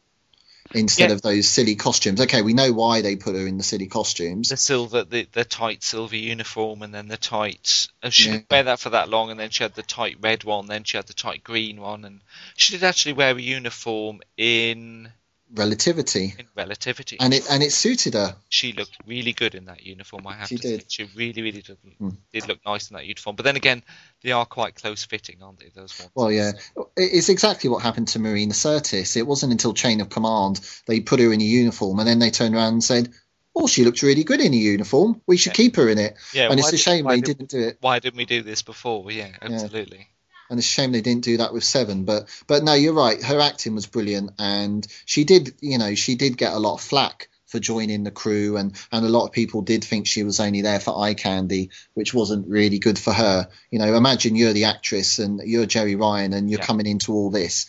instead 0.72 1.08
Yeah. 1.08 1.14
of 1.14 1.22
those 1.22 1.48
silly 1.48 1.74
costumes. 1.74 2.20
Okay, 2.20 2.42
we 2.42 2.52
know 2.54 2.72
why 2.72 3.00
they 3.00 3.16
put 3.16 3.34
her 3.34 3.46
in 3.46 3.56
the 3.58 3.64
silly 3.64 3.88
costumes. 3.88 4.48
The 4.48 4.56
silver, 4.56 5.04
the, 5.04 5.26
the 5.32 5.44
tight 5.44 5.82
silver 5.82 6.16
uniform, 6.16 6.82
and 6.82 6.94
then 6.94 7.08
the 7.08 7.16
tight. 7.16 7.88
uh, 8.02 8.10
She 8.10 8.26
Yeah. 8.26 8.32
didn't 8.36 8.50
wear 8.50 8.62
that 8.64 8.80
for 8.80 8.90
that 8.90 9.08
long, 9.08 9.30
and 9.30 9.40
then 9.40 9.50
she 9.50 9.64
had 9.64 9.74
the 9.74 9.82
tight 9.82 10.18
red 10.20 10.44
one, 10.44 10.66
then 10.66 10.84
she 10.84 10.96
had 10.96 11.06
the 11.06 11.12
tight 11.14 11.42
green 11.42 11.80
one, 11.80 12.04
and 12.04 12.20
she 12.56 12.72
did 12.72 12.84
actually 12.84 13.14
wear 13.14 13.36
a 13.36 13.40
uniform 13.40 14.20
in 14.36 15.10
Relativity, 15.52 16.34
in 16.38 16.46
Relativity. 16.56 17.16
and 17.20 17.34
it 17.34 17.44
and 17.50 17.62
it 17.62 17.72
suited 17.72 18.14
her. 18.14 18.36
she 18.48 18.72
looked 18.72 18.96
really 19.06 19.32
good 19.32 19.54
in 19.54 19.64
that 19.66 19.82
uniform. 19.84 20.26
I 20.26 20.34
have 20.34 20.48
She 20.48 20.56
to 20.56 20.62
say, 20.62 20.76
did. 20.78 20.92
she 20.92 21.04
really, 21.16 21.42
really 21.42 21.62
did, 21.62 21.76
Hmm. 21.98 22.10
did 22.32 22.46
look 22.48 22.60
nice 22.64 22.90
in 22.90 22.94
that 22.96 23.06
uniform. 23.06 23.36
But 23.36 23.44
then 23.44 23.56
again, 23.56 23.82
they 24.22 24.32
are 24.32 24.46
quite 24.46 24.74
close 24.76 25.04
fitting, 25.04 25.42
aren't 25.42 25.58
they? 25.58 25.68
Those 25.74 25.98
ones. 25.98 26.10
Well, 26.14 26.30
yeah, 26.30 26.52
it's 26.96 27.28
exactly 27.28 27.68
what 27.70 27.82
happened 27.82 28.08
to 28.08 28.18
Marina 28.18 28.52
Sirtis. 28.54 29.16
It 29.16 29.26
wasn't 29.26 29.52
until 29.52 29.74
Chain 29.74 30.00
of 30.00 30.08
Command 30.08 30.60
they 30.86 31.00
put 31.00 31.20
her 31.20 31.32
in 31.32 31.40
a 31.40 31.44
uniform, 31.44 31.98
and 31.98 32.08
then 32.08 32.18
they 32.20 32.30
turned 32.30 32.54
around 32.54 32.74
and 32.74 32.84
said, 32.84 33.12
"Oh, 33.56 33.66
she 33.66 33.84
looks 33.84 34.02
really 34.04 34.22
good 34.24 34.40
in 34.40 34.54
a 34.54 34.56
uniform. 34.56 35.20
We 35.26 35.36
should 35.36 35.50
Yeah. 35.52 35.64
keep 35.64 35.76
her 35.76 35.88
in 35.88 35.98
it." 35.98 36.16
Yeah, 36.32 36.50
and 36.50 36.60
it's 36.60 36.72
a 36.72 36.76
shame 36.78 37.06
they 37.08 37.16
did- 37.20 37.38
didn't 37.38 37.50
do 37.50 37.58
it. 37.60 37.78
Why 37.80 37.98
didn't 37.98 38.16
we 38.18 38.24
do 38.24 38.42
this 38.42 38.62
before? 38.62 39.10
Yeah, 39.10 39.30
absolutely. 39.42 40.08
And 40.50 40.58
it's 40.58 40.68
a 40.68 40.70
shame 40.70 40.92
they 40.92 41.00
didn't 41.00 41.24
do 41.24 41.38
that 41.38 41.52
with 41.54 41.64
Seven. 41.64 42.04
But 42.04 42.28
but 42.46 42.64
no, 42.64 42.74
you're 42.74 42.92
right. 42.92 43.22
Her 43.22 43.40
acting 43.40 43.74
was 43.74 43.86
brilliant, 43.86 44.32
and 44.38 44.86
she 45.06 45.24
did 45.24 45.54
you 45.60 45.78
know 45.78 45.94
she 45.94 46.16
did 46.16 46.36
get 46.36 46.52
a 46.52 46.58
lot 46.58 46.74
of 46.74 46.80
flack 46.80 47.28
for 47.46 47.58
joining 47.60 48.04
the 48.04 48.10
crew, 48.10 48.56
and 48.56 48.74
and 48.92 49.06
a 49.06 49.08
lot 49.08 49.26
of 49.26 49.32
people 49.32 49.62
did 49.62 49.84
think 49.84 50.06
she 50.06 50.22
was 50.24 50.40
only 50.40 50.62
there 50.62 50.80
for 50.80 50.98
eye 51.00 51.14
candy, 51.14 51.70
which 51.94 52.12
wasn't 52.12 52.48
really 52.48 52.78
good 52.78 52.98
for 52.98 53.12
her. 53.12 53.48
You 53.70 53.78
know, 53.78 53.94
imagine 53.94 54.36
you're 54.36 54.52
the 54.52 54.64
actress 54.64 55.18
and 55.18 55.40
you're 55.44 55.66
Jeri 55.66 55.98
Ryan, 55.98 56.32
and 56.32 56.50
you're 56.50 56.60
Yeah. 56.60 56.66
coming 56.66 56.86
into 56.86 57.12
all 57.12 57.30
this. 57.30 57.66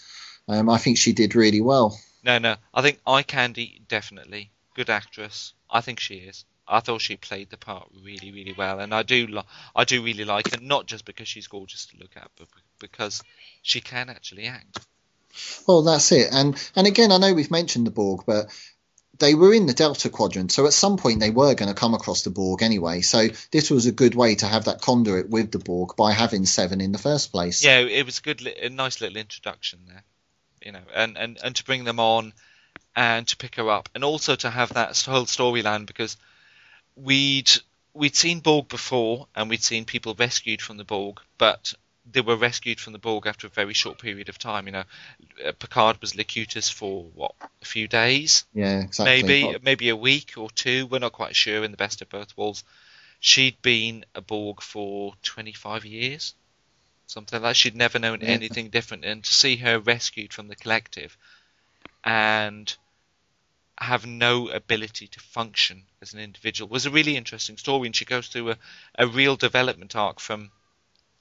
Um, 0.48 0.70
I 0.70 0.78
think 0.78 0.98
she 0.98 1.14
did 1.14 1.36
really 1.36 1.62
well. 1.62 2.00
No, 2.24 2.38
no. 2.40 2.56
I 2.74 2.82
think 2.82 3.00
Eye 3.06 3.24
Candy 3.24 3.82
definitely 3.88 4.52
good 4.76 4.90
actress. 4.90 5.54
I 5.70 5.82
think 5.82 6.00
she 6.00 6.16
is. 6.16 6.46
I 6.72 6.80
thought 6.80 7.02
she 7.02 7.18
played 7.18 7.50
the 7.50 7.58
part 7.58 7.88
really, 8.04 8.32
really 8.32 8.56
well, 8.58 8.80
and 8.80 8.94
I 8.94 9.04
do, 9.04 9.28
li- 9.28 9.44
I 9.76 9.84
do 9.84 10.02
really 10.02 10.26
like 10.26 10.52
her. 10.52 10.62
Not 10.62 10.86
just 10.86 11.06
because 11.06 11.28
she's 11.28 11.48
gorgeous 11.48 11.88
to 11.88 11.98
look 11.98 12.12
at, 12.16 12.32
but 12.38 12.48
because 12.80 13.22
she 13.62 13.82
can 13.82 14.10
actually 14.10 14.46
act. 14.46 14.80
Well, 15.68 15.84
that's 15.84 16.12
it. 16.12 16.30
And 16.32 16.62
and 16.76 16.88
again, 16.88 17.12
I 17.12 17.18
know 17.18 17.34
we've 17.34 17.52
mentioned 17.52 17.88
the 17.88 17.92
Borg, 17.92 18.24
but 18.26 18.48
they 19.20 19.36
were 19.36 19.54
in 19.54 19.66
the 19.66 19.74
Delta 19.74 20.10
Quadrant, 20.10 20.52
so 20.52 20.66
at 20.66 20.74
some 20.74 20.98
point 20.98 21.20
they 21.20 21.30
were 21.30 21.54
going 21.54 21.70
to 21.70 21.80
come 21.80 21.94
across 21.94 22.24
the 22.24 22.30
Borg 22.32 22.64
anyway. 22.64 23.02
So 23.02 23.28
this 23.52 23.70
was 23.70 23.86
a 23.86 23.92
good 23.92 24.16
way 24.16 24.36
to 24.36 24.48
have 24.48 24.66
that 24.66 24.82
conduit 24.82 25.30
with 25.30 25.52
the 25.52 25.60
Borg 25.60 25.96
by 25.96 26.12
having 26.12 26.46
Seven 26.46 26.82
in 26.82 26.92
the 26.92 26.98
first 26.98 27.32
place. 27.32 27.64
Yeah, 27.64 27.80
it 27.80 28.06
was 28.06 28.18
a 28.18 28.22
good, 28.22 28.42
li- 28.42 28.56
a 28.62 28.70
nice 28.70 29.00
little 29.00 29.18
introduction 29.18 29.80
there, 29.88 30.04
you 30.66 30.72
know, 30.72 30.82
and, 30.94 31.18
and, 31.18 31.38
and 31.44 31.56
to 31.56 31.64
bring 31.64 31.84
them 31.84 32.00
on 32.00 32.34
and 32.96 33.28
to 33.28 33.38
pick 33.38 33.56
her 33.56 33.70
up, 33.70 33.90
and 33.94 34.04
also 34.04 34.36
to 34.36 34.50
have 34.50 34.74
that 34.74 35.00
whole 35.02 35.26
storyline 35.26 35.86
because 35.86 36.18
we'd 37.04 37.52
we'd 37.94 38.16
seen 38.16 38.40
Borg 38.40 38.68
before, 38.70 39.28
and 39.36 39.50
we'd 39.50 39.64
seen 39.64 39.86
people 39.86 40.14
rescued 40.16 40.62
from 40.62 40.78
the 40.78 40.84
Borg, 40.84 41.20
but 41.38 41.74
they 42.10 42.22
were 42.22 42.38
rescued 42.38 42.80
from 42.80 42.94
the 42.94 43.00
Borg 43.00 43.28
after 43.28 43.48
a 43.48 43.50
very 43.50 43.74
short 43.74 44.00
period 44.00 44.30
of 44.30 44.38
time. 44.38 44.66
You 44.68 44.72
know, 44.74 44.84
Uh, 45.46 45.52
Picard 45.54 46.00
was 46.02 46.16
Locutus 46.16 46.70
for 46.70 47.04
what 47.14 47.34
a 47.62 47.66
few 47.66 47.88
days, 47.88 48.46
Yeah, 48.54 48.80
exactly. 48.82 49.24
maybe 49.24 49.58
maybe 49.62 49.90
a 49.90 49.96
week 49.96 50.38
or 50.38 50.50
two. 50.50 50.86
We're 50.88 51.00
not 51.00 51.14
quite 51.14 51.36
sure. 51.36 51.64
In 51.64 51.72
the 51.72 51.78
best 51.78 52.02
of 52.02 52.10
both 52.10 52.36
worlds, 52.38 52.64
she'd 53.20 53.62
been 53.62 54.06
a 54.16 54.22
Borg 54.22 54.62
for 54.62 55.16
25 55.24 55.86
years, 55.86 56.36
something 57.08 57.42
like 57.42 57.50
that. 57.50 57.56
She'd 57.58 57.76
never 57.76 58.00
known 58.00 58.22
Yeah. 58.22 58.28
anything 58.30 58.70
different, 58.70 59.06
and 59.06 59.24
to 59.24 59.34
see 59.34 59.58
her 59.58 59.80
rescued 59.80 60.34
from 60.34 60.48
the 60.48 60.56
collective 60.56 61.18
and 62.04 62.76
have 63.82 64.06
no 64.06 64.48
ability 64.50 65.08
to 65.08 65.20
function 65.20 65.84
as 66.02 66.14
an 66.14 66.20
individual 66.20 66.68
it 66.68 66.72
was 66.72 66.86
a 66.86 66.92
really 66.92 67.18
interesting 67.18 67.58
story. 67.58 67.88
And 67.88 67.96
she 67.96 68.06
goes 68.06 68.28
through 68.28 68.52
a, 68.52 68.58
a 68.96 69.08
real 69.08 69.36
development 69.36 69.96
arc 69.96 70.20
from 70.20 70.52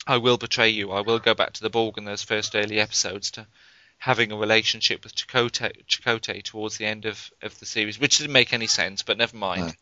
I 0.07 0.17
will 0.17 0.39
betray 0.39 0.69
you, 0.69 0.93
I 0.93 1.01
will 1.01 1.19
go 1.19 1.35
back 1.35 1.53
to 1.55 1.63
the 1.63 1.71
Borg 1.71 1.99
in 1.99 2.05
those 2.05 2.23
first 2.23 2.55
early 2.55 2.81
episodes 2.81 3.31
to 3.33 3.47
having 3.99 4.33
a 4.33 4.37
relationship 4.37 5.05
with 5.05 5.15
Chakotay, 5.15 5.85
Chakotay 5.87 6.43
towards 6.43 6.79
the 6.79 6.87
end 6.87 7.05
of, 7.05 7.31
of 7.43 7.59
the 7.61 7.67
series, 7.67 8.01
which 8.01 8.19
didn't 8.19 8.33
make 8.33 8.53
any 8.53 8.67
sense, 8.67 9.03
but 9.03 9.19
never 9.19 9.37
mind. 9.37 9.67
No. 9.67 9.73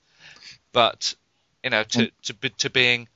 But 0.73 1.15
you 1.63 1.71
know, 1.71 1.85
to 1.85 2.11
to 2.23 2.35
to 2.59 2.71
being 2.71 3.09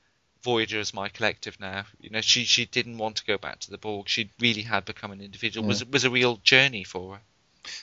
Voyager 0.43 0.79
as 0.79 0.93
my 0.93 1.07
collective 1.07 1.59
now, 1.59 1.85
you 1.99 2.09
know, 2.09 2.21
she 2.21 2.43
she 2.43 2.65
didn't 2.65 2.97
want 2.97 3.17
to 3.17 3.25
go 3.25 3.37
back 3.37 3.59
to 3.59 3.71
the 3.71 3.77
Borg. 3.77 4.09
She 4.09 4.29
really 4.39 4.63
had 4.63 4.85
become 4.85 5.11
an 5.11 5.21
individual. 5.21 5.65
It 5.65 5.67
was 5.69 5.85
was 5.85 6.03
a 6.03 6.09
real 6.09 6.37
journey 6.37 6.83
for 6.83 7.15
her. 7.15 7.21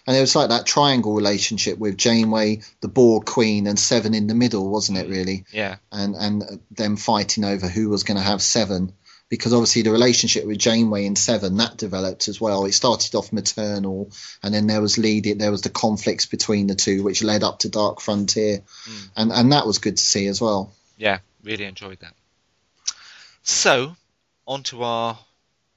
And 0.06 0.16
it 0.16 0.20
was 0.20 0.36
like 0.36 0.48
that 0.48 0.66
triangle 0.66 1.14
relationship 1.14 1.78
with 1.78 1.96
Janeway, 1.96 2.62
the 2.80 2.88
Borg 2.88 3.24
Queen, 3.24 3.66
and 3.66 3.78
Seven 3.78 4.14
in 4.14 4.26
the 4.26 4.34
middle, 4.34 4.68
wasn't 4.68 4.98
it? 4.98 5.08
Really, 5.08 5.44
Yeah, 5.52 5.76
and 5.90 6.14
and 6.14 6.60
them 6.70 6.96
fighting 6.96 7.44
over 7.44 7.68
who 7.68 7.88
was 7.88 8.04
going 8.04 8.18
to 8.18 8.22
have 8.22 8.42
Seven. 8.42 8.92
Because 9.28 9.52
obviously 9.52 9.82
the 9.82 9.92
relationship 9.92 10.44
with 10.44 10.58
Janeway 10.58 11.06
and 11.06 11.16
Seven 11.16 11.58
that 11.58 11.76
developed 11.76 12.26
as 12.26 12.40
well. 12.40 12.64
It 12.64 12.72
started 12.72 13.14
off 13.14 13.32
maternal, 13.32 14.10
and 14.42 14.52
then 14.52 14.66
there 14.66 14.80
was 14.80 14.98
leading 14.98 15.38
there 15.38 15.52
was 15.52 15.62
the 15.62 15.70
conflicts 15.70 16.26
between 16.26 16.66
the 16.66 16.74
two, 16.74 17.04
which 17.04 17.22
led 17.22 17.44
up 17.44 17.60
to 17.60 17.68
Dark 17.68 18.00
Frontier, 18.00 18.62
hmm. 18.84 19.06
and 19.16 19.32
and 19.32 19.52
that 19.52 19.66
was 19.66 19.78
good 19.78 19.96
to 19.96 20.02
see 20.02 20.26
as 20.26 20.40
well. 20.40 20.72
yeah, 20.98 21.18
really 21.44 21.64
enjoyed 21.64 22.00
that. 22.00 22.14
So, 23.42 23.96
on 24.46 24.64
to 24.64 24.82
our 24.82 25.18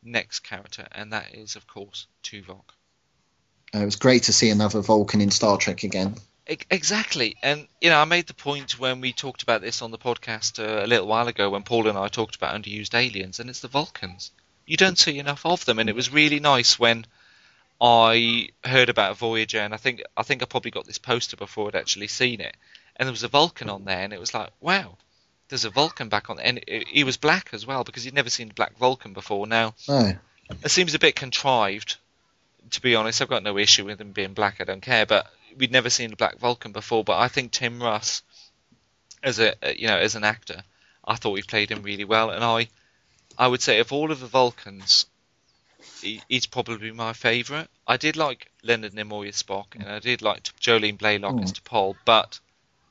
next 0.03 0.41
character, 0.41 0.87
and 0.91 1.13
that 1.13 1.33
is, 1.33 1.55
of 1.55 1.67
course, 1.67 2.07
Tuvok. 2.23 2.73
Uh, 3.73 3.79
it 3.79 3.85
was 3.85 3.95
great 3.95 4.23
to 4.23 4.33
see 4.33 4.49
another 4.49 4.81
Vulcan 4.81 5.21
in 5.21 5.31
Star 5.31 5.57
Trek 5.57 5.83
again. 5.83 6.15
Exactly, 6.45 7.37
and 7.41 7.67
you 7.79 7.89
know, 7.89 7.99
I 7.99 8.05
made 8.05 8.27
the 8.27 8.33
point 8.33 8.77
when 8.77 8.99
we 8.99 9.13
talked 9.13 9.43
about 9.43 9.61
this 9.61 9.81
on 9.81 9.91
the 9.91 9.97
podcast 9.97 10.59
uh, 10.59 10.83
a 10.83 10.87
little 10.87 11.07
while 11.07 11.29
ago 11.29 11.49
when 11.49 11.63
Paul 11.63 11.87
and 11.87 11.97
I 11.97 12.09
talked 12.09 12.35
about 12.35 12.53
underused 12.53 12.93
aliens, 12.93 13.39
and 13.39 13.49
it's 13.49 13.61
the 13.61 13.69
Vulcans. 13.69 14.31
You 14.65 14.75
don't 14.75 14.97
see 14.97 15.19
enough 15.19 15.45
of 15.45 15.63
them, 15.63 15.79
and 15.79 15.89
it 15.89 15.95
was 15.95 16.11
really 16.11 16.41
nice 16.41 16.77
when 16.77 17.05
I 17.79 18.49
heard 18.63 18.89
about 18.89 19.17
Voyager, 19.17 19.59
and 19.59 19.73
I 19.73 19.77
think 19.77 20.03
I 20.17 20.23
think 20.23 20.43
I 20.43 20.45
probably 20.45 20.71
got 20.71 20.85
this 20.85 20.97
poster 20.97 21.37
before 21.37 21.69
I'd 21.69 21.75
actually 21.75 22.07
seen 22.07 22.41
it, 22.41 22.55
and 22.97 23.07
there 23.07 23.13
was 23.13 23.23
a 23.23 23.29
Vulcan 23.29 23.69
on 23.69 23.85
there, 23.85 23.99
and 23.99 24.11
it 24.11 24.19
was 24.19 24.33
like, 24.33 24.49
wow, 24.59 24.97
there's 25.47 25.65
a 25.65 25.69
Vulcan 25.69 26.09
back 26.09 26.29
on, 26.29 26.37
there. 26.37 26.45
and 26.45 26.63
he 26.67 27.05
was 27.05 27.15
black 27.15 27.49
as 27.53 27.65
well 27.65 27.85
because 27.85 28.05
you'd 28.05 28.15
never 28.15 28.29
seen 28.29 28.51
a 28.51 28.53
black 28.53 28.77
Vulcan 28.77 29.13
before. 29.13 29.47
Now 29.47 29.75
No, 29.87 30.13
it 30.49 30.69
seems 30.69 30.93
a 30.93 30.99
bit 30.99 31.15
contrived, 31.15 31.97
to 32.71 32.81
be 32.81 32.95
honest. 32.95 33.21
I've 33.21 33.29
got 33.29 33.43
no 33.43 33.57
issue 33.57 33.85
with 33.85 33.99
him 33.99 34.11
being 34.11 34.33
black. 34.33 34.57
I 34.59 34.63
don't 34.63 34.81
care. 34.81 35.05
But 35.05 35.27
we'd 35.57 35.71
never 35.71 35.89
seen 35.89 36.13
a 36.13 36.15
black 36.15 36.37
Vulcan 36.39 36.71
before. 36.71 37.03
But 37.03 37.19
I 37.19 37.27
think 37.27 37.51
Tim 37.51 37.81
Russ, 37.81 38.23
as 39.21 39.39
a 39.39 39.55
you 39.75 39.87
know 39.87 39.97
as 39.97 40.15
an 40.15 40.23
actor, 40.23 40.63
I 41.03 41.15
thought 41.15 41.35
he 41.35 41.43
played 41.43 41.71
him 41.71 41.83
really 41.83 42.05
well. 42.05 42.29
And 42.29 42.43
I, 42.43 42.67
I 43.37 43.47
would 43.47 43.61
say 43.61 43.79
of 43.79 43.91
all 43.91 44.11
of 44.11 44.19
the 44.19 44.27
Vulcans, 44.27 45.05
he, 46.01 46.21
he's 46.29 46.45
probably 46.45 46.91
my 46.91 47.13
favourite. 47.13 47.67
I 47.87 47.97
did 47.97 48.15
like 48.15 48.49
Leonard 48.63 48.93
Nimoy 48.93 49.29
as 49.29 49.41
Spock, 49.41 49.75
and 49.75 49.85
I 49.85 49.99
did 49.99 50.21
like 50.21 50.43
Jolene 50.59 50.97
Blalock 50.97 51.43
as 51.43 51.51
hmm. 51.51 51.55
T'Pol, 51.55 51.95
but 52.05 52.39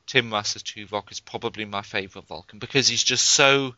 Tim 0.06 0.32
Russ 0.32 0.56
as 0.56 0.62
Tuvok 0.62 1.10
is 1.10 1.20
probably 1.20 1.64
my 1.64 1.82
favourite 1.82 2.26
Vulcan 2.26 2.58
because 2.58 2.88
he's 2.88 3.04
just 3.04 3.24
so 3.24 3.74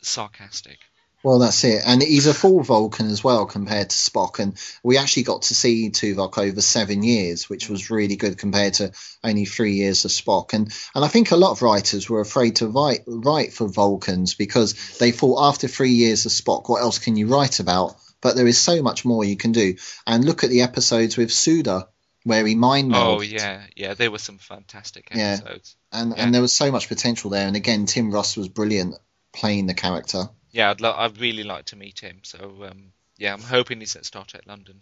sarcastic. 0.00 0.78
Well, 1.24 1.38
that's 1.38 1.62
it. 1.62 1.82
And 1.86 2.02
he's 2.02 2.26
a 2.26 2.34
full 2.34 2.62
Vulcan 2.62 3.06
as 3.06 3.22
well 3.22 3.46
compared 3.46 3.90
to 3.90 3.96
Spock. 3.96 4.40
And 4.40 4.56
we 4.82 4.98
actually 4.98 5.22
got 5.22 5.42
to 5.42 5.54
see 5.54 5.90
Tuvok 5.90 6.38
over 6.38 6.60
seven 6.60 7.02
years, 7.02 7.48
which 7.48 7.68
was 7.68 7.90
really 7.90 8.16
good 8.16 8.38
compared 8.38 8.74
to 8.74 8.92
only 9.22 9.44
three 9.44 9.74
years 9.74 10.04
of 10.04 10.10
Spock. 10.10 10.52
And 10.52 10.72
and 10.94 11.04
I 11.04 11.08
think 11.08 11.30
a 11.30 11.36
lot 11.36 11.52
of 11.52 11.62
writers 11.62 12.10
were 12.10 12.20
afraid 12.20 12.56
to 12.56 12.66
write 12.66 13.02
write 13.06 13.52
for 13.52 13.68
Vulcans 13.68 14.34
because 14.34 14.98
they 14.98 15.12
thought 15.12 15.48
after 15.48 15.68
three 15.68 15.92
years 15.92 16.26
of 16.26 16.32
Spock, 16.32 16.68
what 16.68 16.82
else 16.82 16.98
can 16.98 17.16
you 17.16 17.28
write 17.28 17.60
about? 17.60 17.96
But 18.20 18.36
there 18.36 18.46
is 18.46 18.58
so 18.58 18.82
much 18.82 19.04
more 19.04 19.24
you 19.24 19.36
can 19.36 19.52
do. 19.52 19.76
And 20.06 20.24
look 20.24 20.44
at 20.44 20.50
the 20.50 20.62
episodes 20.62 21.16
with 21.16 21.30
Suder, 21.30 21.86
where 22.24 22.46
he 22.46 22.54
mind 22.54 22.92
Oh 22.94 23.20
yeah, 23.20 23.62
yeah, 23.76 23.94
there 23.94 24.10
were 24.10 24.18
some 24.18 24.38
fantastic 24.38 25.08
Yeah. 25.14 25.38
episodes. 25.40 25.76
And 25.92 26.14
Yeah. 26.16 26.24
and 26.24 26.34
there 26.34 26.42
was 26.42 26.52
so 26.52 26.72
much 26.72 26.88
potential 26.88 27.30
there. 27.30 27.46
And 27.46 27.56
again, 27.56 27.86
Tim 27.86 28.10
Russ 28.10 28.36
was 28.36 28.48
brilliant 28.48 28.96
playing 29.32 29.66
the 29.66 29.74
character. 29.74 30.28
Yeah, 30.52 30.70
I'd, 30.70 30.80
lo- 30.80 30.94
I'd 30.96 31.18
really 31.18 31.44
like 31.44 31.64
to 31.66 31.76
meet 31.76 31.98
him. 32.00 32.20
So 32.22 32.38
um, 32.70 32.92
yeah, 33.18 33.32
I'm 33.32 33.42
hoping 33.42 33.80
he's 33.80 33.96
at 33.96 34.04
Star 34.04 34.24
Trek 34.24 34.42
London, 34.46 34.80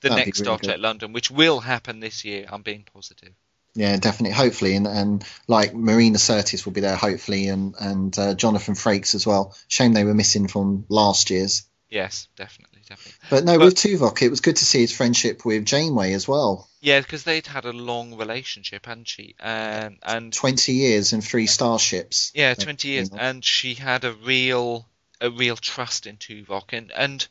the 0.00 0.08
That'd 0.08 0.26
next 0.26 0.40
really 0.40 0.44
Star 0.46 0.58
good. 0.58 0.66
Trek 0.66 0.78
London, 0.80 1.12
which 1.12 1.30
will 1.30 1.60
happen 1.60 2.00
this 2.00 2.24
year. 2.24 2.46
I'm 2.50 2.62
being 2.62 2.84
positive. 2.92 3.32
Yeah, 3.74 3.96
definitely. 3.96 4.34
Hopefully, 4.34 4.74
and, 4.76 4.86
and 4.86 5.24
like 5.48 5.74
Marina 5.74 6.18
Sirtis 6.18 6.66
will 6.66 6.72
be 6.72 6.82
there, 6.82 6.96
hopefully, 6.96 7.48
and 7.48 7.74
and 7.80 8.18
uh, 8.18 8.34
Jonathan 8.34 8.74
Frakes 8.74 9.14
as 9.14 9.26
well. 9.26 9.56
Shame 9.68 9.94
they 9.94 10.04
were 10.04 10.12
missing 10.14 10.46
from 10.48 10.84
last 10.90 11.30
year's. 11.30 11.62
Yes, 11.88 12.28
definitely, 12.36 12.80
definitely. 12.88 13.18
But 13.30 13.44
no, 13.44 13.58
But- 13.58 13.64
with 13.66 13.74
Tuvok, 13.76 14.20
it 14.22 14.28
was 14.30 14.40
good 14.40 14.56
to 14.56 14.64
see 14.64 14.80
his 14.80 14.92
friendship 14.94 15.44
with 15.44 15.64
Janeway 15.64 16.12
as 16.14 16.26
well. 16.28 16.68
Yeah, 16.80 17.00
because 17.00 17.22
they'd 17.24 17.46
had 17.46 17.64
a 17.64 17.72
long 17.72 18.16
relationship, 18.16 18.86
hadn't 18.86 19.08
she? 19.08 19.36
And 19.38 19.98
and 20.02 20.32
Twenty 20.32 20.72
years 20.72 21.12
and 21.12 21.22
three 21.24 21.46
starships. 21.46 22.32
yeah, 22.34 22.54
20 22.54 22.88
years, 22.88 23.10
and 23.10 23.44
she 23.44 23.74
had 23.74 24.04
a 24.04 24.12
real 24.12 24.86
a 25.22 25.30
real 25.30 25.56
trust 25.56 26.06
in 26.06 26.16
Tuvok, 26.18 26.72
and 26.72 26.92
and 26.92 27.26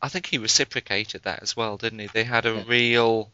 I 0.00 0.08
think 0.08 0.26
he 0.26 0.38
reciprocated 0.38 1.22
that 1.24 1.42
as 1.42 1.56
well, 1.56 1.76
didn't 1.76 1.98
he? 1.98 2.06
They 2.06 2.24
had 2.24 2.46
a 2.46 2.54
Yeah. 2.54 2.64
real, 2.66 3.30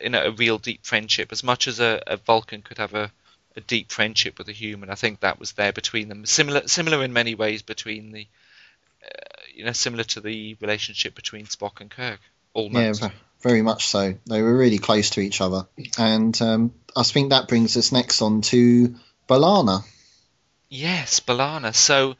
you 0.00 0.10
know, 0.10 0.22
a 0.24 0.30
real 0.30 0.58
deep 0.58 0.84
friendship. 0.86 1.32
As 1.32 1.42
much 1.42 1.66
as 1.66 1.80
a, 1.80 2.00
a 2.06 2.16
Vulcan 2.16 2.62
could 2.62 2.78
have 2.78 2.94
a, 2.94 3.10
a 3.56 3.60
deep 3.60 3.90
friendship 3.90 4.38
with 4.38 4.48
a 4.48 4.52
human, 4.52 4.90
I 4.90 4.94
think 4.94 5.20
that 5.20 5.40
was 5.40 5.52
there 5.52 5.72
between 5.72 6.08
them. 6.08 6.26
Similar 6.26 6.68
similar 6.68 7.02
in 7.02 7.12
many 7.12 7.34
ways 7.34 7.62
between 7.62 8.12
the, 8.12 8.26
uh, 9.04 9.40
you 9.52 9.64
know, 9.64 9.72
similar 9.72 10.04
to 10.04 10.20
the 10.20 10.56
relationship 10.60 11.14
between 11.16 11.46
Spock 11.46 11.80
and 11.80 11.90
Kirk. 11.90 12.20
Yeah, 12.54 12.60
Almost. 12.62 13.02
ve- 13.02 13.08
very 13.42 13.62
much 13.62 13.86
so. 13.86 14.14
They 14.26 14.42
were 14.42 14.56
really 14.56 14.78
close 14.78 15.10
to 15.10 15.20
each 15.20 15.40
other, 15.40 15.66
and 15.98 16.40
um, 16.40 16.72
I 16.96 17.02
think 17.02 17.30
that 17.30 17.48
brings 17.48 17.76
us 17.76 17.90
next 17.90 18.22
on 18.22 18.42
to 18.42 18.94
B'Elanna. 19.28 19.82
Yes, 20.68 21.20
B'Elanna. 21.20 21.74
So 21.74 22.14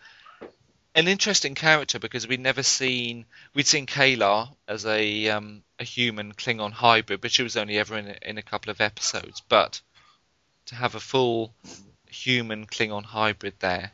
an 0.95 1.09
interesting 1.09 1.55
character 1.55 1.99
because 1.99 2.28
we'd 2.28 2.40
never 2.40 2.62
seen 2.62 3.24
we'd 3.55 3.66
seen 3.66 3.86
K'Ehleyr 3.86 4.49
as 4.68 4.86
a 4.86 5.28
um, 5.28 5.62
a 5.78 5.84
human 5.84 6.32
Klingon 6.32 6.72
hybrid, 6.72 7.20
but 7.20 7.32
she 7.32 7.42
was 7.42 7.57
only 7.57 7.78
ever 7.78 7.99
in 7.99 8.14
in 8.22 8.38
a 8.38 8.42
couple 8.42 8.70
of 8.70 8.80
episodes. 8.80 9.42
But 9.49 9.80
to 10.66 10.74
have 10.74 10.95
a 10.95 11.01
full 11.01 11.53
human 12.09 12.66
Klingon 12.66 13.05
hybrid 13.05 13.55
there. 13.59 13.92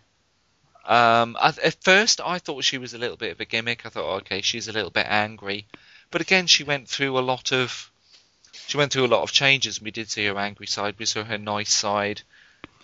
Um, 0.84 1.36
at, 1.40 1.58
at 1.58 1.82
first, 1.82 2.20
I 2.20 2.38
thought 2.38 2.64
she 2.64 2.78
was 2.78 2.94
a 2.94 2.98
little 2.98 3.16
bit 3.16 3.32
of 3.32 3.40
a 3.40 3.44
gimmick. 3.44 3.86
I 3.86 3.90
thought, 3.90 4.22
okay, 4.22 4.40
she's 4.40 4.68
a 4.68 4.72
little 4.72 4.90
bit 4.90 5.06
angry, 5.08 5.66
but 6.10 6.20
again, 6.20 6.46
she 6.46 6.64
went 6.64 6.88
through 6.88 7.18
a 7.18 7.20
lot 7.20 7.52
of 7.52 7.90
she 8.66 8.76
went 8.76 8.92
through 8.92 9.06
a 9.06 9.14
lot 9.14 9.22
of 9.22 9.32
changes. 9.32 9.80
We 9.80 9.90
did 9.90 10.10
see 10.10 10.26
her 10.26 10.38
angry 10.38 10.66
side, 10.66 10.96
we 10.98 11.06
saw 11.06 11.24
her 11.24 11.38
nice 11.38 11.72
side. 11.72 12.22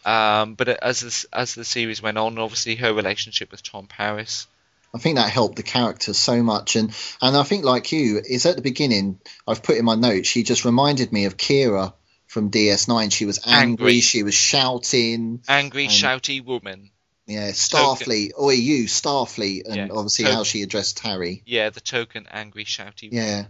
Um, 0.06 0.54
but 0.54 0.68
as 0.68 1.00
this, 1.00 1.26
as 1.32 1.54
the 1.54 1.64
series 1.64 2.00
went 2.00 2.16
on, 2.16 2.38
obviously 2.38 2.76
her 2.76 2.94
relationship 2.94 3.50
with 3.50 3.62
Tom 3.62 3.86
Paris. 3.88 4.46
I 4.94 4.98
think 4.98 5.16
that 5.16 5.28
helped 5.30 5.56
the 5.56 5.62
character 5.64 6.14
so 6.14 6.42
much, 6.42 6.76
and 6.76 6.94
and 7.20 7.36
I 7.36 7.42
think 7.42 7.64
like 7.64 7.90
you 7.92 8.18
is 8.24 8.46
at 8.46 8.56
the 8.56 8.62
beginning. 8.62 9.18
I've 9.46 9.62
put 9.62 9.76
in 9.76 9.84
my 9.84 9.96
notes. 9.96 10.28
She 10.28 10.42
just 10.44 10.64
reminded 10.64 11.12
me 11.12 11.24
of 11.26 11.36
Kira 11.36 11.92
from 12.28 12.50
DS9. 12.50 13.12
She 13.12 13.26
was 13.26 13.40
angry. 13.44 13.60
Angry. 13.60 14.00
She 14.00 14.22
was 14.22 14.34
shouting. 14.34 15.42
Angry, 15.48 15.84
And- 15.84 15.92
shouty 15.92 16.42
woman. 16.44 16.90
Yeah, 17.26 17.50
Starfleet. 17.50 18.38
Oi, 18.40 18.52
you, 18.52 18.84
Starfleet, 18.84 19.66
and 19.66 19.74
Yeah, 19.76 19.88
obviously 19.90 20.26
token. 20.26 20.36
how 20.36 20.44
she 20.44 20.62
addressed 20.62 21.00
Harry. 21.00 21.42
Yeah, 21.44 21.70
the 21.70 21.80
token 21.80 22.28
angry, 22.30 22.64
shouty. 22.64 23.08
Yeah, 23.10 23.46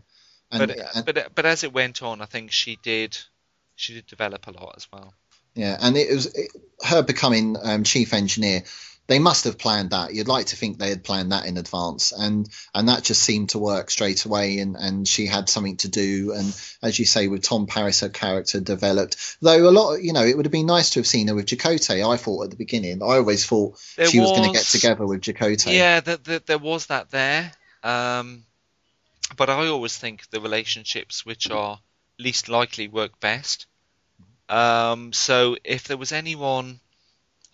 and, 0.50 0.66
but 0.68 0.78
and- 0.94 1.04
but 1.04 1.34
but 1.34 1.44
as 1.44 1.62
it 1.62 1.74
went 1.74 2.02
on, 2.02 2.22
I 2.22 2.26
think 2.26 2.50
she 2.52 2.78
did 2.82 3.18
she 3.74 3.92
did 3.92 4.06
develop 4.06 4.46
a 4.46 4.52
lot 4.52 4.72
as 4.78 4.88
well. 4.90 5.12
Yeah, 5.56 5.76
and 5.80 5.96
it 5.96 6.12
was 6.12 6.26
it, 6.26 6.50
her 6.84 7.02
becoming 7.02 7.56
um, 7.60 7.82
chief 7.82 8.12
engineer. 8.12 8.62
They 9.08 9.20
must 9.20 9.44
have 9.44 9.56
planned 9.56 9.90
that. 9.90 10.12
You'd 10.12 10.26
like 10.26 10.46
to 10.46 10.56
think 10.56 10.78
they 10.78 10.88
had 10.88 11.04
planned 11.04 11.30
that 11.30 11.46
in 11.46 11.56
advance, 11.56 12.12
and 12.12 12.48
and 12.74 12.88
that 12.88 13.04
just 13.04 13.22
seemed 13.22 13.50
to 13.50 13.58
work 13.58 13.90
straight 13.90 14.24
away. 14.24 14.58
And 14.58 14.76
and 14.76 15.08
she 15.08 15.26
had 15.26 15.48
something 15.48 15.76
to 15.78 15.88
do. 15.88 16.32
And 16.34 16.54
as 16.82 16.98
you 16.98 17.06
say, 17.06 17.28
with 17.28 17.42
Tom 17.42 17.66
Paris, 17.66 18.00
her 18.00 18.08
character 18.08 18.60
developed. 18.60 19.36
Though 19.40 19.68
a 19.68 19.70
lot, 19.70 20.02
you 20.02 20.12
know, 20.12 20.24
it 20.24 20.36
would 20.36 20.44
have 20.44 20.52
been 20.52 20.66
nice 20.66 20.90
to 20.90 20.98
have 20.98 21.06
seen 21.06 21.28
her 21.28 21.34
with 21.34 21.46
Chakotay. 21.46 22.06
I 22.06 22.16
thought 22.16 22.44
at 22.44 22.50
the 22.50 22.56
beginning. 22.56 23.02
I 23.02 23.16
always 23.16 23.46
thought 23.46 23.78
There 23.96 24.06
she 24.06 24.20
was, 24.20 24.32
going 24.32 24.52
to 24.52 24.58
get 24.58 24.66
together 24.66 25.06
with 25.06 25.22
Chakotay. 25.22 25.72
Yeah, 25.72 26.00
that 26.00 26.24
that 26.24 26.46
there 26.46 26.58
was 26.58 26.86
that 26.86 27.10
there. 27.10 27.52
Um, 27.84 28.44
but 29.36 29.48
I 29.48 29.68
always 29.68 29.96
think 29.96 30.28
the 30.30 30.40
relationships 30.40 31.24
which 31.24 31.50
are 31.50 31.78
least 32.18 32.48
likely 32.48 32.88
work 32.88 33.20
best. 33.20 33.66
Um, 34.48 35.12
so 35.12 35.56
if 35.64 35.84
there 35.84 35.96
was 35.96 36.12
anyone 36.12 36.80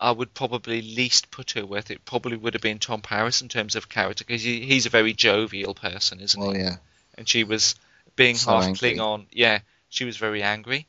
I 0.00 0.10
would 0.10 0.34
probably 0.34 0.82
least 0.82 1.30
put 1.30 1.52
her 1.52 1.64
with, 1.64 1.90
it 1.90 2.04
probably 2.04 2.36
would 2.36 2.54
have 2.54 2.62
been 2.62 2.78
Tom 2.78 3.00
Paris 3.02 3.40
in 3.40 3.48
terms 3.48 3.76
of 3.76 3.88
character 3.88 4.24
because 4.24 4.42
he, 4.42 4.60
he's 4.66 4.86
a 4.86 4.90
very 4.90 5.12
jovial 5.12 5.74
person, 5.74 6.20
isn't 6.20 6.42
Oh 6.42 6.52
he? 6.52 6.58
yeah. 6.58 6.76
and 7.16 7.28
she 7.28 7.44
was 7.44 7.76
being 8.16 8.34
So 8.36 8.50
half 8.50 8.64
angry. 8.64 8.94
Klingon. 8.94 9.26
Yeah, 9.30 9.60
she 9.88 10.04
was 10.04 10.16
very 10.16 10.42
angry. 10.42 10.86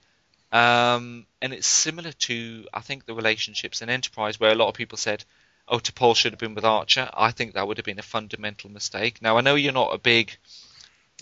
Um, 0.51 1.25
and 1.41 1.53
it's 1.53 1.67
similar 1.67 2.11
to 2.11 2.67
I 2.73 2.81
think 2.81 3.05
the 3.05 3.13
relationships 3.15 3.81
in 3.81 3.89
Enterprise, 3.89 4.39
where 4.39 4.51
a 4.51 4.55
lot 4.55 4.67
of 4.69 4.75
people 4.75 4.97
said, 4.97 5.23
"Oh, 5.67 5.77
T'Pol 5.79 6.15
should 6.15 6.31
have 6.33 6.39
been 6.39 6.53
with 6.55 6.65
Archer." 6.65 7.09
I 7.13 7.31
think 7.31 7.53
that 7.53 7.67
would 7.67 7.77
have 7.77 7.85
been 7.85 7.99
a 7.99 8.03
fundamental 8.03 8.69
mistake. 8.69 9.21
Now 9.21 9.37
I 9.37 9.41
know 9.41 9.55
you're 9.55 9.73
not 9.73 9.93
a 9.93 9.97
big. 9.97 10.37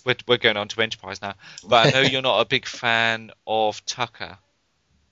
We're, 0.06 0.16
we're 0.28 0.38
going 0.38 0.58
on 0.58 0.68
to 0.70 0.82
Enterprise 0.82 1.22
now, 1.22 1.36
but 1.68 1.88
I 1.88 1.90
know 1.92 2.02
you're 2.10 2.22
not 2.22 2.42
a 2.42 2.46
big 2.46 2.66
fan 2.66 3.32
of 3.46 3.86
Tucker. 3.86 4.38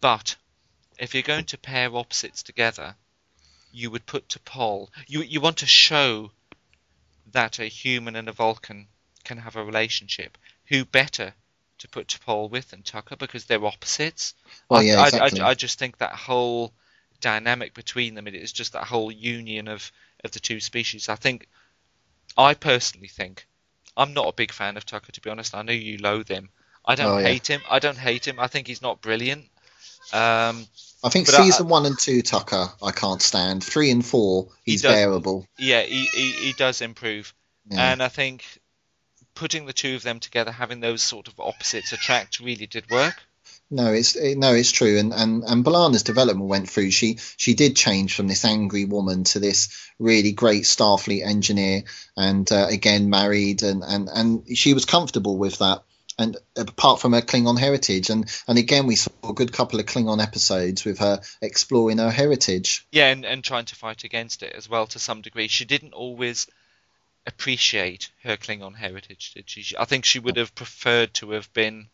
But 0.01 0.35
if 0.97 1.13
you're 1.13 1.23
going 1.23 1.45
to 1.45 1.57
pair 1.57 1.95
opposites 1.95 2.43
together, 2.43 2.95
you 3.71 3.91
would 3.91 4.05
put 4.05 4.27
T'Pol. 4.29 4.89
You 5.07 5.21
you 5.21 5.41
want 5.41 5.57
to 5.57 5.65
show 5.65 6.31
that 7.31 7.59
a 7.59 7.65
human 7.65 8.15
and 8.15 8.27
a 8.27 8.31
Vulcan 8.31 8.87
can 9.23 9.37
have 9.37 9.55
a 9.55 9.63
relationship. 9.63 10.37
Who 10.69 10.85
better 10.85 11.33
to 11.79 11.87
put 11.87 12.07
T'Pol 12.07 12.49
with 12.49 12.69
than 12.71 12.83
Tucker 12.83 13.15
because 13.15 13.45
they're 13.45 13.65
opposites? 13.65 14.33
Well, 14.69 14.81
I, 14.81 14.83
yeah, 14.83 14.99
I- 15.01 15.19
I- 15.27 15.49
I, 15.49 15.53
just 15.53 15.79
think 15.79 15.97
that 15.97 16.13
whole 16.13 16.73
dynamic 17.21 17.73
between 17.73 18.15
them, 18.15 18.27
it 18.27 18.35
is 18.35 18.51
just 18.51 18.73
that 18.73 18.85
whole 18.85 19.11
union 19.11 19.67
of, 19.67 19.91
of 20.23 20.31
the 20.31 20.39
two 20.39 20.59
species. 20.59 21.09
I 21.09 21.15
think, 21.15 21.47
I 22.37 22.53
personally 22.53 23.07
think, 23.07 23.47
I'm 23.95 24.13
not 24.13 24.27
a 24.27 24.33
big 24.33 24.51
fan 24.51 24.77
of 24.77 24.85
Tucker 24.85 25.11
to 25.11 25.21
be 25.21 25.29
honest. 25.29 25.55
I 25.55 25.61
know 25.61 25.73
you 25.73 25.97
loathe 25.97 26.27
him. 26.29 26.49
I 26.85 26.95
don't 26.95 27.07
Oh, 27.07 27.17
yeah. 27.17 27.27
hate 27.27 27.47
him. 27.47 27.61
I 27.69 27.79
don't 27.79 27.97
hate 27.97 28.27
him. 28.27 28.39
I 28.39 28.47
think 28.47 28.67
he's 28.67 28.81
not 28.81 29.01
brilliant. 29.01 29.45
Um, 30.13 30.65
I 31.03 31.09
think 31.09 31.27
But 31.27 31.35
I- 31.35 31.45
season 31.45 31.67
one 31.69 31.85
and 31.85 31.97
two 31.97 32.21
Tucker 32.21 32.69
I 32.83 32.91
can't 32.91 33.21
stand. 33.21 33.63
Three 33.63 33.91
and 33.91 34.05
four 34.05 34.49
he's 34.63 34.81
does- 34.81 34.93
bearable. 34.93 35.47
yeah, 35.57 35.81
he, 35.81 36.05
he, 36.13 36.31
he 36.31 36.53
does 36.53 36.81
improve. 36.81 37.33
Yeah. 37.69 37.91
And 37.91 38.03
I 38.03 38.07
think 38.09 38.43
putting 39.35 39.65
the 39.65 39.73
two 39.73 39.95
of 39.95 40.03
them 40.03 40.19
together, 40.19 40.51
having 40.51 40.79
those 40.79 41.01
sort 41.01 41.27
of 41.27 41.39
opposites 41.39 41.93
attract, 41.93 42.39
really 42.39 42.65
did 42.67 42.89
work. 42.89 43.15
No, 43.71 43.93
it's 43.93 44.15
it, 44.15 44.37
no, 44.37 44.53
it's 44.53 44.71
true. 44.71 44.97
And 44.97 45.13
and 45.13 45.43
and 45.43 45.63
B'Elanna's 45.63 46.01
development 46.03 46.49
went 46.49 46.69
through. 46.69 46.89
She 46.91 47.19
she 47.37 47.53
did 47.53 47.75
change 47.75 48.15
from 48.15 48.27
this 48.27 48.43
angry 48.43 48.85
woman 48.85 49.23
to 49.25 49.39
this 49.39 49.69
really 49.99 50.31
great 50.31 50.63
Starfleet 50.63 51.23
engineer, 51.25 51.83
and 52.17 52.51
uh, 52.51 52.65
again 52.69 53.09
married, 53.09 53.61
and 53.61 53.83
and 53.83 54.09
and 54.11 54.57
she 54.57 54.73
was 54.73 54.85
comfortable 54.85 55.37
with 55.37 55.59
that. 55.59 55.83
And 56.19 56.35
apart 56.57 56.99
from 56.99 57.13
her 57.13 57.21
Klingon 57.21 57.57
heritage, 57.57 58.09
and 58.09 58.29
and 58.45 58.59
again 58.59 58.87
we 58.87 58.97
saw 58.97 59.09
a 59.23 59.33
good 59.33 59.53
couple 59.53 59.79
of 59.79 59.85
Klingon 59.85 60.21
episodes 60.21 60.83
with 60.83 60.99
her 60.99 61.21
exploring 61.41 61.97
her 61.97 62.11
heritage. 62.11 62.85
Yeah, 62.91 63.07
and, 63.07 63.25
and 63.25 63.41
trying 63.41 63.65
to 63.65 63.75
fight 63.75 64.03
against 64.03 64.43
it 64.43 64.53
as 64.53 64.67
well 64.67 64.85
to 64.87 64.99
some 64.99 65.21
degree. 65.21 65.47
She 65.47 65.63
didn't 65.63 65.93
always 65.93 66.45
appreciate 67.25 68.11
her 68.23 68.35
Klingon 68.35 68.75
heritage, 68.75 69.33
did 69.33 69.49
she? 69.49 69.77
I 69.77 69.85
think 69.85 70.03
she 70.03 70.19
would 70.19 70.35
have 70.35 70.53
preferred 70.53 71.13
to 71.15 71.31
have 71.31 71.51
been 71.53 71.87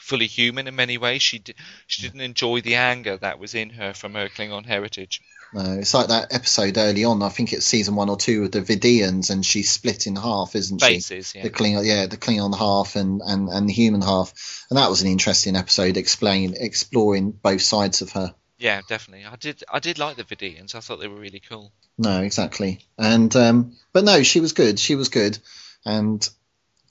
fully 0.00 0.26
human 0.26 0.66
in 0.66 0.74
many 0.74 0.98
ways. 0.98 1.22
She 1.22 1.40
she 1.86 2.02
didn't 2.02 2.22
enjoy 2.22 2.62
the 2.62 2.74
anger 2.74 3.16
that 3.18 3.38
was 3.38 3.54
in 3.54 3.70
her 3.70 3.94
from 3.94 4.14
her 4.14 4.28
Klingon 4.28 4.66
heritage. 4.66 5.20
No, 5.52 5.78
it's 5.78 5.94
like 5.94 6.08
that 6.08 6.34
episode 6.34 6.76
early 6.76 7.04
on. 7.04 7.22
I 7.22 7.30
think 7.30 7.52
it's 7.52 7.64
season 7.64 7.94
one 7.94 8.10
or 8.10 8.16
two 8.16 8.42
with 8.42 8.52
the 8.52 8.60
Vidians, 8.60 9.30
and 9.30 9.44
she's 9.44 9.70
split 9.70 10.06
in 10.06 10.16
half, 10.16 10.54
isn't 10.54 10.80
she? 10.80 10.94
Bases, 10.94 11.34
yeah. 11.34 11.42
The 11.42 11.50
Klingon, 11.50 11.86
yeah, 11.86 12.06
the 12.06 12.18
Klingon 12.18 12.56
half 12.56 12.96
and, 12.96 13.22
and, 13.24 13.48
and 13.48 13.68
the 13.68 13.72
human 13.72 14.02
half, 14.02 14.66
and 14.70 14.78
that 14.78 14.90
was 14.90 15.00
an 15.02 15.08
interesting 15.08 15.56
episode, 15.56 15.96
explain 15.96 16.54
exploring 16.58 17.30
both 17.30 17.62
sides 17.62 18.02
of 18.02 18.12
her. 18.12 18.34
Yeah, 18.58 18.80
definitely. 18.88 19.24
I 19.24 19.36
did 19.36 19.62
I 19.72 19.78
did 19.78 19.98
like 19.98 20.16
the 20.16 20.24
Vidians. 20.24 20.74
I 20.74 20.80
thought 20.80 21.00
they 21.00 21.08
were 21.08 21.20
really 21.20 21.40
cool. 21.40 21.72
No, 21.96 22.22
exactly. 22.22 22.80
And 22.98 23.34
um, 23.36 23.76
but 23.92 24.04
no, 24.04 24.22
she 24.24 24.40
was 24.40 24.52
good. 24.52 24.78
She 24.78 24.96
was 24.96 25.08
good, 25.08 25.38
and 25.84 26.28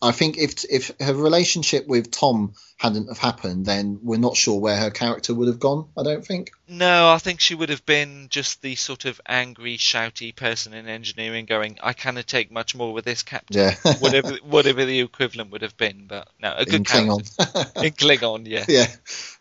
I 0.02 0.12
think 0.12 0.38
if 0.38 0.64
if 0.70 0.92
her 1.00 1.14
relationship 1.14 1.88
with 1.88 2.12
Tom 2.12 2.54
hadn't 2.78 3.08
have 3.08 3.18
happened, 3.18 3.66
then 3.66 4.00
we're 4.04 4.20
not 4.20 4.38
sure 4.38 4.60
where 4.60 4.78
her 4.78 4.92
character 4.92 5.34
would 5.34 5.48
have 5.48 5.60
gone. 5.60 5.90
I 5.98 6.04
don't 6.04 6.24
think. 6.24 6.52
No, 6.68 7.10
I 7.10 7.18
think 7.18 7.40
she 7.40 7.56
would 7.56 7.70
have 7.70 7.84
been 7.86 8.28
just 8.30 8.62
the 8.62 8.76
sort 8.76 9.06
of 9.06 9.20
angry, 9.28 9.78
shouty 9.78 10.36
person 10.36 10.74
in 10.74 10.88
engineering 10.88 11.46
going, 11.46 11.80
I 11.82 11.94
cannot 11.94 12.28
take 12.28 12.52
much 12.52 12.76
more 12.76 12.94
with 12.94 13.06
this 13.06 13.24
captain. 13.24 13.60
Yeah. 13.60 13.94
whatever 14.00 14.38
whatever 14.44 14.86
the 14.86 15.00
equivalent 15.00 15.52
would 15.52 15.64
have 15.64 15.78
been. 15.78 16.06
But 16.08 16.28
no, 16.40 16.54
a 16.56 16.66
good 16.66 16.76
In 16.76 16.84
character. 16.84 17.24
Klingon. 17.24 17.84
in 17.84 17.94
Klingon, 17.94 18.48
yeah. 18.48 18.66
yeah, 18.68 18.88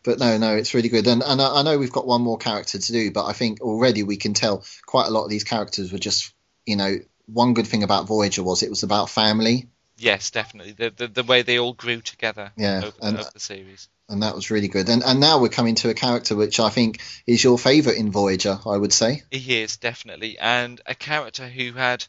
but 0.04 0.18
no, 0.18 0.38
no, 0.38 0.56
it's 0.56 0.72
really 0.72 0.88
good. 0.88 1.06
And 1.06 1.22
and 1.22 1.42
I, 1.42 1.60
I 1.60 1.62
know 1.62 1.78
we've 1.78 1.92
got 1.92 2.06
one 2.06 2.22
more 2.22 2.38
character 2.38 2.78
to 2.78 2.92
do, 2.92 3.10
but 3.10 3.26
I 3.26 3.34
think 3.34 3.60
already 3.60 4.04
we 4.04 4.16
can 4.16 4.32
tell 4.32 4.64
quite 4.86 5.06
a 5.06 5.10
lot 5.10 5.24
of 5.24 5.30
these 5.30 5.44
characters 5.44 5.92
were 5.92 5.98
just, 5.98 6.32
you 6.64 6.76
know, 6.76 6.96
one 7.26 7.52
good 7.52 7.66
thing 7.66 7.82
about 7.82 8.06
Voyager 8.06 8.42
was 8.42 8.62
it 8.62 8.70
was 8.70 8.84
about 8.84 9.10
family. 9.10 9.68
Yes, 9.98 10.30
definitely. 10.30 10.72
The, 10.72 10.90
the 10.90 11.08
the 11.08 11.22
way 11.24 11.42
they 11.42 11.58
all 11.58 11.72
grew 11.72 12.00
together 12.00 12.52
Yeah, 12.56 12.82
over, 12.84 12.96
and- 13.02 13.18
over 13.18 13.30
the 13.32 13.40
series. 13.40 13.88
and 14.08 14.22
that 14.22 14.34
was 14.34 14.50
really 14.50 14.68
good. 14.68 14.88
And 14.88 15.02
and 15.02 15.20
now 15.20 15.40
we're 15.40 15.48
coming 15.48 15.74
to 15.76 15.88
a 15.90 15.94
character 15.94 16.36
which 16.36 16.60
I 16.60 16.68
think 16.70 17.00
is 17.26 17.42
your 17.42 17.58
favourite 17.58 17.98
in 17.98 18.10
Voyager. 18.12 18.58
I 18.66 18.76
would 18.76 18.92
say. 18.92 19.22
He 19.30 19.60
is 19.60 19.76
definitely, 19.78 20.38
and 20.38 20.80
a 20.86 20.94
character 20.94 21.48
who 21.48 21.72
had 21.72 22.04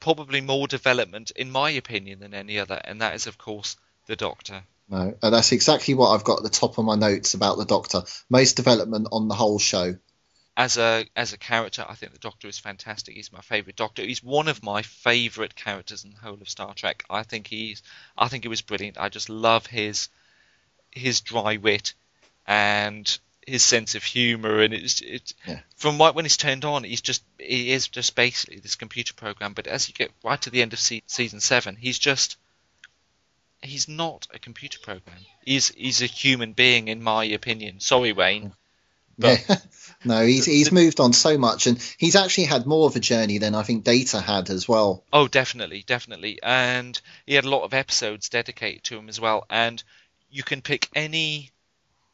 probably 0.00 0.40
more 0.40 0.66
development, 0.66 1.30
in 1.36 1.50
my 1.50 1.70
opinion, 1.70 2.20
than 2.20 2.34
any 2.34 2.58
other, 2.58 2.80
and 2.84 3.00
that 3.00 3.14
is, 3.14 3.26
of 3.26 3.36
course, 3.38 3.76
the 4.06 4.16
Doctor. 4.16 4.62
No, 4.88 5.14
and 5.22 5.34
that's 5.34 5.52
exactly 5.52 5.94
what 5.94 6.10
I've 6.10 6.24
got 6.24 6.38
at 6.38 6.42
the 6.42 6.48
top 6.50 6.76
of 6.78 6.84
my 6.84 6.96
notes 6.96 7.34
about 7.34 7.58
the 7.58 7.64
Doctor. 7.66 8.02
Most 8.28 8.56
development 8.56 9.08
on 9.12 9.28
the 9.28 9.34
whole 9.34 9.58
show. 9.58 9.96
As 10.56 10.76
a 10.76 11.06
as 11.16 11.32
a 11.32 11.38
character, 11.38 11.84
I 11.88 11.94
think 11.94 12.12
the 12.12 12.18
Doctor 12.18 12.48
is 12.48 12.58
fantastic. 12.58 13.14
He's 13.14 13.32
my 13.32 13.40
favourite 13.40 13.76
Doctor. 13.76 14.02
He's 14.02 14.22
one 14.22 14.48
of 14.48 14.62
my 14.62 14.82
favourite 14.82 15.54
characters 15.54 16.04
in 16.04 16.10
the 16.10 16.18
whole 16.18 16.34
of 16.40 16.48
Star 16.50 16.74
Trek. 16.74 17.04
I 17.08 17.22
think 17.22 17.46
he's, 17.46 17.82
I 18.18 18.28
think 18.28 18.44
he 18.44 18.48
was 18.48 18.60
brilliant. 18.60 18.98
I 18.98 19.08
just 19.08 19.28
love 19.30 19.66
his 19.66 20.08
his 20.90 21.20
dry 21.20 21.56
wit 21.56 21.94
and 22.46 23.18
his 23.46 23.62
sense 23.62 23.94
of 23.94 24.02
humour, 24.04 24.60
and 24.60 24.74
it's 24.74 25.00
it 25.00 25.32
Yeah. 25.46 25.60
from 25.76 25.98
right 25.98 26.14
when 26.14 26.24
he's 26.24 26.36
turned 26.36 26.64
on, 26.64 26.84
he's 26.84 27.00
just 27.00 27.22
he 27.38 27.70
is 27.72 27.88
just 27.88 28.14
basically 28.14 28.58
this 28.58 28.74
computer 28.74 29.14
program. 29.14 29.54
But 29.54 29.66
as 29.66 29.88
you 29.88 29.94
get 29.94 30.10
right 30.22 30.40
to 30.42 30.50
the 30.50 30.62
end 30.62 30.72
of 30.74 30.78
se- 30.80 31.04
season 31.06 31.40
seven, 31.40 31.76
he's 31.76 31.98
just 31.98 32.36
he's 33.62 33.88
not 33.88 34.26
a 34.34 34.38
computer 34.38 34.78
program. 34.80 35.16
He's 35.44 35.68
he's 35.70 36.02
a 36.02 36.06
human 36.06 36.52
being, 36.52 36.88
in 36.88 37.02
my 37.02 37.24
opinion. 37.24 37.80
Sorry, 37.80 38.12
Wayne. 38.12 38.52
But 39.20 39.44
yeah. 39.48 39.56
no, 40.04 40.24
he's 40.24 40.46
he's 40.46 40.72
moved 40.72 41.00
on 41.00 41.12
so 41.12 41.38
much, 41.38 41.66
and 41.66 41.78
he's 41.98 42.16
actually 42.16 42.44
had 42.44 42.66
more 42.66 42.86
of 42.86 42.96
a 42.96 43.00
journey 43.00 43.38
than 43.38 43.54
I 43.54 43.62
think 43.62 43.84
Data 43.84 44.20
had 44.20 44.50
as 44.50 44.68
well. 44.68 45.04
Oh, 45.12 45.28
definitely, 45.28 45.84
definitely. 45.86 46.40
And 46.42 47.00
he 47.26 47.34
had 47.34 47.44
a 47.44 47.50
lot 47.50 47.64
of 47.64 47.74
episodes 47.74 48.28
dedicated 48.28 48.84
to 48.84 48.98
him 48.98 49.08
as 49.08 49.20
well. 49.20 49.46
And 49.48 49.82
you 50.30 50.42
can 50.42 50.62
pick 50.62 50.88
any. 50.94 51.50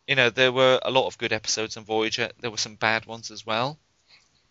You 0.06 0.14
know, 0.14 0.30
there 0.30 0.52
were 0.52 0.78
a 0.82 0.90
lot 0.90 1.08
of 1.08 1.18
good 1.18 1.32
episodes 1.32 1.76
on 1.76 1.84
Voyager. 1.84 2.30
There 2.40 2.50
were 2.50 2.56
some 2.56 2.76
bad 2.76 3.06
ones 3.06 3.32
as 3.32 3.44
well. 3.44 3.76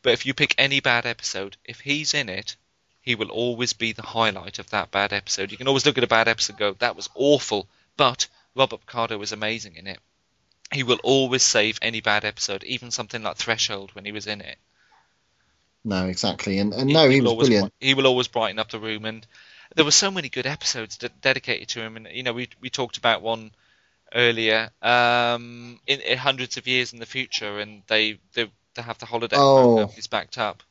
But 0.01 0.13
if 0.13 0.25
you 0.25 0.33
pick 0.33 0.53
any 0.57 0.81
bad 0.81 1.05
episode, 1.05 1.57
if 1.63 1.79
he's 1.79 2.13
in 2.13 2.29
it, 2.29 2.57
he 3.01 3.15
will 3.15 3.29
always 3.29 3.73
be 3.73 3.91
the 3.91 4.01
highlight 4.01 4.59
of 4.59 4.69
that 4.71 4.91
bad 4.91 5.13
episode. 5.13 5.51
You 5.51 5.57
can 5.57 5.67
always 5.67 5.85
look 5.85 5.97
at 5.97 6.03
a 6.03 6.07
bad 6.07 6.27
episode 6.27 6.53
and 6.53 6.59
go, 6.59 6.73
that 6.73 6.95
was 6.95 7.09
awful, 7.15 7.67
but 7.97 8.27
Robert 8.55 8.81
Picardo 8.81 9.17
was 9.17 9.31
amazing 9.31 9.75
in 9.75 9.87
it. 9.87 9.99
He 10.75 10.83
will 10.83 10.99
always 11.03 11.41
save 11.41 11.79
any 11.81 12.01
bad 12.01 12.25
episode, 12.25 12.63
even 12.65 12.91
something 12.91 13.23
like 13.23 13.37
Threshold 13.37 13.91
when 13.93 14.03
he 14.03 14.11
was 14.11 14.27
in 14.27 14.41
it. 14.41 14.57
No, 15.85 16.07
exactly, 16.07 16.57
and, 16.57 16.73
and 16.73 16.89
no, 16.89 17.07
he, 17.07 17.21
will 17.21 17.25
was 17.25 17.31
always, 17.31 17.47
brilliant. 17.47 17.73
He 17.79 17.93
will 17.93 18.07
always 18.07 18.27
brighten 18.27 18.59
up 18.59 18.71
the 18.71 18.79
room, 18.79 19.05
and 19.05 19.25
there 19.75 19.85
were 19.85 19.91
so 19.91 20.11
many 20.11 20.29
good 20.29 20.45
episodes 20.45 20.97
de- 20.97 21.09
dedicated 21.09 21.69
to 21.69 21.81
him. 21.81 21.95
And 21.95 22.07
you 22.11 22.23
know, 22.23 22.33
we 22.33 22.49
we 22.59 22.69
talked 22.69 22.97
about 22.97 23.21
one 23.21 23.51
earlier, 24.13 24.69
um, 24.81 25.79
in, 25.87 26.01
in 26.01 26.17
hundreds 26.17 26.57
of 26.57 26.67
years 26.67 26.91
in 26.91 26.99
the 26.99 27.05
future, 27.05 27.59
and 27.59 27.83
they 27.87 28.19
they, 28.33 28.51
they 28.73 28.81
have 28.81 28.97
the 28.97 29.05
holiday 29.05 29.37
Oh. 29.39 29.89
is 29.95 30.07
backed 30.07 30.37
up. 30.37 30.61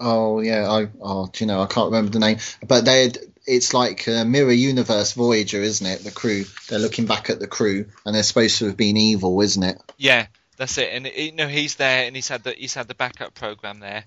Oh 0.00 0.40
yeah, 0.40 0.68
I 0.68 0.88
oh 1.00 1.28
do 1.32 1.44
you 1.44 1.46
know 1.46 1.60
I 1.60 1.66
can't 1.66 1.86
remember 1.92 2.10
the 2.10 2.18
name, 2.18 2.38
but 2.66 2.84
they 2.84 3.12
it's 3.46 3.74
like 3.74 4.08
uh, 4.08 4.24
Mirror 4.24 4.52
Universe 4.52 5.12
Voyager, 5.12 5.60
isn't 5.60 5.86
it? 5.86 6.04
The 6.04 6.10
crew 6.10 6.44
they're 6.68 6.78
looking 6.78 7.06
back 7.06 7.30
at 7.30 7.40
the 7.40 7.46
crew, 7.46 7.86
and 8.04 8.14
they're 8.14 8.22
supposed 8.22 8.58
to 8.58 8.66
have 8.66 8.76
been 8.76 8.96
evil, 8.96 9.40
isn't 9.40 9.62
it? 9.62 9.80
Yeah, 9.96 10.26
that's 10.56 10.78
it. 10.78 10.90
And 10.92 11.06
you 11.06 11.32
know, 11.32 11.48
he's 11.48 11.76
there, 11.76 12.06
and 12.06 12.16
he's 12.16 12.28
had 12.28 12.44
the 12.44 12.52
he's 12.52 12.74
had 12.74 12.88
the 12.88 12.94
backup 12.94 13.34
program 13.34 13.80
there, 13.80 14.04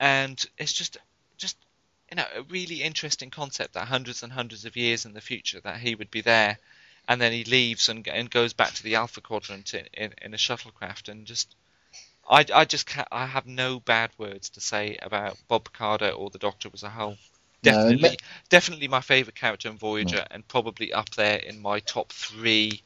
and 0.00 0.44
it's 0.58 0.72
just 0.72 0.98
just 1.36 1.56
you 2.10 2.16
know 2.16 2.26
a 2.36 2.42
really 2.42 2.82
interesting 2.82 3.30
concept 3.30 3.74
that 3.74 3.88
hundreds 3.88 4.22
and 4.22 4.32
hundreds 4.32 4.64
of 4.64 4.76
years 4.76 5.06
in 5.06 5.12
the 5.12 5.20
future 5.20 5.60
that 5.60 5.78
he 5.78 5.94
would 5.94 6.10
be 6.10 6.20
there, 6.20 6.58
and 7.08 7.20
then 7.20 7.32
he 7.32 7.44
leaves 7.44 7.88
and 7.88 8.06
and 8.08 8.30
goes 8.30 8.52
back 8.52 8.72
to 8.74 8.82
the 8.82 8.96
Alpha 8.96 9.20
Quadrant 9.20 9.74
in 9.74 9.86
in, 9.94 10.12
in 10.22 10.34
a 10.34 10.38
shuttlecraft, 10.38 11.08
and 11.08 11.26
just 11.26 11.54
I 12.28 12.44
I 12.52 12.64
just 12.64 12.88
I 13.10 13.26
have 13.26 13.46
no 13.46 13.80
bad 13.80 14.10
words 14.18 14.50
to 14.50 14.60
say 14.60 14.98
about 15.00 15.36
Bob 15.48 15.64
Picardo 15.64 16.10
or 16.10 16.30
the 16.30 16.38
Doctor 16.38 16.70
as 16.72 16.82
a 16.82 16.90
whole. 16.90 17.16
No, 17.64 17.70
Definitely, 17.72 18.08
but- 18.08 18.16
definitely 18.48 18.88
my 18.88 19.00
favourite 19.00 19.36
character 19.36 19.68
in 19.68 19.76
Voyager, 19.78 20.24
and 20.30 20.46
probably 20.46 20.92
up 20.92 21.10
there 21.10 21.36
in 21.36 21.60
my 21.62 21.78
top 21.80 22.10
three 22.12 22.82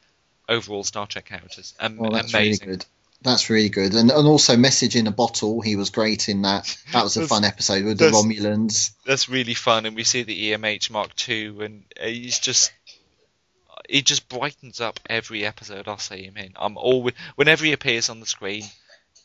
overall 0.47 0.83
Star 0.83 1.07
Trek 1.07 1.25
characters. 1.25 1.73
Am- 1.79 1.97
Well, 1.97 2.11
that's 2.11 2.33
amazing. 2.33 2.67
really 2.67 2.77
good. 2.77 2.85
That's 3.23 3.49
really 3.49 3.69
good, 3.69 3.95
and 3.95 4.11
and 4.11 4.27
also 4.27 4.55
Message 4.55 4.95
in 4.95 5.07
a 5.07 5.11
Bottle. 5.11 5.59
He 5.61 5.75
was 5.75 5.89
great 5.89 6.29
in 6.29 6.43
that. 6.43 6.77
That 6.93 7.03
was 7.03 7.17
a 7.17 7.25
fun 7.27 7.43
episode 7.43 7.83
with 7.83 7.97
the 7.97 8.11
Romulans. 8.11 8.91
that's 9.07 9.27
really 9.27 9.55
fun, 9.55 9.87
and 9.87 9.95
we 9.95 10.03
see 10.03 10.21
the 10.21 10.51
EMH 10.51 10.91
Mark 10.91 11.09
II, 11.27 11.65
and 11.65 11.83
he's 11.99 12.37
just 12.37 12.71
he 13.89 14.03
just 14.03 14.29
brightens 14.29 14.81
up 14.81 14.99
every 15.09 15.45
episode 15.47 15.87
I 15.87 15.95
see 15.97 16.23
him 16.25 16.37
in. 16.37 16.53
I'm 16.55 16.77
always 16.77 17.15
whenever 17.35 17.65
he 17.65 17.71
appears 17.73 18.09
on 18.09 18.19
the 18.19 18.27
screen, 18.27 18.63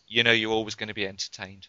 you 0.09 0.23
know 0.23 0.33
you're 0.33 0.53
always 0.53 0.75
going 0.77 0.89
to 0.89 0.95
be 0.95 1.07
entertained. 1.07 1.69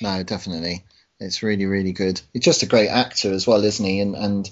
No, 0.00 0.22
definitely, 0.22 0.84
it's 1.20 1.42
really 1.42 1.66
really 1.66 1.92
good. 1.92 2.20
He's 2.32 2.42
just 2.42 2.62
a 2.62 2.66
great 2.66 2.88
actor 2.88 3.32
as 3.32 3.46
well, 3.46 3.62
isn't 3.64 3.84
he? 3.84 4.00
And 4.00 4.14
and 4.14 4.50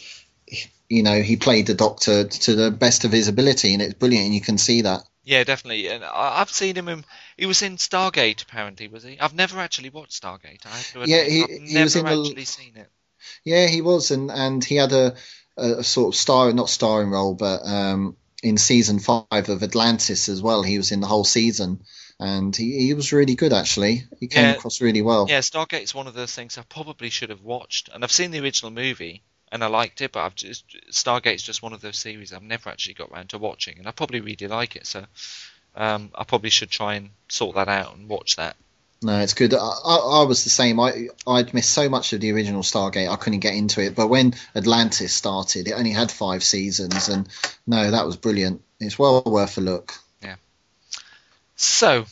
you 0.89 1.03
know 1.03 1.21
he 1.23 1.37
played 1.37 1.67
the 1.67 1.75
Doctor 1.75 2.25
to 2.25 2.55
the 2.55 2.71
best 2.71 3.05
of 3.05 3.13
his 3.13 3.29
ability, 3.29 3.73
and 3.73 3.83
it's 3.83 3.95
brilliant, 3.95 4.27
and 4.27 4.35
you 4.35 4.41
can 4.41 4.59
see 4.59 4.83
that. 4.83 5.03
Yeah, 5.25 5.43
definitely. 5.43 5.89
And 5.89 6.05
I've 6.05 6.51
seen 6.51 6.77
him 6.77 6.89
in. 6.89 7.05
He 7.37 7.47
was 7.47 7.61
in 7.63 7.77
Stargate, 7.77 8.43
apparently, 8.43 8.87
was 8.87 9.03
he? 9.03 9.19
I've 9.19 9.35
never 9.35 9.59
actually 9.59 9.91
watched 9.91 10.23
Stargate. 10.23 10.65
I 10.65 10.69
have. 10.69 11.09
Yeah, 11.09 11.25
he- 11.25 11.43
I've 11.43 11.49
he 11.49 11.75
never 11.75 11.85
was 11.85 11.97
in 11.97 12.07
actually 12.07 12.45
seen 12.45 12.77
it. 12.77 12.89
Yeah, 13.45 13.67
he 13.67 13.81
was, 13.81 14.11
and 14.11 14.31
and 14.31 14.63
he 14.65 14.77
had 14.77 14.93
a, 14.93 15.17
a 15.57 15.83
sort 15.83 16.15
of 16.15 16.19
star, 16.19 16.53
not 16.53 16.71
starring 16.71 17.11
role, 17.11 17.35
but 17.35 17.63
um, 17.67 18.17
in 18.43 18.57
season 18.57 19.01
five 19.01 19.49
of 19.49 19.63
Atlantis 19.63 20.29
as 20.29 20.41
well. 20.43 20.63
He 20.63 20.77
was 20.77 20.93
in 20.93 21.01
the 21.01 21.07
whole 21.09 21.25
season, 21.25 21.81
and 22.19 22.55
he, 22.55 22.79
he 22.87 22.95
was 22.95 23.13
really 23.13 23.35
good 23.35 23.53
actually. 23.53 24.05
He 24.21 24.27
came 24.29 24.45
Yeah. 24.45 24.53
across 24.53 24.81
really 24.81 25.03
well. 25.03 25.27
Yeah, 25.29 25.41
Stargate 25.41 25.83
is 25.83 25.95
one 25.95 26.07
of 26.07 26.15
those 26.15 26.35
things 26.35 26.59
I 26.59 26.63
probably 26.63 27.11
should 27.11 27.31
have 27.31 27.43
watched, 27.43 27.89
and 27.93 28.03
I've 28.05 28.13
seen 28.13 28.31
the 28.31 28.41
original 28.41 28.71
movie 28.73 29.23
and 29.53 29.63
I 29.63 29.69
liked 29.69 30.01
it, 30.01 30.13
but 30.13 30.21
I've 30.21 30.35
just 30.35 30.65
Stargate's 30.91 31.43
just 31.43 31.63
one 31.63 31.73
of 31.73 31.81
those 31.81 31.99
series 31.99 32.33
I've 32.33 32.43
never 32.43 32.69
actually 32.71 32.95
got 32.95 33.13
round 33.13 33.31
to 33.31 33.39
watching, 33.39 33.79
and 33.79 33.87
I 33.87 33.91
probably 33.93 34.21
really 34.21 34.49
like 34.49 34.77
it, 34.77 34.87
so 34.87 35.05
um, 35.77 36.11
I 36.15 36.25
probably 36.25 36.51
should 36.51 36.71
try 36.71 36.95
and 36.95 37.11
sort 37.29 37.57
that 37.57 37.69
out 37.69 37.97
and 37.97 38.09
watch 38.09 38.37
that. 38.37 38.57
No, 39.03 39.21
it's 39.21 39.35
good. 39.35 39.53
I, 39.53 39.59
I, 39.59 39.97
I 39.97 40.23
was 40.23 40.43
the 40.45 40.51
same. 40.51 40.81
I 40.81 41.09
I'd 41.27 41.53
missed 41.53 41.71
so 41.71 41.89
much 41.89 42.15
of 42.15 42.21
the 42.21 42.33
original 42.33 42.63
Stargate. 42.63 43.11
I 43.11 43.17
couldn't 43.17 43.41
get 43.41 43.55
into 43.55 43.83
it. 43.83 43.95
But 43.95 44.09
when 44.09 44.35
Atlantis 44.55 45.13
started, 45.13 45.69
it 45.69 45.73
only 45.73 45.93
had 45.93 46.11
five 46.11 46.43
seasons, 46.43 47.09
and 47.09 47.29
no, 47.67 47.91
that 47.91 48.07
was 48.07 48.17
brilliant. 48.17 48.63
It's 48.81 48.99
well 48.99 49.23
worth 49.25 49.59
a 49.59 49.61
look. 49.61 49.93
So 51.57 52.05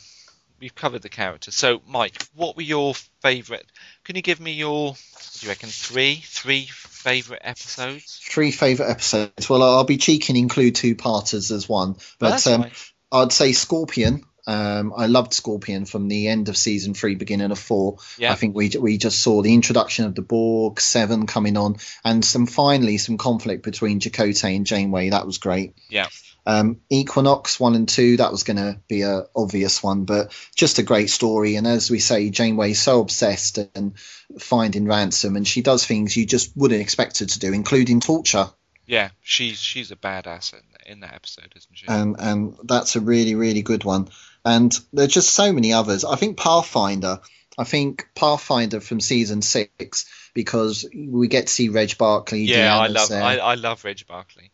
we've 0.59 0.75
covered 0.75 1.01
the 1.01 1.09
character. 1.09 1.51
So 1.51 1.81
Mike, 1.87 2.21
what 2.35 2.55
were 2.55 2.63
your 2.63 2.93
favourite? 3.21 3.65
Can 4.03 4.15
you 4.15 4.21
give 4.21 4.39
me 4.39 4.53
your? 4.53 4.93
Do 4.93 5.45
you 5.45 5.49
reckon? 5.49 5.69
Three, 5.69 6.15
three 6.15 6.65
favourite 6.65 7.41
episodes? 7.43 8.19
Three 8.23 8.51
favourite 8.51 8.89
episodes. 8.89 9.49
Well, 9.49 9.63
I'll 9.63 9.83
be 9.83 9.97
cheeky 9.97 10.33
and 10.33 10.37
include 10.37 10.75
two 10.75 10.95
parters 10.95 11.51
as 11.51 11.69
one. 11.69 11.95
But 12.19 12.45
um. 12.47 12.65
I'd 13.11 13.31
say 13.31 13.53
Scorpion. 13.53 14.23
Um, 14.47 14.93
I 14.95 15.07
loved 15.07 15.33
Scorpion 15.33 15.85
from 15.85 16.07
the 16.07 16.27
end 16.27 16.49
of 16.49 16.57
season 16.57 16.93
three, 16.93 17.15
beginning 17.15 17.51
of 17.51 17.59
four. 17.59 17.97
Yeah. 18.17 18.31
I 18.31 18.35
think 18.35 18.55
we 18.55 18.71
we 18.79 18.97
just 18.97 19.19
saw 19.19 19.41
the 19.41 19.53
introduction 19.53 20.05
of 20.05 20.15
the 20.15 20.21
Borg, 20.21 20.79
Seven 20.79 21.25
coming 21.25 21.57
on, 21.57 21.77
and 22.03 22.23
some 22.23 22.45
finally 22.45 22.97
some 22.97 23.17
conflict 23.17 23.63
between 23.63 23.99
Chakotay 23.99 24.55
and 24.55 24.65
Janeway. 24.65 25.09
That 25.09 25.25
was 25.25 25.39
great. 25.39 25.75
Yeah. 25.89 26.07
Um, 26.47 26.81
Equinox 26.91 27.59
one 27.59 27.73
and 27.73 27.89
two, 27.89 28.17
that 28.17 28.31
was 28.31 28.43
going 28.43 28.57
to 28.57 28.79
be 28.87 29.01
a 29.01 29.23
obvious 29.35 29.81
one, 29.81 30.05
but 30.05 30.31
just 30.55 30.77
a 30.77 30.83
great 30.83 31.09
story. 31.09 31.55
And 31.55 31.65
as 31.65 31.89
we 31.89 31.97
say, 31.97 32.29
Janeway's 32.29 32.79
so 32.79 33.01
obsessed 33.01 33.57
and 33.73 33.97
finding 34.37 34.85
Ransom, 34.85 35.37
and 35.37 35.47
she 35.47 35.63
does 35.63 35.85
things 35.85 36.15
you 36.15 36.27
just 36.27 36.55
wouldn't 36.55 36.81
expect 36.81 37.19
her 37.19 37.25
to 37.25 37.39
do, 37.39 37.51
including 37.51 37.99
torture. 37.99 38.49
Yeah, 38.85 39.09
she's 39.21 39.59
she's 39.59 39.89
a 39.89 39.95
badass 39.95 40.53
in, 40.53 40.59
in 40.85 40.99
that 40.99 41.15
episode, 41.15 41.51
isn't 41.55 41.75
she? 41.75 41.87
and 41.87 42.15
and 42.19 42.55
that's 42.63 42.95
a 42.95 43.01
really 43.01 43.33
really 43.33 43.63
good 43.63 43.83
one. 43.83 44.09
And 44.45 44.71
there's 44.93 45.13
just 45.13 45.33
so 45.33 45.51
many 45.51 45.73
others. 45.73 46.05
I 46.05 46.15
think 46.15 46.37
Pathfinder. 46.37 47.19
I 47.57 47.63
think 47.63 48.07
Pathfinder 48.15 48.79
from 48.79 48.99
season 48.99 49.41
six 49.41 50.05
because 50.33 50.87
we 50.93 51.27
get 51.27 51.47
to 51.47 51.53
see 51.53 51.69
Reg 51.69 51.97
Barkley. 51.97 52.41
yeah, 52.41 52.77
I 52.77 52.87
love 52.87 53.11
I, 53.11 53.37
I 53.37 53.55
love 53.55 53.83
Reg 53.83 54.05
Barkley. 54.07 54.51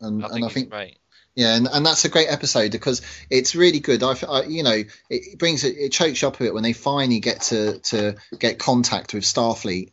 and, 0.00 0.22
I 0.24 0.26
and 0.28 0.32
think 0.34 0.44
I 0.44 0.46
he's 0.46 0.54
think 0.54 0.70
great. 0.70 0.98
yeah, 1.34 1.56
and, 1.56 1.68
and 1.70 1.84
that's 1.84 2.04
a 2.04 2.08
great 2.08 2.28
episode 2.30 2.70
because 2.72 3.02
it's 3.28 3.54
really 3.54 3.80
good. 3.80 4.02
I, 4.02 4.14
I 4.28 4.44
you 4.44 4.62
know, 4.62 4.84
it 5.10 5.38
brings 5.38 5.64
it, 5.64 5.76
it 5.76 5.92
chokes 5.92 6.22
you 6.22 6.28
up 6.28 6.36
a 6.36 6.44
bit 6.44 6.54
when 6.54 6.62
they 6.62 6.72
finally 6.72 7.20
get 7.20 7.42
to 7.42 7.78
to 7.80 8.14
get 8.38 8.58
contact 8.58 9.12
with 9.12 9.24
Starfleet, 9.24 9.90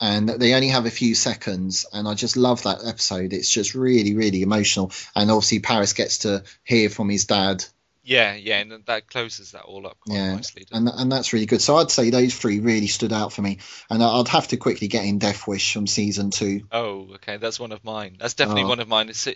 and 0.00 0.28
they 0.28 0.54
only 0.54 0.68
have 0.68 0.86
a 0.86 0.90
few 0.90 1.14
seconds. 1.14 1.84
And 1.92 2.08
I 2.08 2.14
just 2.14 2.36
love 2.36 2.62
that 2.62 2.84
episode. 2.84 3.32
It's 3.34 3.50
just 3.50 3.74
really 3.74 4.16
really 4.16 4.42
emotional. 4.42 4.90
And 5.14 5.30
obviously 5.30 5.60
Paris 5.60 5.92
gets 5.92 6.18
to 6.20 6.42
hear 6.64 6.88
from 6.88 7.08
his 7.10 7.26
dad 7.26 7.64
Yeah, 8.08 8.34
yeah, 8.36 8.60
and 8.60 8.86
that 8.86 9.06
closes 9.06 9.52
that 9.52 9.64
all 9.64 9.86
up 9.86 9.98
quite 10.00 10.16
yeah, 10.16 10.34
nicely. 10.34 10.64
and 10.72 10.88
and 10.88 11.12
that's 11.12 11.34
really 11.34 11.44
good. 11.44 11.60
So 11.60 11.76
I'd 11.76 11.90
say 11.90 12.08
those 12.08 12.34
three 12.34 12.58
really 12.58 12.86
stood 12.86 13.12
out 13.12 13.34
for 13.34 13.42
me, 13.42 13.58
and 13.90 14.02
I'd 14.02 14.28
have 14.28 14.48
to 14.48 14.56
quickly 14.56 14.88
get 14.88 15.04
in 15.04 15.18
Death 15.18 15.46
Wish 15.46 15.74
from 15.74 15.86
season 15.86 16.30
two. 16.30 16.62
Oh, 16.72 17.10
okay, 17.16 17.36
that's 17.36 17.60
one 17.60 17.70
of 17.70 17.84
mine. 17.84 18.16
That's 18.18 18.32
definitely 18.32 18.62
Oh. 18.62 18.68
one 18.68 18.80
of 18.80 18.88
mine. 18.88 19.10
It's 19.10 19.28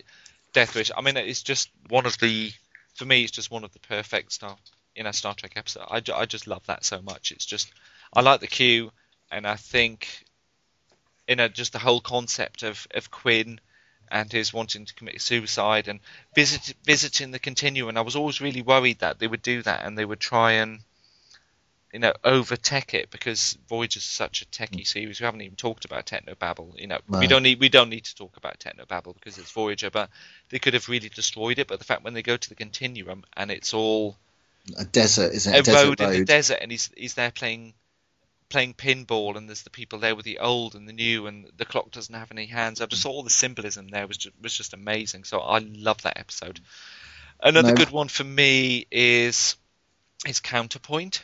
Death 0.53 0.73
Wish. 0.73 0.89
I 0.97 1.01
mean, 1.01 1.17
it's 1.17 1.43
just 1.43 1.69
one 1.89 2.07
of 2.07 2.17
the. 2.17 2.51
For 2.95 3.05
me, 3.05 3.21
it's 3.21 3.31
just 3.31 3.51
one 3.51 3.63
of 3.63 3.71
the 3.73 3.79
perfect 3.79 4.31
Star, 4.31 4.57
in 4.95 5.05
a 5.05 5.13
Star 5.13 5.35
Trek 5.35 5.53
episode. 5.55 5.85
I, 5.91 6.01
I 6.15 6.25
just 6.25 6.47
love 6.47 6.65
that 6.65 6.83
so 6.83 6.99
much. 6.99 7.31
It's 7.31 7.45
just, 7.45 7.71
I 8.11 8.21
like 8.21 8.39
the 8.39 8.47
Q, 8.47 8.91
and 9.31 9.45
I 9.45 9.55
think, 9.55 10.07
you 11.27 11.35
know, 11.35 11.47
just 11.47 11.73
the 11.73 11.79
whole 11.79 12.01
concept 12.01 12.63
of 12.63 12.87
of 12.95 13.11
Quinn 13.11 13.59
and 14.11 14.31
his 14.31 14.53
wanting 14.53 14.85
to 14.85 14.93
commit 14.93 15.21
suicide 15.21 15.87
and 15.87 15.99
visit 16.35 16.75
visiting 16.83 17.31
the 17.31 17.39
continuum. 17.39 17.89
And 17.89 17.97
I 17.97 18.01
was 18.01 18.15
always 18.15 18.41
really 18.41 18.61
worried 18.61 18.99
that 18.99 19.19
they 19.19 19.27
would 19.27 19.41
do 19.41 19.61
that 19.63 19.85
and 19.85 19.97
they 19.97 20.05
would 20.05 20.19
try 20.19 20.53
and 20.53 20.79
you 21.93 21.99
know, 21.99 22.13
over 22.23 22.55
tech 22.55 22.95
it 22.95 23.11
because 23.11 23.55
Voyager 23.69 23.99
is 23.99 24.03
such 24.03 24.41
a 24.41 24.45
techie 24.45 24.81
mm. 24.81 24.87
series. 24.87 25.21
We 25.21 25.25
haven't 25.25 25.41
even 25.41 25.55
talked 25.55 25.85
about 25.85 26.07
Technobabble. 26.07 26.79
You 26.79 26.87
know, 26.87 26.97
we 27.07 27.27
don't 27.27 27.43
need 27.43 27.59
we 27.59 27.69
don't 27.69 27.89
need 27.89 28.05
to 28.05 28.15
talk 28.15 28.35
about 28.35 28.59
Technobabble 28.59 29.13
because 29.13 29.37
it's 29.37 29.51
Voyager, 29.51 29.91
but 29.91 30.09
they 30.49 30.57
could 30.57 30.73
have 30.73 30.89
really 30.89 31.09
destroyed 31.09 31.59
it. 31.59 31.67
But 31.67 31.77
the 31.77 31.85
fact 31.85 32.03
when 32.03 32.15
they 32.15 32.23
go 32.23 32.35
to 32.35 32.49
the 32.49 32.55
Continuum 32.55 33.23
and 33.37 33.51
it's 33.51 33.75
all 33.75 34.17
A 34.75 34.85
desert, 34.85 35.33
isn't 35.33 35.53
it? 35.53 35.57
a 35.57 35.59
A 35.59 35.63
desert 35.63 35.85
road 35.85 36.01
in 36.01 36.09
the 36.09 36.25
desert, 36.25 36.57
and 36.61 36.71
he's 36.71 36.89
he's 36.97 37.13
there 37.13 37.29
playing 37.29 37.75
playing 38.53 38.75
pinball, 38.75 39.35
and 39.35 39.49
there's 39.49 39.63
the 39.63 39.69
people 39.69 39.99
there 39.99 40.15
with 40.15 40.25
the 40.25 40.39
old 40.39 40.75
and 40.75 40.87
the 40.87 40.93
new, 40.93 41.27
and 41.27 41.51
the 41.57 41.65
clock 41.65 41.91
doesn't 41.91 42.15
have 42.15 42.31
any 42.31 42.45
hands. 42.45 42.79
I 42.79 42.85
just 42.85 43.01
saw 43.01 43.09
all 43.11 43.23
the 43.23 43.29
symbolism 43.29 43.87
there 43.89 44.07
was 44.07 44.17
just, 44.17 44.35
was 44.41 44.53
just 44.55 44.73
amazing. 44.73 45.23
So 45.25 45.39
I 45.39 45.57
love 45.59 46.01
that 46.03 46.17
episode. 46.19 46.59
Another 47.41 47.69
No. 47.69 47.75
good 47.75 47.89
one 47.89 48.07
for 48.07 48.23
me 48.23 48.85
is 48.91 49.57
is 50.25 50.39
Counterpoint. 50.39 51.23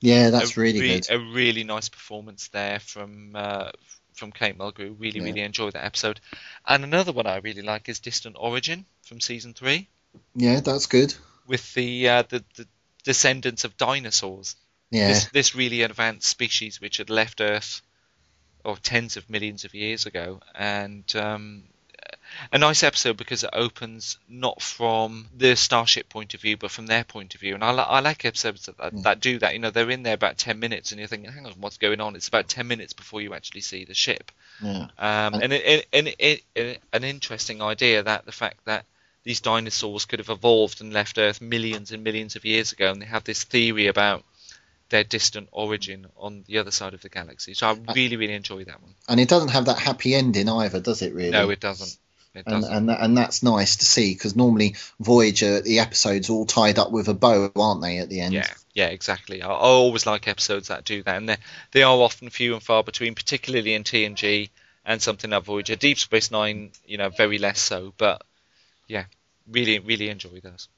Yeah, 0.00 0.30
that's 0.30 0.56
a 0.56 0.60
really 0.60 0.80
re- 0.80 1.00
good. 1.00 1.10
A 1.10 1.18
really 1.18 1.64
nice 1.64 1.88
performance 1.88 2.48
there 2.48 2.78
from 2.80 3.32
uh, 3.34 3.70
from 4.14 4.32
Kate 4.32 4.56
Mulgrew. 4.56 4.94
Really, 4.98 5.18
Yeah. 5.20 5.24
really 5.26 5.40
enjoyed 5.42 5.74
that 5.74 5.84
episode. 5.84 6.20
And 6.66 6.84
another 6.84 7.12
one 7.12 7.26
I 7.26 7.36
really 7.36 7.62
like 7.62 7.88
is 7.88 8.00
Distant 8.00 8.36
Origin 8.38 8.86
from 9.02 9.20
season 9.20 9.52
three 9.52 9.88
Yeah, 10.34 10.60
that's 10.60 10.86
good. 10.86 11.14
with 11.46 11.74
the 11.74 12.08
uh, 12.08 12.22
the, 12.22 12.44
the 12.54 12.66
descendants 13.04 13.64
of 13.64 13.76
dinosaurs. 13.76 14.56
Yeah, 14.90 15.08
This 15.08 15.24
this 15.26 15.54
really 15.54 15.82
advanced 15.82 16.28
species 16.28 16.80
which 16.80 16.98
had 16.98 17.10
left 17.10 17.40
Earth, 17.40 17.82
or 18.64 18.76
tens 18.76 19.16
of 19.16 19.28
millions 19.28 19.64
of 19.64 19.74
years 19.74 20.06
ago, 20.06 20.40
and 20.54 21.04
um, 21.16 21.64
a 22.52 22.58
nice 22.58 22.82
episode 22.82 23.16
because 23.16 23.42
it 23.44 23.50
opens 23.52 24.18
not 24.28 24.60
from 24.62 25.26
the 25.36 25.56
starship 25.56 26.08
point 26.08 26.34
of 26.34 26.40
view, 26.40 26.56
but 26.56 26.70
from 26.70 26.86
their 26.86 27.04
point 27.04 27.34
of 27.34 27.40
view. 27.40 27.54
And 27.54 27.64
I, 27.64 27.72
li- 27.72 27.84
I 27.86 28.00
like 28.00 28.24
episodes 28.24 28.66
that, 28.66 28.76
that, 28.78 29.02
that 29.02 29.20
do 29.20 29.38
that. 29.38 29.52
You 29.54 29.58
know, 29.58 29.70
they're 29.70 29.90
in 29.90 30.02
there 30.02 30.14
about 30.14 30.38
ten 30.38 30.58
minutes, 30.58 30.92
and 30.92 30.98
you're 30.98 31.08
thinking, 31.08 31.30
"Hang 31.32 31.46
on, 31.46 31.52
what's 31.60 31.78
going 31.78 32.00
on?" 32.00 32.16
It's 32.16 32.28
about 32.28 32.48
ten 32.48 32.66
minutes 32.66 32.92
before 32.92 33.20
you 33.20 33.34
actually 33.34 33.62
see 33.62 33.84
the 33.84 33.94
ship. 33.94 34.30
yeah. 34.62 34.88
Um, 34.98 35.34
and 35.34 35.52
it, 35.52 35.86
it, 35.92 36.44
it, 36.54 36.80
an 36.92 37.04
interesting 37.04 37.60
idea 37.62 38.02
that 38.02 38.24
the 38.24 38.32
fact 38.32 38.64
that 38.66 38.84
these 39.24 39.40
dinosaurs 39.40 40.04
could 40.04 40.20
have 40.20 40.30
evolved 40.30 40.80
and 40.80 40.92
left 40.92 41.18
Earth 41.18 41.40
millions 41.40 41.90
and 41.92 42.04
millions 42.04 42.36
of 42.36 42.44
years 42.44 42.72
ago, 42.72 42.90
and 42.92 43.02
they 43.02 43.06
have 43.06 43.24
this 43.24 43.42
theory 43.44 43.88
about 43.88 44.24
their 44.88 45.04
distant 45.04 45.48
origin 45.52 46.06
on 46.16 46.44
the 46.46 46.58
other 46.58 46.70
side 46.70 46.94
of 46.94 47.02
the 47.02 47.08
galaxy. 47.08 47.54
So 47.54 47.68
I 47.68 47.70
uh, 47.70 47.94
really, 47.94 48.16
really 48.16 48.34
enjoy 48.34 48.64
that 48.64 48.80
one. 48.80 48.94
And 49.08 49.20
it 49.20 49.28
doesn't 49.28 49.50
have 49.50 49.66
that 49.66 49.78
happy 49.78 50.14
ending 50.14 50.48
either, 50.48 50.80
does 50.80 51.02
it? 51.02 51.14
Really? 51.14 51.30
No, 51.30 51.50
it 51.50 51.60
doesn't. 51.60 51.96
It 52.34 52.44
and 52.46 52.62
doesn't. 52.62 52.76
and, 52.76 52.88
that, 52.90 53.00
and 53.02 53.16
that's 53.16 53.42
nice 53.42 53.76
to 53.76 53.86
see 53.86 54.12
because 54.12 54.36
normally 54.36 54.76
Voyager 55.00 55.62
the 55.62 55.80
episodes 55.80 56.28
all 56.28 56.44
tied 56.44 56.78
up 56.78 56.92
with 56.92 57.08
a 57.08 57.14
bow, 57.14 57.50
aren't 57.56 57.80
they? 57.82 57.98
At 57.98 58.10
the 58.10 58.20
end. 58.20 58.34
Yeah, 58.34 58.52
yeah, 58.74 58.88
exactly. 58.88 59.42
I, 59.42 59.48
I 59.48 59.52
always 59.52 60.06
like 60.06 60.28
episodes 60.28 60.68
that 60.68 60.84
do 60.84 61.02
that, 61.02 61.16
and 61.16 61.28
they 61.28 61.36
they 61.72 61.82
are 61.82 61.96
often 61.96 62.28
few 62.28 62.52
and 62.52 62.62
far 62.62 62.84
between, 62.84 63.14
particularly 63.14 63.74
in 63.74 63.84
TNG 63.84 64.50
and 64.84 65.00
something 65.00 65.30
like 65.30 65.44
Voyager. 65.44 65.76
Deep 65.76 65.98
Space 65.98 66.30
Nine, 66.30 66.70
you 66.86 66.98
know, 66.98 67.08
very 67.08 67.38
less 67.38 67.58
so, 67.58 67.94
but 67.96 68.22
yeah, 68.86 69.04
really, 69.50 69.78
really 69.78 70.10
enjoy 70.10 70.40
those. 70.42 70.68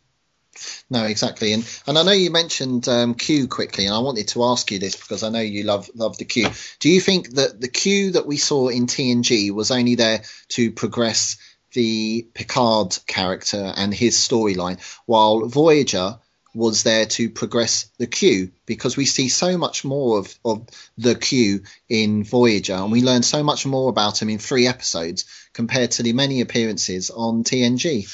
No, 0.90 1.05
exactly. 1.05 1.52
And 1.52 1.68
and 1.86 1.98
I 1.98 2.02
know 2.02 2.12
you 2.12 2.30
mentioned 2.30 2.89
um, 2.89 3.14
Q 3.14 3.48
quickly, 3.48 3.86
and 3.86 3.94
I 3.94 3.98
wanted 3.98 4.28
to 4.28 4.44
ask 4.44 4.70
you 4.70 4.78
this 4.78 4.97
because 4.97 5.22
I 5.22 5.28
know 5.28 5.40
you 5.40 5.64
love 5.64 5.90
love 5.94 6.18
the 6.18 6.24
Q. 6.24 6.48
Do 6.80 6.89
you 6.89 7.01
think 7.01 7.30
that 7.35 7.60
the 7.60 7.68
Q 7.68 8.12
that 8.12 8.26
we 8.26 8.36
saw 8.36 8.68
in 8.68 8.86
TNG 8.86 9.51
was 9.51 9.70
only 9.70 9.94
there 9.94 10.22
to 10.51 10.72
progress 10.72 11.36
the 11.72 12.26
Picard 12.35 12.97
character 13.06 13.72
and 13.76 13.93
his 13.93 14.16
storyline, 14.16 14.80
while 15.06 15.47
Voyager 15.47 16.18
was 16.55 16.82
there 16.82 17.06
to 17.06 17.30
progress 17.30 17.90
the 17.98 18.06
Q 18.06 18.51
because 18.66 18.97
we 18.97 19.05
see 19.05 19.28
so 19.28 19.59
much 19.59 19.85
more 19.85 20.18
of, 20.18 20.35
of 20.44 20.66
the 20.97 21.14
Q 21.14 21.62
in 21.89 22.24
Voyager 22.24 22.74
and 22.74 22.90
we 22.90 23.02
learn 23.02 23.22
so 23.22 23.43
much 23.43 23.66
more 23.66 23.90
about 23.90 24.20
him 24.20 24.28
in 24.28 24.39
three 24.39 24.66
episodes 24.66 25.24
compared 25.52 25.93
to 25.93 26.02
the 26.02 26.12
many 26.12 26.40
appearances 26.40 27.10
on 27.10 27.44
TNG. 27.44 28.09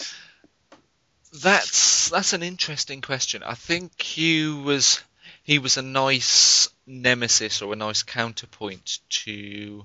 That's 1.43 2.11
that's 2.11 2.32
an 2.32 2.43
interesting 2.43 3.01
question. 3.01 3.43
I 3.43 3.55
think 3.55 3.97
Q 3.97 4.59
was 4.62 5.02
he 5.43 5.59
was 5.59 5.77
a 5.77 5.82
nice 5.82 6.69
nemesis 6.86 7.61
or 7.62 7.73
a 7.73 7.77
nice 7.77 8.02
counterpoint 8.02 9.01
to 9.09 9.85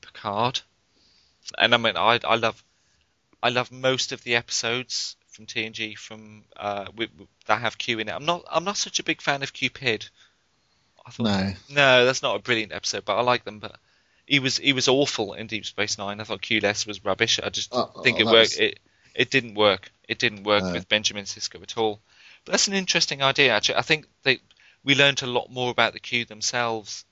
Picard, 0.00 0.60
and 1.58 1.74
I 1.74 1.76
mean 1.76 1.96
I 1.96 2.18
I 2.24 2.36
love 2.36 2.62
I 3.42 3.50
love 3.50 3.70
most 3.70 4.12
of 4.12 4.22
the 4.24 4.36
episodes 4.36 5.16
from 5.28 5.44
TNG 5.46 5.98
from 5.98 6.44
uh 6.56 6.86
with, 6.96 7.10
that 7.46 7.60
have 7.60 7.76
Q 7.76 7.98
in 7.98 8.08
it. 8.08 8.12
I'm 8.12 8.24
not 8.24 8.44
I'm 8.50 8.64
not 8.64 8.78
such 8.78 8.98
a 8.98 9.04
big 9.04 9.20
fan 9.20 9.42
of 9.42 9.52
Cupid. 9.52 10.08
I 11.06 11.10
thought 11.10 11.24
No. 11.24 11.52
no, 11.68 12.06
that's 12.06 12.22
not 12.22 12.36
a 12.36 12.40
brilliant 12.40 12.72
episode, 12.72 13.04
but 13.04 13.16
I 13.18 13.20
like 13.20 13.44
them. 13.44 13.58
But 13.58 13.76
he 14.26 14.38
was 14.38 14.56
he 14.56 14.72
was 14.72 14.88
awful 14.88 15.34
in 15.34 15.46
Deep 15.46 15.66
Space 15.66 15.98
Nine. 15.98 16.20
I 16.20 16.24
thought 16.24 16.40
Q-less 16.40 16.86
was 16.86 17.04
rubbish. 17.04 17.38
I 17.42 17.50
just 17.50 17.68
Oh, 17.72 18.00
think 18.02 18.16
oh, 18.16 18.20
it 18.20 18.24
worked. 18.24 18.34
was- 18.52 18.56
It 18.56 18.80
it 19.16 19.30
didn't 19.30 19.54
work. 19.54 19.90
It 20.08 20.18
didn't 20.18 20.44
work 20.44 20.62
No. 20.62 20.72
with 20.72 20.88
Benjamin 20.88 21.24
Sisko 21.24 21.62
at 21.62 21.76
all. 21.76 22.00
But 22.44 22.52
that's 22.52 22.68
an 22.68 22.74
interesting 22.74 23.22
idea. 23.22 23.52
Actually, 23.52 23.76
I 23.78 23.82
think 23.82 24.06
they 24.22 24.40
we 24.84 24.94
learned 24.94 25.22
a 25.22 25.26
lot 25.26 25.50
more 25.50 25.70
about 25.70 25.94
the 25.94 26.00
Q 26.00 26.24
themselves 26.24 27.04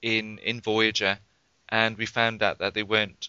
in 0.00 0.38
in 0.38 0.60
Voyager, 0.60 1.18
and 1.68 1.96
we 1.98 2.06
found 2.06 2.42
out 2.42 2.58
that 2.58 2.74
they 2.74 2.84
weren't 2.84 3.28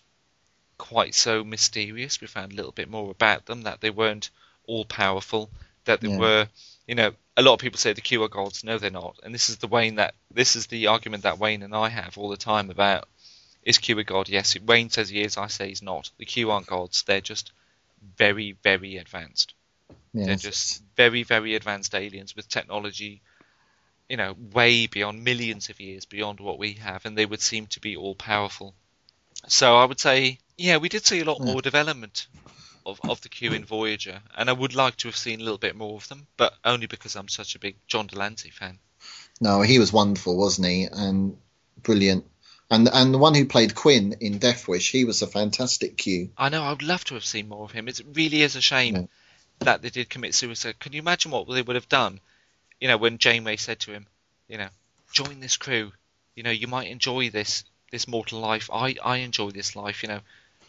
quite 0.78 1.16
so 1.16 1.44
mysterious. 1.44 2.22
We 2.22 2.28
found 2.28 2.52
a 2.52 2.56
little 2.56 2.72
bit 2.72 2.90
more 2.90 3.10
about 3.10 3.46
them. 3.48 3.64
That 3.64 3.82
they 3.82 3.90
weren't 3.90 4.30
all 4.68 4.86
powerful. 4.86 5.50
That 5.86 6.02
they 6.02 6.10
Yeah. 6.10 6.18
were, 6.20 6.50
you 6.88 6.96
know, 6.96 7.16
a 7.38 7.42
lot 7.42 7.54
of 7.54 7.60
people 7.60 7.80
say 7.80 7.94
the 7.94 8.02
Q 8.02 8.22
are 8.24 8.28
gods. 8.28 8.64
No, 8.64 8.78
they're 8.78 8.92
not. 8.92 9.18
And 9.24 9.34
this 9.34 9.50
is 9.50 9.58
the 9.58 9.68
Wayne 9.68 9.96
that 9.96 10.14
this 10.32 10.56
is 10.56 10.68
the 10.68 10.88
argument 10.88 11.24
that 11.24 11.40
Wayne 11.40 11.64
and 11.64 11.74
I 11.74 11.90
have 11.90 12.18
all 12.18 12.30
the 12.30 12.38
time 12.38 12.70
about 12.70 13.08
is 13.64 13.78
Q 13.80 13.98
a 14.00 14.04
god? 14.04 14.30
Yes. 14.30 14.60
Wayne 14.60 14.90
says 14.90 15.10
he 15.10 15.22
is. 15.22 15.38
I 15.38 15.48
say 15.48 15.70
he's 15.70 15.82
not. 15.82 16.12
The 16.18 16.26
Q 16.26 16.52
aren't 16.52 16.68
gods. 16.68 17.04
They're 17.04 17.22
just 17.22 17.52
very, 18.18 18.54
very 18.64 18.98
advanced. 18.98 19.54
They're 20.14 20.36
just 20.36 20.82
very, 20.96 21.24
very 21.24 21.56
advanced 21.56 21.94
aliens 21.94 22.36
with 22.36 22.50
technology, 22.50 23.22
you 24.10 24.18
know, 24.18 24.36
way 24.54 24.88
beyond 24.88 25.24
millions 25.24 25.70
of 25.70 25.80
years 25.80 26.06
beyond 26.06 26.40
what 26.40 26.58
we 26.58 26.74
have, 26.74 27.06
and 27.06 27.18
they 27.18 27.26
would 27.26 27.42
seem 27.42 27.68
to 27.68 27.80
be 27.80 27.96
all 27.96 28.16
powerful. 28.16 28.74
So 29.48 29.78
I 29.78 29.86
would 29.86 30.00
say, 30.00 30.40
yeah, 30.58 30.78
we 30.78 30.90
did 30.90 31.06
see 31.06 31.20
a 31.20 31.26
lot 31.26 31.40
Yeah. 31.40 31.54
more 31.54 31.62
development 31.62 32.28
of, 32.86 33.00
of 33.04 33.22
the 33.22 33.30
Q 33.30 33.54
in 33.54 33.66
Voyager, 33.66 34.22
and 34.36 34.50
I 34.50 34.54
would 34.54 34.74
like 34.74 34.96
to 34.98 35.08
have 35.08 35.18
seen 35.18 35.40
a 35.40 35.44
little 35.44 35.60
bit 35.60 35.76
more 35.76 35.96
of 35.96 36.08
them, 36.08 36.26
but 36.38 36.54
only 36.64 36.88
because 36.88 37.16
I'm 37.16 37.28
such 37.28 37.56
a 37.56 37.60
big 37.60 37.76
John 37.88 38.08
de 38.08 38.18
Lancie 38.18 38.50
fan. 38.50 38.80
No, 39.40 39.62
he 39.62 39.78
was 39.78 39.94
wonderful, 39.94 40.36
wasn't 40.36 40.68
he? 40.68 40.88
And 40.92 41.38
brilliant. 41.84 42.26
And 42.70 42.90
and 42.92 43.14
the 43.14 43.18
one 43.18 43.34
who 43.34 43.46
played 43.46 43.76
Quinn 43.76 44.18
in 44.20 44.40
Death 44.40 44.68
Wish, 44.68 44.92
he 44.92 45.06
was 45.06 45.22
a 45.22 45.28
fantastic 45.28 45.98
Q. 45.98 46.32
I 46.38 46.50
know 46.50 46.64
I 46.64 46.72
would 46.72 46.84
love 46.84 47.06
to 47.06 47.14
have 47.14 47.26
seen 47.26 47.48
more 47.48 47.64
of 47.64 47.72
him. 47.72 47.88
It 47.88 48.02
really 48.14 48.42
is 48.42 48.56
a 48.56 48.62
shame 48.62 48.96
Yeah. 48.96 49.04
that 49.60 49.82
they 49.82 49.90
did 49.90 50.10
commit 50.10 50.36
suicide. 50.36 50.80
Can 50.80 50.94
you 50.94 51.00
imagine 51.00 51.32
what 51.32 51.48
they 51.50 51.62
would 51.62 51.76
have 51.76 51.88
done? 51.90 52.20
You 52.82 52.90
know, 52.90 52.98
when 52.98 53.18
Janeway 53.18 53.56
said 53.56 53.80
to 53.82 53.92
him, 53.92 54.06
you 54.50 54.58
know, 54.58 54.70
join 55.12 55.40
this 55.40 55.58
crew. 55.58 55.94
You 56.36 56.44
know, 56.44 56.52
you 56.52 56.68
might 56.68 56.90
enjoy 56.90 57.30
this 57.30 57.64
this 57.92 58.08
mortal 58.08 58.40
life. 58.42 58.70
I 58.72 58.96
I 59.04 59.18
enjoy 59.18 59.52
this 59.52 59.76
life. 59.76 60.04
You 60.04 60.10
know, 60.10 60.20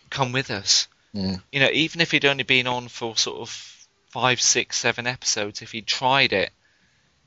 come 0.09 0.31
with 0.33 0.51
us. 0.51 0.87
Yeah. 1.13 1.37
You 1.51 1.61
know, 1.61 1.71
even 1.73 2.01
if 2.01 2.13
he'd 2.13 2.25
only 2.25 2.45
been 2.45 2.67
on 2.69 2.89
for 2.89 3.17
sort 3.17 3.41
of 3.41 3.77
five, 4.11 4.41
six, 4.41 4.79
seven 4.79 5.07
episodes, 5.07 5.63
if 5.63 5.73
he'd 5.73 5.87
tried 5.87 6.33
it, 6.33 6.51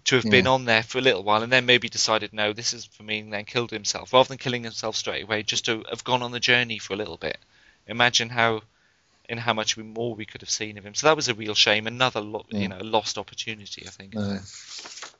to 0.05 0.15
have 0.15 0.25
been 0.29 0.47
on 0.47 0.65
there 0.65 0.83
for 0.83 0.97
a 0.97 1.01
little 1.01 1.23
while 1.23 1.43
and 1.43 1.51
then 1.51 1.65
maybe 1.65 1.89
decided 1.89 2.33
no, 2.33 2.53
this 2.53 2.73
isn't 2.73 2.93
for 2.93 3.03
me, 3.03 3.19
and 3.19 3.31
then 3.31 3.45
killed 3.45 3.71
himself, 3.71 4.13
rather 4.13 4.27
than 4.29 4.37
killing 4.37 4.63
himself 4.63 4.95
straight 4.95 5.23
away, 5.23 5.43
just 5.43 5.65
to 5.65 5.83
have 5.89 6.03
gone 6.03 6.21
on 6.23 6.31
the 6.31 6.39
journey 6.39 6.79
for 6.79 6.93
a 6.93 6.97
little 6.97 7.17
bit. 7.17 7.37
Imagine 7.87 8.29
how, 8.29 8.61
in 9.29 9.37
how 9.37 9.53
much 9.53 9.77
we- 9.77 9.83
more 9.83 10.15
we 10.15 10.25
could 10.25 10.41
have 10.41 10.49
seen 10.49 10.77
of 10.77 10.85
him. 10.85 10.95
So 10.95 11.07
that 11.07 11.15
was 11.15 11.27
a 11.27 11.33
real 11.33 11.55
shame. 11.55 11.87
Another, 11.87 12.21
lo- 12.21 12.45
Yeah. 12.49 12.59
you 12.59 12.67
know, 12.67 12.79
lost 12.79 13.17
opportunity. 13.17 13.83
I 13.87 13.89
think. 13.89 14.13
No, 14.13 14.39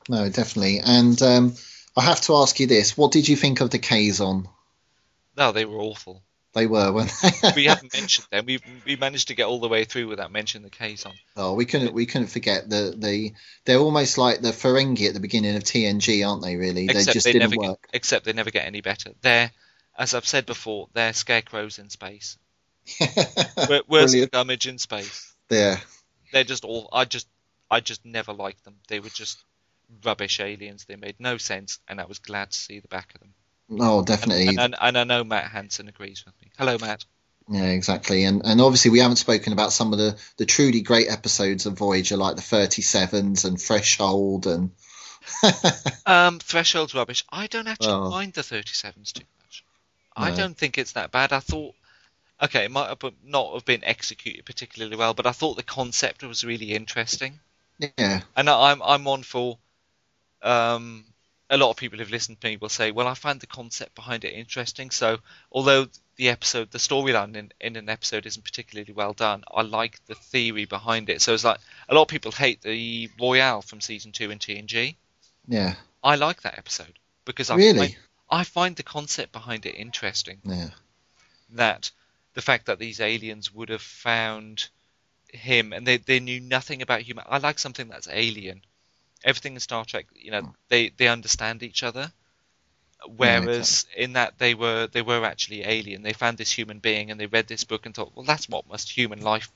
no, 0.08 0.28
definitely. 0.28 0.80
And 0.80 1.20
um, 1.22 1.54
I 1.96 2.02
have 2.02 2.20
to 2.22 2.36
ask 2.36 2.58
you 2.60 2.66
this: 2.66 2.96
What 2.96 3.12
did 3.12 3.28
you 3.28 3.36
think 3.36 3.60
of 3.60 3.70
the 3.70 3.78
Kazon 3.78 4.48
No, 5.36 5.52
they 5.52 5.64
were 5.64 5.78
awful. 5.80 6.22
They 6.54 6.66
were, 6.66 6.92
weren't 6.92 7.12
they? 7.42 7.52
We 7.56 7.64
haven't 7.64 7.94
mentioned 7.94 8.26
them. 8.30 8.44
We 8.44 8.60
we 8.84 8.96
managed 8.96 9.28
to 9.28 9.34
get 9.34 9.46
all 9.46 9.60
the 9.60 9.68
way 9.68 9.84
through 9.84 10.08
without 10.08 10.30
mentioning 10.30 10.64
the 10.64 10.70
Kazon. 10.70 11.14
oh, 11.36 11.54
we 11.54 11.64
couldn't. 11.64 11.94
We 11.94 12.04
couldn't 12.04 12.26
forget 12.26 12.68
the 12.68 12.94
the. 12.96 13.32
They're 13.64 13.78
almost 13.78 14.18
like 14.18 14.42
the 14.42 14.50
Ferengi 14.50 15.08
at 15.08 15.14
the 15.14 15.20
beginning 15.20 15.56
of 15.56 15.64
TNG, 15.64 16.26
aren't 16.28 16.42
they? 16.42 16.56
Really, 16.56 16.86
they 16.86 16.92
Except 16.92 17.14
just 17.14 17.24
they 17.24 17.32
didn't 17.32 17.50
never 17.50 17.68
work. 17.68 17.82
Get, 17.82 17.96
except 17.96 18.26
they 18.26 18.34
never 18.34 18.50
get 18.50 18.66
any 18.66 18.82
better. 18.82 19.12
They're, 19.22 19.50
as 19.96 20.12
I've 20.14 20.26
said 20.26 20.44
before, 20.44 20.88
they're 20.92 21.14
scarecrows 21.14 21.78
in 21.78 21.88
space. 21.88 22.36
Worse 23.00 23.86
Brilliant. 23.86 24.32
gummage 24.32 24.66
in 24.66 24.78
space. 24.78 25.34
Yeah, 25.48 25.78
they're 26.32 26.44
just 26.44 26.64
all 26.64 26.90
I 26.92 27.06
just 27.06 27.28
I 27.70 27.80
just 27.80 28.04
never 28.04 28.34
liked 28.34 28.64
them. 28.64 28.76
They 28.88 29.00
were 29.00 29.08
just 29.08 29.42
rubbish 30.04 30.40
aliens. 30.40 30.84
They 30.84 30.96
made 30.96 31.16
no 31.18 31.38
sense, 31.38 31.78
and 31.88 31.98
I 31.98 32.04
was 32.04 32.18
glad 32.18 32.50
to 32.50 32.58
see 32.58 32.80
the 32.80 32.88
back 32.88 33.14
of 33.14 33.20
them. 33.20 33.32
Oh, 33.70 34.02
definitely. 34.02 34.48
and, 34.48 34.58
and, 34.58 34.76
and 34.80 34.98
I 34.98 35.04
know 35.04 35.24
Matt 35.24 35.50
Hansen 35.50 35.88
agrees 35.88 36.24
with 36.24 36.34
me. 36.42 36.50
Hello, 36.58 36.76
Matt. 36.80 37.04
Yeah, 37.48 37.66
exactly. 37.70 38.24
And 38.24 38.42
and 38.44 38.60
obviously 38.60 38.92
we 38.92 39.00
haven't 39.00 39.16
spoken 39.16 39.52
about 39.52 39.72
some 39.72 39.92
of 39.92 39.98
the, 39.98 40.16
the 40.36 40.46
truly 40.46 40.80
great 40.80 41.08
episodes 41.10 41.66
of 41.66 41.76
Voyager, 41.76 42.16
like 42.16 42.36
the 42.36 42.42
thirty 42.42 42.82
sevens 42.82 43.44
and 43.44 43.60
Threshold 43.60 44.46
and 44.46 44.70
Um, 46.06 46.38
Threshold's 46.38 46.94
rubbish. 46.94 47.24
I 47.30 47.46
don't 47.48 47.68
actually 47.68 47.92
Oh. 47.94 48.10
mind 48.10 48.32
the 48.34 48.42
37s 48.42 49.12
too 49.12 49.24
much. 49.40 49.64
I 50.16 50.30
don't 50.30 50.56
think 50.56 50.78
it's 50.78 50.92
that 50.92 51.10
bad. 51.10 51.32
I 51.32 51.40
thought, 51.40 51.74
okay, 52.42 52.64
it 52.64 52.70
might 52.70 52.88
have 52.88 52.98
not 53.24 53.54
have 53.54 53.64
been 53.64 53.84
executed 53.84 54.44
particularly 54.44 54.96
well, 54.96 55.14
but 55.14 55.26
I 55.26 55.32
thought 55.32 55.56
the 55.56 55.62
concept 55.62 56.22
was 56.22 56.44
really 56.44 56.72
interesting. 56.72 57.38
yeah, 57.78 58.20
and 58.36 58.50
I- 58.50 58.70
I'm 58.70 58.82
I'm 58.82 59.06
on 59.08 59.22
for 59.22 59.58
um 60.42 61.04
a 61.52 61.58
lot 61.58 61.68
of 61.70 61.76
people 61.76 61.98
who've 61.98 62.10
listened 62.10 62.40
to 62.40 62.46
me 62.48 62.56
will 62.56 62.70
say, 62.70 62.90
well, 62.90 63.06
I 63.06 63.12
find 63.12 63.38
the 63.38 63.46
concept 63.46 63.94
behind 63.94 64.24
it 64.24 64.32
interesting. 64.32 64.90
So 64.90 65.18
although 65.52 65.86
the 66.16 66.30
episode, 66.30 66.70
the 66.70 66.78
storyline 66.78 67.36
in, 67.36 67.52
in 67.60 67.76
an 67.76 67.90
episode 67.90 68.24
isn't 68.24 68.42
particularly 68.42 68.90
well 68.94 69.12
done, 69.12 69.44
I 69.52 69.60
like 69.60 70.00
the 70.06 70.14
theory 70.14 70.64
behind 70.64 71.10
it. 71.10 71.20
So 71.20 71.34
it's 71.34 71.44
like 71.44 71.60
a 71.90 71.94
lot 71.94 72.02
of 72.02 72.08
people 72.08 72.32
hate 72.32 72.62
the 72.62 73.10
Royale 73.20 73.60
from 73.60 73.82
season 73.82 74.12
two 74.12 74.30
in 74.30 74.38
TNG. 74.38 74.96
Yeah. 75.46 75.74
I 76.02 76.16
like 76.16 76.40
that 76.42 76.56
episode 76.56 76.98
because 77.26 77.50
I 77.50 77.56
Really? 77.56 77.78
find, 77.78 77.96
I 78.30 78.44
find 78.44 78.74
the 78.76 78.82
concept 78.82 79.32
behind 79.32 79.66
it 79.66 79.74
interesting. 79.74 80.38
Yeah. 80.44 80.70
That 81.50 81.90
the 82.32 82.40
fact 82.40 82.64
that 82.66 82.78
these 82.78 82.98
aliens 82.98 83.52
would 83.52 83.68
have 83.68 83.82
found 83.82 84.68
him 85.28 85.74
and 85.74 85.86
they, 85.86 85.98
they 85.98 86.18
knew 86.18 86.40
nothing 86.40 86.80
about 86.80 87.02
human. 87.02 87.24
I 87.28 87.36
like 87.38 87.58
something 87.58 87.88
that's 87.88 88.08
alien. 88.10 88.62
Everything 89.24 89.54
in 89.54 89.60
Star 89.60 89.84
Trek, 89.84 90.06
you 90.14 90.30
know, 90.30 90.42
hmm. 90.42 90.50
they, 90.68 90.88
they 90.90 91.08
understand 91.08 91.62
each 91.62 91.82
other. 91.82 92.12
Hmm, 93.04 93.12
Whereas 93.16 93.86
in 93.96 94.12
that 94.14 94.38
they 94.38 94.54
were 94.54 94.86
they 94.86 95.02
were 95.02 95.24
actually 95.24 95.64
alien. 95.64 96.02
They 96.02 96.12
found 96.12 96.38
this 96.38 96.52
human 96.52 96.78
being 96.78 97.10
and 97.10 97.18
they 97.18 97.26
read 97.26 97.48
this 97.48 97.64
book 97.64 97.84
and 97.86 97.94
thought, 97.94 98.12
well, 98.14 98.24
that's 98.24 98.48
what 98.48 98.68
must 98.68 98.90
human 98.90 99.20
life 99.22 99.50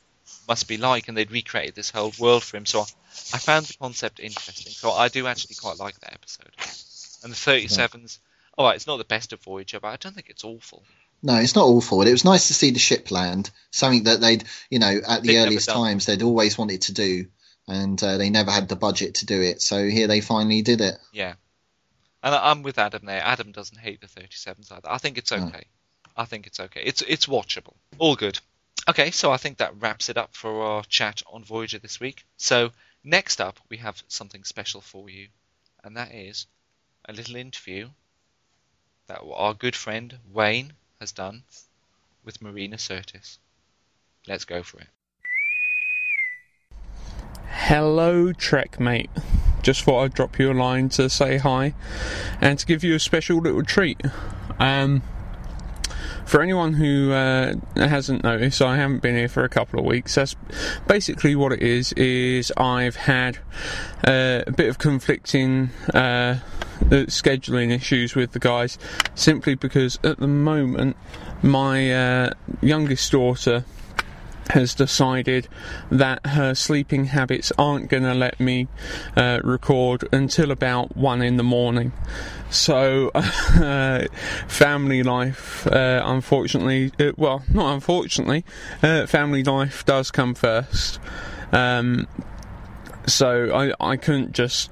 must 0.49 0.69
be 0.69 0.77
like, 0.77 1.09
and 1.09 1.17
they'd 1.17 1.31
recreated 1.31 1.75
this 1.75 1.91
whole 1.91 2.13
world 2.19 2.43
for 2.43 2.57
him. 2.57 2.67
So 2.67 2.81
I 2.81 3.39
found 3.39 3.67
the 3.67 3.75
concept 3.75 4.21
interesting. 4.21 4.73
So 4.73 4.91
I 4.91 5.09
do 5.09 5.27
actually 5.27 5.55
quite 5.57 5.79
like 5.79 5.99
that 6.01 6.13
episode. 6.13 6.51
And 7.23 7.33
the 7.33 7.37
37s, 7.37 8.19
all 8.57 8.67
right, 8.67 8.77
it's 8.77 8.87
not 8.87 8.99
the 8.99 9.05
best 9.05 9.33
of 9.33 9.43
Voyager, 9.43 9.81
but 9.81 9.89
I 9.89 9.97
don't 9.97 10.15
think 10.15 10.29
it's 10.29 10.45
awful. 10.45 10.83
No, 11.23 11.37
it's 11.37 11.55
not 11.55 11.67
awful. 11.67 12.03
It 12.03 12.13
was 12.13 12.25
nice 12.25 12.49
to 12.49 12.55
see 12.55 12.71
the 12.71 12.79
ship 12.79 13.11
land, 13.11 13.51
something 13.71 14.05
that 14.05 14.21
they'd, 14.21 14.45
you 14.71 14.79
know, 14.79 15.01
at 15.07 15.23
the 15.23 15.29
They'd 15.29 15.39
earliest 15.39 15.69
times 15.69 16.07
they'd 16.07 16.23
always 16.23 16.59
wanted 16.59 16.83
to 16.83 16.93
do, 16.93 17.27
and 17.69 18.03
uh, 18.03 18.17
they 18.17 18.31
never 18.31 18.51
had 18.51 18.69
the 18.69 18.77
budget 18.77 19.17
to 19.17 19.27
do 19.27 19.41
it. 19.43 19.61
So 19.63 19.87
here 19.89 20.07
they 20.07 20.21
finally 20.21 20.63
did 20.63 20.81
it. 20.81 20.97
Yeah. 21.13 21.35
And 22.23 22.35
I'm 22.35 22.63
with 22.63 22.79
Adam 22.79 23.05
there. 23.05 23.23
Adam 23.23 23.53
doesn't 23.53 23.79
hate 23.79 24.01
the 24.01 24.07
37s 24.07 24.73
either. 24.73 24.91
I 24.91 24.99
think 24.99 25.19
it's 25.19 25.31
No. 25.31 25.47
okay. 25.47 25.65
I 26.17 26.25
think 26.25 26.47
it's 26.47 26.59
okay. 26.61 26.83
It's 26.83 27.03
it's 27.03 27.27
watchable. 27.27 27.75
All 27.99 28.17
good. 28.17 28.39
Okay, 28.89 29.11
so 29.11 29.33
I 29.33 29.37
think 29.37 29.59
that 29.59 29.81
wraps 29.81 30.09
it 30.09 30.17
up 30.17 30.35
for 30.35 30.63
our 30.63 30.85
chat 30.85 31.23
on 31.31 31.45
Voyager 31.45 31.79
this 31.79 32.01
week. 32.01 32.25
So 32.37 32.71
next 33.05 33.41
up, 33.41 33.59
we 33.69 33.77
have 33.79 34.03
something 34.09 34.45
special 34.45 34.81
for 34.81 35.11
you, 35.11 35.29
and 35.85 35.97
that 35.97 36.15
is 36.15 36.47
a 37.09 37.13
little 37.13 37.37
interview 37.37 37.89
that 39.09 39.21
our 39.35 39.55
good 39.55 39.77
friend 39.77 40.17
Wayne 40.33 40.73
has 41.01 41.13
done 41.13 41.43
with 42.25 42.41
Marina 42.41 42.77
Sirtis. 42.77 43.39
Let's 44.27 44.45
go 44.45 44.63
for 44.63 44.81
it. 44.81 44.89
Hello, 47.51 48.33
Trek 48.33 48.79
mate. 48.81 49.11
Just 49.63 49.83
thought 49.83 50.05
I'd 50.05 50.15
drop 50.15 50.39
you 50.39 50.53
a 50.53 50.55
line 50.55 50.89
to 50.91 51.11
say 51.11 51.39
hi 51.39 51.75
and 52.41 52.59
to 52.59 52.67
give 52.67 52.85
you 52.85 52.95
a 52.95 53.01
special 53.01 53.39
little 53.39 53.65
treat. 53.65 54.01
Um, 54.59 55.03
for 56.27 56.43
anyone 56.43 56.75
who 56.75 57.13
uh, 57.13 57.55
hasn't 57.77 58.25
noticed, 58.25 58.61
I 58.61 58.77
haven't 58.77 59.01
been 59.01 59.15
here 59.15 59.29
for 59.29 59.45
a 59.45 59.49
couple 59.49 59.79
of 59.79 59.87
weeks. 59.87 60.17
That's 60.17 60.35
basically 60.87 61.37
what 61.37 61.53
it 61.53 61.63
is. 61.63 61.93
Is 61.93 62.53
I've 62.57 62.97
had 62.97 63.39
uh, 64.05 64.43
a 64.47 64.53
bit 64.53 64.69
of 64.69 64.79
conflicting 64.79 65.71
uh, 65.95 66.39
uh, 66.81 67.07
scheduling 67.07 67.71
issues 67.71 68.15
with 68.15 68.33
the 68.33 68.41
guys, 68.41 68.77
simply 69.15 69.55
because 69.55 69.99
at 70.03 70.19
the 70.19 70.27
moment 70.27 70.97
my 71.43 71.93
uh, 71.93 72.31
youngest 72.61 73.11
daughter 73.13 73.65
has 74.51 74.75
decided 74.75 75.49
that 75.91 76.25
her 76.27 76.55
sleeping 76.55 77.07
habits 77.07 77.53
aren't 77.59 77.89
going 77.89 78.03
to 78.03 78.15
let 78.15 78.39
me 78.39 78.69
uh, 79.17 79.41
record 79.43 80.09
until 80.13 80.51
about 80.51 80.97
one 80.97 81.23
in 81.23 81.37
the 81.37 81.43
morning. 81.43 81.93
So, 82.51 83.11
uh, 83.15 84.07
family 84.47 85.03
life, 85.03 85.67
uh, 85.67 86.03
unfortunately, 86.05 86.93
uh, 86.99 87.13
well, 87.17 87.43
not 87.53 87.75
unfortunately, 87.75 88.45
uh, 88.83 89.07
family 89.07 89.43
life 89.43 89.85
does 89.85 90.11
come 90.11 90.35
first. 90.35 91.01
Um, 91.53 92.07
so 93.07 93.55
I, 93.55 93.93
I 93.93 93.97
couldn't 93.97 94.33
just 94.33 94.71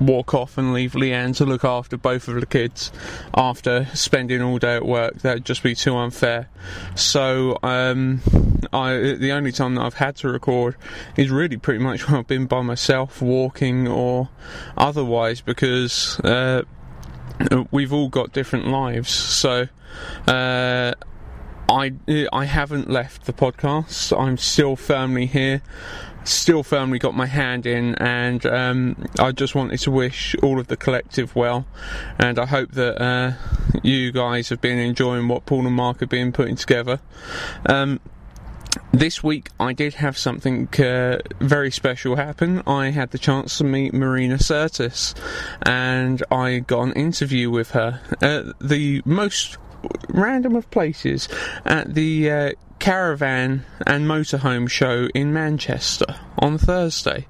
walk 0.00 0.34
off 0.34 0.58
and 0.58 0.72
leave 0.72 0.92
Leanne 0.92 1.36
to 1.36 1.44
look 1.44 1.64
after 1.64 1.96
both 1.96 2.28
of 2.28 2.40
the 2.40 2.46
kids 2.46 2.92
after 3.34 3.86
spending 3.94 4.42
all 4.42 4.58
day 4.58 4.76
at 4.76 4.84
work. 4.84 5.14
That'd 5.18 5.44
just 5.44 5.62
be 5.62 5.74
too 5.74 5.96
unfair. 5.96 6.48
So 6.94 7.58
um, 7.62 8.20
I 8.72 9.16
the 9.18 9.32
only 9.32 9.52
time 9.52 9.74
that 9.76 9.82
I've 9.82 9.94
had 9.94 10.16
to 10.16 10.28
record 10.28 10.76
is 11.16 11.30
really 11.30 11.56
pretty 11.56 11.82
much 11.82 12.06
when 12.06 12.18
I've 12.18 12.26
been 12.26 12.46
by 12.46 12.62
myself, 12.62 13.22
walking 13.22 13.88
or 13.88 14.28
otherwise, 14.76 15.40
because 15.40 16.20
uh, 16.20 16.62
we've 17.70 17.92
all 17.92 18.08
got 18.08 18.32
different 18.32 18.68
lives. 18.68 19.10
So. 19.10 19.68
Uh, 20.26 20.92
I 21.68 21.94
I 22.32 22.44
haven't 22.44 22.88
left 22.88 23.24
the 23.24 23.32
podcast. 23.32 24.16
I'm 24.16 24.36
still 24.36 24.76
firmly 24.76 25.26
here, 25.26 25.62
still 26.28 26.62
firmly 26.62 26.98
got 26.98 27.14
my 27.14 27.26
hand 27.26 27.66
in, 27.66 27.94
and 27.96 28.44
um, 28.46 29.06
I 29.18 29.32
just 29.32 29.54
wanted 29.54 29.78
to 29.80 29.90
wish 29.90 30.34
all 30.42 30.58
of 30.58 30.66
the 30.66 30.76
collective 30.76 31.34
well, 31.34 31.66
and 32.18 32.38
I 32.38 32.46
hope 32.46 32.72
that 32.72 33.00
uh, 33.02 33.32
you 33.82 34.12
guys 34.12 34.48
have 34.48 34.60
been 34.60 34.78
enjoying 34.78 35.28
what 35.28 35.46
Paul 35.46 35.66
and 35.66 35.76
Marc 35.76 36.00
have 36.00 36.08
been 36.08 36.32
putting 36.32 36.56
together. 36.56 37.00
Um, 37.66 38.00
this 38.92 39.22
week 39.22 39.50
I 39.58 39.72
did 39.72 39.94
have 39.94 40.18
something 40.18 40.68
uh, 40.78 41.18
very 41.40 41.70
special 41.70 42.16
happen. 42.16 42.62
I 42.66 42.90
had 42.90 43.10
the 43.10 43.18
chance 43.18 43.58
to 43.58 43.64
meet 43.64 43.94
Marina 43.94 44.36
Sirtis, 44.36 45.14
and 45.62 46.22
I 46.30 46.60
got 46.60 46.82
an 46.82 46.92
interview 46.92 47.50
with 47.50 47.70
her. 47.70 48.00
Uh, 48.20 48.52
the 48.60 49.02
most 49.04 49.58
random 50.08 50.56
of 50.56 50.70
places 50.70 51.28
at 51.64 51.94
the 51.94 52.30
uh, 52.30 52.52
Caravan 52.78 53.64
and 53.86 54.06
Motorhome 54.06 54.68
show 54.68 55.08
in 55.14 55.32
Manchester 55.32 56.20
on 56.38 56.58
Thursday. 56.58 57.26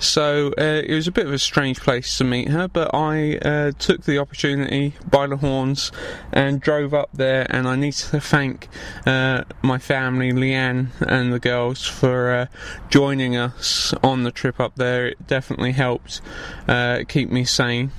So 0.00 0.52
uh, 0.58 0.82
it 0.84 0.92
was 0.92 1.06
a 1.06 1.12
bit 1.12 1.26
of 1.26 1.32
a 1.32 1.38
strange 1.38 1.80
place 1.80 2.18
to 2.18 2.24
meet 2.24 2.48
her, 2.48 2.66
but 2.68 2.92
I 2.92 3.36
uh, 3.38 3.72
took 3.78 4.02
the 4.04 4.18
opportunity 4.18 4.94
by 5.08 5.28
the 5.28 5.36
horns 5.36 5.92
and 6.32 6.60
drove 6.60 6.92
up 6.92 7.10
there. 7.12 7.46
And 7.48 7.68
I 7.68 7.76
need 7.76 7.92
to 7.94 8.20
thank 8.20 8.68
uh, 9.06 9.44
my 9.62 9.78
family, 9.78 10.32
Leanne, 10.32 10.88
and 11.00 11.32
the 11.32 11.38
girls 11.38 11.86
for 11.86 12.30
uh, 12.30 12.46
joining 12.88 13.36
us 13.36 13.94
on 14.02 14.24
the 14.24 14.32
trip 14.32 14.58
up 14.58 14.74
there. 14.74 15.06
It 15.06 15.26
definitely 15.26 15.72
helped 15.72 16.20
uh, 16.66 17.04
keep 17.08 17.30
me 17.30 17.44
sane. 17.44 17.92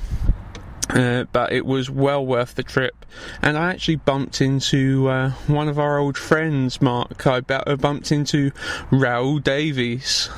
Uh, 0.93 1.25
but 1.31 1.53
it 1.53 1.65
was 1.65 1.89
well 1.89 2.25
worth 2.25 2.55
the 2.55 2.63
trip. 2.63 3.05
And 3.41 3.57
I 3.57 3.71
actually 3.71 3.97
bumped 3.97 4.41
into 4.41 5.07
uh, 5.07 5.31
one 5.47 5.69
of 5.69 5.79
our 5.79 5.97
old 5.97 6.17
friends, 6.17 6.81
Marc. 6.81 7.25
I 7.25 7.39
bumped 7.39 8.11
into 8.11 8.51
Raoul 8.91 9.39
Davies. 9.39 10.29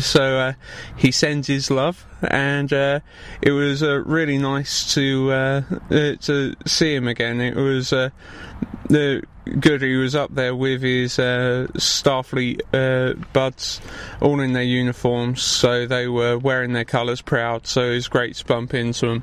So 0.00 0.38
uh, 0.38 0.52
he 0.96 1.12
sends 1.12 1.46
his 1.46 1.70
love, 1.70 2.04
and 2.20 2.72
uh, 2.72 3.00
it 3.40 3.52
was 3.52 3.84
uh, 3.84 4.02
really 4.04 4.36
nice 4.36 4.92
to 4.94 5.30
uh, 5.30 5.60
to 5.90 6.56
see 6.66 6.92
him 6.92 7.06
again. 7.06 7.40
It 7.40 7.54
was 7.54 7.90
the 7.90 9.22
good. 9.60 9.82
He 9.82 9.94
was 9.96 10.14
up 10.14 10.34
there 10.34 10.54
with 10.54 10.82
his 10.82 11.18
uh, 11.18 11.68
Starfleet 11.74 12.62
uh, 12.72 13.14
buds, 13.32 13.80
all 14.20 14.40
in 14.40 14.52
their 14.54 14.62
uniforms, 14.62 15.42
so 15.42 15.86
they 15.86 16.08
were 16.08 16.36
wearing 16.36 16.72
their 16.72 16.84
colours 16.84 17.20
proud. 17.20 17.66
So 17.66 17.82
it 17.82 17.94
was 17.94 18.08
great 18.08 18.34
to 18.36 18.44
bump 18.44 18.74
into 18.74 19.06
them. 19.06 19.22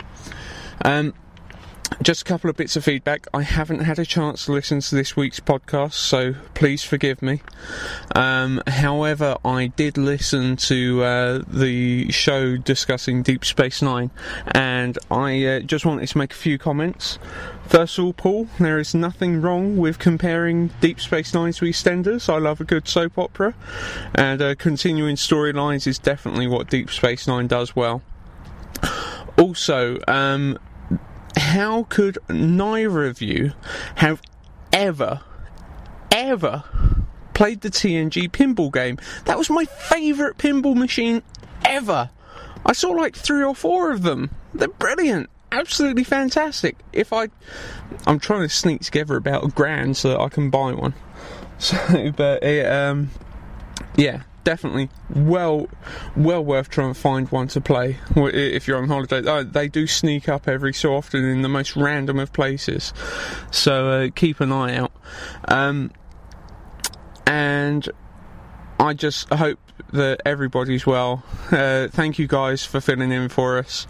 Um, 0.84 1.14
just 2.02 2.22
a 2.22 2.26
couple 2.26 2.50
of 2.50 2.58
bits 2.58 2.76
of 2.76 2.84
feedback. 2.84 3.28
I 3.34 3.44
haven't 3.44 3.82
had 3.82 4.00
a 4.00 4.06
chance 4.06 4.45
to 4.45 4.52
listen 4.52 4.80
to 4.80 4.95
this 4.95 5.16
week's 5.16 5.40
podcast, 5.40 5.94
so 5.94 6.34
please 6.54 6.84
forgive 6.84 7.22
me. 7.22 7.41
Um, 8.16 8.62
however, 8.68 9.38
I 9.45 9.68
did 9.68 9.98
listen 9.98 10.56
to 10.58 11.04
uh, 11.04 11.44
the 11.48 12.12
show 12.12 12.58
discussing 12.58 13.22
Deep 13.22 13.45
Space 13.45 13.82
Nine, 13.82 14.12
and 14.48 14.98
I 15.12 15.45
uh, 15.45 15.60
just 15.60 15.86
wanted 15.86 16.08
to 16.08 16.18
make 16.18 16.32
a 16.32 16.36
few 16.36 16.58
comments. 16.58 17.20
First 17.68 17.98
of 17.98 18.06
all, 18.06 18.14
Paul, 18.14 18.48
there 18.60 18.80
is 18.80 18.94
nothing 18.94 19.41
wrong 19.41 19.78
with 19.78 20.00
comparing 20.00 20.70
Deep 20.82 21.00
Space 21.00 21.34
Nine 21.34 21.54
to 21.54 21.66
EastEnders. 21.66 22.28
I 22.28 22.38
love 22.38 22.60
a 22.60 22.66
good 22.66 22.88
soap 22.88 23.18
opera, 23.18 23.54
and 24.16 24.41
uh, 24.41 24.56
continuing 24.56 25.16
storylines 25.16 25.88
is 25.88 26.00
definitely 26.00 26.48
what 26.48 26.70
Deep 26.70 26.90
Space 26.90 27.28
Nine 27.28 27.48
does 27.48 27.76
well. 27.76 28.02
Also, 29.38 30.00
um, 30.08 30.58
how 31.38 31.84
could 31.90 32.18
neither 32.30 33.06
of 33.06 33.22
you 33.22 33.54
have 33.96 34.22
ever, 34.72 35.22
ever 36.12 36.64
played 37.34 37.62
the 37.62 37.70
TNG 37.70 38.30
pinball 38.30 38.72
game? 38.72 38.98
That 39.26 39.38
was 39.38 39.50
my 39.50 39.66
favourite 39.66 40.38
pinball 40.38 40.76
machine 40.76 41.24
ever. 41.66 42.10
I 42.66 42.74
saw 42.74 42.92
like 42.92 43.16
three 43.16 43.44
or 43.44 43.56
four 43.56 43.92
of 43.92 44.04
them. 44.04 44.30
They're 44.54 44.68
brilliant. 44.68 45.30
Absolutely 45.52 46.04
fantastic. 46.04 46.78
If 46.94 47.14
I, 47.14 47.30
I'm 48.08 48.20
trying 48.20 48.42
to 48.42 48.50
sneak 48.50 48.82
together 48.82 49.16
about 49.16 49.44
a 49.44 49.48
grand 49.50 49.98
so 49.98 50.10
that 50.10 50.20
I 50.20 50.30
can 50.30 50.50
buy 50.50 50.74
one. 50.74 50.94
So, 51.60 52.12
but 52.12 52.44
it, 52.44 52.66
um, 52.66 53.12
yeah, 53.96 54.24
definitely 54.44 54.90
well, 55.10 55.68
well 56.15 56.44
worth 56.44 56.70
trying 56.70 56.94
to 56.94 56.99
find 56.99 57.30
one 57.30 57.48
to 57.49 57.61
play 57.61 57.98
if 58.15 58.68
you're 58.68 58.78
on 58.78 58.88
holiday. 58.88 59.26
Uh, 59.26 59.44
they 59.44 59.68
do 59.68 59.88
sneak 59.88 60.28
up 60.30 60.48
every 60.48 60.74
so 60.74 60.95
often 60.95 61.24
in 61.24 61.41
the 61.41 61.49
most 61.49 61.76
random 61.76 62.20
of 62.20 62.34
places, 62.34 62.94
so 63.52 63.90
uh, 63.90 64.10
keep 64.15 64.40
an 64.40 64.52
eye 64.52 64.76
out. 64.76 64.91
Um, 65.48 65.91
and 67.26 67.90
I 68.80 68.94
just 68.94 69.30
hope 69.30 69.60
that 69.91 70.22
everybody's 70.26 70.86
well. 70.86 71.24
Uh, 71.52 71.88
thank 71.88 72.20
you 72.20 72.28
guys 72.28 72.65
for 72.65 72.82
filling 72.82 73.11
in 73.11 73.30
for 73.30 73.57
us, 73.57 73.88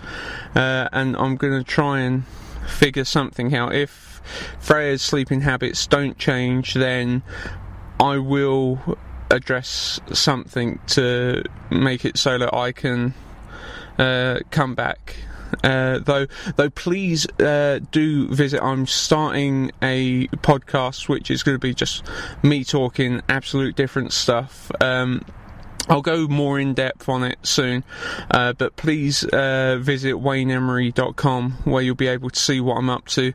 uh, 0.56 0.88
and 0.92 1.16
I'm 1.18 1.36
going 1.36 1.58
to 1.58 1.64
try 1.64 2.00
and 2.00 2.26
figure 2.68 3.06
something 3.06 3.56
out. 3.56 3.74
If 3.74 4.22
Freya's 4.60 5.02
sleeping 5.02 5.42
habits 5.42 5.86
don't 5.88 6.18
change, 6.18 6.74
then 6.74 7.24
I 8.00 8.18
will 8.18 8.98
address 9.32 10.00
something 10.12 10.80
to 10.88 11.44
make 11.70 12.06
it 12.06 12.18
so 12.18 12.38
that 12.38 12.54
I 12.54 12.72
can 12.72 13.14
uh, 13.98 14.40
come 14.52 14.76
back. 14.76 15.18
Uh, 15.64 16.00
though, 16.00 16.26
though, 16.56 16.70
please 16.70 17.28
uh, 17.40 17.80
do 17.92 18.28
visit. 18.30 18.62
I'm 18.64 18.88
starting 18.88 19.72
a 19.82 20.28
podcast, 20.28 21.08
which 21.08 21.30
is 21.30 21.44
going 21.44 21.56
to 21.56 21.60
be 21.60 21.74
just 21.74 22.04
me 22.42 22.64
talking 22.64 23.22
absolute 23.30 23.76
different 23.76 24.14
stuff. 24.14 24.72
Um, 24.82 25.24
I'll 25.90 26.02
go 26.02 26.28
more 26.28 26.60
in 26.60 26.74
depth 26.74 27.10
on 27.10 27.24
it 27.24 27.38
soon, 27.44 27.84
uh, 28.32 28.54
but 28.54 28.78
please 28.78 29.26
uh, 29.26 29.78
visit 29.82 30.14
wayneemery.com 30.16 31.52
where 31.66 31.84
you'll 31.84 31.96
be 31.96 32.08
able 32.08 32.30
to 32.30 32.40
see 32.40 32.62
what 32.62 32.76
I'm 32.76 32.90
up 32.90 33.08
to. 33.10 33.34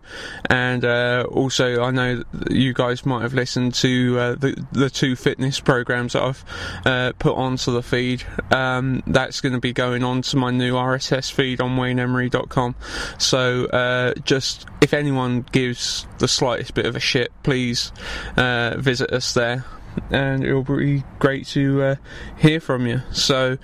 And 0.49 0.85
uh, 0.85 1.27
also, 1.31 1.83
I 1.83 1.91
know 1.91 2.23
you 2.49 2.73
guys 2.73 3.05
might 3.05 3.23
have 3.23 3.35
listened 3.35 3.75
to 3.77 4.19
uh, 4.19 4.35
the, 4.37 4.66
the 4.73 4.89
two 4.89 5.15
fitness 5.15 5.61
programs 5.61 6.15
that 6.15 6.23
I've 6.23 6.45
uh, 6.87 7.12
put 7.19 7.37
onto 7.37 7.70
the 7.70 7.83
feed. 7.83 8.25
Um, 8.51 9.03
that's 9.07 9.43
going 9.43 9.53
to 9.53 9.61
be 9.61 9.75
going 9.75 10.03
on 10.03 10.23
to 10.23 10.37
my 10.39 10.51
new 10.51 10.73
RSS 10.73 11.31
feed 11.31 11.61
on 11.61 11.77
wayneemery.com. 11.77 12.75
So, 13.19 13.66
uh, 13.66 14.15
just 14.25 14.66
if 14.81 14.95
anyone 14.95 15.45
gives 15.53 16.07
the 16.19 16.29
slightest 16.29 16.73
bit 16.73 16.87
of 16.87 16.97
a 16.97 17.01
shit, 17.01 17.31
please 17.43 17.93
visit 18.37 19.12
us 19.12 19.35
there 19.35 19.65
and 20.10 20.44
it'll 20.44 20.62
be 20.62 21.05
great 21.19 21.47
to 21.48 21.82
uh, 21.82 21.94
hear 22.39 22.60
from 22.60 22.86
you. 22.86 23.02
So, 23.12 23.59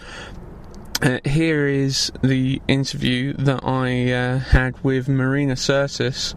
uh, 1.02 1.18
here 1.24 1.66
is 1.66 2.12
the 2.22 2.62
interview 2.68 3.34
that 3.34 3.64
I 3.64 4.12
uh, 4.12 4.38
had 4.38 4.82
with 4.82 5.08
Marina 5.08 5.54
Sirtis 5.54 6.34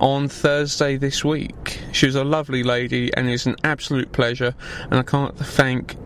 on 0.00 0.28
Thursday 0.28 0.96
this 0.96 1.24
week. 1.24 1.80
She 1.92 2.06
was 2.06 2.14
a 2.14 2.24
lovely 2.24 2.62
lady 2.62 3.12
and 3.14 3.28
it's 3.28 3.46
an 3.46 3.56
absolute 3.64 4.12
pleasure, 4.12 4.54
and 4.90 4.94
I 4.94 5.02
can't 5.02 5.36
thank 5.36 5.96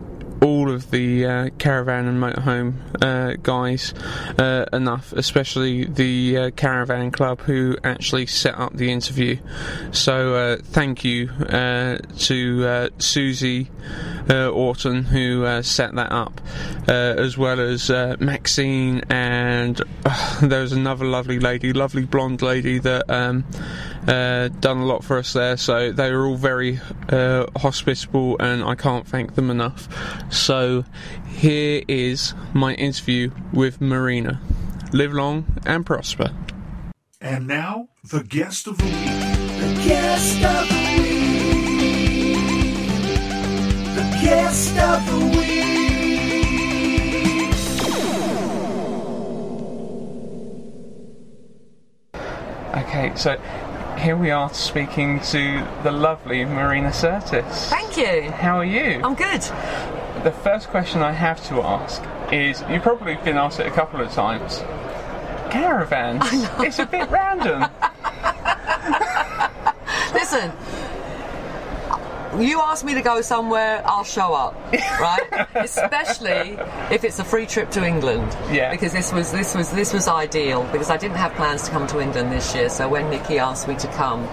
all 0.43 0.69
of 0.69 0.91
the 0.91 1.25
uh, 1.25 1.49
caravan 1.57 2.05
and 2.05 2.21
motorhome 2.21 2.73
uh, 3.01 3.37
guys 3.41 3.93
uh, 4.37 4.65
enough, 4.73 5.13
especially 5.13 5.85
the 5.85 6.37
uh, 6.37 6.51
caravan 6.51 7.11
club 7.11 7.39
who 7.41 7.77
actually 7.83 8.25
set 8.25 8.57
up 8.59 8.73
the 8.73 8.91
interview. 8.91 9.37
So 9.91 10.35
uh, 10.35 10.57
thank 10.61 11.05
you 11.05 11.29
uh, 11.29 11.97
to 12.19 12.89
Susie 12.97 13.71
Orton 14.29 15.03
who 15.03 15.61
set 15.63 15.95
that 15.95 16.11
up, 16.11 16.41
as 16.87 17.37
well 17.37 17.59
as 17.59 17.89
Maxine 18.19 19.01
and 19.09 19.81
there 20.41 20.61
was 20.61 20.73
another 20.73 21.05
lovely 21.05 21.39
lady, 21.39 21.71
lovely 21.73 22.05
blonde 22.05 22.41
lady 22.41 22.79
that. 22.79 23.09
Um, 23.09 23.45
done 24.05 24.79
a 24.79 24.85
lot 24.85 25.01
for 25.01 25.17
us 25.17 25.31
there, 25.31 25.55
so 25.55 25.93
they 25.93 26.11
were 26.11 26.25
all 26.25 26.35
very 26.35 26.77
hospitable, 27.55 28.35
and 28.37 28.61
I 28.61 28.75
can't 28.75 29.07
thank 29.07 29.35
them 29.35 29.49
enough. 29.49 29.87
So, 30.33 30.83
here 31.27 31.83
is 31.87 32.33
my 32.53 32.73
interview 32.73 33.29
with 33.53 33.79
Marina. 33.79 34.41
Live 34.91 35.13
long 35.13 35.45
and 35.63 35.85
prosper. 35.85 36.31
And 37.21 37.47
now, 37.47 37.89
the 38.03 38.23
guest 38.23 38.65
of 38.65 38.79
the 38.79 38.83
week. 38.83 38.93
The 38.93 39.83
guest 39.87 40.43
of 40.43 40.67
the 40.67 40.75
week. 41.01 42.37
The 43.95 44.19
guest 44.21 44.77
of 44.79 45.05
the 45.05 45.17
week. 45.37 45.63
Okay, 52.75 53.13
so 53.15 53.37
here 53.99 54.17
we 54.17 54.31
are 54.31 54.51
speaking 54.51 55.19
to 55.19 55.65
the 55.83 55.91
lovely 55.91 56.43
Marina 56.43 56.89
Sirtis. 56.89 57.69
Thank 57.69 57.97
you. 57.97 58.31
How 58.31 58.57
are 58.57 58.65
you? 58.65 58.99
I'm 59.03 59.13
good. 59.13 59.43
The 60.23 60.31
first 60.31 60.69
question 60.69 61.01
I 61.01 61.11
have 61.11 61.45
to 61.49 61.61
ask 61.61 62.01
is 62.31 62.63
you've 62.69 62.81
probably 62.81 63.15
been 63.15 63.35
asked 63.35 63.59
it 63.59 63.67
a 63.67 63.71
couple 63.71 63.99
of 63.99 64.09
times. 64.13 64.59
Caravans. 65.51 66.23
It's 66.59 66.79
a 66.79 66.85
bit 66.85 67.09
random. 67.11 67.69
Listen, 70.13 70.53
you 72.39 72.61
ask 72.61 72.85
me 72.85 72.93
to 72.93 73.01
go 73.01 73.21
somewhere, 73.21 73.83
I'll 73.85 74.05
show 74.05 74.33
up, 74.33 74.55
right? 74.71 75.47
Especially 75.55 76.57
if 76.89 77.03
it's 77.03 77.19
a 77.19 77.25
free 77.25 77.45
trip 77.45 77.69
to 77.71 77.85
England. 77.85 78.35
Yeah. 78.49 78.71
Because 78.71 78.93
this 78.93 79.11
was 79.11 79.31
this 79.31 79.53
was 79.53 79.71
this 79.71 79.91
was 79.91 80.07
ideal 80.07 80.63
because 80.71 80.89
I 80.89 80.95
didn't 80.95 81.17
have 81.17 81.33
plans 81.33 81.63
to 81.63 81.71
come 81.71 81.85
to 81.87 81.99
England 81.99 82.31
this 82.31 82.55
year. 82.55 82.69
So 82.69 82.87
when 82.87 83.09
Nikki 83.09 83.39
asked 83.39 83.67
me 83.67 83.75
to 83.75 83.87
come, 83.89 84.23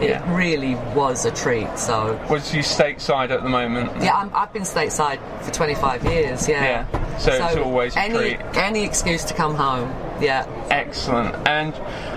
it 0.00 0.08
Yeah. 0.10 0.36
really 0.36 0.74
was 0.94 1.24
a 1.24 1.30
treat. 1.30 1.68
So 1.78 2.18
Was 2.30 2.54
you 2.54 2.62
stateside 2.62 3.30
at 3.30 3.42
the 3.42 3.48
moment? 3.48 3.90
yeah, 4.02 4.14
I'm, 4.16 4.30
I've 4.34 4.52
been 4.52 4.62
stateside 4.62 5.18
for 5.42 5.50
25 5.52 6.04
years. 6.04 6.48
Yeah. 6.48 6.86
Yeah, 6.92 7.18
so 7.18 7.32
it's 7.32 7.56
always 7.56 7.96
a 7.96 8.00
any 8.00 8.18
treat. 8.36 8.40
any 8.56 8.84
excuse 8.84 9.24
to 9.24 9.34
come 9.34 9.54
home. 9.54 9.92
Yeah. 10.20 10.44
Excellent. 10.70 11.34
And 11.48 11.72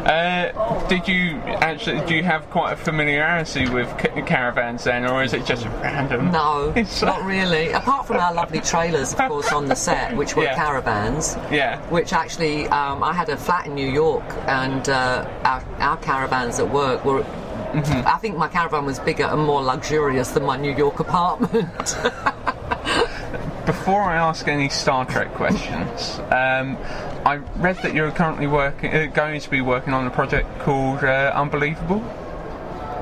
uh, 0.05 0.87
did 0.89 1.07
you 1.07 1.37
actually 1.61 2.05
do 2.05 2.15
you 2.15 2.23
have 2.23 2.49
quite 2.49 2.73
a 2.73 2.75
familiarity 2.75 3.69
with 3.69 3.87
caravans 4.27 4.83
then, 4.83 5.05
or 5.09 5.23
is 5.23 5.33
it 5.33 5.45
just 5.45 5.65
random? 5.81 6.29
No, 6.31 6.69
It's- 6.75 7.01
not 7.01 7.23
really. 7.23 7.71
Apart 7.71 8.07
from 8.07 8.17
our 8.17 8.33
lovely 8.33 8.59
trailers, 8.59 9.13
of 9.13 9.19
course, 9.29 9.51
on 9.53 9.67
the 9.67 9.75
set, 9.75 10.15
which 10.17 10.35
were 10.35 10.43
Yeah. 10.51 10.55
caravans. 10.55 11.37
Yeah. 11.49 11.79
Which 11.89 12.11
actually, 12.11 12.67
um, 12.67 13.03
I 13.03 13.13
had 13.13 13.29
a 13.29 13.37
flat 13.37 13.67
in 13.67 13.73
New 13.75 13.89
York, 13.89 14.25
and 14.47 14.87
uh, 14.89 15.25
our, 15.45 15.63
our 15.79 15.97
caravans 15.97 16.59
at 16.59 16.69
work 16.69 17.03
were. 17.05 17.25
Mm-hmm. 17.73 18.07
I 18.07 18.17
think 18.19 18.37
my 18.37 18.47
caravan 18.47 18.85
was 18.85 18.99
bigger 18.99 19.23
and 19.25 19.41
more 19.41 19.61
luxurious 19.61 20.29
than 20.31 20.43
my 20.45 20.57
New 20.57 20.75
York 20.75 20.99
apartment. 20.99 21.97
Before 23.65 24.01
I 24.03 24.15
ask 24.17 24.47
any 24.47 24.67
Star 24.69 25.05
Trek 25.05 25.33
questions, 25.33 26.19
um, 26.31 26.77
I 27.25 27.39
read 27.55 27.77
that 27.77 27.93
you're 27.95 28.11
currently 28.11 28.45
working, 28.45 28.93
uh, 28.93 29.05
going 29.07 29.39
to 29.39 29.49
be 29.49 29.61
working 29.61 29.93
on 29.93 30.05
a 30.05 30.09
project 30.11 30.47
called 30.59 31.03
uh, 31.03 31.31
Unbelievable. 31.33 32.03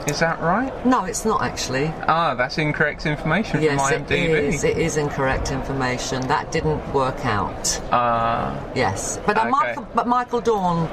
Is 0.07 0.19
that 0.19 0.39
right? 0.39 0.73
no, 0.85 1.03
it's 1.05 1.25
not 1.25 1.41
actually. 1.43 1.87
Ah, 2.07 2.33
that's 2.35 2.57
incorrect 2.57 3.05
information 3.05 3.61
Yes, 3.61 3.87
from 3.89 4.01
it 4.03 4.07
IMDb. 4.07 4.29
is. 4.53 4.63
It 4.63 4.77
is 4.77 4.97
incorrect 4.97 5.51
information. 5.51 6.27
That 6.27 6.51
didn't 6.51 6.81
work 6.93 7.23
out. 7.25 7.79
Ah, 7.91 8.57
Yes, 8.75 9.19
but 9.25 9.37
uh, 9.37 9.41
Okay. 9.41 9.49
Michael, 9.49 9.87
but 9.93 10.07
Michael 10.07 10.41
Dorn 10.41 10.87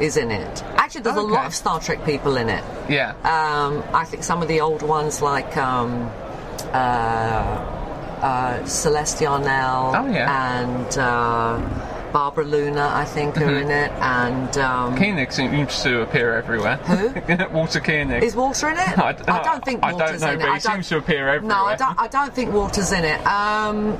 is 0.00 0.16
in 0.16 0.30
it. 0.30 0.62
Actually, 0.76 1.02
there's 1.02 1.16
a 1.16 1.20
lot 1.22 1.46
of 1.46 1.54
Star 1.54 1.80
Trek 1.80 2.04
people 2.04 2.36
in 2.36 2.48
it. 2.48 2.64
yeah. 2.88 3.10
Um, 3.24 3.82
I 3.94 4.04
think 4.04 4.22
some 4.24 4.42
of 4.42 4.48
the 4.48 4.60
older 4.60 4.86
ones 4.86 5.20
like 5.22 5.56
um, 5.56 6.10
uh, 6.72 6.76
uh, 8.22 8.64
Celeste 8.64 9.20
Yarnell 9.22 9.92
Oh, 9.96 10.06
yeah. 10.10 10.60
and 10.60 10.98
uh, 10.98 11.58
Barbara 12.12 12.44
Luna, 12.44 12.90
I 12.94 13.04
think, 13.04 13.36
are 13.36 13.40
Mhm. 13.42 13.62
in 13.62 13.70
it. 13.70 13.92
And 14.00 14.58
um, 14.58 14.96
Koenig 14.96 15.30
seems 15.32 15.82
to 15.82 16.00
appear 16.02 16.34
everywhere. 16.34 16.76
Who? 16.78 17.12
Walter 17.52 17.80
Koenig. 17.80 18.22
is 18.22 18.34
Walter 18.34 18.70
in 18.70 18.78
it? 18.78 18.98
I, 18.98 19.10
I 19.10 19.42
don't 19.44 19.64
think 19.64 19.84
I 19.84 19.92
Walter's 19.92 20.20
don't 20.20 20.20
know, 20.20 20.32
in 20.34 20.38
but 20.40 20.48
it. 20.48 20.54
he 20.54 20.60
seems 20.60 20.88
to 20.88 20.96
appear 20.98 21.28
everywhere. 21.28 21.56
No, 21.56 21.64
I 21.66 21.76
don't. 21.76 21.98
I 22.00 22.08
don't 22.08 22.34
think 22.34 22.52
Walter's 22.52 22.92
in 22.92 23.04
it. 23.04 23.24
Um, 23.26 23.98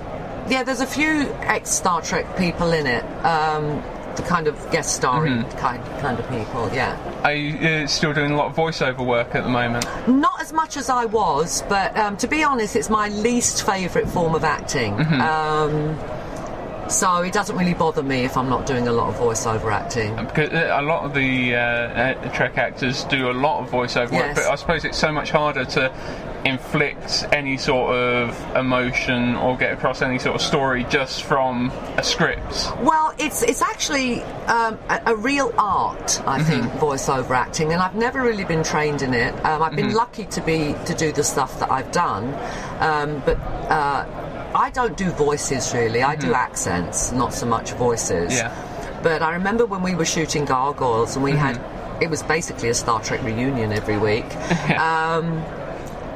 yeah, 0.48 0.62
there's 0.62 0.80
a 0.80 0.86
few 0.86 1.28
ex 1.42 1.70
Star 1.70 2.00
Trek 2.00 2.36
people 2.38 2.72
in 2.72 2.86
it. 2.86 3.04
Um, 3.24 3.82
the 4.18 4.22
kind 4.28 4.46
of 4.46 4.54
guest 4.70 4.94
starring 4.94 5.42
Mm-hmm. 5.44 5.58
kind 5.58 5.82
kind 6.00 6.18
of 6.18 6.28
people. 6.28 6.68
Yeah. 6.72 6.96
Are 7.24 7.32
you 7.34 7.56
uh, 7.66 7.86
still 7.86 8.12
doing 8.12 8.32
a 8.32 8.36
lot 8.36 8.46
of 8.50 8.56
voiceover 8.56 9.04
work 9.04 9.34
at 9.34 9.42
the 9.44 9.48
moment? 9.50 9.86
Not 10.06 10.40
as 10.40 10.52
much 10.52 10.76
as 10.76 10.90
I 10.90 11.04
was, 11.06 11.62
but 11.68 11.96
um, 11.96 12.16
to 12.18 12.26
be 12.28 12.42
honest, 12.44 12.76
it's 12.76 12.90
my 12.90 13.08
least 13.08 13.64
favourite 13.64 14.08
form 14.08 14.34
of 14.34 14.44
acting. 14.44 14.96
Mhm. 14.96 15.20
Um, 15.20 15.98
so 16.88 17.22
it 17.22 17.32
doesn't 17.32 17.56
really 17.56 17.74
bother 17.74 18.02
me 18.02 18.24
if 18.24 18.36
I'm 18.36 18.48
not 18.48 18.66
doing 18.66 18.88
a 18.88 18.92
lot 18.92 19.08
of 19.08 19.16
voiceover 19.16 19.72
acting. 19.72 20.16
Because 20.16 20.50
uh, 20.50 20.76
a 20.78 20.82
lot 20.82 21.04
of 21.04 21.14
the 21.14 21.54
uh, 21.54 21.58
uh, 21.58 22.32
Trek 22.32 22.58
actors 22.58 23.04
do 23.04 23.30
a 23.30 23.32
lot 23.32 23.62
of 23.62 23.70
voiceover 23.70 24.12
work, 24.12 24.34
but 24.34 24.44
I 24.44 24.54
suppose 24.56 24.84
it's 24.84 24.98
so 24.98 25.12
much 25.12 25.30
harder 25.30 25.64
to 25.64 25.92
inflict 26.44 27.26
any 27.32 27.56
sort 27.56 27.94
of 27.94 28.56
emotion 28.56 29.34
or 29.36 29.56
get 29.56 29.72
across 29.72 30.02
any 30.02 30.18
sort 30.18 30.36
of 30.36 30.40
story 30.40 30.84
just 30.84 31.24
from 31.24 31.70
a 31.96 32.02
script. 32.02 32.70
Well, 32.80 33.12
it's 33.18 33.42
it's 33.42 33.60
actually 33.60 34.22
um, 34.46 34.78
a, 34.88 35.02
a 35.06 35.16
real 35.16 35.52
art, 35.58 36.22
I 36.26 36.42
think, 36.42 36.64
voiceover 36.74 37.30
acting, 37.30 37.72
and 37.72 37.82
I've 37.82 37.96
never 37.96 38.22
really 38.22 38.44
been 38.44 38.62
trained 38.62 39.02
in 39.02 39.14
it. 39.14 39.34
Um, 39.44 39.62
I've 39.62 39.74
been 39.76 39.88
Mhm. 39.90 39.94
lucky 39.94 40.24
to 40.26 40.40
be 40.40 40.74
to 40.86 40.94
do 40.94 41.12
the 41.12 41.24
stuff 41.24 41.58
that 41.60 41.70
I've 41.70 41.92
done, 41.92 42.34
um, 42.80 43.22
but. 43.26 43.36
Uh, 43.68 44.04
I 44.58 44.70
don't 44.70 44.96
do 44.96 45.10
voices 45.10 45.72
really. 45.72 46.02
I 46.02 46.16
do 46.16 46.28
hmm. 46.28 46.34
accents, 46.34 47.12
not 47.12 47.32
so 47.32 47.46
much 47.46 47.72
voices. 47.74 48.34
Yeah. 48.34 48.52
But 49.04 49.22
I 49.22 49.32
remember 49.34 49.64
when 49.66 49.82
we 49.82 49.94
were 49.94 50.04
shooting 50.04 50.44
Gargoyles 50.44 51.14
and 51.14 51.24
we 51.24 51.30
had, 51.30 51.56
mm-hmm. 51.56 52.02
it 52.02 52.10
was 52.10 52.24
basically 52.24 52.68
a 52.68 52.74
Star 52.74 53.00
Trek 53.00 53.22
reunion 53.22 53.72
every 53.72 53.96
week. 53.98 54.24
um, 54.80 55.44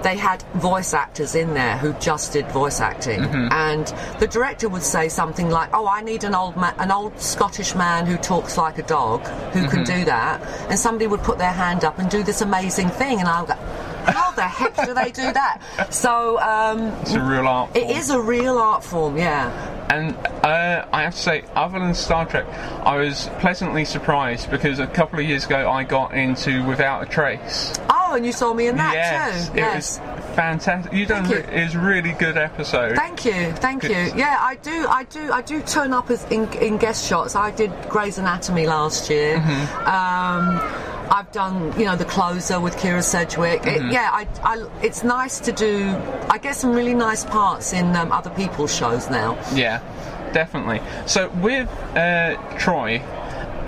they 0.03 0.17
had 0.17 0.43
voice 0.55 0.93
actors 0.93 1.37
in 1.37 1.55
there 1.55 1.79
who 1.79 1.93
just 2.01 2.33
did 2.33 2.51
voice 2.51 2.81
acting, 2.81 3.21
mm-hmm. 3.21 3.53
and 3.53 3.87
the 4.19 4.27
director 4.27 4.69
would 4.69 4.83
say 4.83 5.09
something 5.09 5.49
like, 5.49 5.71
"Oh, 5.73 5.87
I 5.87 6.03
need 6.03 6.25
an 6.25 6.35
old 6.35 6.57
ma- 6.57 6.75
an 6.79 6.91
old 6.91 7.21
Scottish 7.21 7.77
man 7.77 8.07
who 8.07 8.17
talks 8.17 8.59
like 8.59 8.79
a 8.79 8.83
dog 8.83 9.25
who 9.53 9.69
can 9.69 9.85
mm-hmm. 9.85 10.01
do 10.01 10.05
that," 10.07 10.43
and 10.69 10.77
somebody 10.77 11.07
would 11.07 11.23
put 11.23 11.39
their 11.39 11.53
hand 11.53 11.85
up 11.85 12.01
and 12.01 12.11
do 12.11 12.25
this 12.25 12.41
amazing 12.41 12.89
thing, 12.89 13.21
and 13.21 13.29
I'll 13.29 13.47
go. 13.47 13.55
How 14.07 14.31
the 14.33 14.43
heck 14.43 14.77
do 14.87 14.95
they 14.95 15.11
do 15.11 15.33
that? 15.33 15.61
So 15.91 16.41
um, 16.41 16.89
It's 17.03 17.13
a 17.15 17.23
real 17.23 17.47
art. 17.47 17.77
it 17.77 17.85
form. 17.85 17.97
is 17.97 18.11
a 18.11 18.21
real 18.21 18.59
art 18.59 18.83
form, 18.85 19.17
yeah. 19.17 19.51
And 19.93 20.17
uh, 20.45 20.87
I 20.91 21.03
have 21.03 21.15
to 21.15 21.21
say, 21.21 21.45
other 21.55 21.79
than 21.79 21.93
Star 21.95 22.25
Trek, 22.25 22.47
I 22.85 22.97
was 22.97 23.29
pleasantly 23.41 23.85
surprised 23.85 24.51
because 24.51 24.79
a 24.79 24.87
couple 24.87 25.19
of 25.19 25.27
years 25.27 25.45
ago 25.45 25.71
I 25.71 25.85
got 25.85 26.15
into 26.15 26.65
Without 26.67 27.03
a 27.03 27.07
Trace. 27.07 27.75
Oh, 27.91 28.15
and 28.15 28.25
you 28.25 28.33
saw 28.33 28.55
me 28.55 28.69
in 28.69 28.77
that 28.77 28.95
yes, 28.95 29.49
too. 29.49 29.53
it 29.55 29.57
yes. 29.59 29.99
was 29.99 29.99
fantastic. 30.35 30.93
You 30.95 31.05
done 31.05 31.27
Thank 31.27 31.47
you. 31.47 31.53
it 31.53 31.65
was 31.65 31.75
a 31.75 31.81
really 31.81 32.13
good 32.13 32.39
episode. 32.39 32.97
Thank 32.97 33.27
you, 33.27 33.53
thank 33.53 33.83
you. 33.85 33.91
Yeah, 34.17 34.39
I 34.41 34.55
do, 34.57 34.87
I 34.89 35.05
do, 35.05 35.31
I 35.31 35.43
do 35.43 35.61
turn 35.61 35.93
up 35.93 36.09
as 36.11 36.25
in, 36.31 36.51
in 36.55 36.79
guest 36.79 37.07
shots. 37.07 37.35
I 37.37 37.51
did 37.51 37.71
Grey's 37.91 38.17
Anatomy 38.17 38.67
last 38.67 39.11
year. 39.11 39.39
Mm-hmm. 39.39 39.87
Um, 39.87 41.02
I've 41.13 41.31
done, 41.31 41.79
you 41.79 41.85
know, 41.85 41.95
the 41.95 42.07
closer 42.07 42.59
with 42.59 42.75
Kyra 42.77 43.05
Sedgwick. 43.05 43.61
Mm-hmm. 43.63 43.91
yeah, 43.91 44.09
I, 44.11 44.27
I, 44.43 44.67
it's 44.83 45.05
nice 45.05 45.41
to 45.41 45.53
do. 45.53 45.95
I 46.31 46.39
get 46.39 46.57
some 46.57 46.73
really 46.73 46.95
nice 46.95 47.23
parts 47.23 47.75
in 47.75 47.95
um, 47.95 48.11
other 48.11 48.31
people's 48.31 48.75
shows 48.75 49.11
now. 49.11 49.35
Yeah, 49.53 49.83
definitely. 50.33 50.81
So 51.07 51.29
with 51.29 51.69
uh, 51.95 52.37
Troi, 52.59 53.03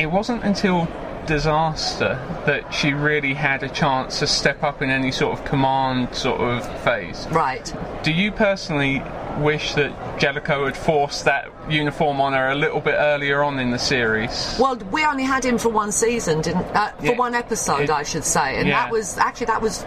it 0.00 0.06
wasn't 0.06 0.42
until 0.42 0.88
Disaster 1.26 2.18
that 2.46 2.72
she 2.72 2.92
really 2.92 3.34
had 3.34 3.62
a 3.62 3.68
chance 3.68 4.18
to 4.20 4.26
step 4.26 4.62
up 4.62 4.82
in 4.82 4.90
any 4.90 5.10
sort 5.10 5.38
of 5.38 5.44
command 5.44 6.14
sort 6.14 6.40
of 6.40 6.64
phase. 6.82 7.26
Right. 7.30 7.72
Do 8.02 8.12
you 8.12 8.30
personally 8.32 9.02
wish 9.38 9.74
that 9.74 10.18
Jellicoe 10.18 10.66
had 10.66 10.76
forced 10.76 11.24
that 11.24 11.48
uniform 11.68 12.20
on 12.20 12.32
her 12.34 12.50
a 12.50 12.54
little 12.54 12.80
bit 12.80 12.94
earlier 12.98 13.42
on 13.42 13.58
in 13.58 13.70
the 13.70 13.78
series? 13.78 14.56
Well, 14.60 14.76
we 14.76 15.04
only 15.04 15.24
had 15.24 15.44
him 15.44 15.58
for 15.58 15.70
one 15.70 15.92
season, 15.92 16.40
didn't? 16.40 16.66
Uh, 16.76 16.92
for 16.98 17.06
Yeah. 17.06 17.16
one 17.16 17.34
episode, 17.34 17.82
It- 17.82 17.90
I 17.90 18.02
should 18.02 18.24
say, 18.24 18.58
and 18.58 18.68
yeah. 18.68 18.82
that 18.84 18.92
was 18.92 19.18
actually 19.18 19.46
that 19.46 19.60
was 19.62 19.84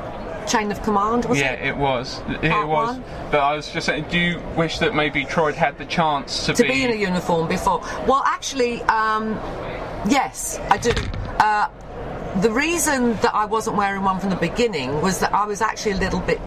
Chain 0.47 0.72
of 0.72 0.81
Command, 0.81 1.26
was 1.26 1.39
yeah, 1.39 1.51
it? 1.51 1.59
Yeah, 1.61 1.69
it 1.72 1.77
was. 1.77 2.22
It 2.41 2.49
Part 2.51 2.68
was. 2.68 2.88
one? 2.95 3.03
But 3.31 3.41
I 3.41 3.53
was 3.53 3.68
just 3.69 3.85
saying, 3.85 4.05
do 4.09 4.18
you 4.18 4.41
wish 4.55 4.80
that 4.80 4.95
maybe 4.95 5.26
Troi 5.26 5.53
had 5.53 5.77
the 5.77 5.85
chance 5.85 6.45
to, 6.45 6.53
to 6.53 6.64
be 6.64 6.84
in 6.84 6.91
a 6.91 6.95
uniform 6.95 7.49
before. 7.49 7.81
Well, 8.07 8.23
actually, 8.26 8.81
um, 8.84 9.38
yes, 10.07 10.59
I 10.72 10.77
do. 10.77 10.93
Uh, 11.39 11.69
the 12.41 12.51
reason 12.51 13.14
that 13.18 13.34
I 13.34 13.45
wasn't 13.45 13.77
wearing 13.77 14.03
one 14.03 14.19
from 14.19 14.30
the 14.30 14.35
beginning 14.35 15.01
was 15.01 15.19
that 15.19 15.34
I 15.34 15.45
was 15.45 15.61
actually 15.61 15.93
a 15.93 15.97
little 15.97 16.19
bit, 16.19 16.39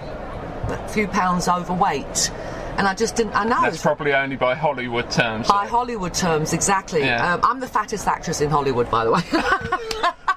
a 0.68 0.88
few 0.88 1.08
pounds 1.08 1.48
overweight, 1.48 2.30
and 2.78 2.86
I 2.86 2.94
just 2.94 3.16
didn't. 3.16 3.34
I 3.34 3.44
know. 3.44 3.60
That's 3.62 3.82
probably 3.82 4.12
only 4.14 4.36
by 4.36 4.54
Hollywood 4.54 5.10
terms. 5.10 5.48
by 5.48 5.66
Hollywood 5.66 6.14
terms, 6.14 6.52
exactly. 6.52 7.00
Yeah. 7.00 7.34
Um, 7.34 7.40
I'm 7.42 7.60
the 7.60 7.66
fattest 7.66 8.06
actress 8.06 8.40
in 8.40 8.50
Hollywood, 8.50 8.90
by 8.90 9.04
the 9.04 9.12
way. 9.12 9.22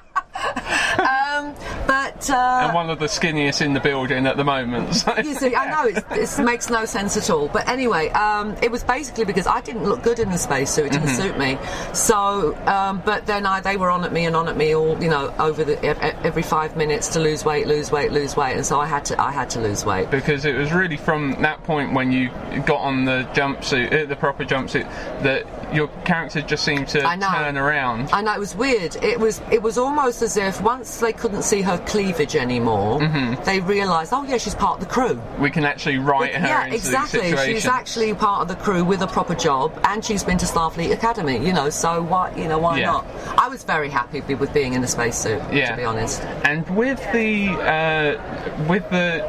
um, 1.34 1.54
but 1.86 2.30
uh, 2.30 2.62
and 2.64 2.74
one 2.74 2.90
of 2.90 2.98
the 2.98 3.06
skinniest 3.06 3.60
in 3.62 3.72
the 3.74 3.80
building 3.80 4.26
at 4.26 4.36
the 4.36 4.44
moment. 4.44 4.94
so- 4.94 5.16
you 5.24 5.34
see, 5.34 5.54
I 5.54 5.70
know 5.70 6.00
it's, 6.16 6.38
it 6.38 6.42
makes 6.44 6.70
no 6.70 6.84
sense 6.84 7.16
at 7.16 7.30
all. 7.30 7.48
But 7.48 7.68
anyway, 7.68 8.08
um, 8.10 8.56
it 8.62 8.70
was 8.70 8.82
basically 8.84 9.24
because 9.24 9.46
I 9.46 9.60
didn't 9.60 9.84
look 9.84 10.02
good 10.02 10.18
in 10.18 10.30
the 10.30 10.38
space, 10.38 10.70
spacesuit; 10.70 10.86
it 10.86 10.92
didn't 10.92 11.08
Mhm. 11.08 11.16
suit 11.16 11.38
me. 11.38 11.58
So, 11.94 12.56
um, 12.66 13.02
but 13.04 13.26
then 13.26 13.46
I, 13.46 13.60
they 13.60 13.76
were 13.76 13.90
on 13.90 14.04
at 14.04 14.12
me 14.12 14.24
and 14.26 14.36
on 14.36 14.48
at 14.48 14.56
me 14.56 14.74
all, 14.74 15.00
you 15.02 15.10
know, 15.10 15.32
over 15.38 15.64
the 15.64 15.82
every 16.24 16.42
five 16.42 16.76
minutes 16.76 17.08
to 17.08 17.20
lose 17.20 17.44
weight, 17.44 17.66
lose 17.66 17.90
weight, 17.90 18.12
lose 18.12 18.36
weight, 18.36 18.56
and 18.56 18.64
so 18.64 18.78
I 18.80 18.86
had 18.86 19.04
to, 19.06 19.20
I 19.20 19.32
had 19.32 19.50
to 19.50 19.60
lose 19.60 19.84
weight. 19.84 20.10
because 20.10 20.44
it 20.44 20.54
was 20.54 20.72
really 20.72 20.96
from 20.96 21.32
that 21.42 21.62
point 21.64 21.92
when 21.92 22.12
you 22.12 22.30
got 22.66 22.80
on 22.80 23.04
the 23.04 23.26
jumpsuit, 23.34 23.92
uh, 23.92 24.06
the 24.06 24.16
proper 24.16 24.44
jumpsuit, 24.44 24.84
that 25.22 25.44
your 25.74 25.88
character 26.04 26.40
just 26.40 26.64
seemed 26.64 26.86
to 26.88 27.00
turn 27.00 27.56
around. 27.58 28.08
I 28.12 28.22
know 28.22 28.32
it 28.34 28.38
was 28.38 28.54
weird. 28.54 28.96
It 29.02 29.18
was 29.18 29.40
it 29.50 29.60
was 29.62 29.76
almost 29.76 30.22
as 30.22 30.36
if 30.36 30.60
once 30.62 30.98
they 30.98 31.12
couldn't 31.12 31.42
see 31.42 31.62
her 31.62 31.78
cleavage 31.78 32.36
anymore, 32.36 33.00
Mhm. 33.00 33.44
they 33.44 33.60
realised, 33.60 34.12
oh 34.12 34.22
yeah, 34.24 34.36
she's 34.38 34.54
part 34.54 34.80
of 34.80 34.86
the 34.86 34.92
crew. 34.92 35.20
We 35.38 35.50
can 35.50 35.64
actually 35.64 35.98
write 35.98 36.34
her 36.34 36.46
yeah, 36.46 36.64
into 36.64 36.76
exactly. 36.76 37.20
the 37.20 37.26
situation. 37.30 37.54
She's 37.54 37.66
actually 37.66 38.14
part 38.14 38.42
of 38.42 38.48
the 38.48 38.56
crew 38.56 38.84
with 38.84 39.02
a 39.02 39.06
proper 39.08 39.34
job, 39.34 39.72
and 39.84 40.04
she's 40.04 40.22
been 40.22 40.38
to 40.38 40.46
Starfleet 40.46 40.92
Academy. 40.92 41.44
You 41.44 41.52
know, 41.52 41.70
so 41.70 42.02
why, 42.02 42.32
you 42.36 42.46
know, 42.48 42.58
why 42.58 42.78
Yeah. 42.78 42.92
not? 42.92 43.06
I 43.36 43.48
was 43.48 43.64
very 43.64 43.88
happy 43.90 44.20
with 44.34 44.52
being 44.54 44.74
in 44.74 44.84
a 44.84 44.88
spacesuit. 44.88 45.42
Yeah. 45.52 45.70
To 45.72 45.76
be 45.76 45.84
honest. 45.84 46.22
And 46.44 46.68
with 46.70 47.00
the 47.12 47.48
uh, 47.50 48.64
with 48.68 48.88
the 48.90 49.24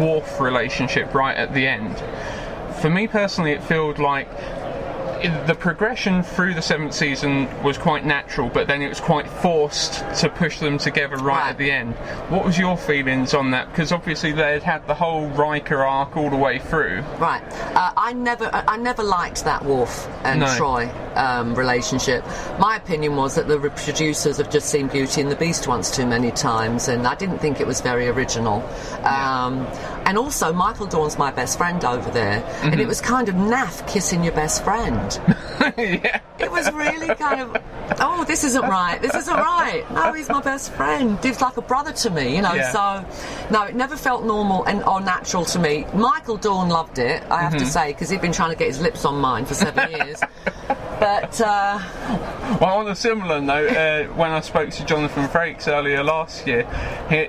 Worf 0.00 0.40
relationship 0.40 1.14
right 1.14 1.36
at 1.36 1.52
the 1.54 1.66
end, 1.68 2.02
for 2.80 2.88
me 2.90 3.06
personally, 3.06 3.52
it 3.52 3.62
felt 3.62 3.98
like 3.98 4.28
the 5.46 5.54
progression 5.54 6.22
through 6.22 6.54
the 6.54 6.62
seventh 6.62 6.94
season 6.94 7.48
was 7.62 7.78
quite 7.78 8.04
natural, 8.04 8.48
but 8.48 8.66
then 8.66 8.82
it 8.82 8.88
was 8.88 9.00
quite 9.00 9.28
forced 9.28 10.04
to 10.20 10.28
push 10.28 10.58
them 10.58 10.78
together 10.78 11.16
right, 11.16 11.50
at 11.50 11.58
the 11.58 11.70
end. 11.70 11.94
What 12.28 12.44
was 12.44 12.58
your 12.58 12.76
feelings 12.76 13.34
on 13.34 13.50
that? 13.52 13.68
Because 13.70 13.92
obviously 13.92 14.32
they 14.32 14.52
had 14.52 14.62
had 14.62 14.86
the 14.86 14.94
whole 14.94 15.28
Riker 15.28 15.82
arc 15.84 16.16
all 16.16 16.30
the 16.30 16.36
way 16.36 16.58
through. 16.58 17.00
Right. 17.18 17.42
Uh, 17.74 17.92
I 17.96 18.12
never, 18.12 18.50
I 18.52 18.76
never 18.76 19.02
liked 19.02 19.44
that 19.44 19.64
Worf 19.64 20.08
and 20.24 20.40
No. 20.40 20.46
Troi 20.46 21.16
um, 21.16 21.54
relationship. 21.54 22.24
My 22.58 22.76
opinion 22.76 23.16
was 23.16 23.34
that 23.36 23.48
the 23.48 23.58
producers 23.58 24.38
have 24.38 24.50
just 24.50 24.68
seen 24.68 24.88
Beauty 24.88 25.20
and 25.20 25.30
the 25.30 25.36
Beast 25.36 25.66
once 25.68 25.94
too 25.94 26.06
many 26.06 26.30
times, 26.30 26.88
and 26.88 27.06
I 27.06 27.14
didn't 27.14 27.38
think 27.38 27.60
it 27.60 27.66
was 27.66 27.80
very 27.80 28.08
original. 28.08 28.62
Um, 29.04 29.66
and 30.06 30.18
also, 30.18 30.52
Michael 30.52 30.86
Dorn's 30.86 31.18
my 31.18 31.30
best 31.30 31.58
friend 31.58 31.84
over 31.84 32.10
there, 32.10 32.44
and 32.62 32.74
it 32.80 32.84
Mhm. 32.84 32.88
was 32.88 33.00
kind 33.00 33.28
of 33.28 33.34
naff 33.34 33.86
kissing 33.88 34.22
your 34.24 34.32
best 34.34 34.62
friend. 34.64 35.20
yeah. 35.78 36.20
It 36.38 36.50
was 36.50 36.70
really 36.72 37.14
kind 37.14 37.40
of, 37.40 37.56
oh, 38.00 38.24
this 38.24 38.44
isn't 38.44 38.62
right. 38.62 39.00
This 39.00 39.14
isn't 39.14 39.34
right. 39.36 39.84
No, 39.92 40.12
he's 40.12 40.28
my 40.28 40.40
best 40.42 40.72
friend. 40.72 41.18
He's 41.22 41.40
like 41.40 41.56
a 41.56 41.62
brother 41.62 41.92
to 41.92 42.10
me, 42.10 42.34
you 42.36 42.42
know. 42.42 42.52
Yeah. 42.54 42.70
So, 42.72 43.04
no, 43.50 43.62
it 43.62 43.74
never 43.76 43.96
felt 43.96 44.24
normal 44.24 44.64
and 44.64 44.82
or 44.84 45.00
natural 45.00 45.44
to 45.46 45.58
me. 45.58 45.86
Michael 45.94 46.36
Dawn 46.36 46.68
loved 46.68 46.98
it, 46.98 47.22
I 47.30 47.40
have 47.42 47.56
to 47.56 47.64
Mhm. 47.64 47.68
say, 47.68 47.86
because 47.92 48.10
he'd 48.10 48.20
been 48.20 48.32
trying 48.32 48.50
to 48.50 48.56
get 48.56 48.68
his 48.68 48.80
lips 48.80 49.04
on 49.04 49.20
mine 49.20 49.44
for 49.46 49.54
seven 49.54 49.90
years. 49.90 50.20
But 51.00 51.38
uh, 51.40 51.80
Well, 52.60 52.78
on 52.78 52.88
a 52.88 52.94
similar 52.94 53.40
note, 53.40 53.76
uh, 53.76 54.04
when 54.14 54.30
I 54.30 54.40
spoke 54.40 54.70
to 54.70 54.84
Jonathan 54.86 55.26
Frakes 55.28 55.66
earlier 55.68 56.02
last 56.04 56.46
year, 56.46 56.64
he, 57.10 57.26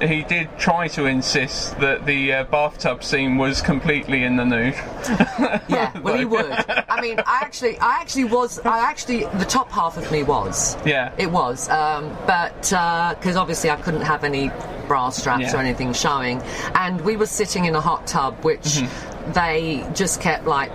he 0.00 0.06
he 0.06 0.22
did 0.22 0.48
try 0.58 0.86
to 0.88 1.06
insist 1.06 1.80
that 1.80 2.04
the 2.06 2.15
uh, 2.32 2.44
bathtub 2.44 3.02
scene 3.04 3.36
was 3.38 3.60
completely 3.60 4.24
in 4.24 4.36
the 4.36 4.44
nude. 4.44 4.74
yeah, 5.68 5.96
well, 6.00 6.16
he 6.16 6.24
would. 6.24 6.50
I 6.88 7.00
mean, 7.00 7.18
I 7.20 7.38
actually, 7.42 7.78
I 7.78 7.98
actually 8.00 8.24
was, 8.24 8.58
I 8.60 8.78
actually, 8.80 9.24
the 9.38 9.44
top 9.48 9.70
half 9.70 9.96
of 9.96 10.10
me 10.10 10.22
was. 10.22 10.76
Yeah. 10.84 11.12
It 11.18 11.30
was, 11.30 11.68
um, 11.68 12.16
but 12.26 12.54
because 12.60 13.36
obviously 13.36 13.70
I 13.70 13.76
couldn't 13.76 14.02
have 14.02 14.24
any 14.24 14.50
bra 14.88 15.10
straps 15.10 15.42
Yeah. 15.42 15.56
or 15.56 15.58
anything 15.58 15.92
showing, 15.92 16.40
and 16.74 17.00
we 17.02 17.16
were 17.16 17.26
sitting 17.26 17.64
in 17.64 17.74
a 17.74 17.80
hot 17.80 18.06
tub, 18.06 18.34
which 18.44 18.60
Mm-hmm. 18.62 19.32
they 19.32 19.86
just 19.94 20.20
kept 20.20 20.46
like 20.46 20.70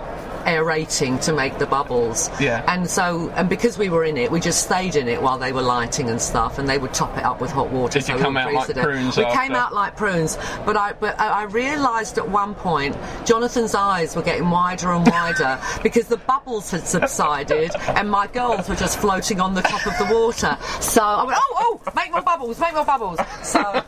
aerating 0.46 1.18
to 1.20 1.32
make 1.32 1.58
the 1.58 1.66
bubbles. 1.66 2.30
Yeah. 2.40 2.64
And 2.66 2.88
so, 2.88 3.30
and 3.36 3.48
because 3.48 3.78
we 3.78 3.88
were 3.88 4.04
in 4.04 4.16
it, 4.16 4.30
we 4.30 4.40
just 4.40 4.64
stayed 4.64 4.96
in 4.96 5.08
it 5.08 5.20
while 5.22 5.38
they 5.38 5.52
were 5.52 5.62
lighting 5.62 6.08
and 6.08 6.20
stuff, 6.20 6.58
and 6.58 6.68
they 6.68 6.78
would 6.78 6.92
top 6.94 7.16
it 7.16 7.24
up 7.24 7.40
with 7.40 7.50
hot 7.50 7.70
water. 7.70 7.98
Did 7.98 8.06
so 8.06 8.16
we 8.16 8.22
come 8.22 8.36
out 8.36 8.52
like 8.52 8.74
prunes 8.74 9.16
We 9.16 9.24
after? 9.24 9.40
came 9.40 9.52
out 9.52 9.72
like 9.72 9.96
prunes, 9.96 10.36
but 10.64 10.76
I 10.76 10.92
but 10.92 11.18
I 11.20 11.42
I 11.42 11.42
realised 11.44 12.18
at 12.18 12.28
one 12.28 12.54
point 12.54 12.96
Jonathan's 13.24 13.74
eyes 13.74 14.14
were 14.14 14.22
getting 14.22 14.48
wider 14.50 14.92
and 14.92 15.06
wider 15.08 15.60
because 15.82 16.06
the 16.06 16.16
bubbles 16.18 16.70
had 16.70 16.86
subsided 16.86 17.72
and 17.88 18.10
my 18.10 18.26
girls 18.26 18.68
were 18.68 18.76
just 18.76 18.98
floating 18.98 19.40
on 19.40 19.54
the 19.54 19.62
top 19.62 19.86
of 19.86 19.96
the 19.98 20.14
water. 20.14 20.56
So 20.80 21.02
I 21.02 21.24
went, 21.24 21.38
oh 21.40 21.80
oh, 21.84 21.92
make 21.96 22.10
more 22.12 22.22
bubbles, 22.22 22.58
make 22.60 22.74
more 22.74 22.84
bubbles. 22.84 23.18
So 23.42 23.60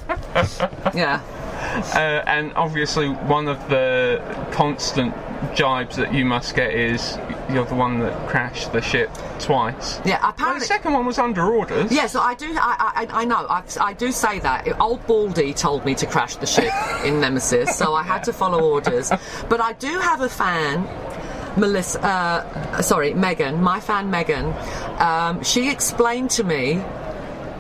yeah. 0.94 1.20
Uh, 1.95 2.23
and 2.27 2.53
obviously, 2.55 3.09
one 3.09 3.49
of 3.49 3.59
the 3.69 4.20
constant 4.53 5.15
jibes 5.55 5.97
that 5.97 6.12
you 6.15 6.24
must 6.24 6.55
get 6.55 6.73
is 6.73 7.19
you're 7.51 7.65
the 7.66 7.74
one 7.74 7.99
that 8.01 8.28
crashed 8.28 8.73
the 8.73 8.81
ship 8.81 9.11
twice. 9.39 10.01
Yeah, 10.05 10.20
Well, 10.20 10.31
apparently. 10.31 10.61
the 10.61 10.66
second 10.66 10.93
one 10.95 11.05
was 11.07 11.19
under 11.19 11.43
orders. 11.45 11.91
Yeah, 11.93 12.07
so 12.07 12.20
I 12.20 12.35
do. 12.35 12.47
I, 12.59 13.07
I, 13.12 13.20
I 13.23 13.24
know. 13.24 13.47
I, 13.49 13.62
I 13.81 13.93
do 13.93 14.11
say 14.12 14.39
that. 14.41 14.81
Old 14.81 15.07
Baldy 15.07 15.53
told 15.53 15.85
me 15.85 15.95
to 15.97 16.07
crash 16.07 16.36
the 16.36 16.47
ship 16.47 16.73
in 17.05 17.20
Nemesis, 17.20 17.77
so 17.77 17.95
I 17.95 18.03
had 18.03 18.24
to 18.24 18.32
follow 18.32 18.61
orders. 18.62 19.11
But 19.49 19.61
I 19.61 19.73
do 19.74 19.99
have 19.99 20.20
a 20.23 20.28
fan. 20.28 20.89
Melissa, 21.57 22.01
uh, 22.03 22.82
sorry, 22.82 23.15
Megan, 23.15 23.62
my 23.62 23.78
fan 23.78 24.11
Megan, 24.11 24.53
um, 24.99 25.41
she 25.45 25.70
explained 25.70 26.31
to 26.31 26.43
me 26.43 26.73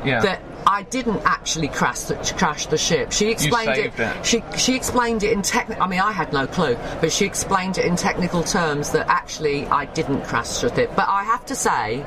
Yeah. 0.04 0.20
that 0.20 0.40
I 0.74 0.82
didn't 0.82 1.22
actually 1.24 1.68
crash 1.68 2.00
the, 2.00 2.16
crash 2.36 2.66
the 2.66 2.76
ship. 2.76 3.12
She 3.12 3.30
explained 3.30 3.76
saved 3.76 4.00
it. 4.00 4.26
She 4.26 4.42
she 4.58 4.74
explained 4.74 5.22
it 5.22 5.30
in 5.32 5.40
technical. 5.40 5.80
I 5.80 5.86
mean, 5.86 6.00
I 6.00 6.10
had 6.10 6.32
no 6.32 6.48
clue, 6.48 6.76
but 7.00 7.12
she 7.12 7.24
explained 7.24 7.78
it 7.78 7.84
in 7.84 7.94
technical 7.94 8.42
terms 8.42 8.90
that 8.90 9.06
actually 9.08 9.68
I 9.68 9.84
didn't 9.84 10.22
crash 10.24 10.58
the 10.58 10.74
ship. 10.74 10.90
But 10.96 11.08
I 11.08 11.22
have 11.22 11.46
to 11.46 11.54
say, 11.54 11.98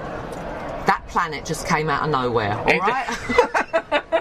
that 0.85 1.02
planet 1.07 1.45
just 1.45 1.65
came 1.65 1.89
out 1.89 2.03
of 2.03 2.10
nowhere. 2.10 2.57
All 2.57 2.68
It- 2.68 2.81
right. 2.81 4.03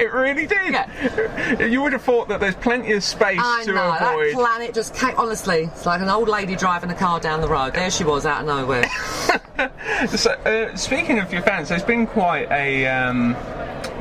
It 0.00 0.12
really 0.14 0.46
did. 0.46 0.72
Yeah. 0.72 1.62
You 1.62 1.82
would 1.82 1.92
have 1.92 2.02
thought 2.02 2.28
that 2.28 2.40
there's 2.40 2.54
plenty 2.54 2.92
of 2.92 3.04
space 3.04 3.38
I 3.40 3.64
to 3.64 3.72
know 3.72 3.90
that 3.90 4.32
planet 4.32 4.74
just 4.74 4.94
came. 4.94 5.14
Honestly, 5.16 5.64
it's 5.64 5.84
like 5.84 6.00
an 6.00 6.08
old 6.08 6.28
lady 6.28 6.56
driving 6.56 6.90
a 6.90 6.94
car 6.94 7.20
down 7.20 7.42
the 7.42 7.48
road. 7.48 7.74
There 7.74 7.90
she 7.90 8.04
was, 8.04 8.24
out 8.24 8.40
of 8.40 8.46
nowhere. 8.46 8.86
So, 10.16 10.30
uh, 10.30 10.74
speaking 10.76 11.18
of 11.18 11.30
your 11.30 11.42
fans, 11.42 11.68
there's 11.68 11.82
been 11.82 12.06
quite 12.06 12.50
a 12.50 12.86
um, 12.86 13.36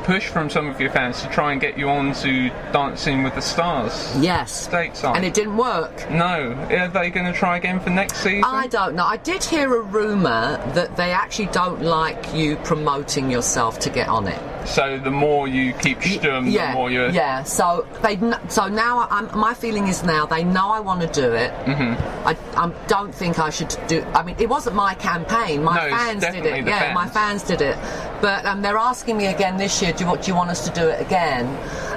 push 0.03 0.27
from 0.27 0.49
some 0.49 0.67
of 0.67 0.79
your 0.79 0.89
fans 0.89 1.21
to 1.21 1.27
try 1.29 1.51
and 1.51 1.59
get 1.59 1.77
you 1.77 1.89
on 1.89 2.13
to 2.15 2.49
Dancing 2.71 3.21
with 3.21 3.35
the 3.35 3.41
Stars. 3.41 4.15
Yes. 4.17 4.67
Stateside. 4.67 5.17
and 5.17 5.25
it 5.25 5.33
didn't 5.33 5.57
work. 5.57 6.09
No. 6.09 6.53
Are 6.71 6.87
they 6.87 7.09
going 7.09 7.25
to 7.25 7.37
try 7.37 7.57
again 7.57 7.81
for 7.81 7.89
next 7.89 8.17
season? 8.23 8.45
I 8.45 8.67
don't 8.67 8.95
know. 8.95 9.05
I 9.05 9.17
did 9.17 9.43
hear 9.43 9.75
a 9.75 9.81
rumour 9.81 10.57
that 10.73 10.95
they 10.95 11.11
actually 11.11 11.47
don't 11.47 11.81
like 11.81 12.33
you 12.33 12.55
promoting 12.57 13.29
yourself 13.29 13.77
to 13.79 13.89
get 13.89 14.07
on 14.07 14.27
it. 14.27 14.39
So 14.69 14.99
the 14.99 15.11
more 15.11 15.47
you 15.47 15.73
keep 15.73 16.01
Sturm, 16.03 16.47
yeah, 16.47 16.71
the 16.71 16.77
more 16.77 16.91
you're. 16.91 17.09
yeah. 17.09 17.43
So 17.43 17.87
they, 18.03 18.17
so 18.49 18.67
now 18.67 19.07
I'm, 19.09 19.35
my 19.37 19.53
feeling 19.53 19.87
is 19.87 20.03
now 20.03 20.25
they 20.25 20.43
know 20.43 20.69
I 20.69 20.79
want 20.79 21.01
to 21.01 21.07
do 21.07 21.33
it. 21.33 21.51
Mm-hmm. 21.65 22.27
I, 22.27 22.37
I 22.55 22.71
don't 22.87 23.13
think 23.13 23.39
I 23.39 23.49
should 23.49 23.75
do. 23.87 24.03
I 24.13 24.21
mean, 24.23 24.35
it 24.39 24.47
wasn't 24.47 24.75
my 24.75 24.93
campaign. 24.93 25.63
My 25.63 25.75
No, 25.89 25.95
fans 25.97 26.21
did 26.23 26.45
it. 26.45 26.65
yeah, 26.67 26.93
my 26.93 27.07
fans. 27.07 27.41
fans 27.41 27.43
did 27.43 27.61
it. 27.61 27.77
But 28.21 28.45
um, 28.45 28.61
they're 28.61 28.77
asking 28.77 29.17
me 29.17 29.27
again 29.27 29.57
this 29.57 29.81
year. 29.81 29.91
Do 29.93 30.03
you, 30.03 30.09
want- 30.09 30.21
do 30.23 30.31
you 30.31 30.35
want 30.35 30.49
us 30.51 30.67
to 30.67 30.73
do 30.73 30.87
it 30.87 31.01
again? 31.01 31.45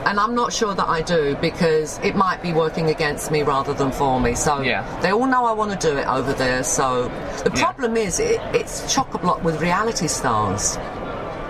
And 0.07 0.19
I'm 0.19 0.35
not 0.35 0.53
sure 0.53 0.75
that 0.75 0.89
I 0.89 1.01
do 1.03 1.37
because 1.41 1.99
it 2.03 2.17
might 2.17 2.43
be 2.43 2.53
working 2.53 2.89
against 2.91 3.31
me 3.31 3.43
rather 3.43 3.73
than 3.75 3.93
for 3.93 4.19
me. 4.21 4.35
So 4.35 4.61
Yeah. 4.63 4.83
they 5.01 5.13
all 5.13 5.27
know 5.27 5.45
I 5.45 5.53
want 5.53 5.79
to 5.79 5.89
do 5.91 5.97
it 5.97 6.07
over 6.09 6.33
there. 6.33 6.65
So 6.65 7.09
the 7.45 7.53
Yeah. 7.55 7.63
problem 7.63 7.97
is 7.97 8.19
it, 8.19 8.41
it's 8.55 8.93
chock 8.93 9.13
a 9.15 9.19
block 9.19 9.45
with 9.45 9.61
reality 9.61 10.09
stars. 10.09 10.79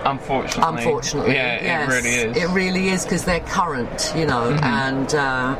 Unfortunately. 0.04 0.76
Unfortunately, 0.78 1.34
Yeah, 1.34 1.62
yes, 1.62 1.88
it 1.88 1.94
really 1.94 2.14
is. 2.16 2.36
It 2.36 2.48
really 2.50 2.88
is 2.88 3.04
because 3.04 3.24
they're 3.24 3.40
current, 3.40 4.12
you 4.16 4.26
know, 4.26 4.52
Mhm. 4.52 4.62
and 4.62 5.14
uh, 5.14 5.56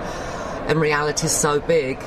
and 0.68 0.80
reality's 0.80 1.32
so 1.32 1.60
big. 1.60 1.98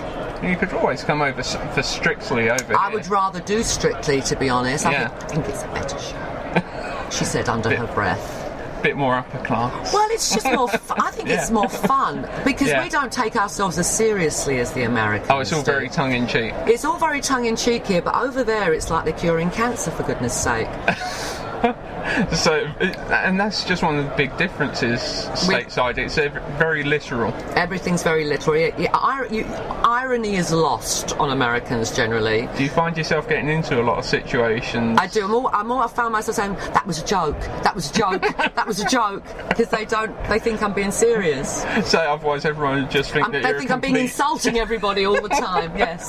You 0.44 0.56
could 0.56 0.74
always 0.74 1.03
come 1.03 1.22
over 1.22 1.41
for 1.44 1.82
Strictly 1.84 2.49
over 2.49 2.78
I 2.78 2.90
here. 2.90 2.98
would 2.99 3.07
rather 3.07 3.40
do 3.40 3.64
Strictly, 3.64 4.22
to 4.22 4.36
be 4.36 4.49
honest. 4.49 4.86
I, 4.86 4.91
Yeah. 4.91 5.07
think, 5.07 5.24
I 5.24 5.28
think 5.28 5.48
it's 5.49 5.64
a 5.64 5.68
better 5.68 5.99
show. 5.99 7.10
she 7.10 7.26
said 7.26 7.49
under 7.49 7.76
her 7.76 7.88
breath. 7.94 8.41
bit 8.84 8.95
more 8.98 9.16
upper 9.16 9.40
class. 9.40 9.91
Well, 9.91 10.07
it's 10.12 10.32
just 10.32 10.45
more. 10.45 10.70
I 10.99 11.10
think 11.10 11.28
it's 11.30 11.49
more 11.60 11.68
fun 11.70 12.30
because 12.44 12.68
Yeah. 12.68 12.84
we 12.84 12.90
don't 12.90 13.12
take 13.12 13.36
ourselves 13.36 13.80
as 13.80 13.90
seriously 13.90 14.60
as 14.60 14.74
the 14.74 14.84
Americans. 14.84 15.32
Oh, 15.32 15.40
it's 15.40 15.52
all 15.52 15.64
do. 15.64 15.72
very 15.72 15.90
tongue 15.90 16.12
in 16.14 16.28
cheek. 16.28 16.53
It's 16.68 16.86
all 16.86 16.99
very 16.99 17.20
tongue 17.20 17.45
in 17.45 17.56
cheek 17.56 17.88
here, 17.88 18.03
but 18.03 18.14
over 18.14 18.44
there 18.44 18.74
it's 18.74 18.91
like 18.91 19.06
they're 19.06 19.14
curing 19.14 19.49
cancer 19.49 19.90
for 19.90 20.03
goodness 20.03 20.36
sake. 20.40 20.68
So, 22.36 22.53
and 22.53 23.40
that's 23.40 23.64
just 23.64 23.82
one 23.82 23.98
of 23.98 24.06
the 24.06 24.15
big 24.15 24.38
differences 24.38 24.99
stateside. 25.34 25.98
It's 25.98 26.15
very 26.57 26.84
literal. 26.84 27.34
Everything's 27.56 28.03
very 28.03 28.26
literal. 28.26 28.57
Yeah, 28.57 28.76
yeah, 28.77 29.19
ir- 29.19 29.34
you, 29.34 29.45
irony 29.45 30.36
is 30.36 30.52
lost 30.52 31.15
on 31.18 31.32
Americans 31.32 31.95
generally. 31.95 32.48
Do 32.57 32.64
you 32.64 32.69
find 32.69 32.95
yourself 32.98 33.27
getting 33.27 33.49
into 33.49 33.82
a 33.82 33.84
lot 33.84 33.98
of 33.98 34.06
situations? 34.06 34.99
I 34.99 35.07
do. 35.07 35.23
I'm 35.23 35.34
all, 35.34 35.48
I'm 35.48 35.72
all, 35.72 35.80
I 35.80 35.88
found 35.88 36.14
myself 36.14 36.36
saying 36.36 36.53
that 36.73 36.86
was 36.86 37.02
a 37.02 37.06
joke. 37.06 37.40
That 37.64 37.73
was 37.73 37.90
a 37.90 37.94
joke. 37.94 38.22
that 38.56 38.68
was 38.68 38.80
a 38.80 38.86
joke 38.88 39.23
because 39.49 39.69
they 39.69 39.86
don't. 39.86 40.15
They 40.30 40.40
think 40.40 40.61
I'm 40.61 40.73
being 40.73 40.91
serious. 40.91 41.64
So 41.86 41.99
otherwise, 41.99 42.45
everyone 42.45 42.82
would 42.84 42.91
just 42.91 43.11
think 43.11 43.26
I'm, 43.26 43.32
that 43.32 43.44
they 43.44 43.57
think 43.57 43.72
I'm 43.72 43.80
being 43.80 43.95
insulting 43.95 44.57
everybody 44.57 45.06
all 45.06 45.22
the 45.22 45.30
time. 45.30 45.73
Yes. 45.86 46.07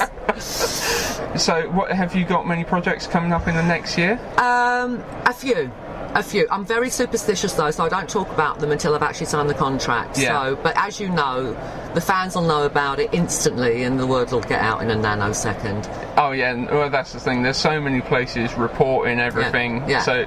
So, 1.42 1.68
what 1.70 1.90
have 1.92 2.14
you 2.14 2.24
got? 2.24 2.46
Many 2.46 2.64
projects 2.64 3.06
coming 3.06 3.32
up 3.32 3.48
in 3.48 3.54
the 3.54 3.62
next 3.62 3.98
year? 3.98 4.18
Um, 4.38 5.02
a 5.24 5.32
few. 5.32 5.70
A 6.16 6.22
few. 6.22 6.46
I'm 6.50 6.64
very 6.64 6.88
superstitious 6.88 7.52
though, 7.52 7.70
so 7.70 7.84
I 7.84 7.90
don't 7.90 8.08
talk 8.08 8.30
about 8.30 8.58
them 8.58 8.72
until 8.72 8.94
I've 8.94 9.02
actually 9.02 9.26
signed 9.26 9.50
the 9.50 9.54
contract. 9.54 10.16
Yeah. 10.16 10.44
So, 10.44 10.56
but 10.56 10.74
as 10.74 10.98
you 10.98 11.10
know, 11.10 11.52
the 11.92 12.00
fans 12.00 12.34
will 12.34 12.46
know 12.46 12.64
about 12.64 12.98
it 12.98 13.12
instantly, 13.12 13.82
and 13.82 14.00
the 14.00 14.06
word 14.06 14.32
will 14.32 14.40
get 14.40 14.62
out 14.62 14.80
in 14.80 14.90
a 14.90 14.96
nanosecond. 14.96 15.86
Oh 16.16 16.30
yeah, 16.30 16.54
well 16.74 16.88
that's 16.88 17.12
the 17.12 17.20
thing. 17.20 17.42
There's 17.42 17.58
so 17.58 17.78
many 17.82 18.00
places 18.00 18.54
reporting 18.54 19.20
everything. 19.20 19.86
yeah. 19.86 20.00
So, 20.00 20.24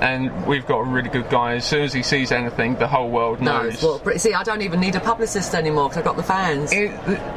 and 0.00 0.46
we've 0.46 0.66
got 0.66 0.78
a 0.78 0.84
really 0.84 1.08
good 1.08 1.28
guy. 1.30 1.54
As 1.54 1.64
soon 1.64 1.82
as 1.82 1.92
he 1.92 2.02
sees 2.02 2.32
anything, 2.32 2.74
the 2.76 2.86
whole 2.88 3.10
world 3.10 3.40
No, 3.40 3.62
knows. 3.62 3.82
well, 3.82 4.00
see, 4.18 4.34
I 4.34 4.42
don't 4.42 4.62
even 4.62 4.80
need 4.80 4.94
a 4.96 5.00
publicist 5.00 5.54
anymore 5.54 5.88
because 5.88 5.98
I've 5.98 6.04
got 6.04 6.16
the 6.16 6.22
fans. 6.22 6.72
It, 6.72 6.90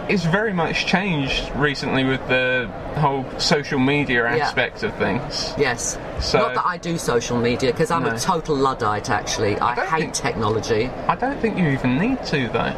it's 0.10 0.26
very 0.26 0.54
much 0.54 0.86
changed 0.86 1.52
recently 1.56 2.04
with 2.04 2.26
the 2.28 2.70
whole 2.98 3.26
social 3.40 3.80
media 3.80 4.24
Yeah. 4.36 4.44
aspect 4.46 4.84
of 4.84 4.94
things. 4.96 5.54
Yes. 5.58 5.98
So- 6.20 6.40
Not 6.40 6.56
that 6.56 6.66
I 6.68 6.78
do 6.78 6.98
social 6.98 7.38
media 7.38 7.72
because 7.72 7.92
I'm 7.92 8.04
No. 8.04 8.10
a 8.16 8.18
total 8.20 8.56
luddite. 8.56 9.10
Actually, 9.10 9.58
I, 9.60 9.76
hate 9.86 10.14
technology. 10.14 10.90
I 11.08 11.16
don't 11.16 11.40
think 11.40 11.58
you 11.58 11.68
even 11.70 11.98
need 11.98 12.24
to 12.26 12.50
though. 12.50 12.74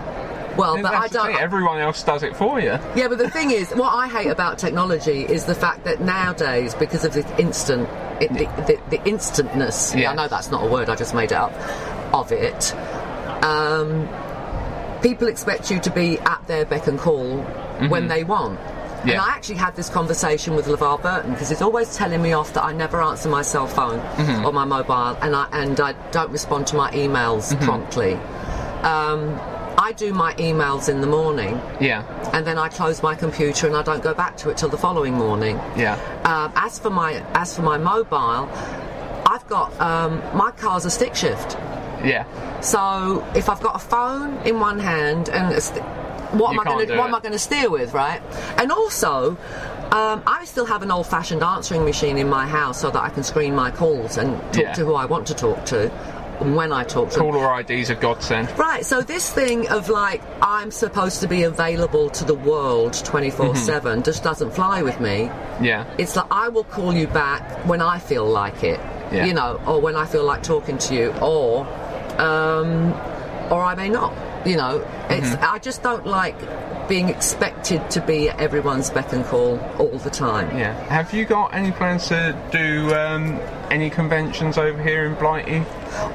Well, 0.57 0.82
but 0.82 0.94
I 0.94 1.07
don't. 1.07 1.36
Everyone 1.36 1.80
else 1.80 2.03
does 2.03 2.23
it 2.23 2.36
for 2.36 2.60
you. 2.60 2.78
Yeah, 2.95 3.07
but 3.07 3.18
the 3.18 3.30
thing 3.30 3.52
is, 3.52 3.69
what 3.72 3.94
I 3.94 4.07
hate 4.07 4.28
about 4.30 4.57
technology 4.57 5.23
is 5.23 5.45
the 5.45 5.56
fact 5.56 5.84
that 5.86 6.02
nowadays, 6.02 6.73
because 6.76 7.06
of 7.06 7.14
the 7.14 7.26
instant, 7.40 7.88
it, 8.22 8.30
the, 8.34 8.45
the, 8.68 8.98
the 8.98 9.10
instantness. 9.10 9.95
I 9.95 10.14
know 10.14 10.28
that's 10.28 10.52
not 10.52 10.64
a 10.64 10.68
word. 10.68 10.90
I 10.90 10.95
just 10.95 11.14
made 11.15 11.32
it 11.32 11.38
up. 11.38 11.53
Of 12.14 12.32
it, 12.34 12.73
um, 13.44 14.07
people 15.02 15.28
expect 15.30 15.72
you 15.72 15.80
to 15.80 15.90
be 15.90 16.19
at 16.19 16.45
their 16.48 16.65
beck 16.65 16.88
and 16.88 16.99
call 16.99 17.38
when 17.88 18.03
Mhm. 18.06 18.07
they 18.10 18.23
want. 18.26 18.60
And 19.03 19.11
I 19.14 19.30
actually 19.30 19.56
had 19.56 19.76
this 19.76 19.90
conversation 19.90 20.56
with 20.56 20.68
LeVar 20.68 21.02
Burton 21.02 21.32
because 21.32 21.49
he's 21.49 21.61
always 21.64 21.95
telling 21.95 22.22
me 22.22 22.34
off 22.34 22.53
that 22.53 22.64
I 22.64 22.72
never 22.73 23.02
answer 23.02 23.30
my 23.30 23.41
cell 23.41 23.65
phone 23.65 23.99
Mhm. 24.18 24.45
or 24.45 24.52
my 24.53 24.65
mobile, 24.65 25.18
and 25.22 25.36
I 25.36 25.48
and 25.53 25.80
I 25.80 25.94
don't 26.11 26.30
respond 26.32 26.68
to 26.68 26.76
my 26.76 26.91
emails 26.91 27.52
Mhm. 27.56 27.64
promptly. 27.64 28.14
Um, 28.84 29.40
I 29.88 29.91
do 29.94 30.14
my 30.14 30.32
emails 30.36 30.90
in 30.90 30.98
the 31.02 31.08
morning 31.08 31.53
Yeah, 31.90 32.02
and 32.34 32.45
then 32.48 32.58
I 32.66 32.68
close 32.70 33.02
my 33.10 33.16
computer 33.16 33.66
and 33.68 33.76
I 33.76 33.84
don't 33.90 34.03
go 34.10 34.14
back 34.14 34.34
to 34.41 34.49
it 34.52 34.58
till 34.60 34.70
the 34.70 34.78
following 34.78 35.14
morning. 35.26 35.56
yeah. 35.76 35.95
Um, 36.32 36.52
as 36.56 36.78
for 36.84 36.91
my 37.02 37.12
as 37.44 37.56
for 37.56 37.64
my 37.64 37.78
mobile, 37.94 38.44
I've 39.34 39.45
got 39.56 39.68
um, 39.90 40.12
my 40.38 40.52
car's 40.52 40.86
a 40.86 40.91
stick 40.91 41.16
shift. 41.16 41.49
Yeah. 42.14 42.24
So 42.62 42.84
if 43.36 43.45
I've 43.49 43.62
got 43.62 43.76
a 43.76 43.84
phone 43.94 44.32
in 44.49 44.60
one 44.60 44.80
hand 44.80 45.30
and 45.30 45.45
a 45.53 45.62
st- 45.62 45.84
what 46.40 46.49
am 46.53 46.60
I 46.60 46.64
gonna, 46.64 46.86
do 46.86 46.98
what 46.98 47.08
am 47.10 47.16
I 47.16 47.20
going 47.20 47.34
to 47.34 47.40
steer 47.49 47.70
with, 47.78 47.94
right? 47.94 48.22
And 48.60 48.72
also. 48.72 49.38
Um, 50.02 50.24
I 50.26 50.45
still 50.45 50.66
have 50.68 50.84
an 50.84 50.91
old-fashioned 50.98 51.44
answering 51.44 51.84
machine 51.84 52.18
in 52.18 52.30
my 52.30 52.48
house 52.48 52.80
so 52.80 52.90
that 52.91 53.03
I 53.03 53.10
can 53.10 53.24
screen 53.24 53.53
my 53.53 53.70
calls 53.72 54.16
and 54.18 54.40
talk 54.53 54.64
Yeah. 54.64 54.74
to 54.78 54.86
who 54.86 54.94
I 54.94 55.03
want 55.03 55.28
to 55.28 55.34
talk 55.34 55.66
to 55.66 55.90
when 56.41 56.73
I 56.73 56.84
talk 56.84 57.09
to. 57.11 57.19
Caller 57.19 57.59
ID's 57.59 57.89
a 57.89 57.95
godsend. 57.95 58.49
Right, 58.57 58.85
so 58.85 59.01
this 59.01 59.31
thing 59.31 59.68
of 59.69 59.89
like 59.89 60.22
I'm 60.41 60.72
supposed 60.72 61.22
to 61.22 61.27
be 61.27 61.43
available 61.43 62.09
to 62.11 62.26
the 62.26 62.34
world 62.35 62.93
24 63.05 63.47
Mm-hmm. 63.47 63.55
7 63.55 64.03
just 64.03 64.23
doesn't 64.23 64.51
fly 64.51 64.81
with 64.81 64.99
me. 64.99 65.26
Yeah. 65.61 65.85
It's 65.97 66.15
like 66.15 66.27
I 66.31 66.49
will 66.49 66.63
call 66.63 66.93
you 66.93 67.07
back 67.07 67.65
when 67.68 67.81
I 67.81 67.99
feel 67.99 68.26
like 68.26 68.63
it, 68.63 68.80
Yeah. 69.11 69.26
you 69.26 69.34
know, 69.34 69.59
or 69.68 69.80
when 69.81 69.95
I 69.95 70.05
feel 70.05 70.23
like 70.23 70.41
talking 70.43 70.77
to 70.80 70.95
you, 70.95 71.11
or 71.22 71.65
um, 72.19 72.93
or 73.51 73.61
I 73.63 73.76
may 73.76 73.89
not. 73.89 74.13
You 74.45 74.57
know, 74.57 74.80
it's 75.11 75.29
Mhm. 75.29 75.53
I 75.53 75.59
just 75.59 75.83
don't 75.83 76.05
like 76.05 76.35
being 76.88 77.09
expected 77.09 77.89
to 77.91 78.01
be 78.01 78.29
at 78.29 78.39
everyone's 78.39 78.89
beck 78.89 79.13
and 79.13 79.25
call 79.25 79.59
all 79.79 79.97
the 80.03 80.09
time. 80.09 80.57
Yeah. 80.57 80.73
Have 80.89 81.13
you 81.13 81.25
got 81.25 81.53
any 81.53 81.71
plans 81.71 82.07
to 82.09 82.35
do 82.51 82.93
um, 82.93 83.39
any 83.69 83.89
conventions 83.89 84.57
over 84.57 84.81
here 84.81 85.05
in 85.05 85.13
Blighty? 85.15 85.63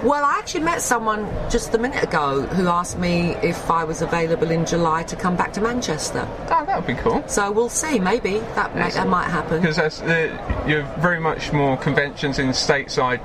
Well, 0.02 0.24
I 0.24 0.38
actually 0.38 0.64
met 0.64 0.80
someone 0.82 1.26
just 1.50 1.74
a 1.74 1.78
minute 1.78 2.02
ago 2.02 2.42
who 2.42 2.66
asked 2.68 2.98
me 2.98 3.36
if 3.42 3.70
I 3.70 3.84
was 3.84 4.00
available 4.02 4.50
in 4.50 4.64
July 4.66 5.02
to 5.04 5.16
come 5.16 5.36
back 5.36 5.52
to 5.54 5.60
Manchester. 5.60 6.26
Oh, 6.50 6.64
that 6.64 6.76
would 6.76 6.86
be 6.86 6.94
cool. 6.94 7.22
So 7.26 7.50
we'll 7.50 7.68
see. 7.68 7.98
Maybe 7.98 8.38
that 8.54 8.74
may, 8.74 8.90
that 8.90 9.06
might 9.08 9.28
happen. 9.28 9.60
Because 9.60 9.78
uh, 10.02 10.64
you're 10.66 10.82
very 10.98 11.20
much 11.20 11.52
more 11.52 11.76
conventions 11.76 12.38
in 12.38 12.48
stateside. 12.48 13.20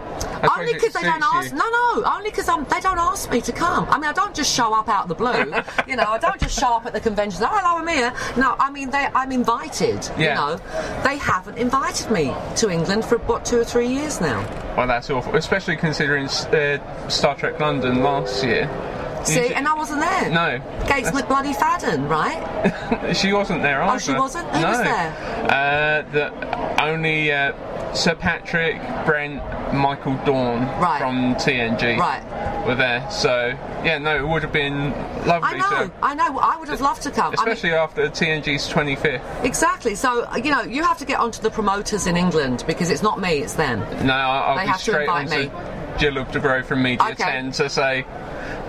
Only 0.58 0.74
because 0.74 0.94
they 0.94 1.04
don't 1.04 1.24
ask. 1.24 1.52
you. 1.52 1.58
No, 1.58 1.70
no. 1.70 2.04
Only 2.06 2.32
because 2.32 2.48
they 2.48 2.80
don't 2.82 3.00
ask 3.00 3.30
me 3.32 3.42
to 3.42 3.52
come. 3.52 3.88
I 3.90 3.96
mean, 3.98 4.10
I 4.10 4.14
don't 4.14 4.36
just 4.36 4.54
show 4.54 4.74
up 4.74 4.90
out 4.90 5.04
of 5.04 5.10
the 5.10 5.16
blue. 5.16 5.32
you 5.88 5.96
know, 5.96 6.04
I 6.08 6.18
don't 6.18 6.40
just 6.40 6.58
show 6.60 6.74
up 6.76 6.86
at 6.86 6.94
the 6.94 7.00
convention. 7.00 7.44
Oh, 7.44 7.48
hello, 7.52 7.80
I'm 7.82 7.88
here. 7.88 8.14
No, 8.38 8.56
I 8.60 8.70
mean, 8.72 8.90
they, 8.90 9.08
I'm 9.14 9.32
invited. 9.32 10.08
Yeah. 10.18 10.30
You 10.30 10.58
know, 10.58 11.02
they 11.04 11.18
haven't 11.18 11.58
invited 11.58 12.12
me 12.12 12.34
to 12.58 12.70
England 12.70 13.06
for 13.06 13.18
what 13.20 13.46
two 13.46 13.60
or 13.60 13.64
three 13.66 13.88
years 13.88 14.22
now. 14.22 14.42
Well, 14.76 14.88
that's 14.88 15.10
awful, 15.10 15.36
especially 15.36 15.76
considering 15.78 16.26
uh, 16.28 17.10
Star 17.10 17.36
Trek 17.36 17.60
London 17.60 18.02
last 18.04 18.44
year. 18.44 18.70
See, 19.24 19.54
and 19.54 19.68
I 19.68 19.76
wasn't 19.76 20.02
there. 20.02 20.32
No. 20.32 20.58
Gates 20.88 21.12
McBloody 21.12 21.56
Fadden, 21.56 22.10
right? 22.10 23.16
she 23.16 23.34
wasn't 23.34 23.62
there 23.62 23.84
Oh, 23.84 24.00
she 24.00 24.14
wasn't? 24.14 24.48
Who 24.50 24.62
no. 24.62 24.70
was 24.70 24.78
there? 24.80 25.14
Uh, 25.46 26.02
that 26.14 26.82
only 26.82 27.32
uh, 27.32 27.54
Sir 27.94 28.16
Patrick, 28.16 28.80
Brent, 29.06 29.42
Michael 29.74 30.16
Dorn 30.26 30.66
Right. 30.80 31.00
from 31.00 31.36
TNG 31.36 31.98
Right. 32.00 32.66
were 32.66 32.76
there. 32.76 33.06
So 33.12 33.54
yeah, 33.84 33.98
no, 33.98 34.16
it 34.16 34.28
would 34.28 34.44
have 34.44 34.54
been 34.54 34.92
lovely. 35.26 35.50
I 35.50 35.58
know, 35.58 35.88
to, 35.88 35.92
I 36.02 36.14
know. 36.14 36.40
I 36.40 36.58
would 36.58 36.70
have 36.70 36.82
loved 36.82 37.02
to 37.04 37.12
come. 37.12 37.28
I 37.28 37.30
mean, 37.30 37.54
especially 37.54 37.74
after 37.74 38.08
TNG's 38.10 38.68
25th. 38.72 39.44
exactly. 39.44 39.96
So 39.96 40.24
uh, 40.24 40.38
you 40.38 40.52
know, 40.52 40.62
you 40.62 40.84
have 40.84 40.98
to 41.00 41.06
get 41.06 41.20
onto 41.20 41.42
the 41.42 41.50
promoters 41.50 42.08
in 42.08 42.16
England 42.18 42.64
because 42.68 42.90
it's 42.90 43.02
not 43.04 43.20
me, 43.20 43.40
it's 43.40 43.54
them. 43.54 43.80
No, 44.06 44.14
I'll 44.14 44.56
They 44.56 44.64
be 44.64 44.68
have 44.68 44.78
to 44.78 44.92
straight 44.92 45.10
on 45.10 45.24
invite 45.24 45.52
to 45.52 45.98
Jill 46.00 46.18
of 46.18 46.28
DeGrow 46.30 46.64
from 46.66 46.82
Media 46.84 47.06
Okay. 47.12 47.24
10 47.24 47.52
to 47.54 47.70
say 47.70 48.06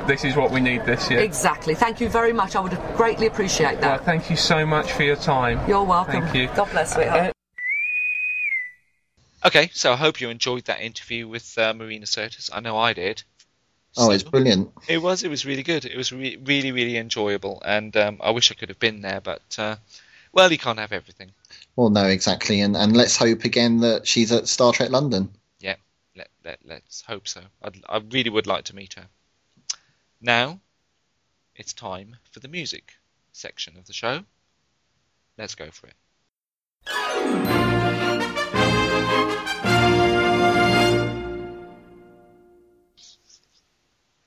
this 0.08 0.24
is 0.24 0.34
what 0.34 0.50
we 0.50 0.60
need 0.60 0.84
this 0.84 1.08
year. 1.10 1.20
Exactly. 1.20 1.74
Thank 1.76 2.00
you 2.00 2.08
very 2.08 2.32
much. 2.32 2.56
I 2.56 2.60
would 2.60 2.76
greatly 2.96 3.26
appreciate 3.28 3.72
Well, 3.80 3.98
that. 3.98 4.04
thank 4.04 4.30
you 4.30 4.36
so 4.36 4.66
much 4.66 4.90
for 4.92 5.04
your 5.04 5.14
time. 5.16 5.60
You're 5.68 5.84
welcome. 5.84 6.22
Thank 6.22 6.34
you. 6.34 6.48
God 6.56 6.68
bless, 6.72 6.94
sweetheart. 6.94 7.32
Okay, 9.44 9.70
so 9.72 9.92
I 9.92 9.96
hope 9.96 10.20
you 10.20 10.30
enjoyed 10.30 10.66
that 10.66 10.80
interview 10.80 11.26
with 11.26 11.58
uh, 11.58 11.74
Marina 11.74 12.06
Sirtis. 12.06 12.50
I 12.52 12.60
know 12.60 12.76
I 12.76 12.92
did. 12.92 13.22
Oh, 13.96 14.10
it's 14.10 14.22
brilliant. 14.22 14.72
It 14.88 14.98
was. 14.98 15.22
It 15.22 15.28
was 15.28 15.44
really 15.44 15.64
good. 15.64 15.84
It 15.84 15.96
was 15.96 16.12
re- 16.12 16.38
really, 16.44 16.72
really 16.72 16.96
enjoyable, 16.96 17.60
and 17.64 17.94
um, 17.96 18.18
I 18.22 18.30
wish 18.30 18.50
I 18.50 18.54
could 18.54 18.68
have 18.68 18.78
been 18.78 19.02
there, 19.02 19.20
but 19.20 19.42
uh, 19.58 19.76
well, 20.32 20.50
you 20.50 20.58
can't 20.58 20.78
have 20.78 20.92
everything. 20.92 21.32
Well, 21.76 21.90
no, 21.90 22.06
exactly. 22.06 22.60
And, 22.60 22.76
and 22.76 22.96
let's 22.96 23.16
hope 23.16 23.44
again 23.44 23.78
that 23.80 24.06
she's 24.06 24.32
at 24.32 24.48
Star 24.48 24.72
Trek 24.72 24.90
London. 24.90 25.30
Yeah, 25.60 25.76
let, 26.16 26.28
let, 26.44 26.58
let's 26.64 27.02
hope 27.02 27.28
so. 27.28 27.40
I'd, 27.62 27.76
I 27.88 28.00
really 28.10 28.30
would 28.30 28.46
like 28.46 28.64
to 28.64 28.76
meet 28.76 28.94
her. 28.94 29.06
Now, 30.20 30.60
it's 31.56 31.72
time 31.72 32.16
for 32.30 32.40
the 32.40 32.48
music 32.48 32.92
section 33.32 33.76
of 33.76 33.86
the 33.86 33.92
show. 33.92 34.20
Let's 35.36 35.54
go 35.54 35.68
for 35.70 35.88
it. 35.88 37.71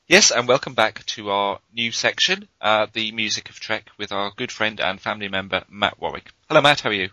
Yes, 0.07 0.30
and 0.32 0.48
welcome 0.48 0.76
back 0.76 1.03
to 1.07 1.32
our 1.32 1.60
new 1.73 1.91
section, 1.91 2.48
uh, 2.61 2.86
the 2.94 3.11
music 3.11 3.49
of 3.49 3.60
Trek, 3.60 3.90
with 3.98 4.11
our 4.11 4.32
good 4.36 4.52
friend 4.52 4.80
and 4.80 5.02
family 5.02 5.27
member 5.30 5.64
Matt 5.69 5.99
Warwick. 5.99 6.32
Hello, 6.48 6.61
Matt. 6.61 6.82
How 6.82 6.90
are 6.90 6.94
you? 6.94 7.10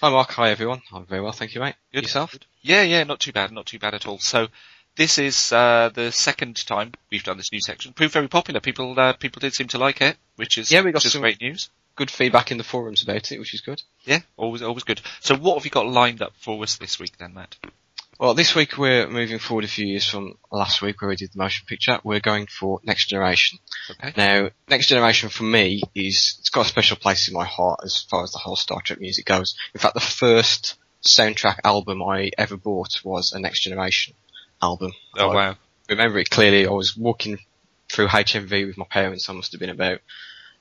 Hi, 0.00 0.10
Marc. 0.10 0.30
Hi, 0.32 0.50
everyone. 0.50 0.82
I'm 0.92 1.06
very 1.06 1.20
well, 1.20 1.30
thank 1.32 1.54
you, 1.54 1.60
mate. 1.60 1.76
Good. 1.92 2.02
Yourself? 2.02 2.36
Yeah, 2.60 2.82
yeah, 2.82 3.04
not 3.04 3.20
too 3.20 3.30
bad, 3.32 3.52
not 3.52 3.66
too 3.66 3.78
bad 3.78 3.94
at 3.94 4.06
all. 4.08 4.18
So, 4.18 4.48
this 4.96 5.18
is 5.18 5.52
uh, 5.52 5.90
the 5.94 6.10
second 6.10 6.56
time 6.66 6.92
we've 7.10 7.22
done 7.22 7.36
this 7.36 7.52
new 7.52 7.60
section. 7.60 7.92
Proved 7.92 8.12
very 8.14 8.28
popular. 8.28 8.58
People, 8.60 8.98
uh, 8.98 9.12
people 9.12 9.38
did 9.38 9.54
seem 9.54 9.68
to 9.68 9.78
like 9.78 10.00
it, 10.00 10.16
which 10.34 10.58
is 10.58 10.72
Yeah, 10.72 10.82
we 10.82 10.90
got 10.90 11.04
which 11.04 11.12
some- 11.12 11.20
great 11.22 11.40
news. 11.40 11.70
Good 11.96 12.10
feedback 12.10 12.50
in 12.50 12.58
the 12.58 12.64
forums 12.64 13.04
about 13.04 13.30
it, 13.30 13.38
which 13.38 13.54
is 13.54 13.60
good. 13.60 13.80
Yeah, 14.02 14.18
always, 14.36 14.62
always 14.62 14.82
good. 14.82 15.00
So, 15.20 15.36
what 15.36 15.54
have 15.54 15.64
you 15.64 15.70
got 15.70 15.86
lined 15.86 16.20
up 16.22 16.32
for 16.40 16.60
us 16.64 16.76
this 16.78 16.98
week, 16.98 17.16
then, 17.18 17.34
Matt? 17.34 17.54
Well, 18.24 18.32
this 18.32 18.54
week 18.54 18.78
we're 18.78 19.06
moving 19.06 19.38
forward 19.38 19.66
a 19.66 19.68
few 19.68 19.86
years 19.86 20.08
from 20.08 20.38
last 20.50 20.80
week 20.80 21.02
where 21.02 21.10
we 21.10 21.16
did 21.16 21.32
the 21.34 21.38
motion 21.38 21.66
picture. 21.68 22.00
We're 22.02 22.20
going 22.20 22.46
for 22.46 22.80
Next 22.82 23.10
Generation. 23.10 23.58
Okay. 23.90 24.14
Now, 24.16 24.48
Next 24.66 24.86
Generation 24.86 25.28
for 25.28 25.42
me 25.42 25.82
is, 25.94 26.36
it's 26.38 26.48
got 26.48 26.64
a 26.64 26.68
special 26.70 26.96
place 26.96 27.28
in 27.28 27.34
my 27.34 27.44
heart 27.44 27.80
as 27.84 28.00
far 28.08 28.22
as 28.22 28.32
the 28.32 28.38
whole 28.38 28.56
Star 28.56 28.80
Trek 28.82 28.98
music 28.98 29.26
goes. 29.26 29.54
In 29.74 29.78
fact, 29.78 29.92
the 29.92 30.00
first 30.00 30.76
soundtrack 31.06 31.58
album 31.64 32.02
I 32.02 32.30
ever 32.38 32.56
bought 32.56 33.04
was 33.04 33.34
a 33.34 33.40
Next 33.40 33.60
Generation 33.60 34.14
album. 34.62 34.92
Oh 35.18 35.28
I 35.28 35.34
wow. 35.34 35.56
remember 35.90 36.18
it 36.18 36.30
clearly. 36.30 36.66
I 36.66 36.70
was 36.70 36.96
walking 36.96 37.40
through 37.92 38.08
HMV 38.08 38.66
with 38.66 38.78
my 38.78 38.86
parents. 38.88 39.28
I 39.28 39.34
must 39.34 39.52
have 39.52 39.60
been 39.60 39.68
about 39.68 40.00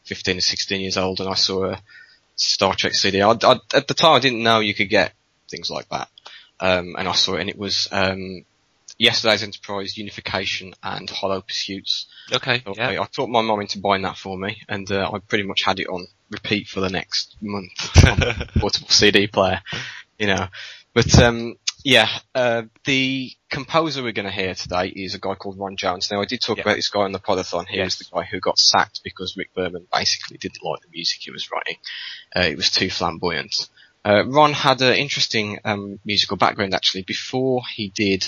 15 0.04 0.36
or 0.36 0.42
16 0.42 0.82
years 0.82 0.98
old 0.98 1.22
and 1.22 1.30
I 1.30 1.36
saw 1.36 1.72
a 1.72 1.82
Star 2.36 2.76
Trek 2.76 2.94
CD. 2.94 3.22
I, 3.22 3.32
I, 3.42 3.56
at 3.74 3.88
the 3.88 3.94
time 3.94 4.16
I 4.16 4.20
didn't 4.20 4.44
know 4.44 4.60
you 4.60 4.74
could 4.74 4.90
get 4.90 5.14
things 5.50 5.70
like 5.70 5.88
that. 5.90 6.10
Um, 6.60 6.96
and 6.98 7.08
I 7.08 7.14
saw 7.14 7.36
it 7.36 7.42
and 7.42 7.50
it 7.50 7.58
was, 7.58 7.88
um, 7.92 8.46
Yesterday's 9.00 9.44
Enterprise, 9.44 9.98
Unification 9.98 10.76
and 10.84 11.10
Hollow 11.10 11.42
Pursuits. 11.42 12.06
Okay. 12.32 12.62
So 12.64 12.74
Yeah. 12.78 12.90
I, 12.90 13.02
I 13.02 13.06
talked 13.06 13.32
my 13.32 13.42
mum 13.42 13.60
into 13.62 13.80
buying 13.80 14.04
that 14.04 14.18
for 14.18 14.38
me 14.38 14.62
and, 14.70 14.90
uh, 14.92 15.10
I 15.12 15.20
pretty 15.20 15.44
much 15.46 15.64
had 15.64 15.80
it 15.80 15.88
on 15.88 16.06
repeat 16.30 16.68
for 16.68 16.80
the 16.80 16.90
next 16.90 17.36
month. 17.42 17.72
on 18.08 18.20
portable 18.60 18.90
CD 18.90 19.28
player, 19.28 19.62
you 20.20 20.28
know. 20.28 20.48
But, 20.94 21.18
um, 21.20 21.56
yeah, 21.84 22.08
uh, 22.34 22.62
the 22.86 23.32
composer 23.50 24.04
we're 24.04 24.14
going 24.14 24.28
to 24.28 24.32
hear 24.32 24.54
today 24.56 24.88
is 24.88 25.16
a 25.16 25.20
guy 25.20 25.34
called 25.36 25.58
Ron 25.60 25.76
Jones. 25.76 26.10
Now, 26.12 26.22
I 26.22 26.26
did 26.26 26.40
talk 26.40 26.58
Yeah. 26.58 26.64
about 26.64 26.76
this 26.78 26.88
guy 26.90 27.02
on 27.02 27.12
the 27.12 27.20
podathon. 27.20 27.68
He 27.68 27.82
was 27.82 27.98
the 27.98 28.06
guy 28.14 28.24
who 28.24 28.40
got 28.40 28.58
sacked 28.58 29.02
because 29.04 29.36
Rick 29.36 29.54
Berman 29.54 29.88
basically 29.92 30.38
didn't 30.38 30.64
like 30.64 30.82
the 30.82 30.88
music 30.94 31.20
he 31.22 31.32
was 31.32 31.52
writing. 31.52 31.76
Uh, 32.36 32.42
it 32.42 32.56
was 32.56 32.70
too 32.70 32.90
flamboyant. 32.90 33.68
Uh, 34.06 34.24
Ron 34.26 34.54
had 34.54 34.82
an 34.82 34.96
interesting 34.96 35.60
um, 35.64 36.00
musical 36.06 36.38
background 36.38 36.74
actually. 36.74 37.04
Before 37.04 37.62
he 37.76 37.90
did 37.90 38.26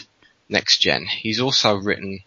Next 0.50 0.80
Gen, 0.80 1.06
he's 1.06 1.40
also 1.42 1.76
written 1.76 2.20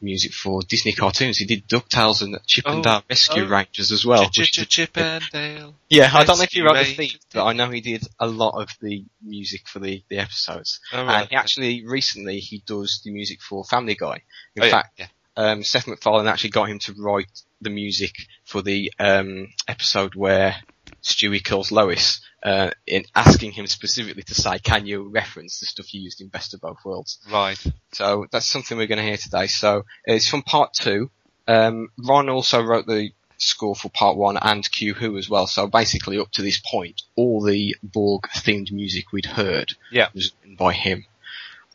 music 0.00 0.32
for 0.32 0.62
Disney 0.62 0.92
cartoons. 0.92 1.38
He 1.38 1.46
did 1.46 1.66
DuckTales 1.68 2.22
and 2.22 2.38
Chip 2.46 2.66
and 2.66 2.78
Oh, 2.80 2.82
Dale 2.82 3.02
Rescue 3.08 3.44
oh. 3.44 3.48
Rangers 3.48 3.92
as 3.92 4.04
well. 4.04 4.28
Ch- 4.28 4.52
ch- 4.52 4.68
Chip 4.68 4.96
and 4.96 5.24
Dale. 5.32 5.74
yeah, 5.88 6.10
I 6.12 6.24
don't 6.24 6.36
know 6.38 6.44
if 6.44 6.52
he 6.52 6.60
wrote 6.62 6.76
the 6.76 6.84
theme, 6.94 7.18
but 7.32 7.44
I 7.44 7.52
know 7.54 7.70
he 7.70 7.80
did 7.80 8.04
a 8.20 8.26
lot 8.26 8.60
of 8.60 8.68
the 8.80 9.04
music 9.22 9.66
for 9.68 9.78
the, 9.78 10.02
the 10.08 10.18
episodes. 10.18 10.80
Oh, 10.92 11.04
right. 11.04 11.20
And 11.22 11.30
he 11.30 11.36
actually, 11.36 11.86
recently, 11.86 12.40
he 12.40 12.62
does 12.66 13.00
the 13.04 13.10
music 13.10 13.40
for 13.42 13.64
Family 13.64 13.94
Guy. 13.94 14.22
In 14.54 14.64
Oh, 14.64 14.70
fact, 14.70 14.98
yeah. 14.98 15.06
um, 15.36 15.64
Seth 15.64 15.86
MacFarlane 15.86 16.28
actually 16.28 16.50
got 16.50 16.68
him 16.68 16.78
to 16.80 16.94
write 16.98 17.42
the 17.62 17.70
music 17.70 18.14
for 18.44 18.60
the 18.62 18.92
um, 18.98 19.48
episode 19.66 20.14
where 20.14 20.56
Stewie 21.02 21.44
calls 21.44 21.70
Lois, 21.72 22.20
uh, 22.42 22.70
in 22.86 23.04
asking 23.14 23.52
him 23.52 23.66
specifically 23.66 24.22
to 24.24 24.34
say, 24.34 24.58
"Can 24.58 24.86
you 24.86 25.08
reference 25.08 25.60
the 25.60 25.66
stuff 25.66 25.92
you 25.94 26.00
used 26.02 26.20
in 26.20 26.28
Best 26.28 26.54
of 26.54 26.60
Both 26.60 26.84
Worlds?" 26.84 27.18
Right. 27.30 27.62
So 27.92 28.26
that's 28.30 28.46
something 28.46 28.76
we're 28.76 28.86
going 28.86 28.98
to 28.98 29.04
hear 29.04 29.16
today. 29.16 29.46
So 29.46 29.84
it's 30.04 30.28
from 30.28 30.42
part 30.42 30.72
two. 30.74 31.10
Um, 31.48 31.90
Ron 31.98 32.28
also 32.28 32.60
wrote 32.62 32.86
the 32.86 33.10
score 33.38 33.76
for 33.76 33.88
part 33.90 34.16
one 34.16 34.36
and 34.38 34.68
Q 34.70 34.94
Who 34.94 35.16
as 35.18 35.28
well. 35.28 35.46
So 35.46 35.66
basically, 35.66 36.18
up 36.18 36.30
to 36.32 36.42
this 36.42 36.58
point, 36.58 37.02
all 37.16 37.42
the 37.42 37.76
Borg 37.82 38.22
themed 38.34 38.72
music 38.72 39.12
we'd 39.12 39.26
heard 39.26 39.72
Yeah. 39.92 40.08
was 40.14 40.32
written 40.40 40.56
by 40.56 40.72
him. 40.72 41.04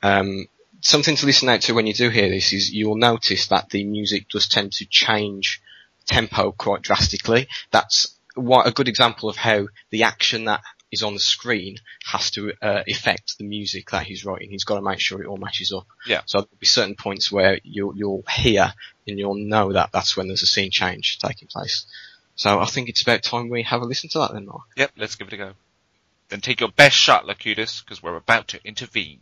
Um, 0.03 0.47
something 0.81 1.15
to 1.15 1.25
listen 1.25 1.47
out 1.49 1.61
to 1.61 1.73
when 1.73 1.85
you 1.87 1.93
do 1.93 2.09
hear 2.09 2.29
this 2.29 2.53
is 2.53 2.71
you'll 2.73 2.95
notice 2.95 3.47
that 3.47 3.69
the 3.69 3.83
music 3.83 4.27
does 4.29 4.47
tend 4.47 4.73
to 4.73 4.85
change 4.85 5.61
tempo 6.07 6.51
quite 6.51 6.81
drastically. 6.81 7.47
That's 7.69 8.15
what 8.35 8.67
a 8.67 8.71
good 8.71 8.87
example 8.87 9.29
of 9.29 9.35
how 9.35 9.67
the 9.89 10.03
action 10.03 10.45
that 10.45 10.61
is 10.91 11.03
on 11.03 11.13
the 11.13 11.19
screen 11.19 11.77
has 12.05 12.31
to 12.31 12.53
uh, 12.61 12.83
affect 12.87 13.37
the 13.37 13.45
music 13.45 13.91
that 13.91 14.05
he's 14.05 14.25
writing. 14.25 14.49
He's 14.49 14.65
got 14.65 14.75
to 14.75 14.81
make 14.81 14.99
sure 14.99 15.21
it 15.21 15.27
all 15.27 15.37
matches 15.37 15.71
up. 15.71 15.87
Yeah. 16.05 16.21
So 16.25 16.39
there'll 16.39 16.49
be 16.59 16.65
certain 16.65 16.95
points 16.95 17.31
where 17.31 17.59
you'll 17.63 17.95
you'll 17.95 18.23
hear 18.29 18.73
and 19.07 19.17
you'll 19.17 19.35
know 19.35 19.73
that 19.73 19.91
that's 19.93 20.17
when 20.17 20.27
there's 20.27 20.43
a 20.43 20.47
scene 20.47 20.71
change 20.71 21.17
taking 21.19 21.47
place. 21.47 21.85
So 22.35 22.59
I 22.59 22.65
think 22.65 22.89
it's 22.89 23.01
about 23.01 23.23
time 23.23 23.49
we 23.49 23.63
have 23.63 23.81
a 23.81 23.85
listen 23.85 24.09
to 24.11 24.19
that 24.19 24.33
then, 24.33 24.45
Marc. 24.45 24.63
Yep. 24.75 24.91
Let's 24.97 25.15
give 25.15 25.27
it 25.27 25.33
a 25.33 25.37
go. 25.37 25.53
Then 26.29 26.41
take 26.41 26.61
your 26.61 26.71
best 26.71 26.95
shot, 26.95 27.25
Locutus, 27.25 27.81
because 27.81 28.01
we're 28.01 28.15
about 28.15 28.49
to 28.49 28.59
intervene. 28.65 29.19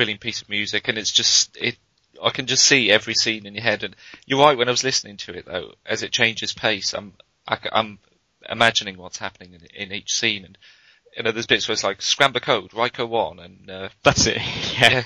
Brilliant 0.00 0.22
piece 0.22 0.40
of 0.40 0.48
music, 0.48 0.88
and 0.88 0.96
it's 0.96 1.12
just 1.12 1.54
it. 1.58 1.76
I 2.22 2.30
can 2.30 2.46
just 2.46 2.64
see 2.64 2.90
every 2.90 3.12
scene 3.12 3.44
in 3.44 3.54
your 3.54 3.62
head, 3.62 3.84
and 3.84 3.94
you're 4.24 4.40
right. 4.40 4.56
When 4.56 4.66
I 4.66 4.70
was 4.70 4.82
listening 4.82 5.18
to 5.18 5.36
it, 5.36 5.44
though, 5.44 5.74
as 5.84 6.02
it 6.02 6.10
changes 6.10 6.54
pace, 6.54 6.94
I'm 6.94 7.12
I, 7.46 7.58
am 7.70 7.98
imagining 8.48 8.96
what's 8.96 9.18
happening 9.18 9.52
in, 9.52 9.60
in 9.74 9.92
each 9.92 10.14
scene, 10.14 10.46
and 10.46 10.56
you 11.14 11.22
know, 11.22 11.32
there's 11.32 11.46
bits 11.46 11.68
where 11.68 11.74
it's 11.74 11.84
like 11.84 12.00
scram 12.00 12.32
the 12.32 12.40
code, 12.40 12.70
Ryko 12.70 13.06
one, 13.06 13.40
and 13.40 13.70
uh, 13.70 13.88
That's 14.02 14.26
it. 14.26 14.40
Yeah. 14.80 15.02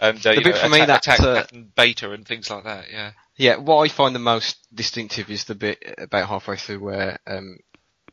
and 0.00 0.26
uh, 0.26 0.34
The 0.34 0.40
bit 0.40 0.54
know, 0.54 0.60
for 0.62 0.68
me 0.70 0.80
attack, 0.80 1.18
that, 1.18 1.26
attack 1.26 1.48
uh, 1.52 1.58
Beta 1.76 2.10
and 2.12 2.26
things 2.26 2.48
like 2.48 2.64
that. 2.64 2.86
Yeah. 2.90 3.12
Yeah, 3.36 3.56
what 3.56 3.84
I 3.84 3.88
find 3.88 4.14
the 4.14 4.18
most 4.18 4.66
distinctive 4.74 5.30
is 5.30 5.44
the 5.44 5.54
bit 5.54 5.82
about 5.98 6.28
halfway 6.28 6.56
through 6.56 6.80
where 6.80 7.18
um, 7.26 7.58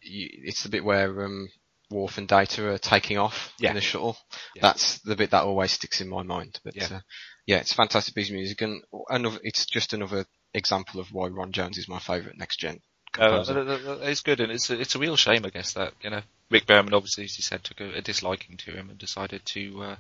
you, 0.02 0.28
it's 0.32 0.64
the 0.64 0.70
bit 0.70 0.84
where 0.84 1.24
um, 1.24 1.50
Worf 1.90 2.18
and 2.18 2.28
Data 2.28 2.68
are 2.70 2.78
taking 2.78 3.18
off 3.18 3.54
Yeah. 3.60 3.70
in 3.70 3.76
the 3.76 3.82
shuttle. 3.82 4.18
Yeah. 4.56 4.62
That's 4.62 5.00
the 5.00 5.16
bit 5.16 5.32
that 5.32 5.44
always 5.44 5.72
sticks 5.72 6.02
in 6.02 6.10
my 6.10 6.24
mind. 6.24 6.60
But 6.64 6.76
Yeah. 6.76 6.88
uh, 6.92 7.00
yeah, 7.46 7.58
it's 7.58 7.72
a 7.72 7.76
fantastic 7.76 8.14
piece 8.16 8.30
of 8.30 8.36
music, 8.36 8.62
and 8.62 8.84
another, 9.10 9.40
it's 9.44 9.66
just 9.66 9.94
another 9.94 10.26
example 10.54 11.00
of 11.00 11.12
why 11.12 11.28
Ron 11.28 11.52
Jones 11.52 11.78
is 11.78 11.88
my 11.88 12.00
favourite 12.00 12.38
next 12.38 12.58
gen 12.60 12.80
Uh, 13.18 13.44
composer. 13.44 13.66
th- 13.66 14.10
it's 14.10 14.22
good, 14.22 14.40
and 14.40 14.52
it's 14.52 14.70
a, 14.70 14.80
it's 14.80 14.94
a 14.96 15.00
real 15.00 15.16
shame, 15.16 15.46
I 15.46 15.50
guess, 15.50 15.74
that 15.74 15.94
you 16.02 16.10
know 16.12 16.22
Rick 16.52 16.68
Berman 16.68 16.94
obviously, 16.94 17.24
as 17.26 17.38
you 17.38 17.44
said, 17.44 17.64
took 17.64 17.82
a, 17.82 17.98
a 17.98 18.02
disliking 18.02 18.58
to 18.58 18.72
him 18.72 18.90
and 18.90 18.98
decided 19.00 19.44
to 19.48 19.84
uh, 19.84 19.96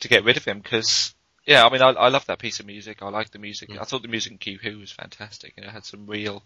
to 0.00 0.08
get 0.08 0.24
rid 0.24 0.36
of 0.36 0.44
him 0.44 0.60
because. 0.60 1.14
Yeah, 1.44 1.64
I 1.66 1.70
mean, 1.72 1.82
I, 1.82 1.88
I 1.88 2.08
love 2.08 2.24
that 2.26 2.38
piece 2.38 2.60
of 2.60 2.66
music. 2.66 3.02
I 3.02 3.08
like 3.08 3.30
the 3.32 3.40
music. 3.40 3.68
Mm. 3.68 3.80
I 3.80 3.84
thought 3.84 4.02
the 4.02 4.06
music 4.06 4.30
in 4.30 4.38
Q 4.38 4.58
Who 4.62 4.78
was 4.78 4.92
fantastic. 4.92 5.56
Know, 5.58 5.64
it 5.66 5.70
had 5.70 5.84
some 5.84 6.06
real, 6.06 6.44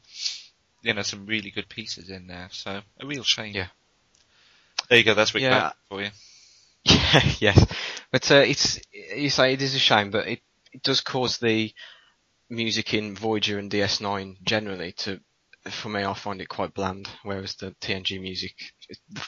you 0.81 0.95
know, 0.95 1.03
some 1.03 1.27
really 1.27 1.51
good 1.51 1.69
pieces 1.69 2.09
in 2.09 2.29
there. 2.29 2.49
So 2.51 2.81
a 2.99 3.07
real 3.07 3.23
shame. 3.23 3.55
Yeah. 3.55 3.67
There 4.89 4.99
you 4.99 5.05
go. 5.05 5.15
That's 5.15 5.35
Rick 5.35 5.43
Yeah. 5.45 5.73
For 5.89 6.03
you. 6.03 6.11
Yeah, 6.85 7.23
yes, 7.41 7.67
but 8.13 8.31
uh, 8.31 8.37
it's 8.37 8.79
you 8.93 9.29
say 9.31 9.53
it 9.53 9.61
is 9.63 9.75
a 9.75 9.79
shame, 9.79 10.11
but 10.11 10.29
it, 10.29 10.41
it 10.73 10.83
does 10.85 11.01
cause 11.01 11.39
the 11.39 11.73
music 12.49 12.95
in 12.95 13.17
Voyager 13.17 13.59
and 13.59 13.71
DS9 13.71 14.41
generally 14.43 14.93
to, 14.99 15.21
for 15.69 15.89
me, 15.89 16.05
I 16.05 16.15
find 16.15 16.41
it 16.41 16.49
quite 16.49 16.75
bland. 16.75 17.09
Whereas 17.25 17.57
the 17.57 17.75
TNG 17.81 18.21
music, 18.21 18.53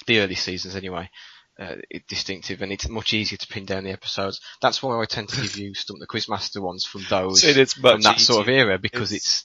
the 0.07 0.21
early 0.21 0.37
seasons 0.37 0.77
anyway, 0.77 1.11
uh, 1.59 1.75
distinctive 2.07 2.63
and 2.63 2.71
it's 2.71 2.89
much 2.89 3.13
easier 3.13 3.39
to 3.39 3.47
pin 3.49 3.65
down 3.65 3.83
the 3.85 3.91
episodes. 3.91 4.41
That's 4.63 4.81
why 4.81 5.01
I 5.01 5.05
tend 5.07 5.29
to 5.31 5.41
give 5.41 5.57
you 5.57 5.75
Stump 5.75 5.99
the 5.99 6.07
Quizmaster 6.07 6.63
ones 6.63 6.85
from 6.85 7.05
those 7.11 7.43
So 7.43 7.49
it's 7.49 7.77
much 7.77 7.93
from 7.95 8.03
that 8.03 8.21
sort 8.21 8.43
of 8.43 8.49
era 8.49 8.79
because 8.79 9.11
It's- 9.13 9.45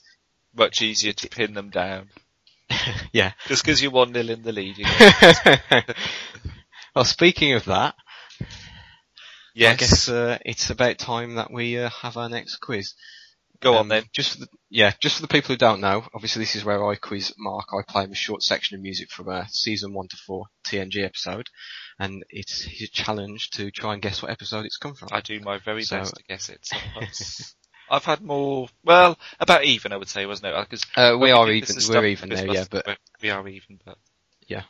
Much 0.56 0.82
easier 0.82 1.12
to 1.12 1.28
pin 1.28 1.52
them 1.54 1.70
down. 1.70 2.10
yeah. 3.12 3.32
Just 3.46 3.62
because 3.64 3.82
you're 3.82 3.92
one 3.92 4.12
nil 4.12 4.30
in 4.30 4.42
the 4.42 4.52
lead. 4.52 4.78
You 4.78 4.84
know. 4.84 5.80
well, 6.94 7.04
speaking 7.04 7.52
of 7.52 7.64
that, 7.66 7.94
I 8.40 8.46
yes. 9.54 9.78
guess 9.80 10.08
uh, 10.08 10.38
it's 10.44 10.70
about 10.70 10.98
time 10.98 11.36
that 11.36 11.50
we 11.52 11.78
uh, 11.78 11.90
have 11.90 12.16
our 12.16 12.28
next 12.28 12.56
quiz. 12.56 12.94
Go 13.60 13.74
on 13.74 13.80
Um, 13.82 13.88
then. 13.88 14.02
Just 14.12 14.32
for 14.32 14.38
the, 14.40 14.48
yeah, 14.68 14.92
just 15.00 15.16
for 15.16 15.22
the 15.22 15.28
people 15.28 15.48
who 15.54 15.56
don't 15.56 15.80
know, 15.80 16.04
obviously 16.12 16.40
this 16.42 16.56
is 16.56 16.64
where 16.64 16.84
I 16.84 16.96
quiz 16.96 17.32
Marc. 17.38 17.66
I 17.72 17.82
play 17.86 18.04
him 18.04 18.12
a 18.12 18.16
short 18.16 18.42
section 18.42 18.74
of 18.76 18.82
music 18.82 19.10
from 19.10 19.28
a 19.28 19.46
season 19.48 19.94
one 19.94 20.08
to 20.08 20.16
four 20.26 20.46
TNG 20.66 21.04
episode, 21.04 21.46
and 21.98 22.24
it's 22.30 22.62
his 22.62 22.90
challenge 22.90 23.50
to 23.50 23.70
try 23.70 23.92
and 23.92 24.02
guess 24.02 24.20
what 24.22 24.32
episode 24.32 24.66
it's 24.66 24.76
come 24.76 24.94
from. 24.94 25.08
I 25.12 25.20
do 25.20 25.38
my 25.40 25.58
very 25.58 25.82
So- 25.84 25.98
best 25.98 26.16
to 26.16 26.22
guess 26.24 26.48
it. 26.48 26.58
Sometimes 26.64 27.54
I've 27.90 28.04
had 28.04 28.20
more. 28.22 28.68
Well, 28.84 29.18
about 29.40 29.64
even, 29.64 29.92
I 29.92 29.96
would 29.96 30.08
say, 30.08 30.26
wasn't 30.26 30.54
it? 30.54 30.70
'Cause 30.70 30.84
Uh, 30.96 31.16
we 31.18 31.30
are 31.30 31.50
even- 31.50 31.76
we're 31.88 32.06
even 32.06 32.28
now, 32.30 32.42
yeah, 32.52 32.64
but- 32.70 32.86
we- 32.86 32.96
we 33.22 33.30
are 33.30 33.46
even. 33.48 33.80
But 33.84 33.98
Yeah. 34.46 34.62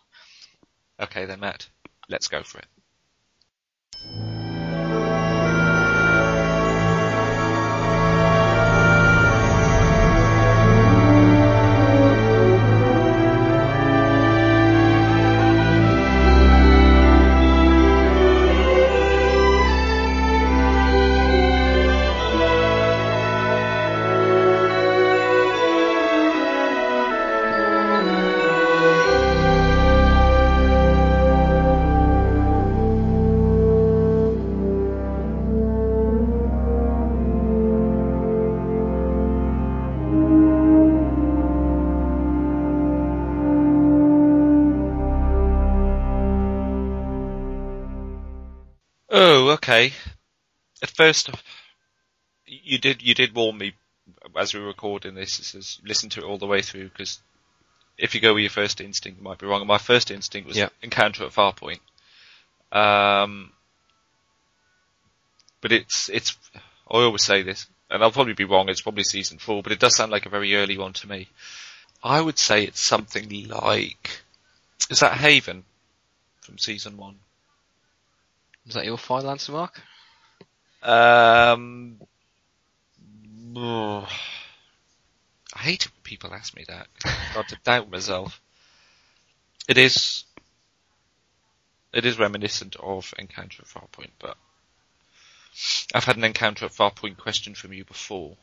okay, 1.01 1.25
then 1.25 1.41
Matt, 1.41 1.69
let's 2.09 2.29
go 2.29 2.43
for 2.43 2.59
it. 2.59 2.67
First, 51.05 51.29
you 52.47 52.79
did 52.79 53.03
you 53.03 53.13
did 53.13 53.35
warn 53.35 53.59
me 53.59 53.75
as 54.35 54.55
we 54.55 54.61
were 54.61 54.69
recording 54.69 55.15
this. 55.15 55.39
It 55.39 55.45
says 55.45 55.79
listen 55.85 56.09
to 56.11 56.21
it 56.21 56.25
all 56.25 56.39
the 56.39 56.47
way 56.47 56.63
through 56.63 56.89
because 56.89 57.21
if 57.99 58.15
you 58.15 58.23
go 58.23 58.33
with 58.33 58.41
your 58.41 58.49
first 58.49 58.81
instinct, 58.81 59.19
you 59.19 59.25
might 59.25 59.37
be 59.37 59.47
wrong. 59.47 59.61
And 59.61 59.69
my 59.69 59.77
first 59.77 60.11
instinct 60.11 60.49
was 60.49 60.57
Yeah. 60.57 60.71
Encounter 60.81 61.25
at 61.25 61.33
Farpoint. 61.33 61.81
Um, 62.73 63.53
but 65.61 65.73
it's 65.73 66.09
it's 66.09 66.39
I 66.91 67.03
always 67.03 67.23
say 67.23 67.43
this, 67.43 67.67
and 67.91 68.03
I'll 68.03 68.11
probably 68.11 68.33
be 68.33 68.45
wrong. 68.45 68.71
It's 68.71 68.81
probably 68.81 69.05
season 69.05 69.37
four, 69.37 69.63
but 69.63 69.73
it 69.73 69.81
does 69.81 69.95
sound 69.95 70.11
like 70.11 70.25
a 70.25 70.31
very 70.31 70.57
early 70.57 70.79
one 70.79 70.95
to 70.95 71.07
me. 71.07 71.29
I 72.03 72.19
would 72.19 72.39
say 72.39 72.65
it's 72.65 72.81
something 72.81 73.29
like 73.49 74.23
is 74.89 75.01
that 75.01 75.19
Haven 75.19 75.65
from 76.41 76.57
season 76.57 76.97
one. 76.97 77.17
Is 78.67 78.73
that 78.73 78.87
your 78.87 78.97
final 78.97 79.33
answer, 79.33 79.53
Marc? 79.53 79.83
Um, 80.85 81.99
I 83.57 84.07
hate 85.59 85.87
it 85.87 85.93
when 85.93 86.03
people 86.03 86.35
ask 86.35 86.55
me 86.55 86.65
that. 86.69 86.89
I 87.05 87.31
start 87.31 87.49
to 87.49 87.57
doubt 87.65 87.91
myself. 87.91 88.41
It 89.69 89.79
is. 89.79 90.25
It 91.93 92.05
is 92.05 92.19
reminiscent 92.19 92.77
of 92.77 93.15
Encounter 93.19 93.63
at 93.63 93.69
Farpoint, 93.69 94.11
but 94.19 94.37
I've 95.95 96.05
had 96.05 96.17
an 96.17 96.25
Encounter 96.25 96.67
at 96.67 96.73
Farpoint 96.73 97.17
question 97.17 97.55
from 97.55 97.73
you 97.73 97.85
before. 97.85 98.37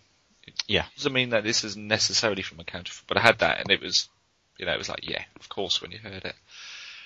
It 0.48 0.64
Yeah. 0.68 0.86
doesn't 0.96 1.14
mean 1.14 1.30
that 1.32 1.44
this 1.44 1.64
is 1.64 1.76
necessarily 1.78 2.42
from 2.42 2.60
Encounter, 2.60 2.94
but 3.08 3.18
I 3.18 3.22
had 3.22 3.40
that, 3.40 3.60
and 3.60 3.70
it 3.70 3.82
was, 3.82 4.10
you 4.58 4.66
know, 4.66 4.74
it 4.74 4.78
was 4.78 4.90
like, 4.90 5.08
yeah, 5.08 5.24
of 5.40 5.50
course, 5.50 5.82
when 5.82 5.92
you 5.92 6.00
heard 6.00 6.24
it. 6.26 6.36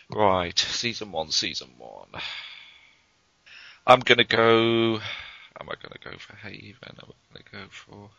Right, 0.08 0.58
season 0.58 1.12
one, 1.12 1.32
season 1.32 1.74
one. 1.78 2.10
I'm 3.88 4.00
gonna 4.00 4.24
go. 4.24 5.02
Am 5.60 5.70
I 5.70 5.74
gonna 5.82 6.00
go 6.04 6.18
for 6.18 6.36
Haven? 6.36 6.76
Am 6.84 7.14
I 7.34 7.40
gonna 7.52 7.66
go 7.66 7.70
for? 7.70 8.10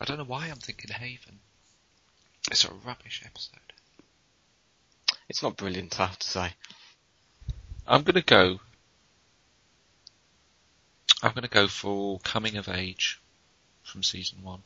I 0.00 0.04
don't 0.04 0.18
know 0.18 0.24
why 0.24 0.46
I'm 0.46 0.56
thinking 0.56 0.90
Haven. 0.90 1.38
It's 2.50 2.64
a 2.64 2.72
rubbish 2.84 3.22
episode. 3.24 3.58
It's 5.28 5.42
not 5.42 5.56
brilliant, 5.56 5.98
I 6.00 6.06
have 6.06 6.18
to 6.18 6.26
say. 6.26 6.52
I'm 7.86 8.02
gonna 8.02 8.22
go. 8.22 8.60
I'm 11.22 11.32
gonna 11.32 11.48
go 11.48 11.68
for 11.68 12.18
Coming 12.20 12.56
of 12.56 12.68
Age 12.68 13.20
from 13.82 14.02
season 14.02 14.42
one. 14.42 14.62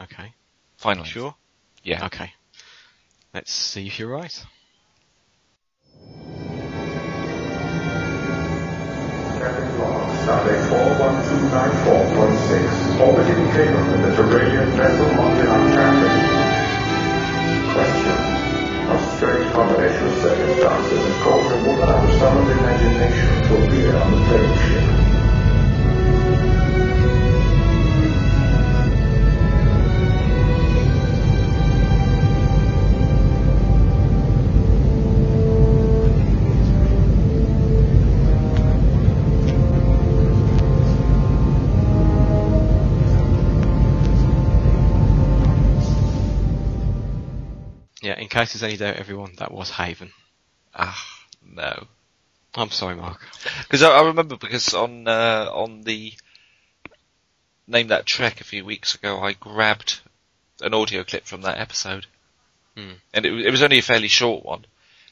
Okay. 0.00 0.32
Finally. 0.76 1.08
Sure? 1.08 1.34
Yeah. 1.82 2.06
Okay. 2.06 2.32
Let's 3.32 3.52
see 3.52 3.86
if 3.86 3.98
you're 3.98 4.08
right. 4.08 4.44
Stardate 10.24 10.64
41294.6, 10.72 12.96
orbiting 12.98 13.44
Cape, 13.52 13.76
the 13.76 13.98
Mediterranean 13.98 14.70
vessel 14.70 15.12
mounted 15.12 15.48
on 15.48 15.70
traffic. 15.70 16.10
Question. 17.74 18.16
A 18.88 18.90
strange 19.16 19.52
combination 19.52 20.06
of 20.06 20.14
circumstances 20.22 21.04
has 21.04 21.16
caused 21.22 21.52
a 21.52 21.56
woman 21.68 21.88
of 21.90 22.10
someone's 22.18 22.50
imagination 22.52 23.28
to 23.48 23.52
appear 23.66 23.94
on 23.96 24.08
the 24.12 24.18
plague 24.24 24.56
ship? 24.66 25.03
Case 48.34 48.52
there's 48.52 48.62
any 48.64 48.76
doubt, 48.76 48.96
everyone, 48.96 49.34
that 49.38 49.52
was 49.52 49.70
Haven. 49.70 50.10
Ah, 50.74 51.00
no. 51.46 51.86
I'm 52.56 52.70
sorry, 52.70 52.96
Marc. 52.96 53.20
Because 53.62 53.82
I, 53.82 53.90
I 53.90 54.02
remember 54.06 54.36
because 54.36 54.74
on 54.74 55.06
uh, 55.08 55.48
on 55.52 55.82
the 55.82 56.12
name 57.66 57.88
that 57.88 58.06
trek 58.06 58.40
a 58.40 58.44
few 58.44 58.64
weeks 58.64 58.94
ago, 58.94 59.20
I 59.20 59.32
grabbed 59.32 60.00
an 60.60 60.74
audio 60.74 61.04
clip 61.04 61.24
from 61.26 61.42
that 61.42 61.58
episode, 61.58 62.06
Hmm. 62.76 62.92
and 63.12 63.24
it, 63.24 63.30
was- 63.30 63.44
it 63.46 63.50
was 63.50 63.62
only 63.62 63.78
a 63.78 63.82
fairly 63.82 64.08
short 64.08 64.44
one, 64.44 64.64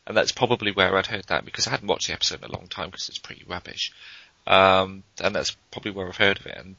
and 0.07 0.17
that's 0.17 0.33
probably 0.33 0.73
where 0.73 0.97
I'd 0.97 1.07
heard 1.07 1.25
that 1.29 1.45
because 1.45 1.67
I 1.67 1.71
hadn't 1.71 1.87
watched 1.89 2.09
the 2.09 2.13
episode 2.15 2.43
in 2.45 2.51
a 2.51 2.53
long 2.53 2.67
time 2.67 2.91
because 2.91 3.09
it's 3.09 3.19
pretty 3.19 3.45
rubbish, 3.47 3.93
um, 4.49 5.05
and 5.23 5.35
that's 5.35 5.57
probably 5.71 5.93
where 5.93 6.09
I've 6.09 6.17
heard 6.17 6.39
of 6.41 6.47
it, 6.47 6.57
and 6.59 6.75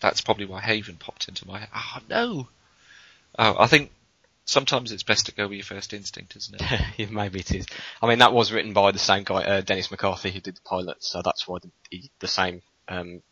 that's 0.00 0.20
probably 0.20 0.46
why 0.46 0.60
Haven 0.60 0.96
popped 0.96 1.28
into 1.28 1.46
my 1.46 1.60
head. 1.60 1.68
Oh 1.74 1.98
no! 2.10 2.48
Oh, 3.38 3.56
I 3.58 3.66
think 3.68 3.90
sometimes 4.44 4.92
it's 4.92 5.02
best 5.02 5.26
to 5.26 5.34
go 5.34 5.48
with 5.48 5.56
your 5.56 5.64
first 5.64 5.92
instinct, 5.92 6.36
isn't 6.36 6.60
it? 6.98 7.10
maybe 7.10 7.40
it 7.40 7.52
is. 7.52 7.66
I 8.02 8.08
mean, 8.08 8.18
that 8.18 8.32
was 8.32 8.52
written 8.52 8.72
by 8.72 8.90
the 8.92 8.98
same 8.98 9.24
guy, 9.24 9.42
uh, 9.44 9.60
Dennis 9.60 9.90
McCarthy, 9.90 10.30
who 10.30 10.40
did 10.40 10.56
the 10.56 10.60
pilot, 10.62 11.02
so 11.02 11.22
that's 11.24 11.46
why 11.48 11.58
the, 11.62 11.70
the, 11.90 12.02
the 12.20 12.28
same 12.28 12.62
um, 12.88 13.22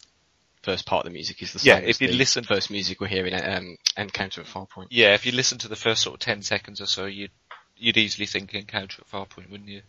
first 0.62 0.86
part 0.86 1.04
of 1.04 1.10
the 1.12 1.14
music 1.14 1.42
is 1.42 1.52
the 1.52 1.58
same. 1.58 1.82
Yeah, 1.82 1.88
if 1.88 2.00
you 2.00 2.08
the 2.08 2.14
listen- 2.14 2.44
first 2.44 2.70
music 2.70 3.00
we're 3.00 3.08
hearing 3.08 3.34
at 3.34 3.56
um, 3.58 3.76
Encounter 3.96 4.40
at 4.40 4.46
Farpoint. 4.46 4.88
Yeah, 4.90 5.14
if 5.14 5.26
you 5.26 5.32
listen 5.32 5.58
to 5.58 5.68
the 5.68 5.76
first 5.76 6.02
sort 6.02 6.14
of 6.14 6.20
ten 6.20 6.42
seconds 6.42 6.80
or 6.80 6.86
so, 6.86 7.06
you'd 7.06 7.30
you'd 7.76 7.96
easily 7.96 8.26
think 8.26 8.54
Encounter 8.54 9.02
at 9.02 9.10
Farpoint, 9.10 9.50
wouldn't 9.50 9.68
you? 9.68 9.82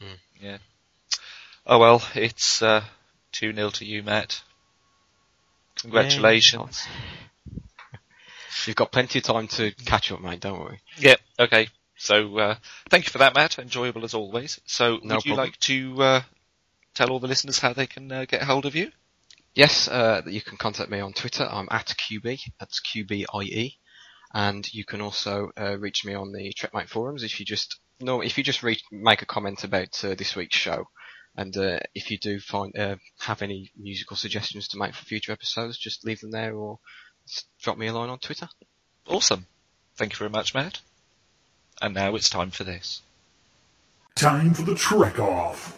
Mm. 0.00 0.16
Yeah. 0.40 0.58
Oh 1.66 1.78
well, 1.78 2.02
it's 2.14 2.62
uh, 2.62 2.82
two 3.32 3.54
0 3.54 3.70
to 3.70 3.84
you, 3.84 4.02
Matt. 4.02 4.42
Congratulations. 5.82 6.86
You've 8.66 8.76
got 8.76 8.92
plenty 8.92 9.18
of 9.18 9.24
time 9.24 9.48
to 9.48 9.72
catch 9.84 10.10
up, 10.12 10.20
mate. 10.20 10.40
Don't 10.40 10.60
worry. 10.60 10.80
Yeah. 10.98 11.16
Okay. 11.38 11.68
So 11.96 12.38
uh, 12.38 12.54
thank 12.88 13.06
you 13.06 13.10
for 13.10 13.18
that, 13.18 13.34
Matt. 13.34 13.58
Enjoyable 13.58 14.04
as 14.04 14.14
always. 14.14 14.60
So 14.66 14.98
No 15.02 15.16
would 15.16 15.24
you 15.24 15.34
problem. 15.34 15.36
like 15.48 15.58
to 15.60 16.02
uh, 16.02 16.22
tell 16.94 17.10
all 17.10 17.20
the 17.20 17.28
listeners 17.28 17.58
how 17.58 17.72
they 17.72 17.86
can 17.86 18.10
uh, 18.10 18.24
get 18.24 18.42
hold 18.42 18.66
of 18.66 18.74
you? 18.74 18.90
Yes, 19.54 19.88
uh, 19.88 20.22
you 20.26 20.40
can 20.40 20.56
contact 20.56 20.90
me 20.90 21.00
on 21.00 21.12
Twitter. 21.12 21.46
I'm 21.50 21.68
at 21.70 21.86
QB. 21.86 22.40
That's 22.58 22.80
QBIE. 22.80 23.74
And 24.32 24.72
you 24.72 24.84
can 24.84 25.00
also 25.00 25.50
uh, 25.60 25.76
reach 25.78 26.04
me 26.04 26.14
on 26.14 26.32
the 26.32 26.52
Trekmate 26.54 26.88
forums 26.88 27.24
if 27.24 27.40
you 27.40 27.44
just 27.46 27.78
no, 28.00 28.22
if 28.22 28.38
you 28.38 28.44
just 28.44 28.62
reach, 28.62 28.82
make 28.90 29.22
a 29.22 29.26
comment 29.26 29.62
about 29.64 30.02
uh, 30.04 30.14
this 30.14 30.34
week's 30.34 30.56
show, 30.56 30.86
and 31.36 31.54
uh, 31.56 31.80
if 31.94 32.10
you 32.10 32.16
do 32.18 32.40
find 32.40 32.76
uh, 32.78 32.96
have 33.18 33.42
any 33.42 33.72
musical 33.76 34.16
suggestions 34.16 34.68
to 34.68 34.78
make 34.78 34.94
for 34.94 35.04
future 35.04 35.32
episodes, 35.32 35.76
just 35.76 36.04
leave 36.06 36.20
them 36.20 36.30
there 36.30 36.54
or 36.54 36.78
drop 37.60 37.78
me 37.78 37.86
a 37.86 37.92
line 37.92 38.10
on 38.10 38.18
Twitter. 38.18 38.48
Awesome. 39.06 39.46
Thank 39.96 40.12
you 40.12 40.18
very 40.18 40.30
much, 40.30 40.54
Matt. 40.54 40.80
And 41.82 41.94
now 41.94 42.14
it's 42.14 42.30
time 42.30 42.50
for 42.50 42.64
this. 42.64 43.02
Time 44.14 44.54
for 44.54 44.62
the 44.62 44.74
trek 44.74 45.18
off. 45.18 45.76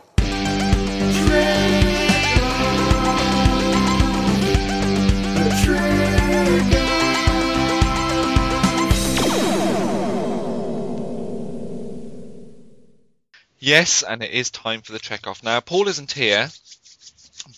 Yes, 13.64 14.02
and 14.02 14.24
it 14.24 14.32
is 14.32 14.50
time 14.50 14.80
for 14.80 14.90
the 14.90 14.98
trek 14.98 15.28
off. 15.28 15.44
Now, 15.44 15.60
Paul 15.60 15.86
isn't 15.86 16.10
here, 16.10 16.50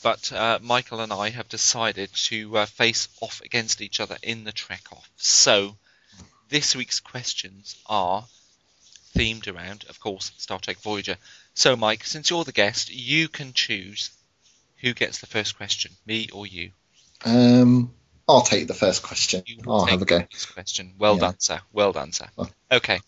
but 0.03 0.33
uh, 0.33 0.59
Michael 0.63 1.01
and 1.01 1.13
I 1.13 1.31
have 1.31 1.49
decided 1.49 2.11
to 2.15 2.59
uh, 2.59 2.67
face 2.67 3.09
off 3.21 3.41
against 3.45 3.81
each 3.81 4.01
other 4.01 4.17
in 4.23 4.45
the 4.45 4.53
trek 4.53 4.83
off. 4.93 5.11
So, 5.17 5.77
this 6.49 6.75
week's 6.75 7.01
questions 7.01 7.77
are 7.87 8.25
themed 9.15 9.53
around, 9.53 9.85
of 9.89 10.01
course, 10.01 10.33
Star 10.39 10.59
Trek 10.59 10.79
Voyager. 10.79 11.17
So, 11.55 11.77
Mike, 11.77 12.05
since 12.05 12.31
you're 12.31 12.45
the 12.45 12.53
guest, 12.53 12.93
you 12.93 13.29
can 13.29 13.53
choose 13.53 14.11
who 14.79 14.93
gets 14.93 15.21
the 15.21 15.27
first 15.27 15.57
question, 15.57 15.93
me 16.07 16.29
or 16.33 16.47
you. 16.47 16.71
Um, 17.25 17.93
I'll 18.29 18.43
take 18.43 18.67
the 18.67 18.75
first 18.75 19.03
question. 19.03 19.43
I'll 19.67 19.85
take 19.85 19.93
have 19.93 20.03
a 20.03 20.05
go. 20.05 20.27
Question. 20.53 20.95
Well 20.99 21.15
Yeah. 21.15 21.21
done, 21.21 21.41
sir. 21.41 21.61
Well 21.73 21.93
done, 21.93 22.13
sir. 22.13 22.29
Oh. 22.37 22.49
Okay. 22.71 23.01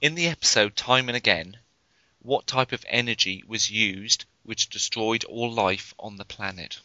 In 0.00 0.14
the 0.14 0.26
episode 0.28 0.76
Time 0.76 1.08
and 1.08 1.16
Again, 1.16 1.56
what 2.20 2.46
type 2.46 2.72
of 2.72 2.84
energy 2.88 3.42
was 3.46 3.70
used 3.70 4.24
which 4.44 4.68
destroyed 4.70 5.24
all 5.24 5.52
life 5.52 5.94
on 5.98 6.16
the 6.16 6.24
planet? 6.24 6.80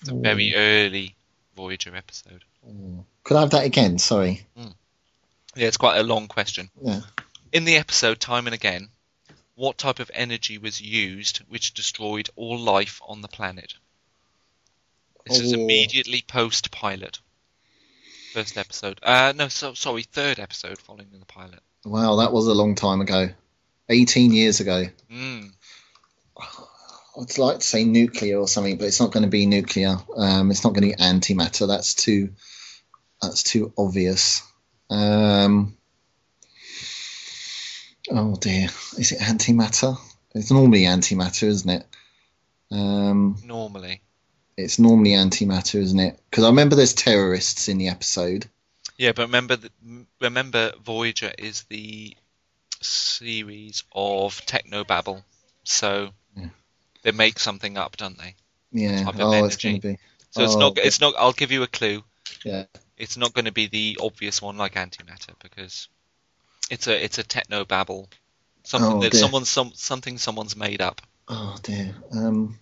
It's 0.00 0.10
a 0.10 0.14
very 0.14 0.54
early 0.54 1.14
Voyager 1.56 1.96
episode. 1.96 2.44
Could 3.24 3.36
I 3.36 3.40
have 3.40 3.50
that 3.50 3.64
again? 3.64 3.98
Sorry. 3.98 4.46
Yeah, 4.56 5.68
it's 5.68 5.78
quite 5.78 5.98
a 5.98 6.02
long 6.02 6.28
question. 6.28 6.68
Yeah. 6.82 7.00
In 7.52 7.64
the 7.64 7.76
episode 7.76 8.20
Time 8.20 8.46
and 8.46 8.54
Again, 8.54 8.88
what 9.54 9.78
type 9.78 10.00
of 10.00 10.10
energy 10.12 10.58
was 10.58 10.80
used 10.80 11.38
which 11.48 11.72
destroyed 11.72 12.28
all 12.36 12.58
life 12.58 13.00
on 13.06 13.22
the 13.22 13.28
planet? 13.28 13.74
This 15.26 15.40
is 15.40 15.54
Oh. 15.54 15.56
immediately 15.56 16.22
post 16.28 16.70
pilot. 16.70 17.20
First 18.34 18.58
episode. 18.58 19.00
Uh, 19.02 19.32
no, 19.34 19.48
so, 19.48 19.72
sorry, 19.72 20.02
third 20.02 20.38
episode 20.38 20.78
following 20.78 21.08
the 21.18 21.24
pilot. 21.24 21.60
Wow, 21.86 22.16
that 22.16 22.32
was 22.32 22.46
a 22.46 22.54
long 22.54 22.74
time 22.74 23.00
ago. 23.00 23.30
18 23.88 24.32
years 24.32 24.60
ago. 24.60 24.84
Mm. 25.12 25.52
I'd 27.18 27.38
like 27.38 27.60
to 27.60 27.66
say 27.66 27.84
nuclear 27.84 28.38
or 28.38 28.48
something, 28.48 28.76
but 28.76 28.86
it's 28.86 29.00
not 29.00 29.12
going 29.12 29.22
to 29.24 29.30
be 29.30 29.46
nuclear. 29.46 29.96
Um, 30.14 30.50
it's 30.50 30.64
not 30.64 30.74
going 30.74 30.90
to 30.90 30.96
be 30.96 31.02
antimatter. 31.02 31.66
That's 31.66 31.94
too. 31.94 32.30
That's 33.22 33.42
too 33.42 33.72
obvious. 33.78 34.42
Um, 34.90 35.76
oh 38.10 38.36
dear, 38.36 38.68
is 38.98 39.12
it 39.12 39.20
antimatter? 39.20 39.96
It's 40.34 40.50
normally 40.50 40.82
antimatter, 40.82 41.44
isn't 41.44 41.70
it? 41.70 41.86
Um, 42.70 43.36
Normally. 43.44 44.02
it's 44.56 44.78
normally 44.78 45.12
antimatter, 45.12 45.80
isn't 45.80 45.98
it? 45.98 46.20
Because 46.30 46.44
I 46.44 46.48
remember 46.48 46.76
there's 46.76 46.92
terrorists 46.92 47.68
in 47.68 47.78
the 47.78 47.88
episode. 47.88 48.46
Yeah, 48.98 49.12
but 49.12 49.22
remember, 49.26 49.56
that, 49.56 49.72
remember, 50.20 50.72
Voyager 50.84 51.32
is 51.38 51.64
the 51.70 52.16
series 52.86 53.84
of 53.92 54.34
technobabble, 54.46 55.22
so 55.64 56.10
Yeah. 56.36 56.48
they 57.02 57.12
make 57.12 57.38
something 57.38 57.76
up, 57.76 57.96
don't 57.96 58.18
they? 58.18 58.34
Yeah. 58.72 59.12
Oh, 59.18 59.44
it's 59.44 59.56
going 59.56 59.80
to 59.80 59.88
be. 59.88 59.98
So 60.30 60.44
it's 60.44 60.56
Oh, 60.56 60.60
not. 60.60 60.72
okay. 60.72 60.82
It's 60.86 61.00
not. 61.00 61.14
I'll 61.18 61.32
give 61.32 61.52
you 61.52 61.62
a 61.62 61.66
clue. 61.66 62.02
Yeah. 62.44 62.64
It's 62.96 63.16
not 63.16 63.34
going 63.34 63.44
to 63.46 63.52
be 63.52 63.66
the 63.66 63.98
obvious 64.00 64.40
one 64.40 64.56
like 64.56 64.74
antimatter 64.74 65.34
because 65.42 65.88
it's 66.70 66.86
a 66.86 67.04
it's 67.04 67.18
a 67.18 67.24
technobabble, 67.24 68.08
something 68.64 68.96
Oh, 68.96 69.00
that 69.00 69.12
dear. 69.12 69.20
someone 69.20 69.44
some 69.44 69.72
something 69.74 70.18
someone's 70.18 70.56
made 70.56 70.80
up. 70.80 71.00
Oh 71.28 71.56
dear. 71.62 71.94
Um, 72.12 72.58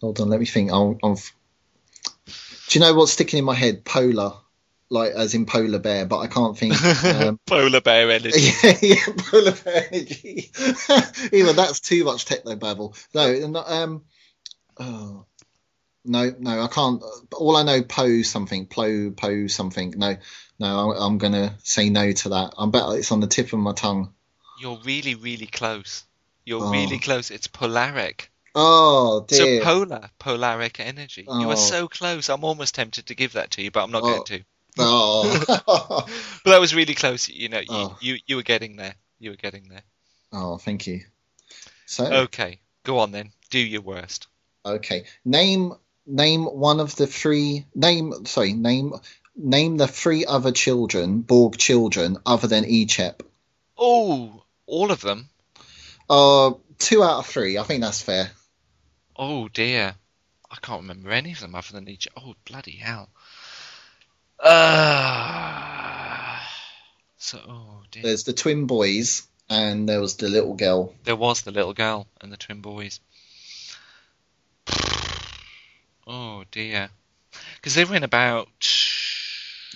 hold 0.00 0.20
on, 0.20 0.28
let 0.28 0.40
me 0.40 0.46
think. 0.46 0.70
I'll, 0.72 0.98
I'll. 1.02 1.16
Do 1.16 2.78
you 2.78 2.80
know 2.80 2.94
what's 2.94 3.12
sticking 3.12 3.38
in 3.38 3.44
my 3.44 3.54
head? 3.54 3.84
Polar, 3.84 4.32
like 4.90 5.12
as 5.12 5.34
in 5.34 5.46
polar 5.46 5.78
bear, 5.78 6.06
but 6.06 6.18
I 6.18 6.26
can't 6.26 6.56
think. 6.56 6.74
Um, 7.04 7.38
Polar 7.46 7.80
bear 7.80 8.10
energy. 8.10 8.40
yeah, 8.62 8.74
yeah, 8.80 9.04
polar 9.18 9.52
bear 9.52 9.86
energy. 9.92 10.50
Even 11.32 11.56
that's 11.56 11.80
too 11.80 12.04
much 12.04 12.24
techno 12.24 12.56
babble. 12.56 12.94
No, 13.14 13.32
not, 13.48 13.70
um, 13.70 14.04
oh, 14.78 15.26
no, 16.04 16.32
no, 16.38 16.62
I 16.62 16.68
can't. 16.68 17.02
All 17.32 17.56
I 17.56 17.62
know, 17.64 17.82
po 17.82 18.22
something, 18.22 18.66
plo, 18.66 19.14
po 19.16 19.46
something. 19.46 19.94
No, 19.96 20.16
no, 20.58 20.90
I'm, 20.90 21.02
I'm 21.02 21.18
gonna 21.18 21.56
say 21.62 21.90
no 21.90 22.12
to 22.12 22.28
that. 22.30 22.54
I'm 22.56 22.70
bet 22.70 22.82
it's 22.94 23.12
on 23.12 23.20
the 23.20 23.26
tip 23.26 23.52
of 23.52 23.58
my 23.58 23.72
tongue. 23.74 24.12
You're 24.60 24.78
really 24.84 25.14
really 25.14 25.46
close. 25.46 26.04
You're 26.44 26.64
Oh. 26.64 26.70
really 26.70 26.98
close. 26.98 27.30
It's 27.30 27.46
polaric. 27.46 28.28
Oh 28.54 29.24
dear. 29.28 29.60
So 29.60 29.64
polar, 29.64 30.10
polaric 30.18 30.80
energy. 30.80 31.22
You 31.22 31.48
Oh. 31.48 31.52
are 31.52 31.56
so 31.56 31.88
close. 31.88 32.30
I'm 32.30 32.42
almost 32.44 32.74
tempted 32.74 33.06
to 33.06 33.14
give 33.14 33.34
that 33.34 33.50
to 33.52 33.62
you, 33.62 33.70
but 33.70 33.82
I'm 33.84 33.90
not 33.92 34.02
Oh. 34.02 34.06
going 34.06 34.24
to. 34.24 34.44
Oh. 34.78 36.06
But 36.44 36.50
that 36.52 36.60
was 36.60 36.74
really 36.74 36.94
close. 36.94 37.28
You 37.28 37.48
know, 37.48 37.58
you, 37.60 37.66
Oh. 37.70 37.98
you 38.00 38.18
you 38.26 38.36
were 38.36 38.42
getting 38.42 38.76
there. 38.76 38.94
You 39.18 39.30
were 39.30 39.36
getting 39.36 39.68
there. 39.68 39.82
oh, 40.32 40.56
thank 40.58 40.86
you. 40.86 41.00
So 41.86 42.04
Okay, 42.24 42.60
go 42.84 42.98
on 42.98 43.12
then. 43.12 43.32
Do 43.50 43.58
your 43.58 43.82
worst. 43.82 44.26
Okay. 44.64 45.04
Name 45.24 45.72
name 46.06 46.44
one 46.44 46.80
of 46.80 46.96
the 46.96 47.06
three 47.06 47.64
name 47.74 48.24
sorry, 48.26 48.52
name 48.52 48.92
name 49.36 49.76
the 49.76 49.86
three 49.88 50.24
other 50.26 50.52
children, 50.52 51.20
Borg 51.20 51.56
children, 51.58 52.18
other 52.26 52.46
than 52.48 52.64
Icheb. 52.64 53.20
Oh, 53.76 54.42
all 54.66 54.90
of 54.90 55.00
them. 55.00 55.28
Uh 56.08 56.52
two 56.78 57.02
out 57.02 57.18
of 57.18 57.26
three. 57.26 57.58
I 57.58 57.62
think 57.64 57.82
that's 57.82 58.02
fair. 58.02 58.30
Oh 59.16 59.48
dear, 59.48 59.94
I 60.50 60.56
can't 60.62 60.82
remember 60.82 61.10
any 61.10 61.32
of 61.32 61.40
them 61.40 61.54
other 61.54 61.72
than 61.72 61.88
each. 61.88 62.08
Oh 62.16 62.34
bloody 62.44 62.76
hell. 62.76 63.08
Uh, 64.40 66.38
so 67.16 67.40
oh 67.48 67.82
dear. 67.90 68.02
There's 68.04 68.24
the 68.24 68.32
twin 68.32 68.66
boys 68.66 69.26
and 69.50 69.88
there 69.88 70.00
was 70.00 70.16
the 70.16 70.28
little 70.28 70.54
girl. 70.54 70.94
There 71.04 71.16
was 71.16 71.42
the 71.42 71.50
little 71.50 71.74
girl 71.74 72.06
and 72.20 72.32
the 72.32 72.36
twin 72.36 72.60
boys. 72.60 73.00
Oh 76.10 76.44
dear, 76.50 76.88
because 77.56 77.74
they 77.74 77.84
were 77.84 77.94
in 77.94 78.02
about 78.02 78.48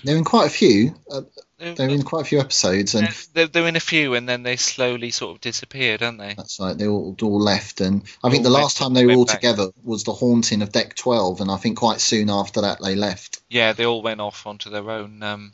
They're 0.05 0.17
in 0.17 0.25
quite 0.25 0.47
a 0.47 0.51
few. 0.51 0.95
Uh, 1.11 1.23
They're- 1.59 1.89
in 1.91 2.03
quite 2.03 2.23
a 2.23 2.25
few 2.25 2.41
episodes, 2.41 2.95
and 2.97 3.07
They're, 3.35 3.47
they're 3.47 3.69
in 3.69 3.77
a 3.77 3.81
few, 3.81 4.15
and 4.15 4.29
then 4.29 4.43
they 4.43 4.57
slowly 4.57 5.13
sort 5.13 5.37
of 5.37 5.41
disappeared, 5.41 6.03
aren't 6.03 6.19
they? 6.19 6.35
that's 6.35 6.59
right. 6.59 6.77
They 6.77 6.89
all, 6.89 7.17
all 7.23 7.41
left, 7.41 7.81
and 7.81 8.03
I 8.25 8.31
think 8.31 8.45
All 8.45 8.51
the 8.53 8.59
last 8.59 8.77
time 8.79 8.95
they 8.95 9.07
were 9.07 9.13
all 9.13 9.27
back. 9.27 9.37
together 9.37 9.69
was 9.85 10.03
the 10.03 10.13
haunting 10.13 10.63
of 10.63 10.73
Deck 10.73 10.97
Twelve, 10.97 11.41
and 11.41 11.51
I 11.53 11.57
think 11.59 11.79
quite 11.79 12.01
soon 12.01 12.31
after 12.31 12.63
that 12.63 12.81
they 12.83 12.97
left 12.97 13.41
Yeah, 13.49 13.75
they 13.75 13.85
all 13.87 14.03
went 14.03 14.21
off 14.21 14.45
onto 14.47 14.71
their 14.71 14.91
own. 14.91 15.23
Um, 15.23 15.53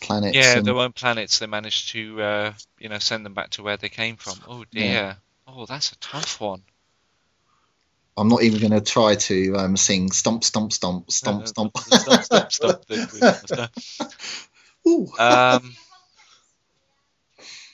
planets. 0.00 0.36
yeah, 0.36 0.58
and- 0.58 0.66
their 0.66 0.76
own 0.76 0.92
planets. 0.92 1.38
They 1.38 1.46
managed 1.46 1.90
to, 1.90 2.20
uh, 2.22 2.52
you 2.78 2.90
know, 2.90 2.98
send 2.98 3.24
them 3.24 3.32
back 3.34 3.50
to 3.52 3.62
where 3.62 3.78
they 3.78 3.88
came 3.88 4.16
from. 4.16 4.38
Oh 4.46 4.64
dear. 4.70 4.84
Yeah. 4.84 5.14
Oh, 5.48 5.64
that's 5.64 5.92
a 5.92 5.96
tough 5.96 6.40
one. 6.40 6.62
I'm 8.16 8.28
not 8.28 8.42
even 8.42 8.60
going 8.60 8.72
to 8.72 8.80
try 8.80 9.14
to 9.14 9.56
um, 9.56 9.76
sing 9.76 10.10
stomp, 10.10 10.42
stomp, 10.42 10.72
stomp, 10.72 11.10
stomp, 11.10 11.46
stomp. 11.48 11.76
Stop, 11.78 12.22
stop, 12.24 12.52
stop. 12.52 12.86
the- 12.86 13.70
Ooh. 14.88 15.12
um. 15.18 15.74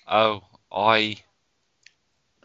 Oh, 0.08 0.42
I. 0.72 1.16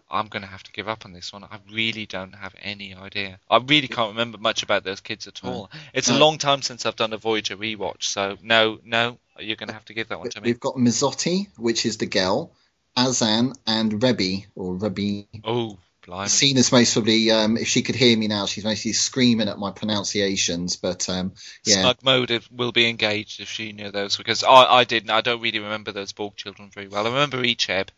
I'm 0.09 0.27
going 0.27 0.41
to 0.43 0.47
have 0.47 0.63
to 0.63 0.71
give 0.71 0.87
up 0.87 1.03
on 1.05 1.11
this 1.11 1.33
one. 1.33 1.43
I 1.43 1.59
really 1.69 2.05
don't 2.05 2.33
have 2.33 2.55
any 2.61 2.95
idea. 2.95 3.39
I 3.49 3.57
really 3.57 3.89
can't 3.89 4.11
remember 4.11 4.37
much 4.37 4.63
about 4.63 4.85
those 4.85 5.01
kids 5.01 5.27
at 5.27 5.43
all. 5.43 5.69
It's 5.93 6.09
a 6.09 6.17
long 6.17 6.37
time 6.37 6.61
since 6.61 6.85
I've 6.85 6.95
done 6.95 7.11
a 7.11 7.17
Voyager 7.17 7.57
rewatch, 7.57 8.03
so 8.03 8.37
no, 8.41 8.79
no, 8.85 9.17
you're 9.37 9.57
going 9.57 9.67
to 9.67 9.73
have 9.73 9.83
to 9.85 9.93
give 9.93 10.07
that 10.07 10.19
one 10.19 10.29
to 10.29 10.39
me. 10.39 10.45
We've 10.47 10.61
got 10.61 10.75
Mezoti, 10.75 11.47
which 11.57 11.85
is 11.85 11.97
the 11.97 12.05
girl, 12.05 12.53
Azan, 12.95 13.51
and 13.65 13.99
Rebi, 14.01 14.45
or 14.55 14.75
Rebi. 14.75 15.27
Oh, 15.43 15.77
blimey. 16.07 16.29
Cena's 16.29 16.71
most 16.71 16.93
probably, 16.93 17.29
um, 17.29 17.57
if 17.57 17.67
she 17.67 17.83
could 17.83 17.95
hear 17.95 18.17
me 18.17 18.27
now, 18.27 18.47
she's 18.47 18.63
mostly 18.63 18.93
screaming 18.93 19.49
at 19.49 19.59
my 19.59 19.71
pronunciations. 19.71 20.77
But 20.77 21.07
um, 21.09 21.33
yeah, 21.65 21.81
Snug 21.81 21.97
mode 22.03 22.43
will 22.49 22.71
be 22.71 22.89
engaged 22.89 23.39
if 23.39 23.49
she 23.49 23.73
knew 23.73 23.91
those 23.91 24.17
because 24.17 24.43
I, 24.43 24.63
I 24.79 24.83
didn't. 24.85 25.11
I 25.11 25.21
don't 25.21 25.41
really 25.41 25.59
remember 25.59 25.91
those 25.91 26.13
Borg 26.13 26.35
children 26.35 26.71
very 26.73 26.87
well. 26.87 27.05
I 27.05 27.09
remember 27.09 27.37
Icheb, 27.43 27.89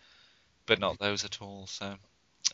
but 0.66 0.80
not 0.80 1.00
those 1.00 1.24
at 1.24 1.42
all. 1.42 1.68
So, 1.68 1.96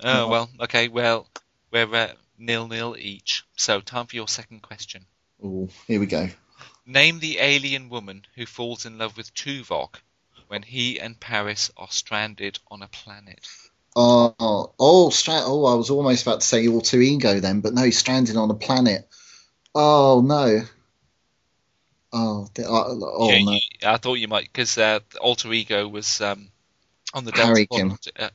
oh 0.03 0.25
Oh. 0.25 0.27
well, 0.27 0.49
okay, 0.61 0.89
well, 0.89 1.27
we're 1.71 1.91
uh, 1.95 2.11
nil 2.37 2.67
nil 2.67 2.95
each. 2.99 3.43
So, 3.55 3.81
time 3.81 4.05
for 4.05 4.15
your 4.15 4.27
second 4.27 4.61
question. 4.61 5.05
Ooh, 5.43 5.69
here 5.87 5.99
we 5.99 6.05
go. 6.05 6.29
Name 6.85 7.19
the 7.19 7.39
alien 7.39 7.89
woman 7.89 8.25
who 8.35 8.45
falls 8.45 8.85
in 8.85 8.97
love 8.99 9.17
with 9.17 9.33
Tuvok 9.33 9.95
when 10.47 10.61
he 10.61 10.99
and 10.99 11.19
Paris 11.19 11.71
are 11.75 11.89
stranded 11.89 12.59
on 12.69 12.83
a 12.83 12.87
planet. 12.87 13.47
Oh, 13.95 14.35
oh, 14.39 14.73
oh, 14.77 15.09
stra- 15.09 15.43
oh, 15.45 15.65
I 15.65 15.75
was 15.75 15.89
almost 15.89 16.23
about 16.23 16.41
to 16.41 16.47
say 16.47 16.67
alter 16.67 16.99
ego 16.99 17.39
then, 17.39 17.61
but 17.61 17.73
no, 17.73 17.83
he's 17.83 17.97
stranded 17.97 18.35
on 18.35 18.51
a 18.51 18.55
planet. 18.55 19.07
Oh 19.73 20.21
no. 20.25 20.61
Oh, 22.11 22.47
uh, 22.57 22.63
oh 22.63 23.29
Yeah, 23.29 23.43
no. 23.43 23.51
you- 23.51 23.59
I 23.83 23.97
thought 23.97 24.15
you 24.15 24.27
might 24.27 24.45
because 24.45 24.77
uh, 24.77 24.99
Alter 25.19 25.51
Ego 25.51 25.87
was 25.87 26.21
um, 26.21 26.49
on 27.13 27.25
the 27.25 27.31
Delta 27.31 27.47
Harry 27.47 27.65
quadrant, 27.65 28.07
uh, 28.17 28.29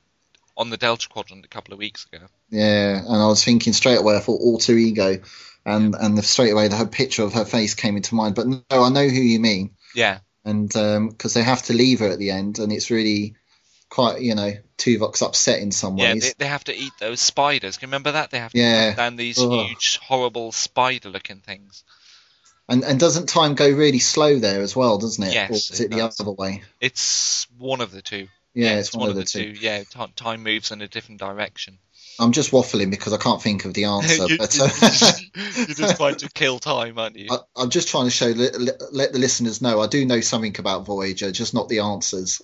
on 0.57 0.69
the 0.69 0.77
Delta 0.77 1.09
Quadrant 1.09 1.45
a 1.45 1.49
couple 1.49 1.73
of 1.73 1.79
weeks 1.79 2.07
ago. 2.13 2.27
Yeah, 2.51 2.99
and 2.99 3.17
I 3.23 3.27
was 3.27 3.43
thinking 3.43 3.73
straight 3.73 3.99
away. 3.99 4.17
I 4.17 4.21
thought 4.21 4.41
alter 4.41 4.75
ego, 4.75 5.23
and 5.65 5.95
and 5.95 6.19
the, 6.19 6.23
straight 6.23 6.51
away 6.51 6.69
the 6.69 6.77
her 6.77 6.87
picture 6.87 7.23
of 7.23 7.33
her 7.33 7.47
face 7.47 7.75
came 7.75 7.97
into 7.97 8.15
mind. 8.15 8.35
But 8.35 8.49
no, 8.49 8.63
I 8.71 8.91
know 8.91 9.09
who 9.09 9.21
you 9.21 9.41
mean, 9.41 9.77
Yeah, 9.95 10.19
and 10.45 10.69
because 10.69 11.33
they 11.33 11.43
have 11.43 11.63
to 11.65 11.73
leave 11.73 12.01
her 12.01 12.09
at 12.09 12.19
the 12.19 12.33
end, 12.33 12.59
and 12.59 12.73
it's 12.73 12.91
really 12.91 13.37
quite 13.91 14.23
you 14.23 14.35
know 14.35 14.53
Tuvok's 14.79 15.21
upset 15.21 15.61
in 15.61 15.73
some 15.73 15.99
yeah, 15.99 16.15
ways. 16.15 16.23
they, 16.23 16.45
they 16.45 16.47
have 16.47 16.65
to 16.65 16.75
eat 16.75 16.93
those 16.99 17.21
spiders. 17.21 17.77
Can 17.77 17.89
you 17.89 17.91
remember 17.91 18.13
that? 18.13 18.31
They 18.31 18.39
have 18.39 18.53
to 18.53 18.59
Yeah. 18.59 18.95
down 18.95 19.17
these 19.17 19.39
Ugh. 19.39 19.51
huge, 19.51 19.99
horrible 19.99 20.53
spider-looking 20.53 21.41
things. 21.41 21.85
And 22.69 22.85
and 22.85 22.99
doesn't 22.99 23.29
time 23.29 23.57
go 23.57 23.69
really 23.69 23.99
slow 23.99 24.39
there 24.39 24.63
as 24.63 24.75
well, 24.75 24.97
doesn't 24.97 25.23
it? 25.23 25.35
Yes, 25.35 25.51
or 25.51 25.55
is 25.75 25.81
it 25.81 25.85
it 25.87 25.91
the 25.91 25.97
does. 25.99 26.21
other 26.21 26.31
way? 26.31 26.63
It's 26.81 27.47
one 27.59 27.81
of 27.81 27.91
the 27.91 28.01
two. 28.01 28.29
Yeah, 28.55 28.79
it's 28.79 28.95
one, 28.95 29.09
of 29.09 29.17
the 29.17 29.25
two. 29.25 29.55
Yeah, 29.61 29.85
ti- 29.85 30.13
time 30.17 30.43
moves 30.43 30.73
in 30.73 30.81
a 30.83 30.89
different 30.89 31.21
direction. 31.21 31.79
I'm 32.19 32.33
just 32.33 32.51
waffling 32.51 32.91
because 32.91 33.13
I 33.13 33.17
can't 33.17 33.41
think 33.41 33.65
of 33.65 33.75
the 33.75 33.85
answer. 33.97 34.27
you, 34.27 34.39
but, 34.39 34.59
uh, 34.61 34.69
you're 35.57 35.67
just 35.75 35.97
trying 35.97 36.17
to 36.17 36.29
kill 36.29 36.59
time, 36.59 36.99
aren't 36.99 37.17
you? 37.17 37.29
I, 37.31 37.39
I'm 37.57 37.71
just 37.71 37.89
trying 37.89 38.07
to 38.07 38.11
show 38.11 38.27
let, 38.27 38.93
let 38.93 39.13
the 39.13 39.19
listeners 39.19 39.63
know 39.63 39.81
I 39.81 39.87
do 39.87 40.05
know 40.05 40.21
something 40.21 40.55
about 40.59 40.85
Voyager, 40.85 41.33
just 41.33 41.55
not 41.55 41.69
the 41.69 41.81
answers. 41.81 42.43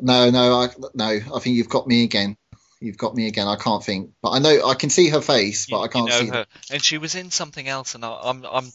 No, 0.00 0.30
no, 0.30 0.60
I 0.60 0.68
no. 0.94 1.06
I 1.06 1.38
think 1.40 1.56
you've 1.56 1.68
got 1.68 1.86
me 1.86 2.04
again. 2.04 2.36
You've 2.80 2.98
got 2.98 3.14
me 3.14 3.26
again. 3.26 3.48
I 3.48 3.56
can't 3.56 3.82
think, 3.82 4.10
but 4.22 4.30
I 4.30 4.38
know 4.38 4.66
I 4.68 4.74
can 4.74 4.90
see 4.90 5.08
her 5.08 5.20
face, 5.22 5.66
but 5.66 5.80
I 5.80 5.88
can't 5.88 6.08
you 6.08 6.12
know 6.12 6.20
see. 6.20 6.30
her. 6.30 6.46
And 6.70 6.82
she 6.82 6.98
was 6.98 7.14
in 7.14 7.30
something 7.30 7.66
else, 7.66 7.94
and 7.94 8.04
I, 8.04 8.18
I'm 8.24 8.44
I'm 8.44 8.72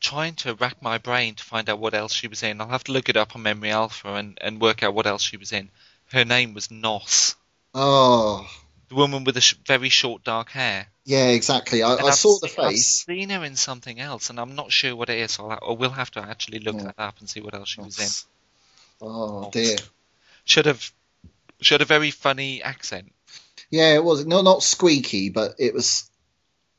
trying 0.00 0.34
to 0.36 0.54
rack 0.54 0.82
my 0.82 0.98
brain 0.98 1.34
to 1.36 1.44
find 1.44 1.68
out 1.68 1.78
what 1.78 1.94
else 1.94 2.12
she 2.12 2.28
was 2.28 2.42
in. 2.42 2.60
I'll 2.60 2.68
have 2.68 2.84
to 2.84 2.92
look 2.92 3.08
it 3.08 3.16
up 3.16 3.36
on 3.36 3.42
Memory 3.42 3.70
Alpha 3.70 4.14
and, 4.14 4.38
and 4.40 4.60
work 4.60 4.82
out 4.82 4.94
what 4.94 5.06
else 5.06 5.22
she 5.22 5.36
was 5.36 5.52
in. 5.52 5.70
Her 6.12 6.24
name 6.24 6.54
was 6.54 6.68
Noss, 6.68 7.34
Oh, 7.74 8.48
the 8.88 8.94
woman 8.94 9.24
with 9.24 9.34
the 9.34 9.40
sh- 9.40 9.56
very 9.66 9.88
short 9.90 10.24
dark 10.24 10.50
hair. 10.50 10.86
yeah, 11.04 11.28
exactly. 11.28 11.82
I, 11.82 11.94
I 11.96 12.10
saw 12.10 12.38
the 12.38 12.48
se- 12.48 12.62
I've 12.62 12.72
face. 12.72 13.04
seen 13.04 13.30
her 13.30 13.44
in 13.44 13.56
something 13.56 14.00
else, 14.00 14.30
and 14.30 14.40
I'm 14.40 14.54
not 14.54 14.72
sure 14.72 14.96
what 14.96 15.10
it 15.10 15.18
is. 15.18 15.32
So 15.32 15.50
I'll, 15.50 15.58
or 15.62 15.76
we'll 15.76 15.90
have 15.90 16.10
to 16.12 16.20
actually 16.20 16.60
look 16.60 16.78
that 16.78 16.94
up 16.98 17.20
and 17.20 17.28
see 17.28 17.40
what 17.40 17.54
else 17.54 17.68
she 17.68 17.80
was 17.80 17.98
in. 17.98 19.06
Oh 19.08 19.50
dear. 19.50 19.76
Should 20.48 20.64
have, 20.64 20.90
she 21.60 21.74
had 21.74 21.82
a 21.82 21.84
very 21.84 22.10
funny 22.10 22.62
accent. 22.62 23.12
Yeah, 23.70 23.94
it 23.94 24.02
was 24.02 24.24
not 24.24 24.44
not 24.44 24.62
squeaky, 24.62 25.28
but 25.28 25.56
it 25.58 25.74
was 25.74 26.10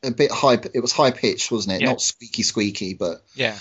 a 0.02 0.10
bit 0.10 0.32
high. 0.32 0.58
It 0.74 0.80
was 0.82 0.92
high 0.92 1.12
pitched, 1.12 1.52
wasn't 1.52 1.76
it? 1.76 1.82
Yeah. 1.82 1.90
Not 1.90 2.02
squeaky, 2.02 2.42
squeaky, 2.42 2.96
but 2.96 3.24
Yeah. 3.36 3.60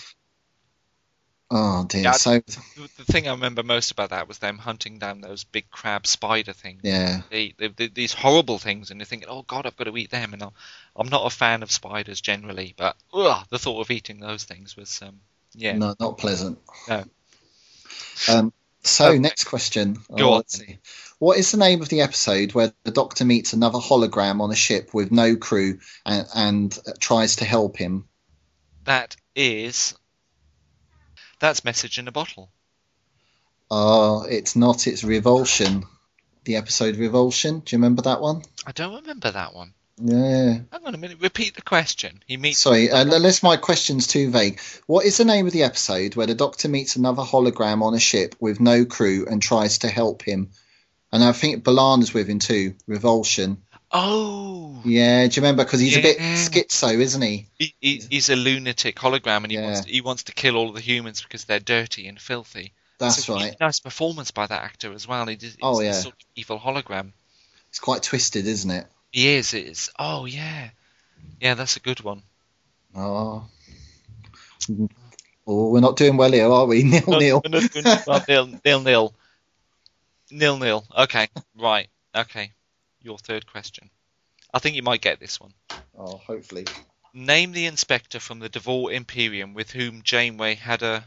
oh 1.50 1.84
dear. 1.84 2.04
Yeah, 2.04 2.12
so 2.12 2.40
The 2.40 2.88
the 2.96 3.04
thing 3.04 3.28
I 3.28 3.32
remember 3.32 3.62
most 3.62 3.90
about 3.90 4.08
that 4.10 4.28
was 4.28 4.38
them 4.38 4.56
hunting 4.56 4.98
down 4.98 5.20
those 5.20 5.44
big 5.44 5.70
crab 5.70 6.06
spider 6.06 6.54
things. 6.54 6.80
yeah, 6.84 7.20
They, 7.28 7.52
they, 7.58 7.68
they, 7.68 7.88
these 7.88 8.14
horrible 8.14 8.58
things, 8.58 8.90
and 8.90 8.98
you're 8.98 9.04
thinking, 9.04 9.28
oh 9.28 9.42
god, 9.42 9.66
I've 9.66 9.76
got 9.76 9.84
to 9.84 9.96
eat 9.98 10.10
them. 10.10 10.32
And 10.32 10.42
I'm, 10.42 10.52
I'm 10.96 11.08
not 11.08 11.26
a 11.26 11.36
fan 11.36 11.62
of 11.62 11.70
spiders 11.70 12.22
generally, 12.22 12.72
but 12.78 12.96
ugh, 13.12 13.44
the 13.50 13.58
thought 13.58 13.82
of 13.82 13.90
eating 13.90 14.20
those 14.20 14.44
things 14.44 14.74
was, 14.74 15.02
um, 15.02 15.20
yeah. 15.52 15.76
no, 15.76 15.94
not 16.00 16.16
pleasant. 16.16 16.58
No. 16.88 17.04
Um, 18.30 18.54
so 18.88 19.10
Okay. 19.10 19.18
next 19.18 19.44
question. 19.44 19.94
Go 20.16 20.28
Oh, 20.28 20.30
on. 20.32 20.36
let's 20.38 20.58
see. 20.58 20.78
What 21.18 21.36
is 21.38 21.50
the 21.50 21.56
name 21.58 21.82
of 21.82 21.88
the 21.88 22.00
episode 22.02 22.52
where 22.52 22.72
the 22.84 22.90
Doctor 22.92 23.24
meets 23.24 23.52
another 23.52 23.78
hologram 23.78 24.40
on 24.40 24.50
a 24.52 24.56
ship 24.56 24.94
with 24.94 25.10
no 25.10 25.36
crew 25.36 25.80
and, 26.06 26.26
and 26.34 26.78
tries 27.00 27.36
to 27.36 27.44
help 27.44 27.76
him? 27.76 28.08
That 28.84 29.16
is. 29.34 29.94
That's 31.40 31.64
message 31.64 31.98
in 31.98 32.08
a 32.08 32.12
bottle. 32.12 32.50
Oh, 33.70 34.22
it's 34.24 34.56
not. 34.56 34.86
It's 34.86 35.04
Revulsion. 35.04 35.84
The 36.44 36.56
episode 36.56 36.96
Revulsion. 36.96 37.60
Do 37.60 37.74
you 37.74 37.78
remember 37.78 38.02
that 38.02 38.20
one? 38.20 38.42
I 38.66 38.72
don't 38.72 38.94
remember 38.94 39.30
that 39.30 39.54
one. 39.54 39.74
Yeah. 40.00 40.58
Hang 40.72 40.84
on 40.84 40.94
a 40.94 40.98
minute. 40.98 41.18
Repeat 41.20 41.54
the 41.54 41.62
question. 41.62 42.22
He 42.26 42.36
meets. 42.36 42.58
Sorry, 42.58 42.90
uh, 42.90 43.02
unless 43.02 43.42
my 43.42 43.56
question's 43.56 44.06
too 44.06 44.30
vague. 44.30 44.60
What 44.86 45.04
is 45.04 45.16
the 45.16 45.24
name 45.24 45.46
of 45.46 45.52
the 45.52 45.64
episode 45.64 46.14
where 46.16 46.26
the 46.26 46.34
Doctor 46.34 46.68
meets 46.68 46.96
another 46.96 47.22
hologram 47.22 47.82
on 47.82 47.94
a 47.94 48.00
ship 48.00 48.34
with 48.40 48.60
no 48.60 48.84
crew 48.84 49.26
and 49.28 49.42
tries 49.42 49.78
to 49.78 49.88
help 49.88 50.22
him? 50.22 50.50
And 51.12 51.24
I 51.24 51.32
think 51.32 51.64
B'Elanna's 51.64 52.12
with 52.14 52.28
him 52.28 52.38
too. 52.38 52.74
Revulsion. 52.86 53.58
Oh, 53.90 54.82
Yeah, 54.84 55.26
do 55.26 55.34
you 55.34 55.42
remember? 55.42 55.64
Because 55.64 55.80
he's 55.80 55.96
a 55.96 56.02
bit 56.02 56.18
Yeah. 56.20 56.34
schizo, 56.34 56.92
isn't 56.98 57.22
he? 57.22 57.48
he, 57.58 57.74
he, 57.80 58.02
he's 58.10 58.28
a 58.28 58.36
lunatic 58.36 58.96
hologram, 58.96 59.44
and 59.44 59.50
he 59.50 59.56
Yeah. 59.56 59.64
wants 59.72 59.84
he 59.86 60.00
wants 60.02 60.22
to 60.24 60.32
kill 60.32 60.56
all 60.56 60.68
of 60.68 60.74
the 60.74 60.80
humans 60.82 61.22
because 61.22 61.44
they're 61.46 61.58
dirty 61.58 62.06
and 62.06 62.20
filthy. 62.20 62.72
That's 62.98 63.28
really 63.28 63.44
right. 63.44 63.56
nice 63.60 63.80
performance 63.80 64.30
by 64.30 64.46
that 64.46 64.62
actor 64.62 64.92
as 64.92 65.08
well. 65.08 65.26
He 65.26 65.36
did, 65.36 65.56
Oh, 65.62 65.80
yeah. 65.80 65.92
sort 65.92 66.14
of 66.14 66.20
evil 66.36 66.58
hologram. 66.58 67.12
It's 67.70 67.78
quite 67.78 68.02
twisted, 68.02 68.46
isn't 68.46 68.70
it? 68.70 68.86
He 69.12 69.34
is. 69.34 69.54
It's 69.54 69.90
oh 69.98 70.26
yeah, 70.26 70.70
yeah. 71.40 71.54
That's 71.54 71.76
a 71.76 71.80
good 71.80 72.00
one. 72.00 72.22
Oh. 72.94 73.44
Oh, 75.46 75.70
we're 75.70 75.80
not 75.80 75.96
doing 75.96 76.16
well 76.16 76.32
here, 76.32 76.50
are 76.50 76.66
we? 76.66 76.82
Nil 76.84 77.02
No, 77.08 77.18
nil. 77.18 77.42
well, 78.06 78.24
nil 78.28 78.46
nil 78.64 78.80
nil 78.82 79.14
nil 80.30 80.58
nil. 80.58 80.84
Okay, 80.96 81.28
right. 81.58 81.88
Okay, 82.14 82.52
your 83.02 83.18
third 83.18 83.46
question. 83.46 83.88
I 84.52 84.58
think 84.58 84.76
you 84.76 84.82
might 84.82 85.00
get 85.00 85.20
this 85.20 85.40
one. 85.40 85.52
Oh, 85.98 86.16
hopefully. 86.26 86.66
Name 87.14 87.52
the 87.52 87.66
inspector 87.66 88.20
from 88.20 88.38
the 88.38 88.48
Devore 88.48 88.92
Imperium 88.92 89.54
with 89.54 89.70
whom 89.70 90.02
Janeway 90.02 90.54
had 90.54 90.82
a, 90.82 91.04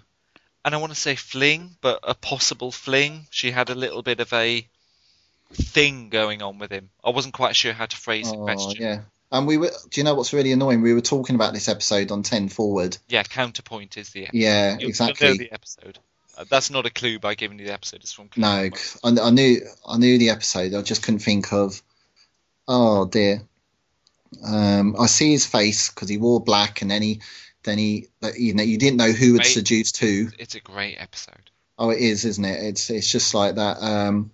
and 0.65 0.73
I 0.73 0.77
want 0.77 0.91
to 0.93 0.99
say 0.99 1.15
fling, 1.15 1.75
but 1.81 1.99
a 2.03 2.13
possible 2.15 2.71
fling. 2.71 3.27
She 3.29 3.51
had 3.51 3.69
a 3.69 3.75
little 3.75 4.01
bit 4.01 4.19
of 4.19 4.31
a 4.33 4.67
thing 5.53 6.09
going 6.09 6.41
on 6.41 6.57
with 6.59 6.71
him. 6.71 6.89
I 7.03 7.09
wasn't 7.11 7.33
quite 7.33 7.55
sure 7.55 7.73
how 7.73 7.85
to 7.85 7.95
phrase 7.97 8.29
the 8.31 8.37
Oh, 8.37 8.43
question. 8.43 8.81
yeah. 8.81 9.01
And 9.31 9.47
we 9.47 9.57
were. 9.57 9.71
Do 9.89 10.01
you 10.01 10.03
know 10.03 10.13
what's 10.15 10.33
really 10.33 10.51
annoying? 10.51 10.81
We 10.81 10.93
were 10.93 11.01
talking 11.01 11.35
about 11.35 11.53
this 11.53 11.69
episode 11.69 12.11
on 12.11 12.21
Ten 12.23 12.49
Forward. 12.49 12.97
Yeah, 13.07 13.23
counterpoint 13.23 13.97
is 13.97 14.09
the 14.09 14.27
Yeah, 14.33 14.77
You'll- 14.77 14.89
exactly. 14.89 15.37
The 15.37 15.51
episode. 15.53 15.99
Uh, 16.37 16.45
that's 16.49 16.69
not 16.69 16.85
a 16.85 16.89
clue 16.89 17.19
by 17.19 17.35
giving 17.35 17.59
you 17.59 17.65
the 17.67 17.73
episode. 17.73 18.01
It's 18.01 18.11
from 18.13 18.29
no. 18.35 18.47
I, 18.47 18.71
I 19.03 19.29
knew 19.31 19.61
I 19.87 19.97
knew 19.97 20.17
the 20.17 20.31
episode. 20.31 20.73
I 20.73 20.81
just 20.81 21.03
couldn't 21.03 21.19
think 21.19 21.53
of. 21.53 21.81
Oh 22.67 23.05
dear. 23.05 23.41
Um, 24.43 24.95
I 24.99 25.07
see 25.07 25.31
his 25.31 25.45
face 25.45 25.89
because 25.89 26.09
he 26.09 26.17
wore 26.17 26.41
black, 26.41 26.81
and 26.81 26.89
then 26.91 27.01
he 27.01 27.21
then 27.63 27.77
he, 27.77 28.07
you 28.37 28.53
know, 28.53 28.63
you 28.63 28.77
didn't 28.77 28.97
know 28.97 29.11
who 29.11 29.33
had 29.33 29.45
seduced 29.45 29.97
who. 29.97 30.29
It's 30.39 30.55
a 30.55 30.59
great 30.59 30.95
episode. 30.99 31.51
Oh, 31.77 31.89
it 31.89 31.99
is, 31.99 32.25
isn't 32.25 32.45
it? 32.45 32.63
It's 32.63 32.89
it's 32.89 33.09
just 33.11 33.33
like 33.33 33.55
that. 33.55 33.77
Um, 33.81 34.31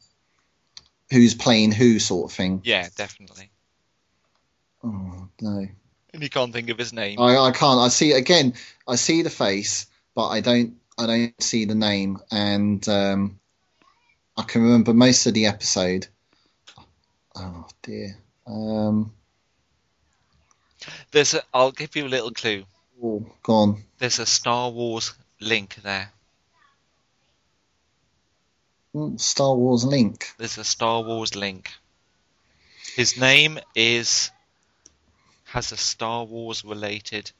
who's 1.10 1.36
playing 1.36 1.72
who 1.72 2.00
sort 2.00 2.32
of 2.32 2.36
thing. 2.36 2.62
Yeah, 2.64 2.88
definitely. 2.96 3.50
Oh 4.84 5.28
no, 5.42 5.68
And 6.14 6.24
you 6.24 6.30
can't 6.30 6.54
think 6.54 6.70
of 6.70 6.78
his 6.78 6.94
name. 6.94 7.20
I, 7.20 7.38
I 7.38 7.52
can't. 7.52 7.80
I 7.80 7.88
see 7.90 8.12
again. 8.12 8.54
I 8.88 8.96
see 8.96 9.22
the 9.24 9.30
face, 9.30 9.88
but 10.16 10.28
I 10.28 10.42
don't. 10.42 10.76
I 11.00 11.06
don't 11.06 11.44
see 11.44 11.66
the 11.66 11.76
name, 11.76 12.20
and 12.32 12.88
um, 12.88 13.40
I 14.36 14.44
can 14.44 14.64
remember 14.64 14.94
most 14.94 15.26
of 15.26 15.34
the 15.34 15.46
episode. 15.48 16.08
Oh 17.36 17.68
dear. 17.84 18.18
Um, 18.46 19.14
There's 21.12 21.34
a. 21.34 21.42
I'll 21.54 21.72
give 21.72 21.96
you 21.96 22.06
a 22.06 22.08
little 22.08 22.32
clue. 22.32 22.64
oh, 23.04 23.26
gone. 23.44 23.84
There's 23.98 24.20
a 24.20 24.26
Star 24.26 24.70
Wars 24.70 25.14
link 25.40 25.76
there. 25.84 26.12
Star 29.18 29.56
Wars 29.56 29.86
link. 29.86 30.34
There's 30.38 30.58
a 30.58 30.64
Star 30.64 31.02
Wars 31.02 31.36
link. 31.36 31.72
His 32.96 33.18
name 33.20 33.60
is 33.76 34.32
has 35.46 35.72
a 35.72 35.78
Star 35.78 36.26
Wars 36.26 36.64
related 36.66 37.32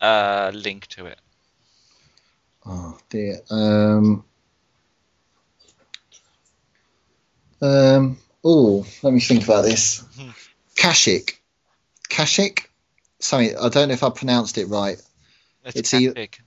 uh, 0.00 0.50
link 0.54 0.86
to 0.88 1.06
it. 1.06 1.18
Oh 2.66 2.98
dear. 3.08 3.40
Um, 3.50 4.24
um, 7.60 8.18
oh, 8.44 8.86
let 9.02 9.12
me 9.12 9.20
think 9.20 9.44
about 9.44 9.62
this. 9.62 10.04
Kashyk. 10.76 11.38
Kashyk? 12.08 12.66
Sorry, 13.20 13.54
I 13.54 13.68
don't 13.68 13.88
know 13.88 13.94
if 13.94 14.02
I 14.02 14.10
pronounced 14.10 14.58
it 14.58 14.66
right. 14.66 15.00
It's, 15.64 15.76
It's 15.76 15.94
e- 15.94 16.08
Kashyyyk. 16.08 16.38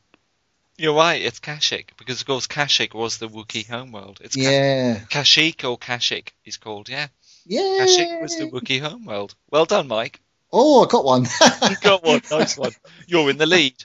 You're 0.78 0.96
right. 0.96 1.22
It's 1.22 1.40
Kashyyyk 1.40 1.90
because 1.98 2.22
of 2.22 2.28
course 2.28 2.48
Kashyyyk 2.48 2.94
was 2.94 3.18
the 3.18 3.30
Wookiee 3.30 3.68
homeworld. 3.68 4.20
It's 4.22 4.36
Yeah. 4.36 5.00
Kashyyyk 5.10 5.64
or 5.70 5.78
Kashyyyk 5.78 6.30
he's 6.44 6.58
called. 6.58 6.90
Yeah. 6.90 7.08
Yeah. 7.46 7.62
Kashyyyk 7.86 8.22
was 8.22 8.38
the 8.38 8.50
Wookiee 8.50 8.82
homeworld. 8.82 9.36
Well 9.50 9.66
done, 9.66 9.88
Mike. 9.88 10.20
Oh, 10.52 10.84
I 10.84 10.88
got 10.88 11.06
one. 11.06 11.26
You 11.70 11.76
got 11.82 12.04
one. 12.04 12.22
Nice 12.30 12.58
one. 12.58 12.72
You're 13.08 13.30
in 13.30 13.38
the 13.38 13.46
lead. 13.46 13.76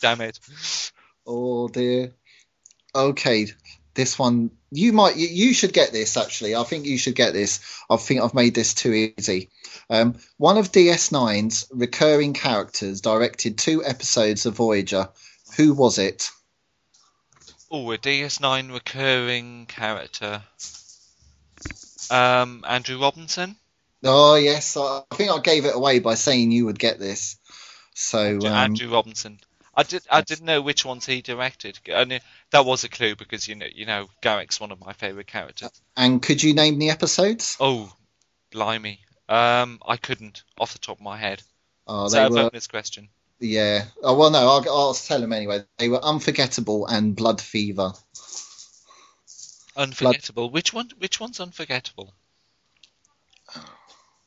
Damn 0.00 0.20
it. 0.20 0.38
oh 1.26 1.68
dear. 1.68 2.12
Okay, 2.94 3.46
this 3.94 4.18
one 4.18 4.50
you 4.72 4.92
might 4.92 5.16
you, 5.16 5.28
you 5.28 5.54
should 5.54 5.72
get 5.72 5.92
this 5.92 6.16
actually. 6.16 6.56
I 6.56 6.64
think 6.64 6.84
you 6.86 6.98
should 6.98 7.14
get 7.14 7.32
this. 7.32 7.60
I 7.88 7.96
think 7.96 8.20
I've 8.22 8.34
made 8.34 8.54
this 8.54 8.74
too 8.74 8.92
easy. 8.92 9.50
Um, 9.88 10.16
one 10.36 10.58
of 10.58 10.72
DS9's 10.72 11.68
recurring 11.72 12.32
characters 12.32 13.00
directed 13.00 13.58
two 13.58 13.84
episodes 13.84 14.46
of 14.46 14.54
Voyager. 14.54 15.08
Who 15.56 15.74
was 15.74 15.98
it? 15.98 16.30
Oh, 17.70 17.92
a 17.92 17.98
DS9 17.98 18.72
recurring 18.72 19.66
character. 19.66 20.42
Um, 22.10 22.64
Andrew 22.66 23.00
Robinson. 23.00 23.56
Oh 24.02 24.34
yes, 24.34 24.76
I 24.76 25.02
think 25.14 25.30
I 25.30 25.38
gave 25.38 25.66
it 25.66 25.76
away 25.76 26.00
by 26.00 26.14
saying 26.14 26.50
you 26.50 26.66
would 26.66 26.78
get 26.78 26.98
this. 26.98 27.36
So 27.94 28.38
um, 28.38 28.46
Andrew 28.46 28.90
Robinson. 28.90 29.38
I 29.74 29.84
did. 29.84 30.02
I 30.10 30.22
didn't 30.22 30.46
know 30.46 30.60
which 30.60 30.84
ones 30.84 31.06
he 31.06 31.22
directed. 31.22 31.78
Knew, 31.86 32.18
that 32.50 32.64
was 32.64 32.82
a 32.82 32.88
clue 32.88 33.14
because 33.14 33.46
you 33.46 33.54
know, 33.54 33.66
you 33.72 33.86
know, 33.86 34.08
Garak's 34.22 34.58
one 34.58 34.72
of 34.72 34.80
my 34.80 34.92
favourite 34.92 35.28
characters. 35.28 35.70
and 35.96 36.20
could 36.20 36.42
you 36.42 36.54
name 36.54 36.78
the 36.78 36.90
episodes? 36.90 37.56
Oh, 37.60 37.92
blimey. 38.50 38.98
Um, 39.28 39.78
I 39.86 39.96
couldn't 39.96 40.42
off 40.58 40.72
the 40.72 40.80
top 40.80 40.98
of 40.98 41.04
my 41.04 41.16
head. 41.16 41.42
Oh, 41.86 42.08
they 42.08 42.24
a 42.24 42.30
were 42.30 42.50
bonus 42.50 42.66
question? 42.66 43.10
Yeah. 43.40 43.86
Oh 44.02 44.16
well, 44.16 44.30
no, 44.30 44.38
I'll, 44.38 44.68
I'll 44.68 44.94
tell 44.94 45.20
them 45.20 45.32
anyway. 45.32 45.64
They 45.78 45.88
were 45.88 46.04
unforgettable 46.04 46.86
and 46.86 47.16
blood 47.16 47.40
fever. 47.40 47.92
Unforgettable. 49.76 50.50
Which 50.50 50.74
one? 50.74 50.90
Which 50.98 51.18
one's 51.18 51.40
unforgettable? 51.40 52.12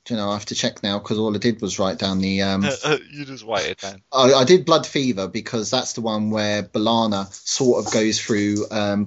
Do 0.05 0.15
you 0.15 0.19
know? 0.19 0.31
I 0.31 0.33
have 0.33 0.47
to 0.47 0.55
check 0.55 0.83
now 0.83 0.99
because 0.99 1.17
all 1.17 1.33
I 1.33 1.37
did 1.37 1.61
was 1.61 1.79
write 1.79 1.99
down 1.99 2.19
the. 2.19 2.41
Um, 2.41 2.63
you 3.11 3.23
just 3.23 3.45
write 3.45 3.67
it 3.67 3.77
down. 3.77 4.01
I, 4.11 4.33
I 4.33 4.43
did 4.43 4.65
blood 4.65 4.87
fever 4.87 5.27
because 5.27 5.69
that's 5.69 5.93
the 5.93 6.01
one 6.01 6.31
where 6.31 6.63
B'Elanna 6.63 7.31
sort 7.31 7.85
of 7.85 7.93
goes 7.93 8.19
through 8.19 8.65
um. 8.71 9.05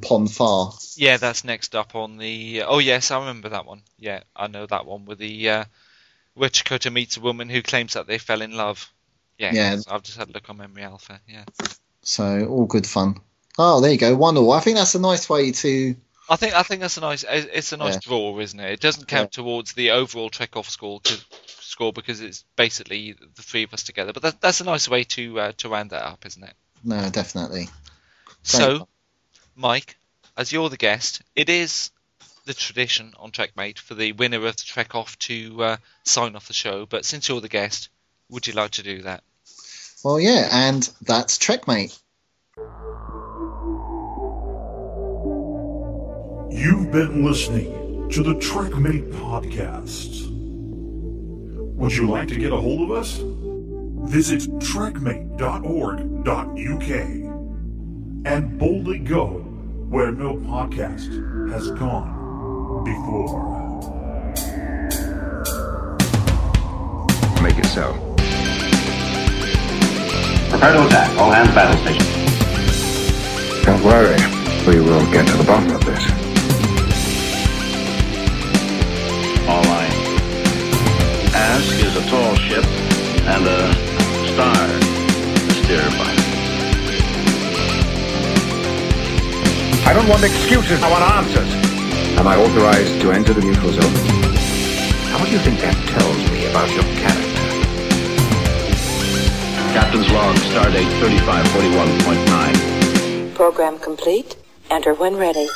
Yeah, 0.96 1.16
that's 1.16 1.44
next 1.44 1.74
up 1.74 1.96
on 1.96 2.16
the. 2.16 2.62
Oh 2.62 2.78
yes, 2.78 3.10
I 3.10 3.18
remember 3.18 3.48
that 3.50 3.66
one. 3.66 3.82
Yeah, 3.98 4.20
I 4.36 4.46
know 4.46 4.66
that 4.66 4.86
one 4.86 5.04
with 5.04 5.18
the 5.18 5.50
uh, 5.50 5.64
where 6.34 6.48
Chakotay 6.48 6.92
meets 6.92 7.16
a 7.16 7.20
woman 7.20 7.48
who 7.48 7.62
claims 7.62 7.94
that 7.94 8.06
they 8.06 8.18
fell 8.18 8.40
in 8.40 8.52
love. 8.52 8.90
Yeah, 9.38 9.52
Yeah. 9.52 9.76
I've 9.88 10.02
just 10.02 10.18
had 10.18 10.28
a 10.28 10.32
look 10.32 10.48
on 10.48 10.56
Memory 10.58 10.82
Alpha. 10.82 11.20
Yeah, 11.28 11.44
So 12.02 12.46
all 12.46 12.66
good 12.66 12.86
fun. 12.86 13.20
Oh, 13.58 13.80
there 13.80 13.90
you 13.92 13.98
go, 13.98 14.14
one 14.14 14.36
all. 14.36 14.52
I 14.52 14.60
think 14.60 14.76
that's 14.76 14.94
a 14.94 15.00
nice 15.00 15.28
way 15.28 15.52
to. 15.52 15.96
I 16.28 16.36
think 16.36 16.54
I 16.54 16.62
think 16.62 16.80
that's 16.80 16.96
a 16.96 17.00
nice. 17.00 17.24
It's 17.28 17.72
a 17.72 17.76
nice 17.76 17.94
Yeah. 17.94 18.00
draw, 18.02 18.38
isn't 18.40 18.58
it? 18.58 18.72
It 18.72 18.80
doesn't 18.80 19.06
count 19.06 19.32
towards 19.32 19.74
the 19.74 19.92
overall 19.92 20.28
Trek 20.28 20.56
off 20.56 20.68
score 20.68 21.00
to, 21.00 21.18
score 21.60 21.92
because 21.92 22.20
it's 22.20 22.44
basically 22.56 23.12
the 23.12 23.42
three 23.42 23.62
of 23.62 23.72
us 23.72 23.84
together. 23.84 24.12
But 24.12 24.22
that, 24.22 24.40
that's 24.40 24.60
a 24.60 24.64
nice 24.64 24.88
way 24.88 25.04
to 25.04 25.40
uh, 25.40 25.52
to 25.58 25.68
round 25.68 25.90
that 25.90 26.04
up, 26.04 26.26
isn't 26.26 26.42
it? 26.42 26.54
No, 26.82 27.08
definitely. 27.10 27.68
So, 28.42 28.88
Mike, 29.54 29.96
as 30.36 30.52
you're 30.52 30.68
the 30.68 30.76
guest, 30.76 31.22
it 31.34 31.48
is 31.48 31.90
the 32.44 32.54
tradition 32.54 33.12
on 33.18 33.30
TrekMate 33.30 33.78
for 33.78 33.94
the 33.94 34.12
winner 34.12 34.44
of 34.46 34.56
the 34.56 34.62
Trek 34.62 34.94
Off 34.94 35.18
to 35.20 35.62
uh, 35.62 35.76
sign 36.04 36.36
off 36.36 36.46
the 36.48 36.52
show. 36.54 36.86
But 36.86 37.04
since 37.04 37.28
you're 37.28 37.40
the 37.40 37.48
guest, 37.48 37.88
would 38.30 38.46
you 38.46 38.52
like 38.52 38.72
to 38.72 38.82
do 38.82 39.02
that? 39.02 39.22
Well, 40.04 40.20
yeah, 40.20 40.48
and 40.52 40.88
that's 41.02 41.38
Trekmate. 41.38 41.98
You've 46.50 46.90
been 46.90 47.24
listening 47.24 48.08
to 48.10 48.22
the 48.22 48.34
Trekmate 48.34 49.10
Podcast. 49.12 50.26
Would 51.76 51.92
you 51.92 52.08
like 52.08 52.28
to 52.28 52.36
get 52.36 52.52
a 52.52 52.56
hold 52.56 52.90
of 52.90 52.96
us? 52.96 53.18
Visit 54.08 54.42
trekmate.org.uk 54.60 56.90
and 58.26 58.58
boldly 58.58 58.98
go 58.98 59.26
where 59.88 60.12
no 60.12 60.36
podcast 60.36 61.50
has 61.50 61.70
gone 61.72 62.84
before. 62.84 63.56
Make 67.42 67.58
it 67.58 67.66
so. 67.66 68.15
Prepare 70.50 70.72
to 70.72 70.86
attack. 70.86 71.10
All 71.18 71.30
hands 71.30 71.54
battle 71.54 71.76
station. 71.82 72.06
Don't 73.64 73.82
worry. 73.82 74.16
We 74.66 74.80
will 74.80 75.04
get 75.12 75.26
to 75.26 75.36
the 75.36 75.44
bottom 75.44 75.70
of 75.74 75.84
this. 75.84 76.02
All 79.48 79.62
right. 79.62 79.94
Ask 81.34 81.72
is 81.84 81.96
a 81.96 82.04
tall 82.10 82.34
ship 82.36 82.64
and 83.26 83.46
a 83.46 83.74
star 84.32 84.54
to 84.54 85.52
steer 85.62 85.86
by. 85.98 86.12
I 89.88 89.92
don't 89.94 90.08
want 90.08 90.24
excuses. 90.24 90.82
I 90.82 90.90
want 90.90 91.04
answers. 91.14 91.50
Am 92.18 92.26
I 92.26 92.36
authorized 92.36 93.00
to 93.02 93.12
enter 93.12 93.34
the 93.34 93.42
neutral 93.42 93.70
zone? 93.70 93.94
Now, 95.10 95.18
what 95.18 95.26
do 95.26 95.32
you 95.32 95.38
think 95.38 95.60
that 95.60 95.76
tells 95.86 96.30
me 96.30 96.46
about 96.46 96.70
your 96.70 96.82
character? 96.96 97.35
Captain's 99.76 100.10
log, 100.10 100.34
stardate 100.36 100.88
3541.9. 101.00 103.34
Program 103.34 103.78
complete. 103.78 104.36
Enter 104.70 104.94
when 104.94 105.16
ready. 105.16 105.46